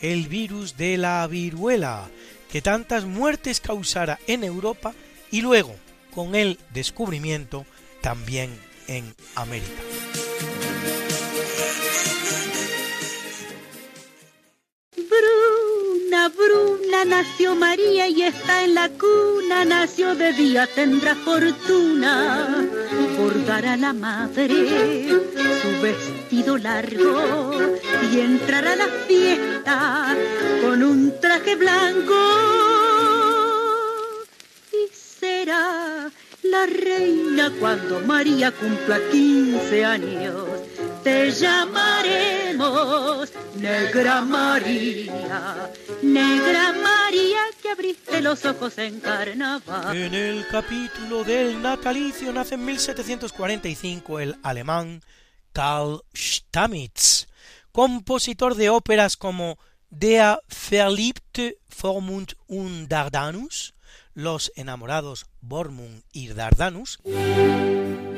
el 0.00 0.28
virus 0.28 0.76
de 0.76 0.96
la 0.96 1.26
viruela, 1.26 2.08
que 2.50 2.62
tantas 2.62 3.04
muertes 3.04 3.60
causara 3.60 4.18
en 4.26 4.44
Europa 4.44 4.94
y 5.30 5.42
luego, 5.42 5.74
con 6.14 6.34
el 6.34 6.58
descubrimiento, 6.72 7.66
también 8.00 8.50
en 8.86 9.14
América. 9.34 9.82
Bruna, 14.96 16.28
Bruna, 16.28 17.04
nació 17.04 17.54
María 17.54 18.08
y 18.08 18.22
está 18.22 18.64
en 18.64 18.74
la 18.74 18.88
cuna, 18.88 19.64
nació 19.64 20.14
de 20.14 20.32
día, 20.32 20.68
tendrá 20.74 21.14
fortuna 21.14 22.66
por 23.18 23.44
dar 23.44 23.66
a 23.66 23.76
la 23.76 23.92
madre 23.92 25.08
su 25.60 25.82
vestido 25.82 26.56
largo 26.56 27.52
y 28.12 28.20
entrar 28.20 28.66
a 28.66 28.76
la 28.76 28.86
fiesta 29.08 30.16
con 30.62 30.84
un 30.84 31.20
traje 31.20 31.56
blanco 31.56 32.14
y 34.72 34.94
será 34.94 36.08
la 36.44 36.66
reina 36.66 37.52
cuando 37.58 38.00
María 38.00 38.52
cumpla 38.52 39.00
15 39.10 39.84
años. 39.84 40.57
Te 41.02 41.30
llamaremos 41.30 43.30
Negra 43.56 44.20
María, 44.22 45.70
Negra 46.02 46.72
María 46.72 47.38
que 47.62 47.70
abriste 47.70 48.20
los 48.20 48.44
ojos 48.44 48.76
en 48.78 49.00
carnaval. 49.00 49.96
En 49.96 50.14
el 50.14 50.46
capítulo 50.48 51.24
del 51.24 51.60
natalicio 51.62 52.32
nace 52.32 52.56
en 52.56 52.64
1745 52.64 54.20
el 54.20 54.36
alemán 54.42 55.02
Karl 55.52 56.02
Stamitz, 56.14 57.26
compositor 57.72 58.54
de 58.54 58.70
óperas 58.70 59.16
como 59.16 59.58
Der 59.90 60.38
Verliebte 60.70 61.58
Vormund 61.80 62.34
und 62.46 62.88
Dardanus, 62.88 63.74
Los 64.14 64.52
enamorados 64.56 65.26
Bormund 65.40 66.02
y 66.12 66.28
Dardanus, 66.28 66.98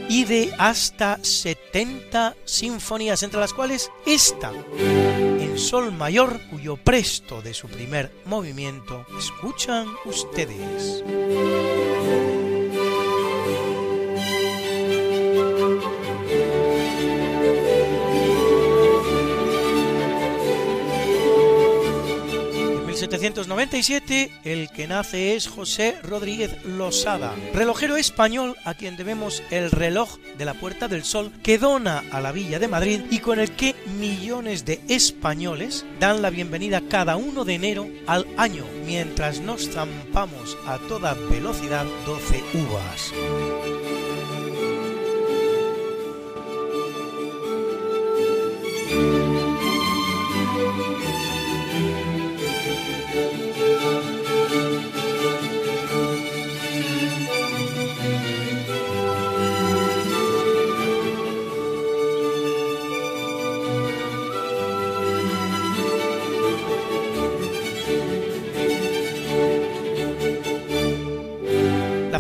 y 0.09 0.25
de 0.25 0.53
hasta 0.59 1.19
70 1.23 2.37
sinfonías, 2.45 3.23
entre 3.23 3.41
las 3.41 3.55
cuales 3.55 3.91
esta, 4.07 4.53
en 4.79 5.59
sol 5.59 5.93
mayor, 5.93 6.41
cuyo 6.51 6.77
presto 6.77 7.43
de 7.43 7.55
su 7.55 7.69
primer 7.69 8.11
movimiento 8.25 9.07
escuchan 9.17 9.87
ustedes. 10.05 11.05
1797 23.01 24.31
el 24.45 24.69
que 24.71 24.87
nace 24.87 25.35
es 25.35 25.49
José 25.49 25.97
Rodríguez 26.03 26.63
Losada, 26.67 27.35
relojero 27.55 27.97
español 27.97 28.57
a 28.67 28.75
quien 28.75 28.99
debemos 28.99 29.43
el 29.51 29.71
reloj 29.71 30.19
de 30.37 30.45
la 30.45 30.53
Puerta 30.53 30.87
del 30.87 31.05
Sol 31.05 31.33
que 31.43 31.57
dona 31.57 32.05
a 32.11 32.21
la 32.21 32.31
Villa 32.31 32.59
de 32.59 32.69
Madrid 32.69 33.01
y 33.11 33.21
con 33.21 33.39
el 33.39 33.53
que 33.53 33.75
millones 33.99 34.67
de 34.67 34.81
españoles 34.89 35.87
dan 35.99 36.21
la 36.21 36.29
bienvenida 36.29 36.83
cada 36.91 37.17
1 37.17 37.45
de 37.47 37.55
enero 37.55 37.89
al 38.07 38.27
año 38.37 38.65
mientras 38.85 39.41
nos 39.41 39.71
zampamos 39.71 40.59
a 40.67 40.77
toda 40.77 41.15
velocidad 41.15 41.87
12 42.05 42.43
uvas. 42.53 44.10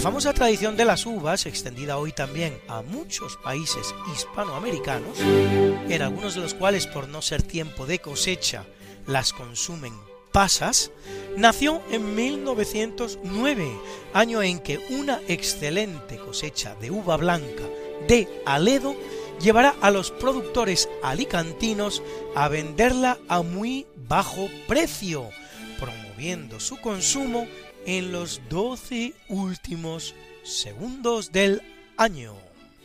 La 0.01 0.05
famosa 0.05 0.33
tradición 0.33 0.79
de 0.79 0.87
las 0.87 1.05
uvas, 1.05 1.45
extendida 1.45 1.99
hoy 1.99 2.13
también 2.13 2.59
a 2.69 2.81
muchos 2.81 3.37
países 3.37 3.95
hispanoamericanos, 4.11 5.19
en 5.21 6.01
algunos 6.01 6.35
de 6.35 6.41
los 6.41 6.55
cuales 6.55 6.87
por 6.87 7.07
no 7.07 7.21
ser 7.21 7.43
tiempo 7.43 7.85
de 7.85 7.99
cosecha 7.99 8.65
las 9.07 9.35
consumen 9.35 9.93
pasas, 10.33 10.91
nació 11.37 11.83
en 11.91 12.15
1909, 12.15 13.79
año 14.15 14.43
en 14.43 14.61
que 14.61 14.79
una 14.89 15.21
excelente 15.29 16.17
cosecha 16.17 16.75
de 16.77 16.91
uva 16.91 17.19
blanca 17.19 17.65
de 18.09 18.27
Aledo 18.47 18.97
llevará 19.39 19.75
a 19.83 19.91
los 19.91 20.13
productores 20.13 20.89
alicantinos 21.03 22.03
a 22.35 22.49
venderla 22.49 23.19
a 23.29 23.43
muy 23.43 23.87
bajo 24.09 24.49
precio, 24.67 25.29
promoviendo 25.79 26.59
su 26.59 26.79
consumo 26.81 27.47
en 27.87 28.13
los 28.13 28.41
12 28.49 29.15
últimos 29.29 30.15
segundos 30.43 31.33
del 31.33 31.63
año. 31.97 32.35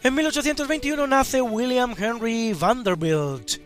En 0.03 0.13
1821 0.13 1.07
nace 1.07 1.41
William 1.41 1.95
Henry 1.97 2.53
Vanderbilt, 2.53 3.59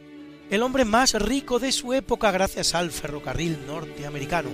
el 0.50 0.64
hombre 0.64 0.86
más 0.86 1.14
rico 1.14 1.60
de 1.60 1.72
su 1.72 1.94
época 1.94 2.32
gracias 2.32 2.74
al 2.76 2.92
ferrocarril 2.92 3.66
norteamericano. 3.68 4.50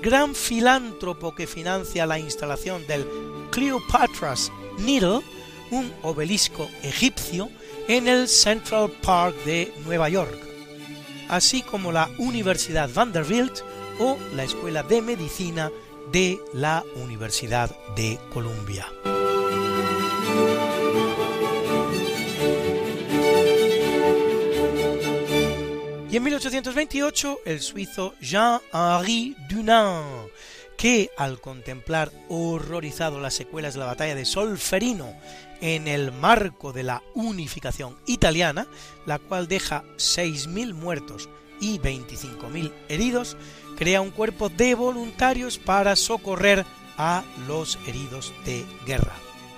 Gran 0.00 0.34
filántropo 0.34 1.34
que 1.34 1.46
financia 1.46 2.06
la 2.06 2.18
instalación 2.18 2.86
del 2.86 3.06
Cleopatra's 3.50 4.52
Needle, 4.78 5.22
un 5.70 5.92
obelisco 6.02 6.68
egipcio, 6.82 7.48
en 7.88 8.08
el 8.08 8.28
Central 8.28 8.90
Park 9.02 9.34
de 9.44 9.72
Nueva 9.84 10.08
York, 10.08 10.38
así 11.28 11.62
como 11.62 11.92
la 11.92 12.10
Universidad 12.18 12.90
Vanderbilt 12.92 13.60
o 13.98 14.16
la 14.34 14.44
Escuela 14.44 14.82
de 14.82 15.02
Medicina 15.02 15.70
de 16.12 16.38
la 16.52 16.84
Universidad 16.96 17.70
de 17.96 18.18
Columbia. 18.32 18.86
Y 26.14 26.16
en 26.16 26.22
1828 26.22 27.40
el 27.44 27.60
suizo 27.60 28.14
Jean-Henri 28.20 29.36
Dunant, 29.48 30.28
que 30.76 31.10
al 31.16 31.40
contemplar 31.40 32.12
horrorizado 32.28 33.18
las 33.18 33.34
secuelas 33.34 33.74
de 33.74 33.80
la 33.80 33.86
batalla 33.86 34.14
de 34.14 34.24
Solferino 34.24 35.12
en 35.64 35.88
el 35.88 36.12
marco 36.12 36.74
de 36.74 36.82
la 36.82 37.02
unificación 37.14 37.96
italiana, 38.04 38.66
la 39.06 39.18
cual 39.18 39.48
deja 39.48 39.82
6.000 39.96 40.74
muertos 40.74 41.30
y 41.58 41.78
25.000 41.78 42.70
heridos, 42.90 43.38
crea 43.74 44.02
un 44.02 44.10
cuerpo 44.10 44.50
de 44.50 44.74
voluntarios 44.74 45.56
para 45.56 45.96
socorrer 45.96 46.66
a 46.98 47.24
los 47.48 47.78
heridos 47.86 48.34
de 48.44 48.66
guerra, 48.84 49.14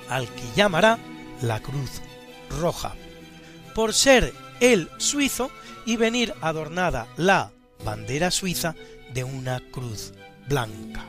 al 0.09 0.29
que 0.29 0.45
llamará 0.55 1.01
la 1.43 1.59
Cruz 1.59 2.01
Roja. 2.61 2.95
Por 3.75 3.93
ser 3.93 4.33
el 4.61 4.89
suizo 4.99 5.51
y 5.87 5.97
venir 5.97 6.35
adornada 6.41 7.09
la 7.17 7.51
bandera 7.85 8.31
suiza 8.31 8.77
de 9.13 9.25
una 9.25 9.59
cruz 9.73 10.13
blanca. 10.49 11.05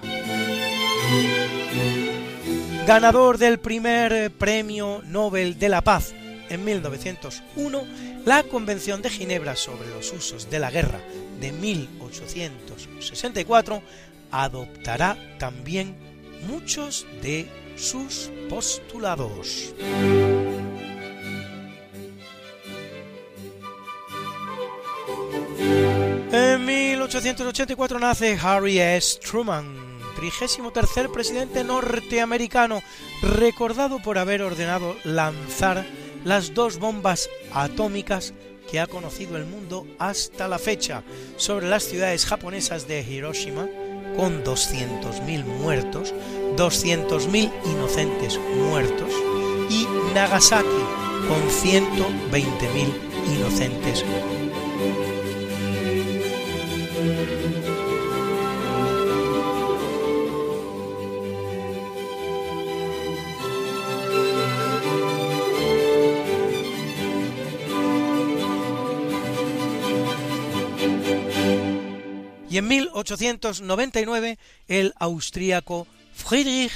Ganador 2.88 3.38
del 3.38 3.59
primer 3.59 4.31
premio 4.31 5.03
Nobel 5.03 5.59
de 5.59 5.68
la 5.68 5.81
Paz 5.81 6.14
en 6.47 6.64
1901, 6.64 7.85
la 8.26 8.43
Convención 8.43 9.01
de 9.01 9.09
Ginebra 9.09 9.57
sobre 9.57 9.89
los 9.89 10.14
usos 10.14 10.49
de 10.49 10.59
la 10.59 10.72
guerra 10.72 11.01
de 11.41 11.51
1864 11.51 13.81
adoptará 14.31 15.18
también 15.38 15.97
muchos 16.47 17.05
de 17.22 17.49
sus 17.76 18.31
postulados. 18.49 19.73
En 26.31 26.65
1884 26.65 27.99
nace 27.99 28.39
Harry 28.41 28.80
S. 28.80 29.19
Truman, 29.19 29.86
33 30.18 31.10
presidente 31.14 31.64
norteamericano, 31.64 32.81
recordado 33.22 33.99
por 33.99 34.18
haber 34.18 34.41
ordenado 34.41 34.95
lanzar 35.03 35.85
las 36.26 36.56
dos 36.56 36.80
bombas 36.80 37.30
atómicas 37.53 38.34
que 38.69 38.80
ha 38.80 38.88
conocido 38.88 39.38
el 39.38 39.45
mundo 39.45 39.85
hasta 39.99 40.48
la 40.48 40.57
fecha 40.57 41.03
sobre 41.38 41.69
las 41.69 41.84
ciudades 41.84 42.26
japonesas 42.26 42.88
de 42.88 43.02
Hiroshima, 43.02 43.68
con 44.15 44.44
200.000 44.44 45.45
muertos, 45.45 46.14
200.000 46.56 47.52
inocentes 47.65 48.39
muertos, 48.69 49.11
y 49.69 49.88
Nagasaki, 50.15 50.68
con 51.27 51.41
120.000 51.48 53.38
inocentes 53.38 54.03
en 72.57 72.67
1899 72.67 74.38
el 74.67 74.93
austríaco 74.97 75.88
Friedrich 76.13 76.71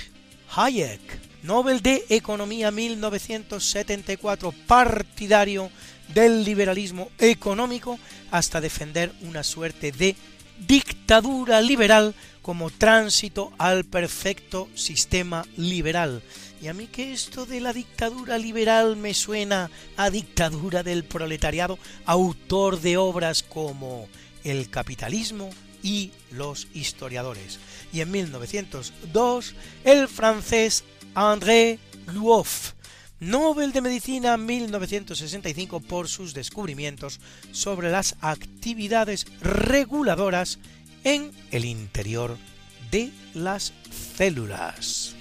Hayek, 0.56 1.02
Nobel 1.44 1.82
de 1.82 2.06
Economía 2.10 2.72
1974, 2.72 4.54
partidario 4.68 5.72
del 6.14 6.44
liberalismo 6.44 7.10
económico 7.18 7.98
hasta 8.32 8.62
defender 8.62 9.12
una 9.22 9.44
suerte 9.44 9.92
de 9.92 10.16
dictadura 10.68 11.62
liberal 11.62 12.14
como 12.42 12.70
tránsito 12.70 13.52
al 13.58 13.86
perfecto 13.86 14.68
sistema 14.76 15.46
liberal. 15.58 16.22
Y 16.62 16.68
a 16.68 16.74
mí 16.74 16.88
que 16.88 17.14
esto 17.14 17.48
de 17.48 17.60
la 17.60 17.74
dictadura 17.74 18.38
liberal 18.38 18.98
me 18.98 19.16
suena 19.16 19.72
a 19.98 20.12
dictadura 20.12 20.84
del 20.84 21.06
proletariado, 21.06 21.80
autor 22.06 22.80
de 22.82 22.98
obras 22.98 23.42
como 23.42 24.08
El 24.44 24.70
capitalismo 24.70 25.50
y 25.84 26.12
los 26.32 26.68
historiadores. 26.74 27.60
Y 27.94 28.02
en 28.02 28.12
1902 28.12 29.56
el 29.84 30.08
francés 30.08 30.84
André 31.16 31.80
Luoff, 32.14 32.74
Nobel 33.20 33.72
de 33.72 33.82
Medicina 33.82 34.38
1965 34.38 35.80
por 35.82 36.08
sus 36.10 36.34
descubrimientos 36.34 37.20
sobre 37.52 37.92
las 37.92 38.16
actividades 38.22 39.28
reguladoras 39.42 40.60
en 41.04 41.32
el 41.52 41.66
interior 41.66 42.38
de 42.90 43.12
las 43.34 43.74
células. 44.16 45.16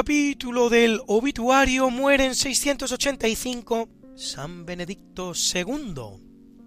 Capítulo 0.00 0.70
del 0.70 1.02
obituario 1.08 1.90
muere 1.90 2.24
en 2.24 2.34
685 2.34 3.86
San 4.16 4.64
Benedicto 4.64 5.34
II, 5.34 5.92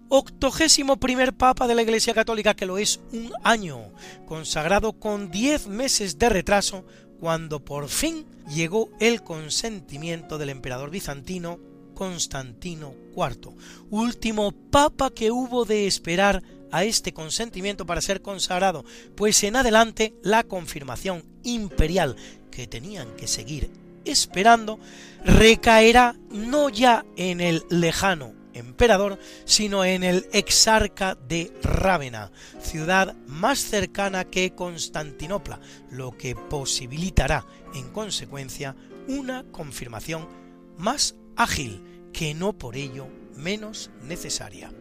octogésimo 0.08 0.98
primer 0.98 1.32
papa 1.32 1.66
de 1.66 1.74
la 1.74 1.82
Iglesia 1.82 2.14
Católica 2.14 2.54
que 2.54 2.64
lo 2.64 2.78
es 2.78 3.00
un 3.10 3.32
año, 3.42 3.92
consagrado 4.24 4.92
con 4.92 5.32
diez 5.32 5.66
meses 5.66 6.16
de 6.16 6.28
retraso 6.28 6.86
cuando 7.18 7.64
por 7.64 7.88
fin 7.88 8.24
llegó 8.48 8.90
el 9.00 9.24
consentimiento 9.24 10.38
del 10.38 10.50
emperador 10.50 10.90
bizantino 10.90 11.58
Constantino 11.92 12.94
IV, 13.16 13.52
último 13.90 14.52
papa 14.70 15.10
que 15.10 15.32
hubo 15.32 15.64
de 15.64 15.88
esperar 15.88 16.40
a 16.74 16.82
este 16.82 17.12
consentimiento 17.12 17.86
para 17.86 18.00
ser 18.00 18.20
consagrado, 18.20 18.84
pues 19.14 19.44
en 19.44 19.54
adelante 19.54 20.16
la 20.24 20.42
confirmación 20.42 21.24
imperial 21.44 22.16
que 22.50 22.66
tenían 22.66 23.14
que 23.14 23.28
seguir 23.28 23.70
esperando 24.04 24.80
recaerá 25.24 26.16
no 26.30 26.68
ya 26.70 27.06
en 27.16 27.40
el 27.40 27.62
lejano 27.70 28.34
emperador, 28.54 29.20
sino 29.44 29.84
en 29.84 30.02
el 30.02 30.26
exarca 30.32 31.14
de 31.14 31.52
Rávena, 31.62 32.32
ciudad 32.60 33.14
más 33.28 33.60
cercana 33.60 34.24
que 34.24 34.52
Constantinopla, 34.54 35.60
lo 35.90 36.16
que 36.18 36.34
posibilitará 36.34 37.46
en 37.74 37.88
consecuencia 37.90 38.74
una 39.06 39.44
confirmación 39.52 40.28
más 40.76 41.14
ágil, 41.36 42.10
que 42.12 42.34
no 42.34 42.52
por 42.52 42.76
ello 42.76 43.06
menos 43.36 43.90
necesaria. 44.02 44.72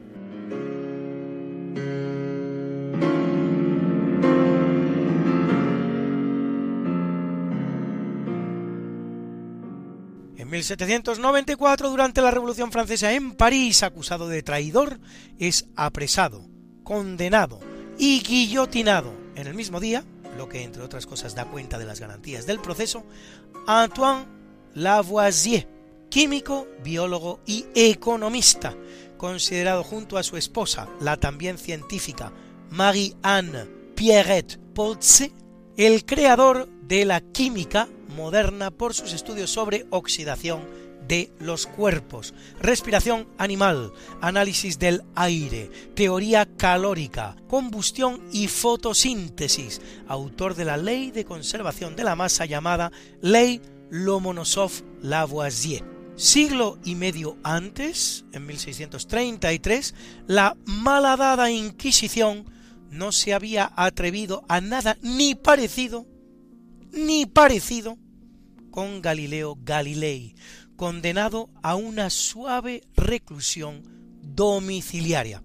En 10.38 10.50
1794, 10.50 11.90
durante 11.90 12.22
la 12.22 12.32
Revolución 12.32 12.72
Francesa 12.72 13.12
en 13.14 13.34
París, 13.34 13.82
acusado 13.84 14.28
de 14.28 14.44
traidor, 14.44 15.00
es 15.40 15.66
apresado, 15.76 16.48
condenado 16.84 17.60
y 17.98 18.22
guillotinado. 18.22 19.14
En 19.36 19.48
el 19.48 19.56
mismo 19.56 19.80
día, 19.80 20.04
lo 20.38 20.50
que 20.50 20.64
entre 20.64 20.84
otras 20.84 21.06
cosas 21.06 21.36
da 21.36 21.46
cuenta 21.46 21.80
de 21.80 21.86
las 21.86 22.00
garantías 22.00 22.46
del 22.46 22.60
proceso, 22.60 23.04
Antoine 23.68 24.26
Lavoisier, 24.76 25.68
químico, 26.10 26.68
biólogo 26.84 27.40
y 27.46 27.66
economista, 27.74 28.76
considerado 29.24 29.86
junto 29.86 30.18
a 30.18 30.24
su 30.24 30.36
esposa, 30.36 30.90
la 31.00 31.16
también 31.16 31.58
científica 31.58 32.34
Marie-Anne 32.72 33.68
Pierrette 33.96 34.60
Poltze, 34.76 35.32
el 35.78 36.04
creador 36.04 36.68
de 36.82 37.06
la 37.06 37.22
química 37.22 37.88
moderna 38.18 38.70
por 38.70 38.94
sus 38.94 39.14
estudios 39.14 39.50
sobre 39.50 39.86
oxidación 39.92 40.68
de 41.08 41.32
los 41.40 41.68
cuerpos, 41.68 42.34
respiración 42.60 43.26
animal, 43.38 43.94
análisis 44.20 44.78
del 44.78 45.04
aire, 45.16 45.72
teoría 45.96 46.46
calórica, 46.46 47.38
combustión 47.48 48.22
y 48.34 48.50
fotosíntesis, 48.50 49.80
autor 50.06 50.54
de 50.54 50.66
la 50.66 50.76
ley 50.76 51.12
de 51.12 51.24
conservación 51.24 51.96
de 51.96 52.04
la 52.04 52.18
masa 52.18 52.46
llamada 52.46 52.92
Ley 53.22 53.62
Lomonosov-Lavoisier. 53.90 55.93
Siglo 56.16 56.78
y 56.84 56.94
medio 56.94 57.38
antes, 57.44 58.24
en 58.34 58.46
1633, 58.46 59.96
la 60.28 60.56
malhadada 60.66 61.50
Inquisición 61.50 62.46
no 62.92 63.12
se 63.12 63.34
había 63.34 63.72
atrevido 63.76 64.46
a 64.48 64.62
nada 64.62 64.96
ni 65.02 65.34
parecido, 65.34 66.06
ni 66.92 67.26
parecido 67.26 67.98
con 68.70 69.02
Galileo 69.02 69.58
Galilei, 69.60 70.36
condenado 70.76 71.50
a 71.64 71.76
una 71.76 72.12
suave 72.12 72.84
reclusión 72.96 73.82
domiciliaria. 74.22 75.42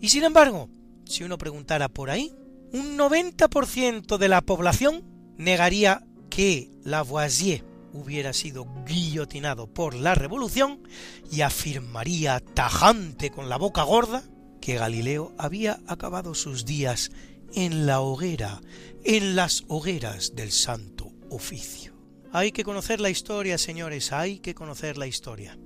Y 0.00 0.08
sin 0.08 0.24
embargo, 0.24 0.68
si 1.04 1.22
uno 1.22 1.38
preguntara 1.38 1.88
por 1.88 2.10
ahí, 2.10 2.34
un 2.72 2.98
90% 2.98 4.18
de 4.18 4.28
la 4.28 4.40
población 4.40 5.04
negaría 5.36 6.04
que 6.28 6.72
Lavoisier 6.82 7.77
hubiera 7.92 8.32
sido 8.32 8.66
guillotinado 8.86 9.66
por 9.66 9.94
la 9.94 10.14
revolución 10.14 10.82
y 11.30 11.42
afirmaría 11.42 12.40
tajante 12.40 13.30
con 13.30 13.48
la 13.48 13.56
boca 13.56 13.82
gorda 13.82 14.22
que 14.60 14.74
Galileo 14.74 15.32
había 15.38 15.80
acabado 15.86 16.34
sus 16.34 16.64
días 16.64 17.10
en 17.54 17.86
la 17.86 18.00
hoguera, 18.00 18.60
en 19.04 19.36
las 19.36 19.64
hogueras 19.68 20.34
del 20.34 20.52
Santo 20.52 21.12
Oficio. 21.30 21.94
Hay 22.32 22.52
que 22.52 22.64
conocer 22.64 23.00
la 23.00 23.10
historia, 23.10 23.56
señores, 23.56 24.12
hay 24.12 24.38
que 24.38 24.54
conocer 24.54 24.98
la 24.98 25.06
historia. 25.06 25.58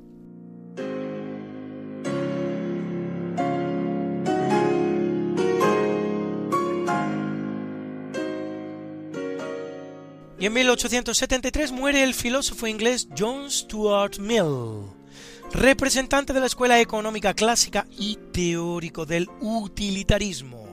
Y 10.43 10.47
en 10.47 10.55
1873 10.55 11.71
muere 11.71 12.03
el 12.03 12.15
filósofo 12.15 12.67
inglés 12.67 13.07
John 13.17 13.49
Stuart 13.49 14.19
Mill, 14.19 14.91
representante 15.53 16.33
de 16.33 16.41
la 16.41 16.47
escuela 16.47 16.81
económica 16.81 17.33
clásica 17.33 17.87
y 17.97 18.19
teórico 18.33 19.07
del 19.07 19.31
utilitarismo. 19.41 20.67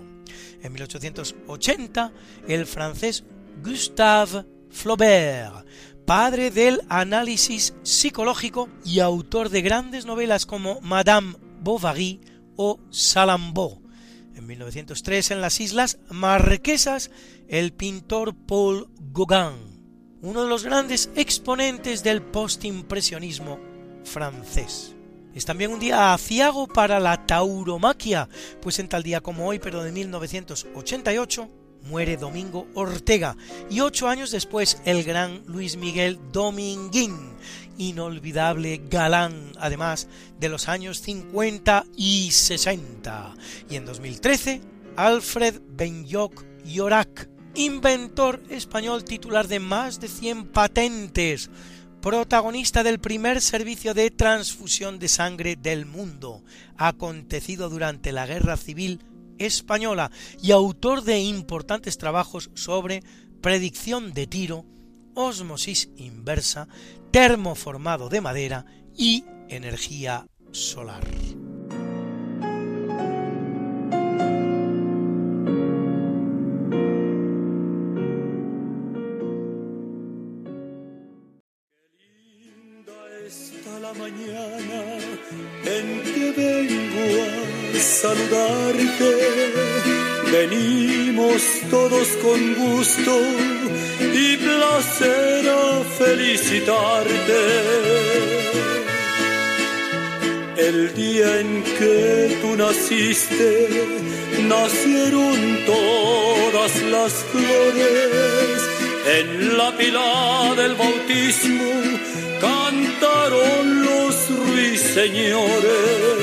En 0.63 0.73
1880, 0.73 2.11
el 2.47 2.65
francés 2.65 3.23
Gustave 3.63 4.43
Flaubert, 4.71 5.67
padre 6.03 6.49
del 6.49 6.81
análisis 6.89 7.75
psicológico 7.83 8.69
y 8.83 9.01
autor 9.01 9.49
de 9.49 9.61
grandes 9.61 10.07
novelas 10.07 10.47
como 10.47 10.81
Madame 10.81 11.35
Bovary 11.61 12.21
o 12.55 12.79
Salammbô. 12.89 13.83
En 14.33 14.47
1903, 14.47 15.29
en 15.29 15.41
las 15.41 15.59
Islas 15.59 15.99
Marquesas, 16.09 17.11
el 17.49 17.73
pintor 17.73 18.35
Paul 18.35 18.87
Gauguin, 19.11 20.19
uno 20.21 20.43
de 20.43 20.49
los 20.49 20.63
grandes 20.63 21.09
exponentes 21.15 22.03
del 22.03 22.21
postimpresionismo 22.21 23.59
francés. 24.03 24.95
Es 25.33 25.45
también 25.45 25.71
un 25.71 25.79
día 25.79 26.13
aciago 26.13 26.67
para 26.67 26.99
la 26.99 27.25
tauromaquia, 27.25 28.29
pues 28.61 28.77
en 28.79 28.87
tal 28.87 29.03
día 29.03 29.21
como 29.21 29.47
hoy, 29.47 29.59
pero 29.59 29.83
de 29.83 29.91
1988, 29.91 31.49
muere 31.83 32.17
Domingo 32.17 32.67
Ortega 32.75 33.37
y 33.69 33.79
ocho 33.79 34.07
años 34.09 34.31
después 34.31 34.81
el 34.85 35.03
gran 35.03 35.43
Luis 35.47 35.77
Miguel 35.77 36.19
Dominguín, 36.31 37.15
inolvidable 37.77 38.81
galán 38.89 39.53
además 39.59 40.07
de 40.39 40.49
los 40.49 40.67
años 40.67 41.01
50 41.01 41.85
y 41.95 42.31
60. 42.31 43.33
Y 43.69 43.75
en 43.75 43.85
2013, 43.85 44.61
Alfred 44.97 45.61
Benyoc 45.69 46.43
Yorak, 46.65 47.29
inventor 47.59 48.41
español 48.49 49.03
titular 49.03 49.49
de 49.49 49.59
más 49.59 49.99
de 49.99 50.07
100 50.07 50.45
patentes, 50.47 51.49
protagonista 52.01 52.83
del 52.83 52.99
primer 52.99 53.41
servicio 53.41 53.93
de 53.93 54.11
transfusión 54.11 54.97
de 54.97 55.09
sangre 55.09 55.57
del 55.57 55.85
mundo, 55.85 56.41
acontecido 56.77 57.69
durante 57.69 58.13
la 58.13 58.25
Guerra 58.25 58.55
Civil 58.55 59.01
Española 59.39 60.09
y 60.41 60.51
autor 60.51 61.03
de 61.03 61.19
importantes 61.19 61.97
trabajos 61.97 62.49
sobre 62.53 63.03
predicción 63.41 64.13
de 64.13 64.25
tiro, 64.25 64.65
osmosis 65.13 65.89
inversa, 65.97 66.69
termoformado 67.11 68.07
de 68.07 68.21
madera 68.21 68.65
y 68.95 69.25
energía 69.49 70.27
solar. 70.53 71.03
Que 101.79 102.37
tú 102.41 102.55
naciste, 102.55 103.69
nacieron 104.47 105.37
todas 105.65 106.71
las 106.93 107.13
flores. 107.31 108.59
En 109.19 109.57
la 109.57 109.75
pila 109.77 110.53
del 110.55 110.75
bautismo 110.75 111.71
cantaron 112.41 113.85
los 113.85 114.15
ruiseñores 114.45 116.19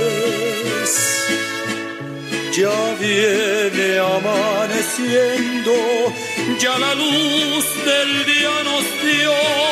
ya 2.57 2.95
viene 2.99 3.99
amaneciendo, 3.99 5.73
ya 6.59 6.79
la 6.79 6.95
luz 6.95 7.67
del 7.85 8.25
día 8.25 8.55
nos 8.65 8.85
dio. 9.05 9.66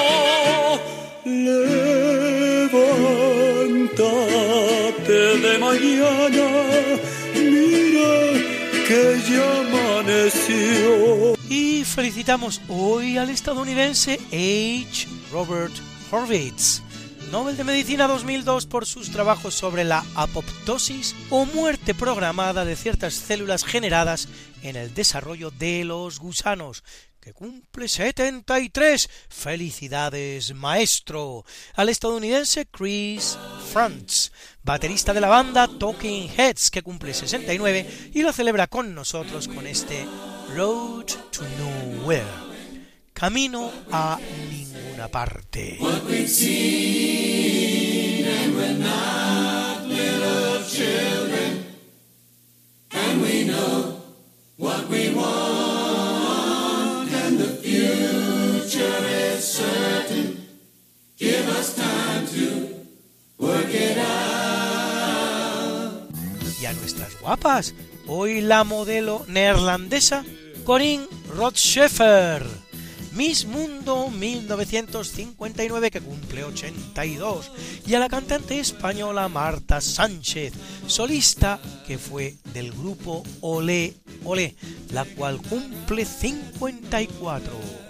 Y 11.49 11.85
felicitamos 11.85 12.61
hoy 12.69 13.19
al 13.19 13.31
estadounidense 13.31 14.19
H. 14.31 15.09
Robert 15.33 15.73
Horvitz 16.11 16.83
Nobel 17.31 17.57
de 17.57 17.65
Medicina 17.65 18.07
2002 18.07 18.67
por 18.67 18.87
sus 18.87 19.11
trabajos 19.11 19.55
sobre 19.55 19.83
la 19.83 20.05
apoptosis 20.15 21.17
o 21.31 21.47
muerte 21.47 21.93
programada 21.93 22.65
de 22.65 22.77
ciertas 22.77 23.15
células 23.15 23.65
generadas 23.65 24.29
en 24.63 24.77
el 24.77 24.95
desarrollo 24.95 25.51
de 25.51 25.85
los 25.85 26.21
gusanos, 26.21 26.85
que 27.25 27.33
cumple 27.33 27.89
73. 27.89 29.09
Felicidades, 29.31 30.55
maestro. 30.55 31.47
Al 31.75 31.89
estadounidense 31.89 32.67
Chris 32.67 33.39
Frantz, 33.73 34.31
baterista 34.63 35.15
de 35.15 35.23
la 35.23 35.29
banda 35.29 35.67
Talking 35.67 36.29
Heads, 36.37 36.71
que 36.71 36.83
cumple 36.83 37.15
69 37.15 38.11
y 38.13 38.21
lo 38.21 38.31
celebra 38.31 38.67
con 38.67 38.95
nosotros 38.95 39.49
con 39.49 39.67
este 39.67 40.05
Road 40.55 41.07
to 41.31 41.45
Nowhere. 41.59 42.27
Camino 43.15 43.73
a 43.91 44.21
ninguna 44.51 45.09
parte. 45.09 45.79
And 52.97 53.21
we 53.21 53.45
know 53.45 54.01
what 54.57 54.89
we 54.89 55.13
want, 55.13 55.94
Y 66.61 66.67
a 66.67 66.73
nuestras 66.75 67.21
guapas, 67.21 67.75
hoy 68.07 68.43
la 68.43 68.65
modelo 68.65 69.25
neerlandesa 69.29 70.25
Corinne 70.65 71.07
Rothscheffer 71.35 72.64
Miss 73.15 73.47
Mundo 73.47 74.11
1959 74.11 75.91
que 75.91 76.01
cumple 76.01 76.45
82 76.45 77.51
y 77.87 77.95
a 77.95 78.01
la 78.01 78.09
cantante 78.09 78.59
española 78.59 79.29
Marta 79.29 79.81
Sánchez, 79.81 80.53
solista 80.87 81.61
que 81.87 81.99
fue 81.99 82.35
del 82.53 82.73
grupo 82.73 83.23
Olé 83.41 83.95
Olé, 84.25 84.57
la 84.91 85.05
cual 85.05 85.41
cumple 85.43 86.05
54. 86.05 87.84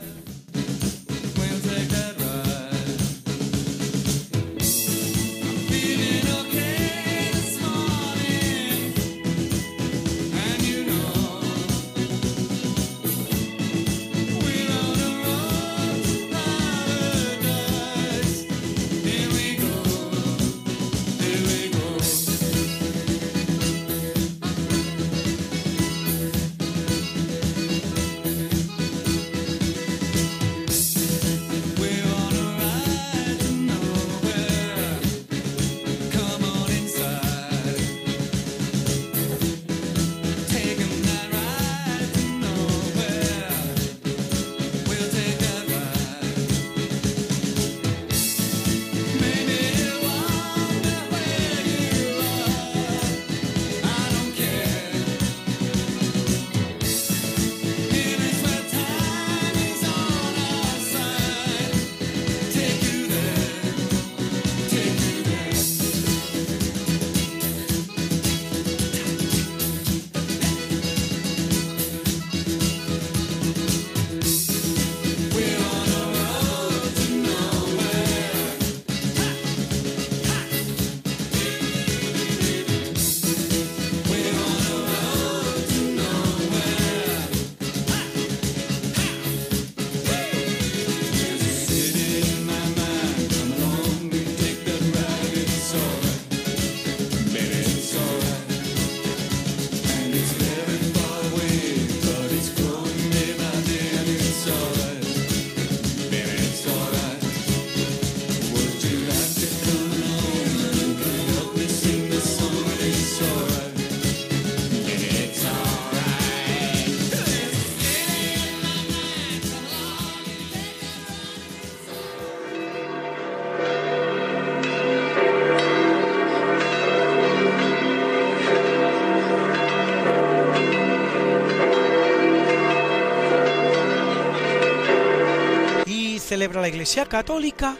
Celebra 136.34 136.60
la 136.60 136.66
Iglesia 136.66 137.06
Católica 137.06 137.76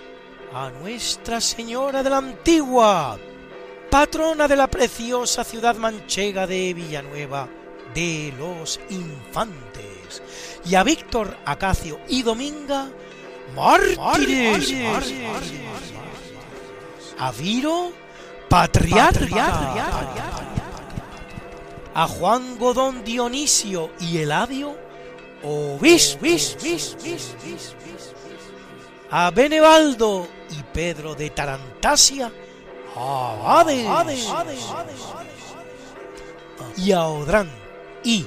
a 0.52 0.70
Nuestra 0.70 1.40
Señora 1.40 2.04
de 2.04 2.10
la 2.10 2.18
Antigua, 2.18 3.18
patrona 3.90 4.46
de 4.46 4.54
la 4.54 4.68
preciosa 4.68 5.42
ciudad 5.42 5.74
manchega 5.74 6.46
de 6.46 6.72
Villanueva 6.72 7.48
de 7.92 8.32
los 8.38 8.78
Infantes, 8.90 10.22
y 10.64 10.76
a 10.76 10.84
Víctor, 10.84 11.36
Acacio 11.44 11.98
y 12.08 12.22
Dominga, 12.22 12.86
mártires, 13.56 14.72
a 17.18 17.32
Viro, 17.32 17.90
patriarca, 18.48 19.50
a 21.92 22.06
Juan 22.06 22.56
Godón 22.56 23.02
Dionisio 23.02 23.90
y 23.98 24.18
Eladio, 24.18 24.76
obispo, 25.42 26.24
a 29.10 29.30
Benevaldo 29.30 30.28
y 30.50 30.62
Pedro 30.72 31.14
de 31.14 31.30
Tarantasia, 31.30 32.32
abades, 32.94 33.86
y 36.76 36.92
a 36.92 37.04
Odrán 37.04 37.50
y 38.02 38.26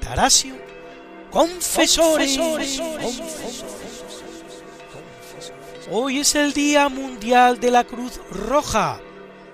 Tarasio, 0.00 0.56
confesores. 1.30 2.38
Hoy 5.90 6.18
es 6.18 6.34
el 6.34 6.52
Día 6.52 6.88
Mundial 6.88 7.58
de 7.60 7.70
la 7.70 7.84
Cruz 7.84 8.20
Roja 8.30 9.00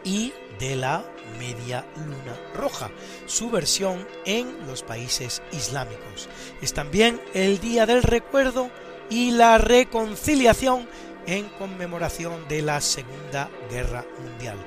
y 0.03 0.33
de 0.59 0.77
la 0.77 1.05
Media 1.39 1.87
Luna 1.97 2.37
Roja, 2.55 2.91
su 3.27 3.51
versión 3.51 4.07
en 4.25 4.67
los 4.67 4.83
países 4.83 5.43
islámicos. 5.53 6.29
Es 6.61 6.73
también 6.73 7.21
el 7.35 7.61
Día 7.61 7.87
del 7.87 8.03
Recuerdo 8.03 8.71
y 9.10 9.31
la 9.31 9.59
Reconciliación 9.59 10.89
en 11.26 11.48
conmemoración 11.51 12.47
de 12.48 12.62
la 12.62 12.81
Segunda 12.81 13.51
Guerra 13.70 14.05
Mundial. 14.20 14.59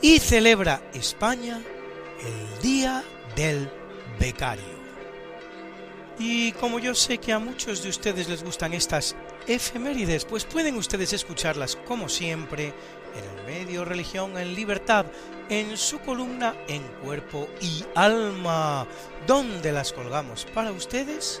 Y 0.00 0.18
celebra 0.18 0.80
España 0.94 1.60
el 2.20 2.62
Día 2.62 3.02
del 3.36 3.70
Becario. 4.18 4.78
Y 6.18 6.52
como 6.52 6.80
yo 6.80 6.94
sé 6.94 7.18
que 7.18 7.32
a 7.32 7.38
muchos 7.38 7.82
de 7.82 7.90
ustedes 7.90 8.28
les 8.28 8.42
gustan 8.42 8.72
estas 8.72 9.14
efemérides, 9.46 10.24
pues 10.24 10.44
pueden 10.44 10.76
ustedes 10.76 11.12
escucharlas 11.12 11.76
como 11.76 12.08
siempre 12.08 12.74
en 13.14 13.38
el 13.38 13.46
medio 13.46 13.84
Religión 13.84 14.36
en 14.36 14.54
Libertad, 14.54 15.06
en 15.48 15.76
su 15.76 16.00
columna 16.00 16.54
En 16.66 16.82
Cuerpo 17.04 17.48
y 17.60 17.84
Alma, 17.94 18.86
donde 19.26 19.72
las 19.72 19.92
colgamos 19.92 20.44
para 20.52 20.72
ustedes 20.72 21.40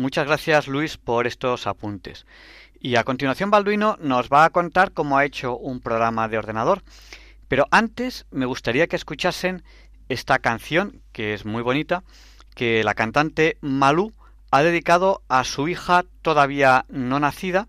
Muchas 0.00 0.26
gracias 0.26 0.66
Luis 0.66 0.96
por 0.96 1.26
estos 1.26 1.66
apuntes. 1.66 2.24
Y 2.80 2.96
a 2.96 3.04
continuación 3.04 3.50
Balduino 3.50 3.98
nos 4.00 4.30
va 4.30 4.46
a 4.46 4.50
contar 4.50 4.92
cómo 4.92 5.18
ha 5.18 5.26
hecho 5.26 5.58
un 5.58 5.80
programa 5.80 6.26
de 6.26 6.38
ordenador. 6.38 6.82
Pero 7.48 7.66
antes 7.70 8.24
me 8.30 8.46
gustaría 8.46 8.86
que 8.86 8.96
escuchasen 8.96 9.62
esta 10.08 10.38
canción, 10.38 11.02
que 11.12 11.34
es 11.34 11.44
muy 11.44 11.60
bonita, 11.60 12.02
que 12.54 12.82
la 12.82 12.94
cantante 12.94 13.58
Malú 13.60 14.14
ha 14.50 14.62
dedicado 14.62 15.20
a 15.28 15.44
su 15.44 15.68
hija 15.68 16.06
todavía 16.22 16.86
no 16.88 17.20
nacida 17.20 17.68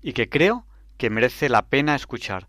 y 0.00 0.14
que 0.14 0.30
creo 0.30 0.64
que 0.96 1.10
merece 1.10 1.50
la 1.50 1.66
pena 1.66 1.94
escuchar. 1.94 2.48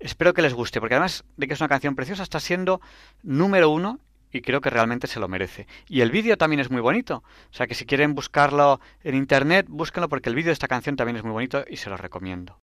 Espero 0.00 0.34
que 0.34 0.42
les 0.42 0.52
guste, 0.52 0.80
porque 0.80 0.96
además 0.96 1.24
de 1.38 1.48
que 1.48 1.54
es 1.54 1.60
una 1.60 1.70
canción 1.70 1.96
preciosa, 1.96 2.22
está 2.22 2.40
siendo 2.40 2.82
número 3.22 3.70
uno 3.70 4.00
y 4.32 4.40
creo 4.40 4.60
que 4.60 4.70
realmente 4.70 5.06
se 5.06 5.20
lo 5.20 5.28
merece. 5.28 5.66
Y 5.88 6.00
el 6.00 6.10
vídeo 6.10 6.36
también 6.36 6.60
es 6.60 6.70
muy 6.70 6.80
bonito. 6.80 7.22
O 7.50 7.54
sea 7.54 7.66
que 7.66 7.74
si 7.74 7.86
quieren 7.86 8.14
buscarlo 8.14 8.80
en 9.02 9.14
internet, 9.14 9.66
búsquenlo 9.68 10.08
porque 10.08 10.28
el 10.28 10.34
vídeo 10.34 10.48
de 10.48 10.54
esta 10.54 10.68
canción 10.68 10.96
también 10.96 11.16
es 11.16 11.24
muy 11.24 11.32
bonito 11.32 11.64
y 11.68 11.76
se 11.76 11.90
lo 11.90 11.96
recomiendo. 11.96 12.60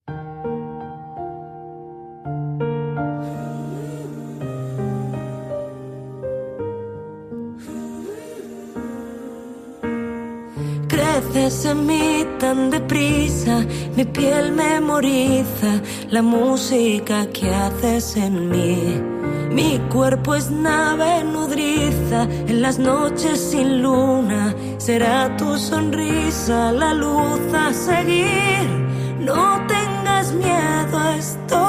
Creces 10.88 11.64
en 11.66 11.86
mí 11.86 12.26
tan 12.38 12.70
deprisa, 12.70 13.64
mi 13.96 14.04
piel 14.04 14.52
memoriza 14.52 15.80
la 16.08 16.22
música 16.22 17.30
que 17.30 17.48
haces 17.48 18.16
en 18.16 18.50
mí. 18.50 19.29
Mi 19.50 19.80
cuerpo 19.90 20.36
es 20.36 20.50
nave 20.50 21.24
nudriza 21.24 22.22
en 22.46 22.62
las 22.62 22.78
noches 22.78 23.40
sin 23.50 23.82
luna. 23.82 24.54
Será 24.78 25.36
tu 25.36 25.58
sonrisa 25.58 26.70
la 26.72 26.94
luz 26.94 27.40
a 27.52 27.72
seguir. 27.72 28.68
No 29.18 29.60
tengas 29.66 30.32
miedo, 30.32 31.10
estoy 31.18 31.59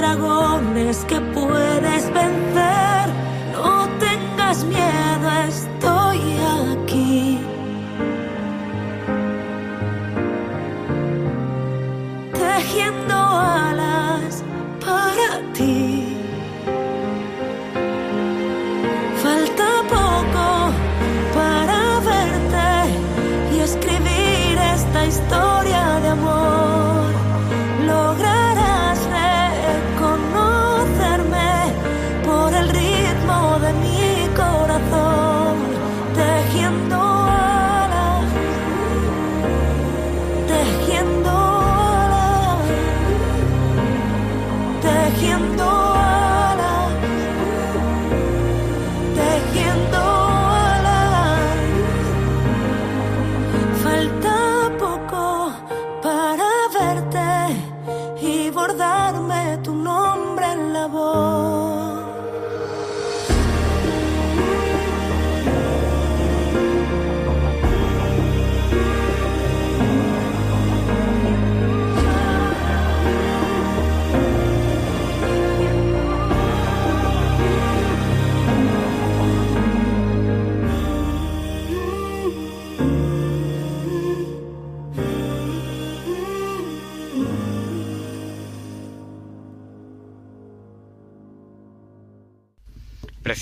tantos 0.00 0.43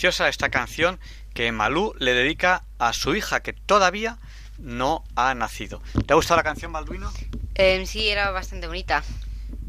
preciosa 0.02 0.28
esta 0.28 0.48
canción 0.48 0.98
que 1.32 1.52
Malú 1.52 1.94
le 2.00 2.12
dedica 2.12 2.64
a 2.80 2.92
su 2.92 3.14
hija 3.14 3.40
que 3.40 3.52
todavía 3.52 4.18
no 4.58 5.04
ha 5.14 5.32
nacido. 5.34 5.80
¿Te 6.06 6.12
ha 6.12 6.16
gustado 6.16 6.38
la 6.38 6.42
canción, 6.42 6.72
Balduino? 6.72 7.12
Em, 7.54 7.86
sí, 7.86 8.08
era 8.08 8.32
bastante 8.32 8.66
bonita. 8.66 9.04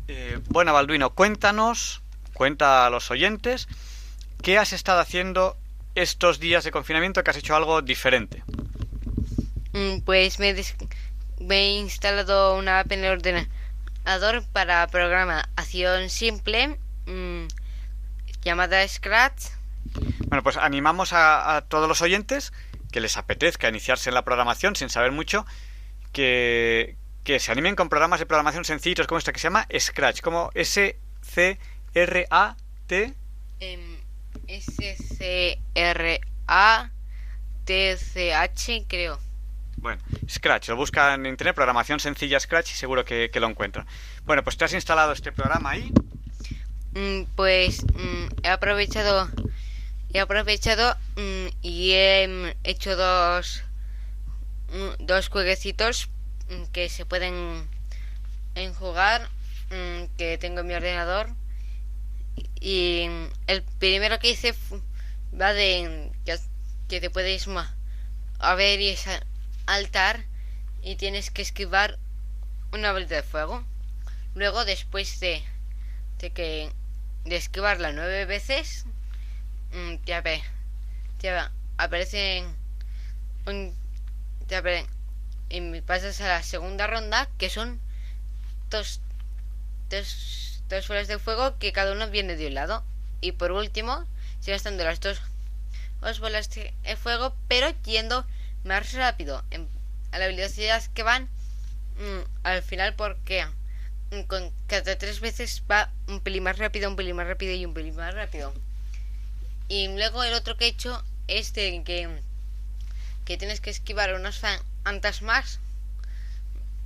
Eh, 0.08 0.40
bueno, 0.50 0.74
Balduino, 0.74 1.12
cuéntanos, 1.12 2.02
cuenta 2.34 2.88
a 2.88 2.90
los 2.90 3.12
oyentes, 3.12 3.68
¿qué 4.42 4.58
has 4.58 4.74
estado 4.74 5.02
haciendo 5.02 5.56
estos 5.94 6.40
días 6.40 6.64
de 6.64 6.72
confinamiento 6.72 7.24
que 7.24 7.30
has 7.30 7.38
hecho 7.38 7.56
algo 7.56 7.84
diferente? 7.84 8.44
Mm, 9.74 10.00
Pues 10.04 10.40
me, 10.40 10.56
des- 10.56 10.76
me 11.42 11.58
he 11.58 11.78
instalado 11.78 12.56
una 12.58 12.80
app 12.80 12.92
en 12.92 13.04
el 13.04 13.12
ordenador 13.12 14.44
para 14.52 14.88
programación 14.88 16.10
simple 16.10 16.80
mm, 17.06 17.46
llamada 18.44 18.88
Scratch. 18.88 19.44
Bueno, 20.34 20.42
pues 20.42 20.58
animamos 20.58 21.14
a, 21.14 21.56
a 21.58 21.62
todos 21.62 21.88
los 21.88 22.02
oyentes 22.02 22.54
que 22.92 23.00
les 23.00 23.18
apetezca 23.18 23.70
iniciarse 23.70 24.10
en 24.10 24.16
la 24.16 24.24
programación 24.26 24.76
sin 24.76 24.90
saber 24.90 25.12
mucho, 25.12 25.46
que, 26.12 26.98
que 27.24 27.40
se 27.40 27.52
animen 27.52 27.76
con 27.76 27.88
programas 27.88 28.20
de 28.20 28.26
programación 28.26 28.66
sencillos 28.66 29.06
como 29.06 29.20
este 29.20 29.32
que 29.32 29.38
se 29.40 29.44
llama 29.44 29.68
Scratch, 29.78 30.22
como 30.22 30.50
S-C-R-A-T. 30.56 31.04
em, 33.60 33.98
S-C-R-A-T-C-H, 34.48 35.66
creo. 38.88 39.20
Bueno, 39.78 40.02
Scratch, 40.28 40.70
lo 40.70 40.78
buscan 40.78 41.20
en 41.20 41.28
internet, 41.28 41.54
programación 41.54 42.00
sencilla 42.00 42.40
Scratch 42.40 42.72
y 42.72 42.74
seguro 42.74 43.06
que, 43.06 43.30
que 43.32 43.40
lo 43.40 43.48
encuentran. 43.48 43.86
Bueno, 44.26 44.44
pues 44.44 44.58
te 44.58 44.66
has 44.66 44.74
instalado 44.74 45.12
este 45.12 45.32
programa 45.32 45.70
ahí. 45.70 45.94
Mm, 46.96 47.26
pues 47.36 47.84
mm, 47.86 48.30
he 48.42 48.50
aprovechado 48.50 49.30
he 50.14 50.20
aprovechado 50.20 50.96
mm, 51.16 51.48
y 51.62 51.92
he 51.94 52.28
mm, 52.28 52.58
hecho 52.64 52.96
dos 52.96 53.64
mm, 54.70 55.06
dos 55.06 55.30
jueguecitos 55.30 56.10
que 56.72 56.88
se 56.90 57.06
pueden 57.06 57.68
en 58.56 58.74
jugar 58.74 59.28
que 60.18 60.38
tengo 60.38 60.60
en 60.60 60.68
mi 60.68 60.76
ordenador. 60.76 61.30
Y 62.60 63.08
el 63.48 63.64
primero 63.80 64.20
que 64.20 64.30
hice 64.30 64.54
va 65.40 65.54
de 65.54 66.12
que, 66.88 67.02
te 67.02 67.10
puedes 67.10 67.48
a 68.40 68.56
ver 68.56 68.82
y 68.82 68.96
saltar 69.66 70.26
y 70.82 70.96
tienes 70.96 71.32
que 71.32 71.42
esquivar 71.42 71.98
una 72.72 72.92
bolita 72.92 73.16
de 73.16 73.24
fuego. 73.24 73.66
Luego 74.36 74.64
después 74.66 75.20
de 75.20 75.44
de 76.20 76.30
que 76.32 76.72
de 77.26 77.36
esquivarla 77.36 77.92
nueve 77.92 78.26
veces 78.26 78.86
mm, 79.74 79.98
te 81.20 81.30
a- 81.30 81.52
aparecen 81.78 82.46
un, 83.46 83.74
te 84.48 84.56
apare- 84.58 84.88
y 85.50 85.82
pasas 85.82 86.22
a 86.22 86.28
la 86.30 86.44
segunda 86.44 86.88
ronda 86.88 87.30
que 87.40 87.50
son 87.50 87.80
dos 88.72 89.02
dos, 89.90 90.62
dos 90.70 90.88
bolas 90.88 91.08
de 91.08 91.20
fuego 91.20 91.58
que 91.60 91.74
cada 91.74 91.94
uno 91.94 92.10
viene 92.10 92.36
de 92.36 92.48
un 92.48 92.56
lado. 92.56 92.84
Y 93.22 93.34
por 93.34 93.52
último 93.52 94.06
sigue 94.42 94.56
estando 94.58 94.84
las 94.86 95.00
dos 95.02 95.22
dos 96.02 96.20
bolas 96.20 96.50
de 96.52 96.74
de 96.84 96.96
fuego 96.98 97.36
pero 97.48 97.70
yendo 97.86 98.26
más 98.66 98.94
rápido 98.94 99.44
en- 99.52 99.68
a 100.12 100.20
la 100.20 100.28
velocidad 100.28 100.84
que 100.96 101.04
van 101.04 101.24
mm, 102.00 102.22
al 102.44 102.64
final 102.64 102.96
porque 102.96 103.46
mm, 104.12 104.22
con 104.24 104.52
cada 104.68 104.98
tres 104.98 105.20
veces 105.22 105.64
va 105.72 105.92
un 106.08 106.22
pelín 106.22 106.44
más 106.44 106.58
rápido, 106.60 106.90
un 106.90 106.96
pelín 106.98 107.16
más 107.18 107.28
rápido 107.28 107.54
y 107.56 107.66
un 107.66 107.74
pelín 107.76 107.96
más 107.96 108.14
rápido. 108.16 108.54
Y 109.68 109.88
luego 109.88 110.24
el 110.24 110.34
otro 110.34 110.58
que 110.58 110.66
he 110.66 110.70
hecho 110.70 111.04
es 111.28 111.54
de 111.54 111.84
que, 111.84 112.10
que 113.26 113.38
tienes 113.38 113.62
que 113.62 113.70
esquivar 113.70 114.14
unos 114.14 114.38
fan- 114.40 114.60
fantasmas 114.84 115.60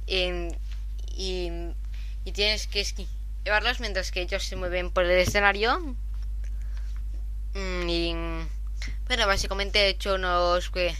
em, 0.07 0.51
y, 1.15 1.49
y 2.25 2.31
tienes 2.31 2.67
que 2.67 2.81
esquivarlos 2.81 3.79
mientras 3.79 4.11
que 4.11 4.21
ellos 4.21 4.43
se 4.43 4.55
mueven 4.55 4.91
por 4.91 5.05
el 5.05 5.17
escenario. 5.19 5.79
Mm, 7.53 7.89
Y 7.89 8.13
bueno, 9.07 9.25
básicamente 9.27 9.79
he 9.85 9.89
hecho 9.89 10.15
unos 10.15 10.71
jue- 10.71 10.95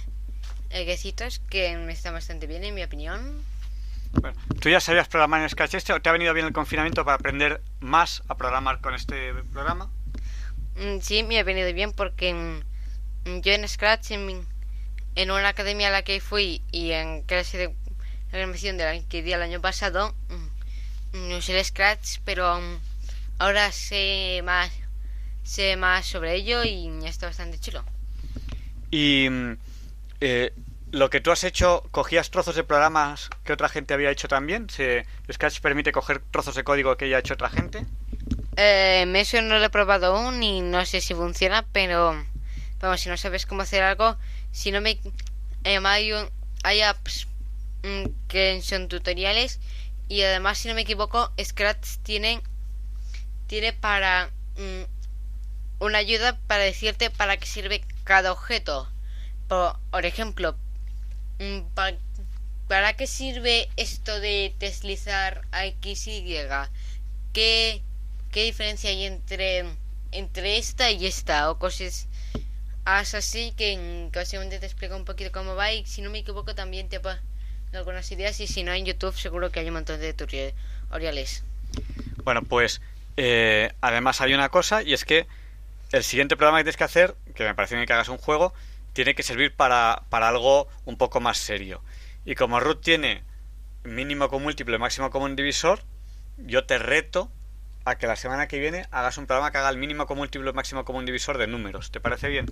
jueguecitos 0.71 1.39
que 1.49 1.77
me 1.77 1.93
están 1.93 2.13
bastante 2.13 2.47
bien 2.47 2.63
en 2.63 2.73
mi 2.73 2.83
opinión. 2.83 3.43
Bueno, 4.13 4.37
¿tú 4.59 4.69
ya 4.69 4.79
sabías 4.79 5.07
programar 5.07 5.41
en 5.41 5.49
Scratch 5.49 5.75
este 5.75 5.93
o 5.93 6.01
te 6.01 6.09
ha 6.09 6.13
venido 6.13 6.33
bien 6.33 6.47
el 6.47 6.53
confinamiento 6.53 7.05
para 7.05 7.15
aprender 7.15 7.61
más 7.81 8.23
a 8.27 8.35
programar 8.35 8.81
con 8.81 8.95
este 8.95 9.33
programa? 9.53 9.91
Mm, 10.77 10.99
Sí, 11.01 11.23
me 11.23 11.39
ha 11.39 11.43
venido 11.43 11.73
bien 11.73 11.91
porque 11.91 12.33
mm, 12.33 13.41
yo 13.41 13.53
en 13.53 13.67
Scratch, 13.67 14.11
en, 14.11 14.45
una 15.31 15.49
academia 15.49 15.87
a 15.87 15.91
la 15.91 16.03
que 16.03 16.21
fui 16.21 16.61
y 16.71 16.91
en 16.91 17.23
clase 17.23 17.57
de 17.57 17.75
programación 18.29 18.77
de 18.77 18.83
la 18.85 19.01
que 19.07 19.23
di 19.23 19.33
el 19.33 19.41
año 19.41 19.59
pasado, 19.59 20.13
mm, 20.29 21.29
no 21.29 21.37
usé 21.37 21.57
el 21.57 21.65
Scratch, 21.65 22.19
pero 22.25 22.59
mm, 22.59 22.79
ahora 23.39 23.71
sé 23.71 24.41
más, 24.43 24.71
sé 25.43 25.75
más 25.77 26.05
sobre 26.05 26.35
ello 26.35 26.63
y 26.63 26.87
está 27.05 27.27
bastante 27.27 27.59
chulo. 27.59 27.83
Y 28.91 29.27
mm, 29.29 29.57
eh, 30.21 30.53
lo 30.91 31.09
que 31.09 31.21
tú 31.21 31.31
has 31.31 31.43
hecho, 31.43 31.83
¿cogías 31.91 32.29
trozos 32.29 32.55
de 32.55 32.63
programas 32.63 33.29
que 33.43 33.53
otra 33.53 33.67
gente 33.67 33.95
había 33.95 34.11
hecho 34.11 34.27
también? 34.27 34.69
¿Se, 34.69 35.05
¿Scratch 35.31 35.59
permite 35.59 35.91
coger 35.91 36.19
trozos 36.19 36.55
de 36.55 36.63
código 36.63 36.95
que 36.97 37.05
haya 37.05 37.19
hecho 37.19 37.33
otra 37.33 37.49
gente? 37.49 37.85
Eh, 38.57 39.05
eso 39.15 39.41
no 39.41 39.57
lo 39.59 39.65
he 39.65 39.69
probado 39.69 40.07
aún 40.17 40.41
y 40.43 40.61
no 40.61 40.85
sé 40.85 40.99
si 41.01 41.13
funciona, 41.13 41.65
pero 41.71 41.99
vamos, 42.81 43.01
si 43.01 43.09
no 43.09 43.17
sabes 43.17 43.45
cómo 43.45 43.61
hacer 43.61 43.83
algo, 43.83 44.17
si 44.51 44.71
no 44.71 44.81
me... 44.81 44.99
eh, 45.63 45.79
hay, 45.85 46.13
un- 46.13 46.29
hay 46.63 46.81
apps 46.81 47.27
mm, 47.83 48.05
que 48.27 48.61
son 48.63 48.87
tutoriales 48.89 49.59
y 50.09 50.21
además, 50.23 50.57
si 50.59 50.67
no 50.69 50.75
me 50.75 50.81
equivoco, 50.81 51.31
Scratch 51.43 51.97
tiene, 52.03 52.41
tiene 53.47 53.73
para 53.73 54.29
mm, 54.57 54.83
una 55.79 55.99
ayuda 55.99 56.37
para 56.47 56.63
decirte 56.63 57.09
para 57.09 57.37
qué 57.37 57.45
sirve 57.45 57.83
cada 58.03 58.31
objeto. 58.31 58.89
Por, 59.47 60.05
ejemplo, 60.05 60.55
mm, 61.39 61.61
pa- 61.75 61.93
¿para 62.69 62.93
qué 62.95 63.07
sirve 63.07 63.69
esto 63.77 64.19
de 64.21 64.55
deslizar 64.59 65.43
a 65.51 65.65
X 65.67 66.07
Y? 66.07 66.37
¿Qué, 67.33 67.81
qué 68.37 68.43
diferencia 68.43 68.91
hay 68.91 69.03
entre, 69.05 69.65
entre 70.11 70.59
esta 70.59 70.91
y 70.91 71.07
esta? 71.07 71.49
O 71.49 71.57
cosas 71.57 72.07
así 72.85 73.51
que, 73.57 74.11
básicamente 74.13 74.59
te 74.59 74.67
explica 74.67 74.95
un 74.95 75.05
poquito 75.05 75.31
cómo 75.31 75.55
va 75.55 75.73
y 75.73 75.83
si 75.87 76.03
no 76.03 76.11
me 76.11 76.19
equivoco 76.19 76.53
también 76.53 76.87
te 76.87 76.99
da 76.99 77.19
algunas 77.73 78.11
ideas 78.11 78.39
y 78.39 78.45
si 78.45 78.61
no 78.61 78.73
en 78.73 78.85
YouTube 78.85 79.17
seguro 79.17 79.51
que 79.51 79.61
hay 79.61 79.67
un 79.69 79.73
montón 79.73 79.99
de 79.99 80.13
tutoriales. 80.13 81.45
Bueno, 82.23 82.43
pues 82.43 82.79
eh, 83.17 83.73
además 83.81 84.21
hay 84.21 84.35
una 84.35 84.49
cosa 84.49 84.83
y 84.83 84.93
es 84.93 85.03
que 85.03 85.25
el 85.91 86.03
siguiente 86.03 86.37
programa 86.37 86.59
que 86.59 86.65
tienes 86.65 86.77
que 86.77 86.83
hacer, 86.83 87.15
que 87.33 87.43
me 87.43 87.55
parece 87.55 87.73
bien 87.73 87.87
que 87.87 87.93
hagas 87.93 88.09
un 88.09 88.19
juego, 88.19 88.53
tiene 88.93 89.15
que 89.15 89.23
servir 89.23 89.55
para, 89.55 90.03
para 90.09 90.27
algo 90.27 90.67
un 90.85 90.97
poco 90.97 91.19
más 91.21 91.39
serio. 91.39 91.81
Y 92.23 92.35
como 92.35 92.59
Ruth 92.59 92.81
tiene 92.81 93.23
mínimo 93.83 94.29
con 94.29 94.43
múltiplo 94.43 94.75
y 94.75 94.79
máximo 94.79 95.09
común 95.09 95.35
divisor, 95.35 95.81
yo 96.37 96.65
te 96.65 96.77
reto 96.77 97.31
a 97.89 97.97
que 97.97 98.05
la 98.07 98.15
semana 98.17 98.47
que 98.47 98.59
viene 98.59 98.85
hagas 98.91 99.17
un 99.17 99.25
programa 99.27 99.51
que 99.51 99.57
haga 99.59 99.69
el 99.69 99.77
mínimo 99.77 100.05
con 100.07 100.17
múltiplo 100.17 100.53
máximo 100.53 100.83
común 100.83 101.05
divisor 101.05 101.37
de 101.37 101.47
números. 101.47 101.89
¿Te 101.91 101.99
parece 102.01 102.27
bien? 102.27 102.45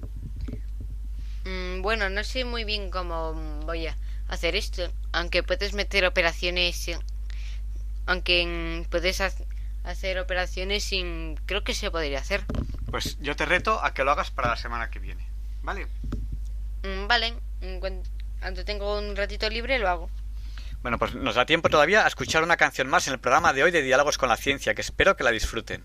Mm, 1.44 1.82
bueno, 1.82 2.10
no 2.10 2.24
sé 2.24 2.46
muy 2.46 2.64
bien 2.64 2.90
cómo 2.90 3.34
voy 3.66 3.88
a 3.88 3.96
hacer 4.30 4.56
esto, 4.56 4.92
aunque 5.12 5.44
puedes 5.44 5.74
meter 5.74 6.06
operaciones, 6.06 6.90
aunque 8.06 8.86
puedes 8.90 9.22
ha- 9.22 9.32
hacer 9.84 10.20
operaciones 10.20 10.84
sin... 10.84 11.36
Creo 11.46 11.64
que 11.64 11.74
se 11.74 11.92
podría 11.92 12.20
hacer. 12.20 12.44
Pues 12.90 13.18
yo 13.20 13.36
te 13.36 13.46
reto 13.46 13.84
a 13.84 13.94
que 13.94 14.04
lo 14.04 14.12
hagas 14.12 14.32
para 14.32 14.48
la 14.50 14.56
semana 14.58 14.90
que 14.90 15.00
viene. 15.00 15.28
¿Vale? 15.64 15.88
Mm, 16.84 17.08
vale, 17.08 17.34
cuan- 17.80 18.04
cuando 18.40 18.64
tengo 18.64 18.98
un 19.00 19.16
ratito 19.16 19.50
libre 19.50 19.80
lo 19.80 19.90
hago. 19.90 20.10
Bueno, 20.86 21.00
pues 21.00 21.16
nos 21.16 21.34
da 21.34 21.48
tiempo 21.48 21.68
todavía 21.68 22.06
a 22.06 22.08
escuchar 22.08 22.44
una 22.44 22.58
canción 22.58 22.88
más 22.88 23.08
en 23.08 23.14
el 23.14 23.20
programa 23.20 23.54
de 23.54 23.64
hoy 23.64 23.72
de 23.72 23.82
Diálogos 23.82 24.20
con 24.20 24.30
la 24.30 24.38
Ciencia, 24.38 24.76
que 24.76 24.82
espero 24.82 25.16
que 25.16 25.24
la 25.24 25.32
disfruten. 25.32 25.84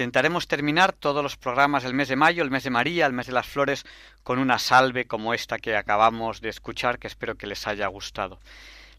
Intentaremos 0.00 0.48
terminar 0.48 0.94
todos 0.94 1.22
los 1.22 1.36
programas 1.36 1.82
del 1.82 1.92
mes 1.92 2.08
de 2.08 2.16
mayo, 2.16 2.42
el 2.42 2.50
mes 2.50 2.64
de 2.64 2.70
María, 2.70 3.04
el 3.04 3.12
mes 3.12 3.26
de 3.26 3.34
las 3.34 3.46
flores, 3.46 3.84
con 4.22 4.38
una 4.38 4.58
salve 4.58 5.04
como 5.04 5.34
esta 5.34 5.58
que 5.58 5.76
acabamos 5.76 6.40
de 6.40 6.48
escuchar, 6.48 6.98
que 6.98 7.06
espero 7.06 7.34
que 7.34 7.46
les 7.46 7.66
haya 7.66 7.86
gustado. 7.88 8.40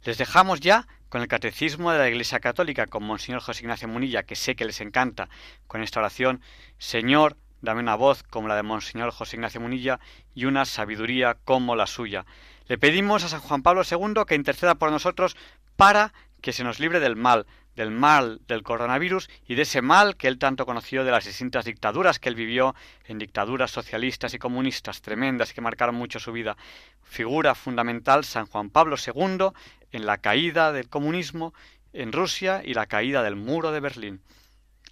Les 0.03 0.19
dejamos 0.19 0.59
ya 0.59 0.87
con 1.09 1.23
el 1.23 1.27
Catecismo 1.27 1.91
de 1.91 1.97
la 1.97 2.07
Iglesia 2.07 2.39
Católica, 2.39 2.85
con 2.85 3.03
Monseñor 3.03 3.41
José 3.41 3.63
Ignacio 3.63 3.87
Munilla, 3.87 4.21
que 4.21 4.35
sé 4.35 4.55
que 4.55 4.63
les 4.63 4.79
encanta, 4.79 5.27
con 5.65 5.81
esta 5.81 6.01
oración, 6.01 6.39
Señor, 6.77 7.35
dame 7.61 7.79
una 7.79 7.95
voz 7.95 8.21
como 8.21 8.47
la 8.47 8.55
de 8.55 8.61
Monseñor 8.61 9.09
José 9.09 9.37
Ignacio 9.37 9.59
Munilla 9.59 9.99
y 10.35 10.45
una 10.45 10.65
sabiduría 10.65 11.35
como 11.45 11.75
la 11.75 11.87
suya. 11.87 12.27
Le 12.67 12.77
pedimos 12.77 13.23
a 13.23 13.27
San 13.27 13.41
Juan 13.41 13.63
Pablo 13.63 13.81
II 13.89 14.25
que 14.27 14.35
interceda 14.35 14.75
por 14.75 14.91
nosotros 14.91 15.35
para 15.75 16.13
que 16.41 16.53
se 16.53 16.63
nos 16.63 16.79
libre 16.79 16.99
del 16.99 17.15
mal, 17.15 17.47
del 17.75 17.91
mal 17.91 18.41
del 18.47 18.63
coronavirus 18.63 19.29
y 19.47 19.55
de 19.55 19.63
ese 19.63 19.81
mal 19.81 20.15
que 20.17 20.27
él 20.27 20.37
tanto 20.37 20.65
conoció 20.65 21.03
de 21.03 21.11
las 21.11 21.25
distintas 21.25 21.65
dictaduras 21.65 22.19
que 22.19 22.29
él 22.29 22.35
vivió, 22.35 22.75
en 23.05 23.19
dictaduras 23.19 23.71
socialistas 23.71 24.33
y 24.33 24.39
comunistas 24.39 25.01
tremendas 25.01 25.53
que 25.53 25.61
marcaron 25.61 25.95
mucho 25.95 26.19
su 26.19 26.31
vida. 26.31 26.57
Figura 27.01 27.55
fundamental 27.55 28.23
San 28.23 28.45
Juan 28.45 28.69
Pablo 28.69 28.95
II 28.97 29.47
en 29.91 30.05
la 30.05 30.17
caída 30.17 30.71
del 30.71 30.89
comunismo 30.89 31.53
en 31.93 32.11
Rusia 32.11 32.61
y 32.63 32.73
la 32.73 32.85
caída 32.85 33.23
del 33.23 33.35
muro 33.35 33.71
de 33.71 33.79
Berlín. 33.79 34.21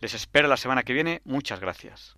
Les 0.01 0.13
espero 0.13 0.47
la 0.47 0.57
semana 0.57 0.83
que 0.83 0.93
viene. 0.93 1.21
Muchas 1.25 1.59
gracias. 1.59 2.15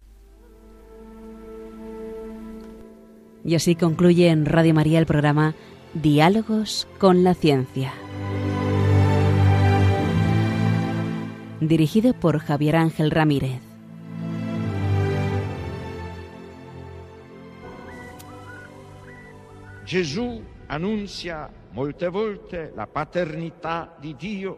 Y 3.44 3.56
así 3.56 3.76
concluye 3.76 4.30
en 4.30 4.46
Radio 4.46 4.74
María 4.74 5.00
el 5.00 5.08
programa 5.08 5.56
Diálogos 5.94 6.88
con 7.00 7.24
la 7.24 7.34
Ciencia. 7.34 7.94
Dirigido 11.62 12.16
por 12.16 12.40
Javier 12.40 12.76
Ángel 12.76 13.12
Ramírez. 13.12 13.62
Gesù 19.86 20.42
annunzia 20.66 21.52
molte 21.74 22.08
volte 22.08 22.72
la 22.76 22.88
paternità 22.88 23.96
di 24.00 24.16
Dio 24.18 24.58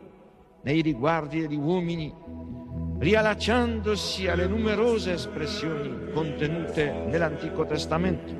nei 0.61 0.79
riguardi 0.79 1.41
degli 1.41 1.57
uomini, 1.57 2.13
riallacciandosi 2.99 4.29
alle 4.29 4.47
numerose 4.47 5.11
espressioni 5.11 6.09
contenute 6.13 6.89
nell'Antico 7.09 7.65
Testamento. 7.65 8.33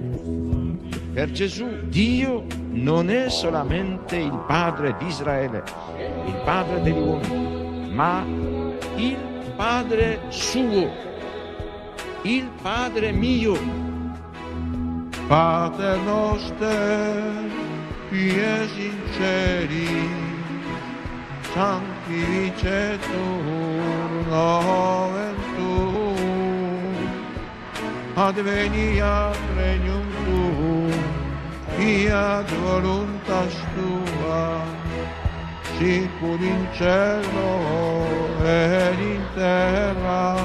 Per 1.12 1.32
Gesù 1.32 1.68
Dio 1.90 2.46
non 2.70 3.10
è 3.10 3.28
solamente 3.30 4.16
il 4.16 4.42
Padre 4.48 4.96
di 4.98 5.08
Israele, 5.08 5.64
il 6.28 6.42
Padre 6.46 6.82
degli 6.82 6.98
uomini, 6.98 7.63
ma 7.94 8.26
il 8.96 9.18
Padre 9.56 10.20
suo, 10.30 10.90
il 12.24 12.50
Padre 12.62 13.12
mio. 13.12 13.58
Padre 15.28 15.98
nostro, 16.04 16.68
pie 18.10 18.68
sinceri, 18.76 19.88
santifice 21.54 23.00
tu 23.00 23.26
nomen 24.30 25.36
tu, 25.56 25.74
advenia 28.16 29.32
regnum 29.56 30.06
tu, 30.26 30.42
fiat 31.78 32.48
voluntas 32.66 33.56
tua, 33.74 34.83
sicur 35.84 36.40
in 36.40 36.64
cielo 36.78 37.52
ed 38.42 39.00
in 39.00 39.24
terra. 39.36 40.36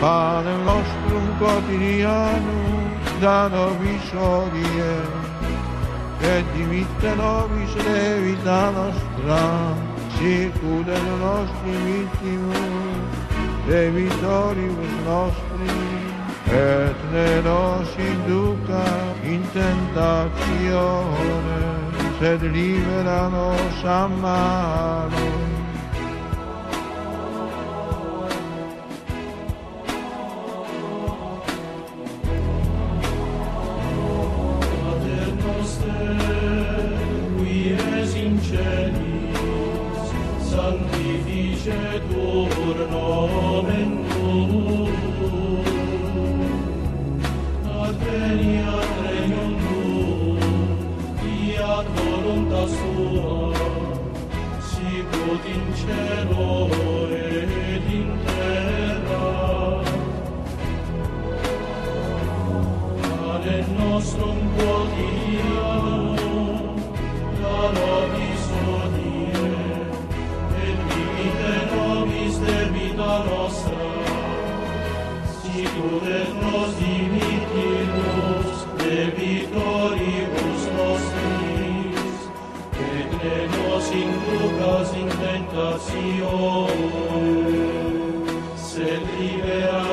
Pane 0.00 0.54
nostrum 0.64 1.26
quotidianum, 1.38 2.90
da 3.20 3.48
nobis 3.48 4.12
odie, 4.12 4.94
et 6.20 6.44
dimitte 6.54 7.10
nobis 7.16 7.72
levita 7.86 8.70
nostra, 8.70 9.42
sicur 10.16 10.86
et 10.88 11.06
nostri 11.24 11.74
vittimus, 11.86 13.12
debitoribus 13.66 14.94
nostri, 15.08 15.72
et 16.52 16.98
ne 17.12 17.30
nos 17.40 17.90
induca 17.96 18.86
in 19.22 19.42
tentatione, 19.52 20.40
sed 22.20 22.42
libera 22.42 23.30
nos 23.30 23.84
a 23.84 24.06
malo. 24.06 25.50
in 38.22 38.34
celis, 38.48 40.08
sanctificetur 40.50 42.78
nos. 42.90 43.49
Sicut 75.42 76.06
et 76.06 76.30
nos 76.40 76.68
dimitir 76.78 77.89
sin 83.90 84.10
dudas 84.24 84.92
in 84.94 85.08
tentationem, 85.20 86.78
sed 88.54 89.02
libera 89.18 89.89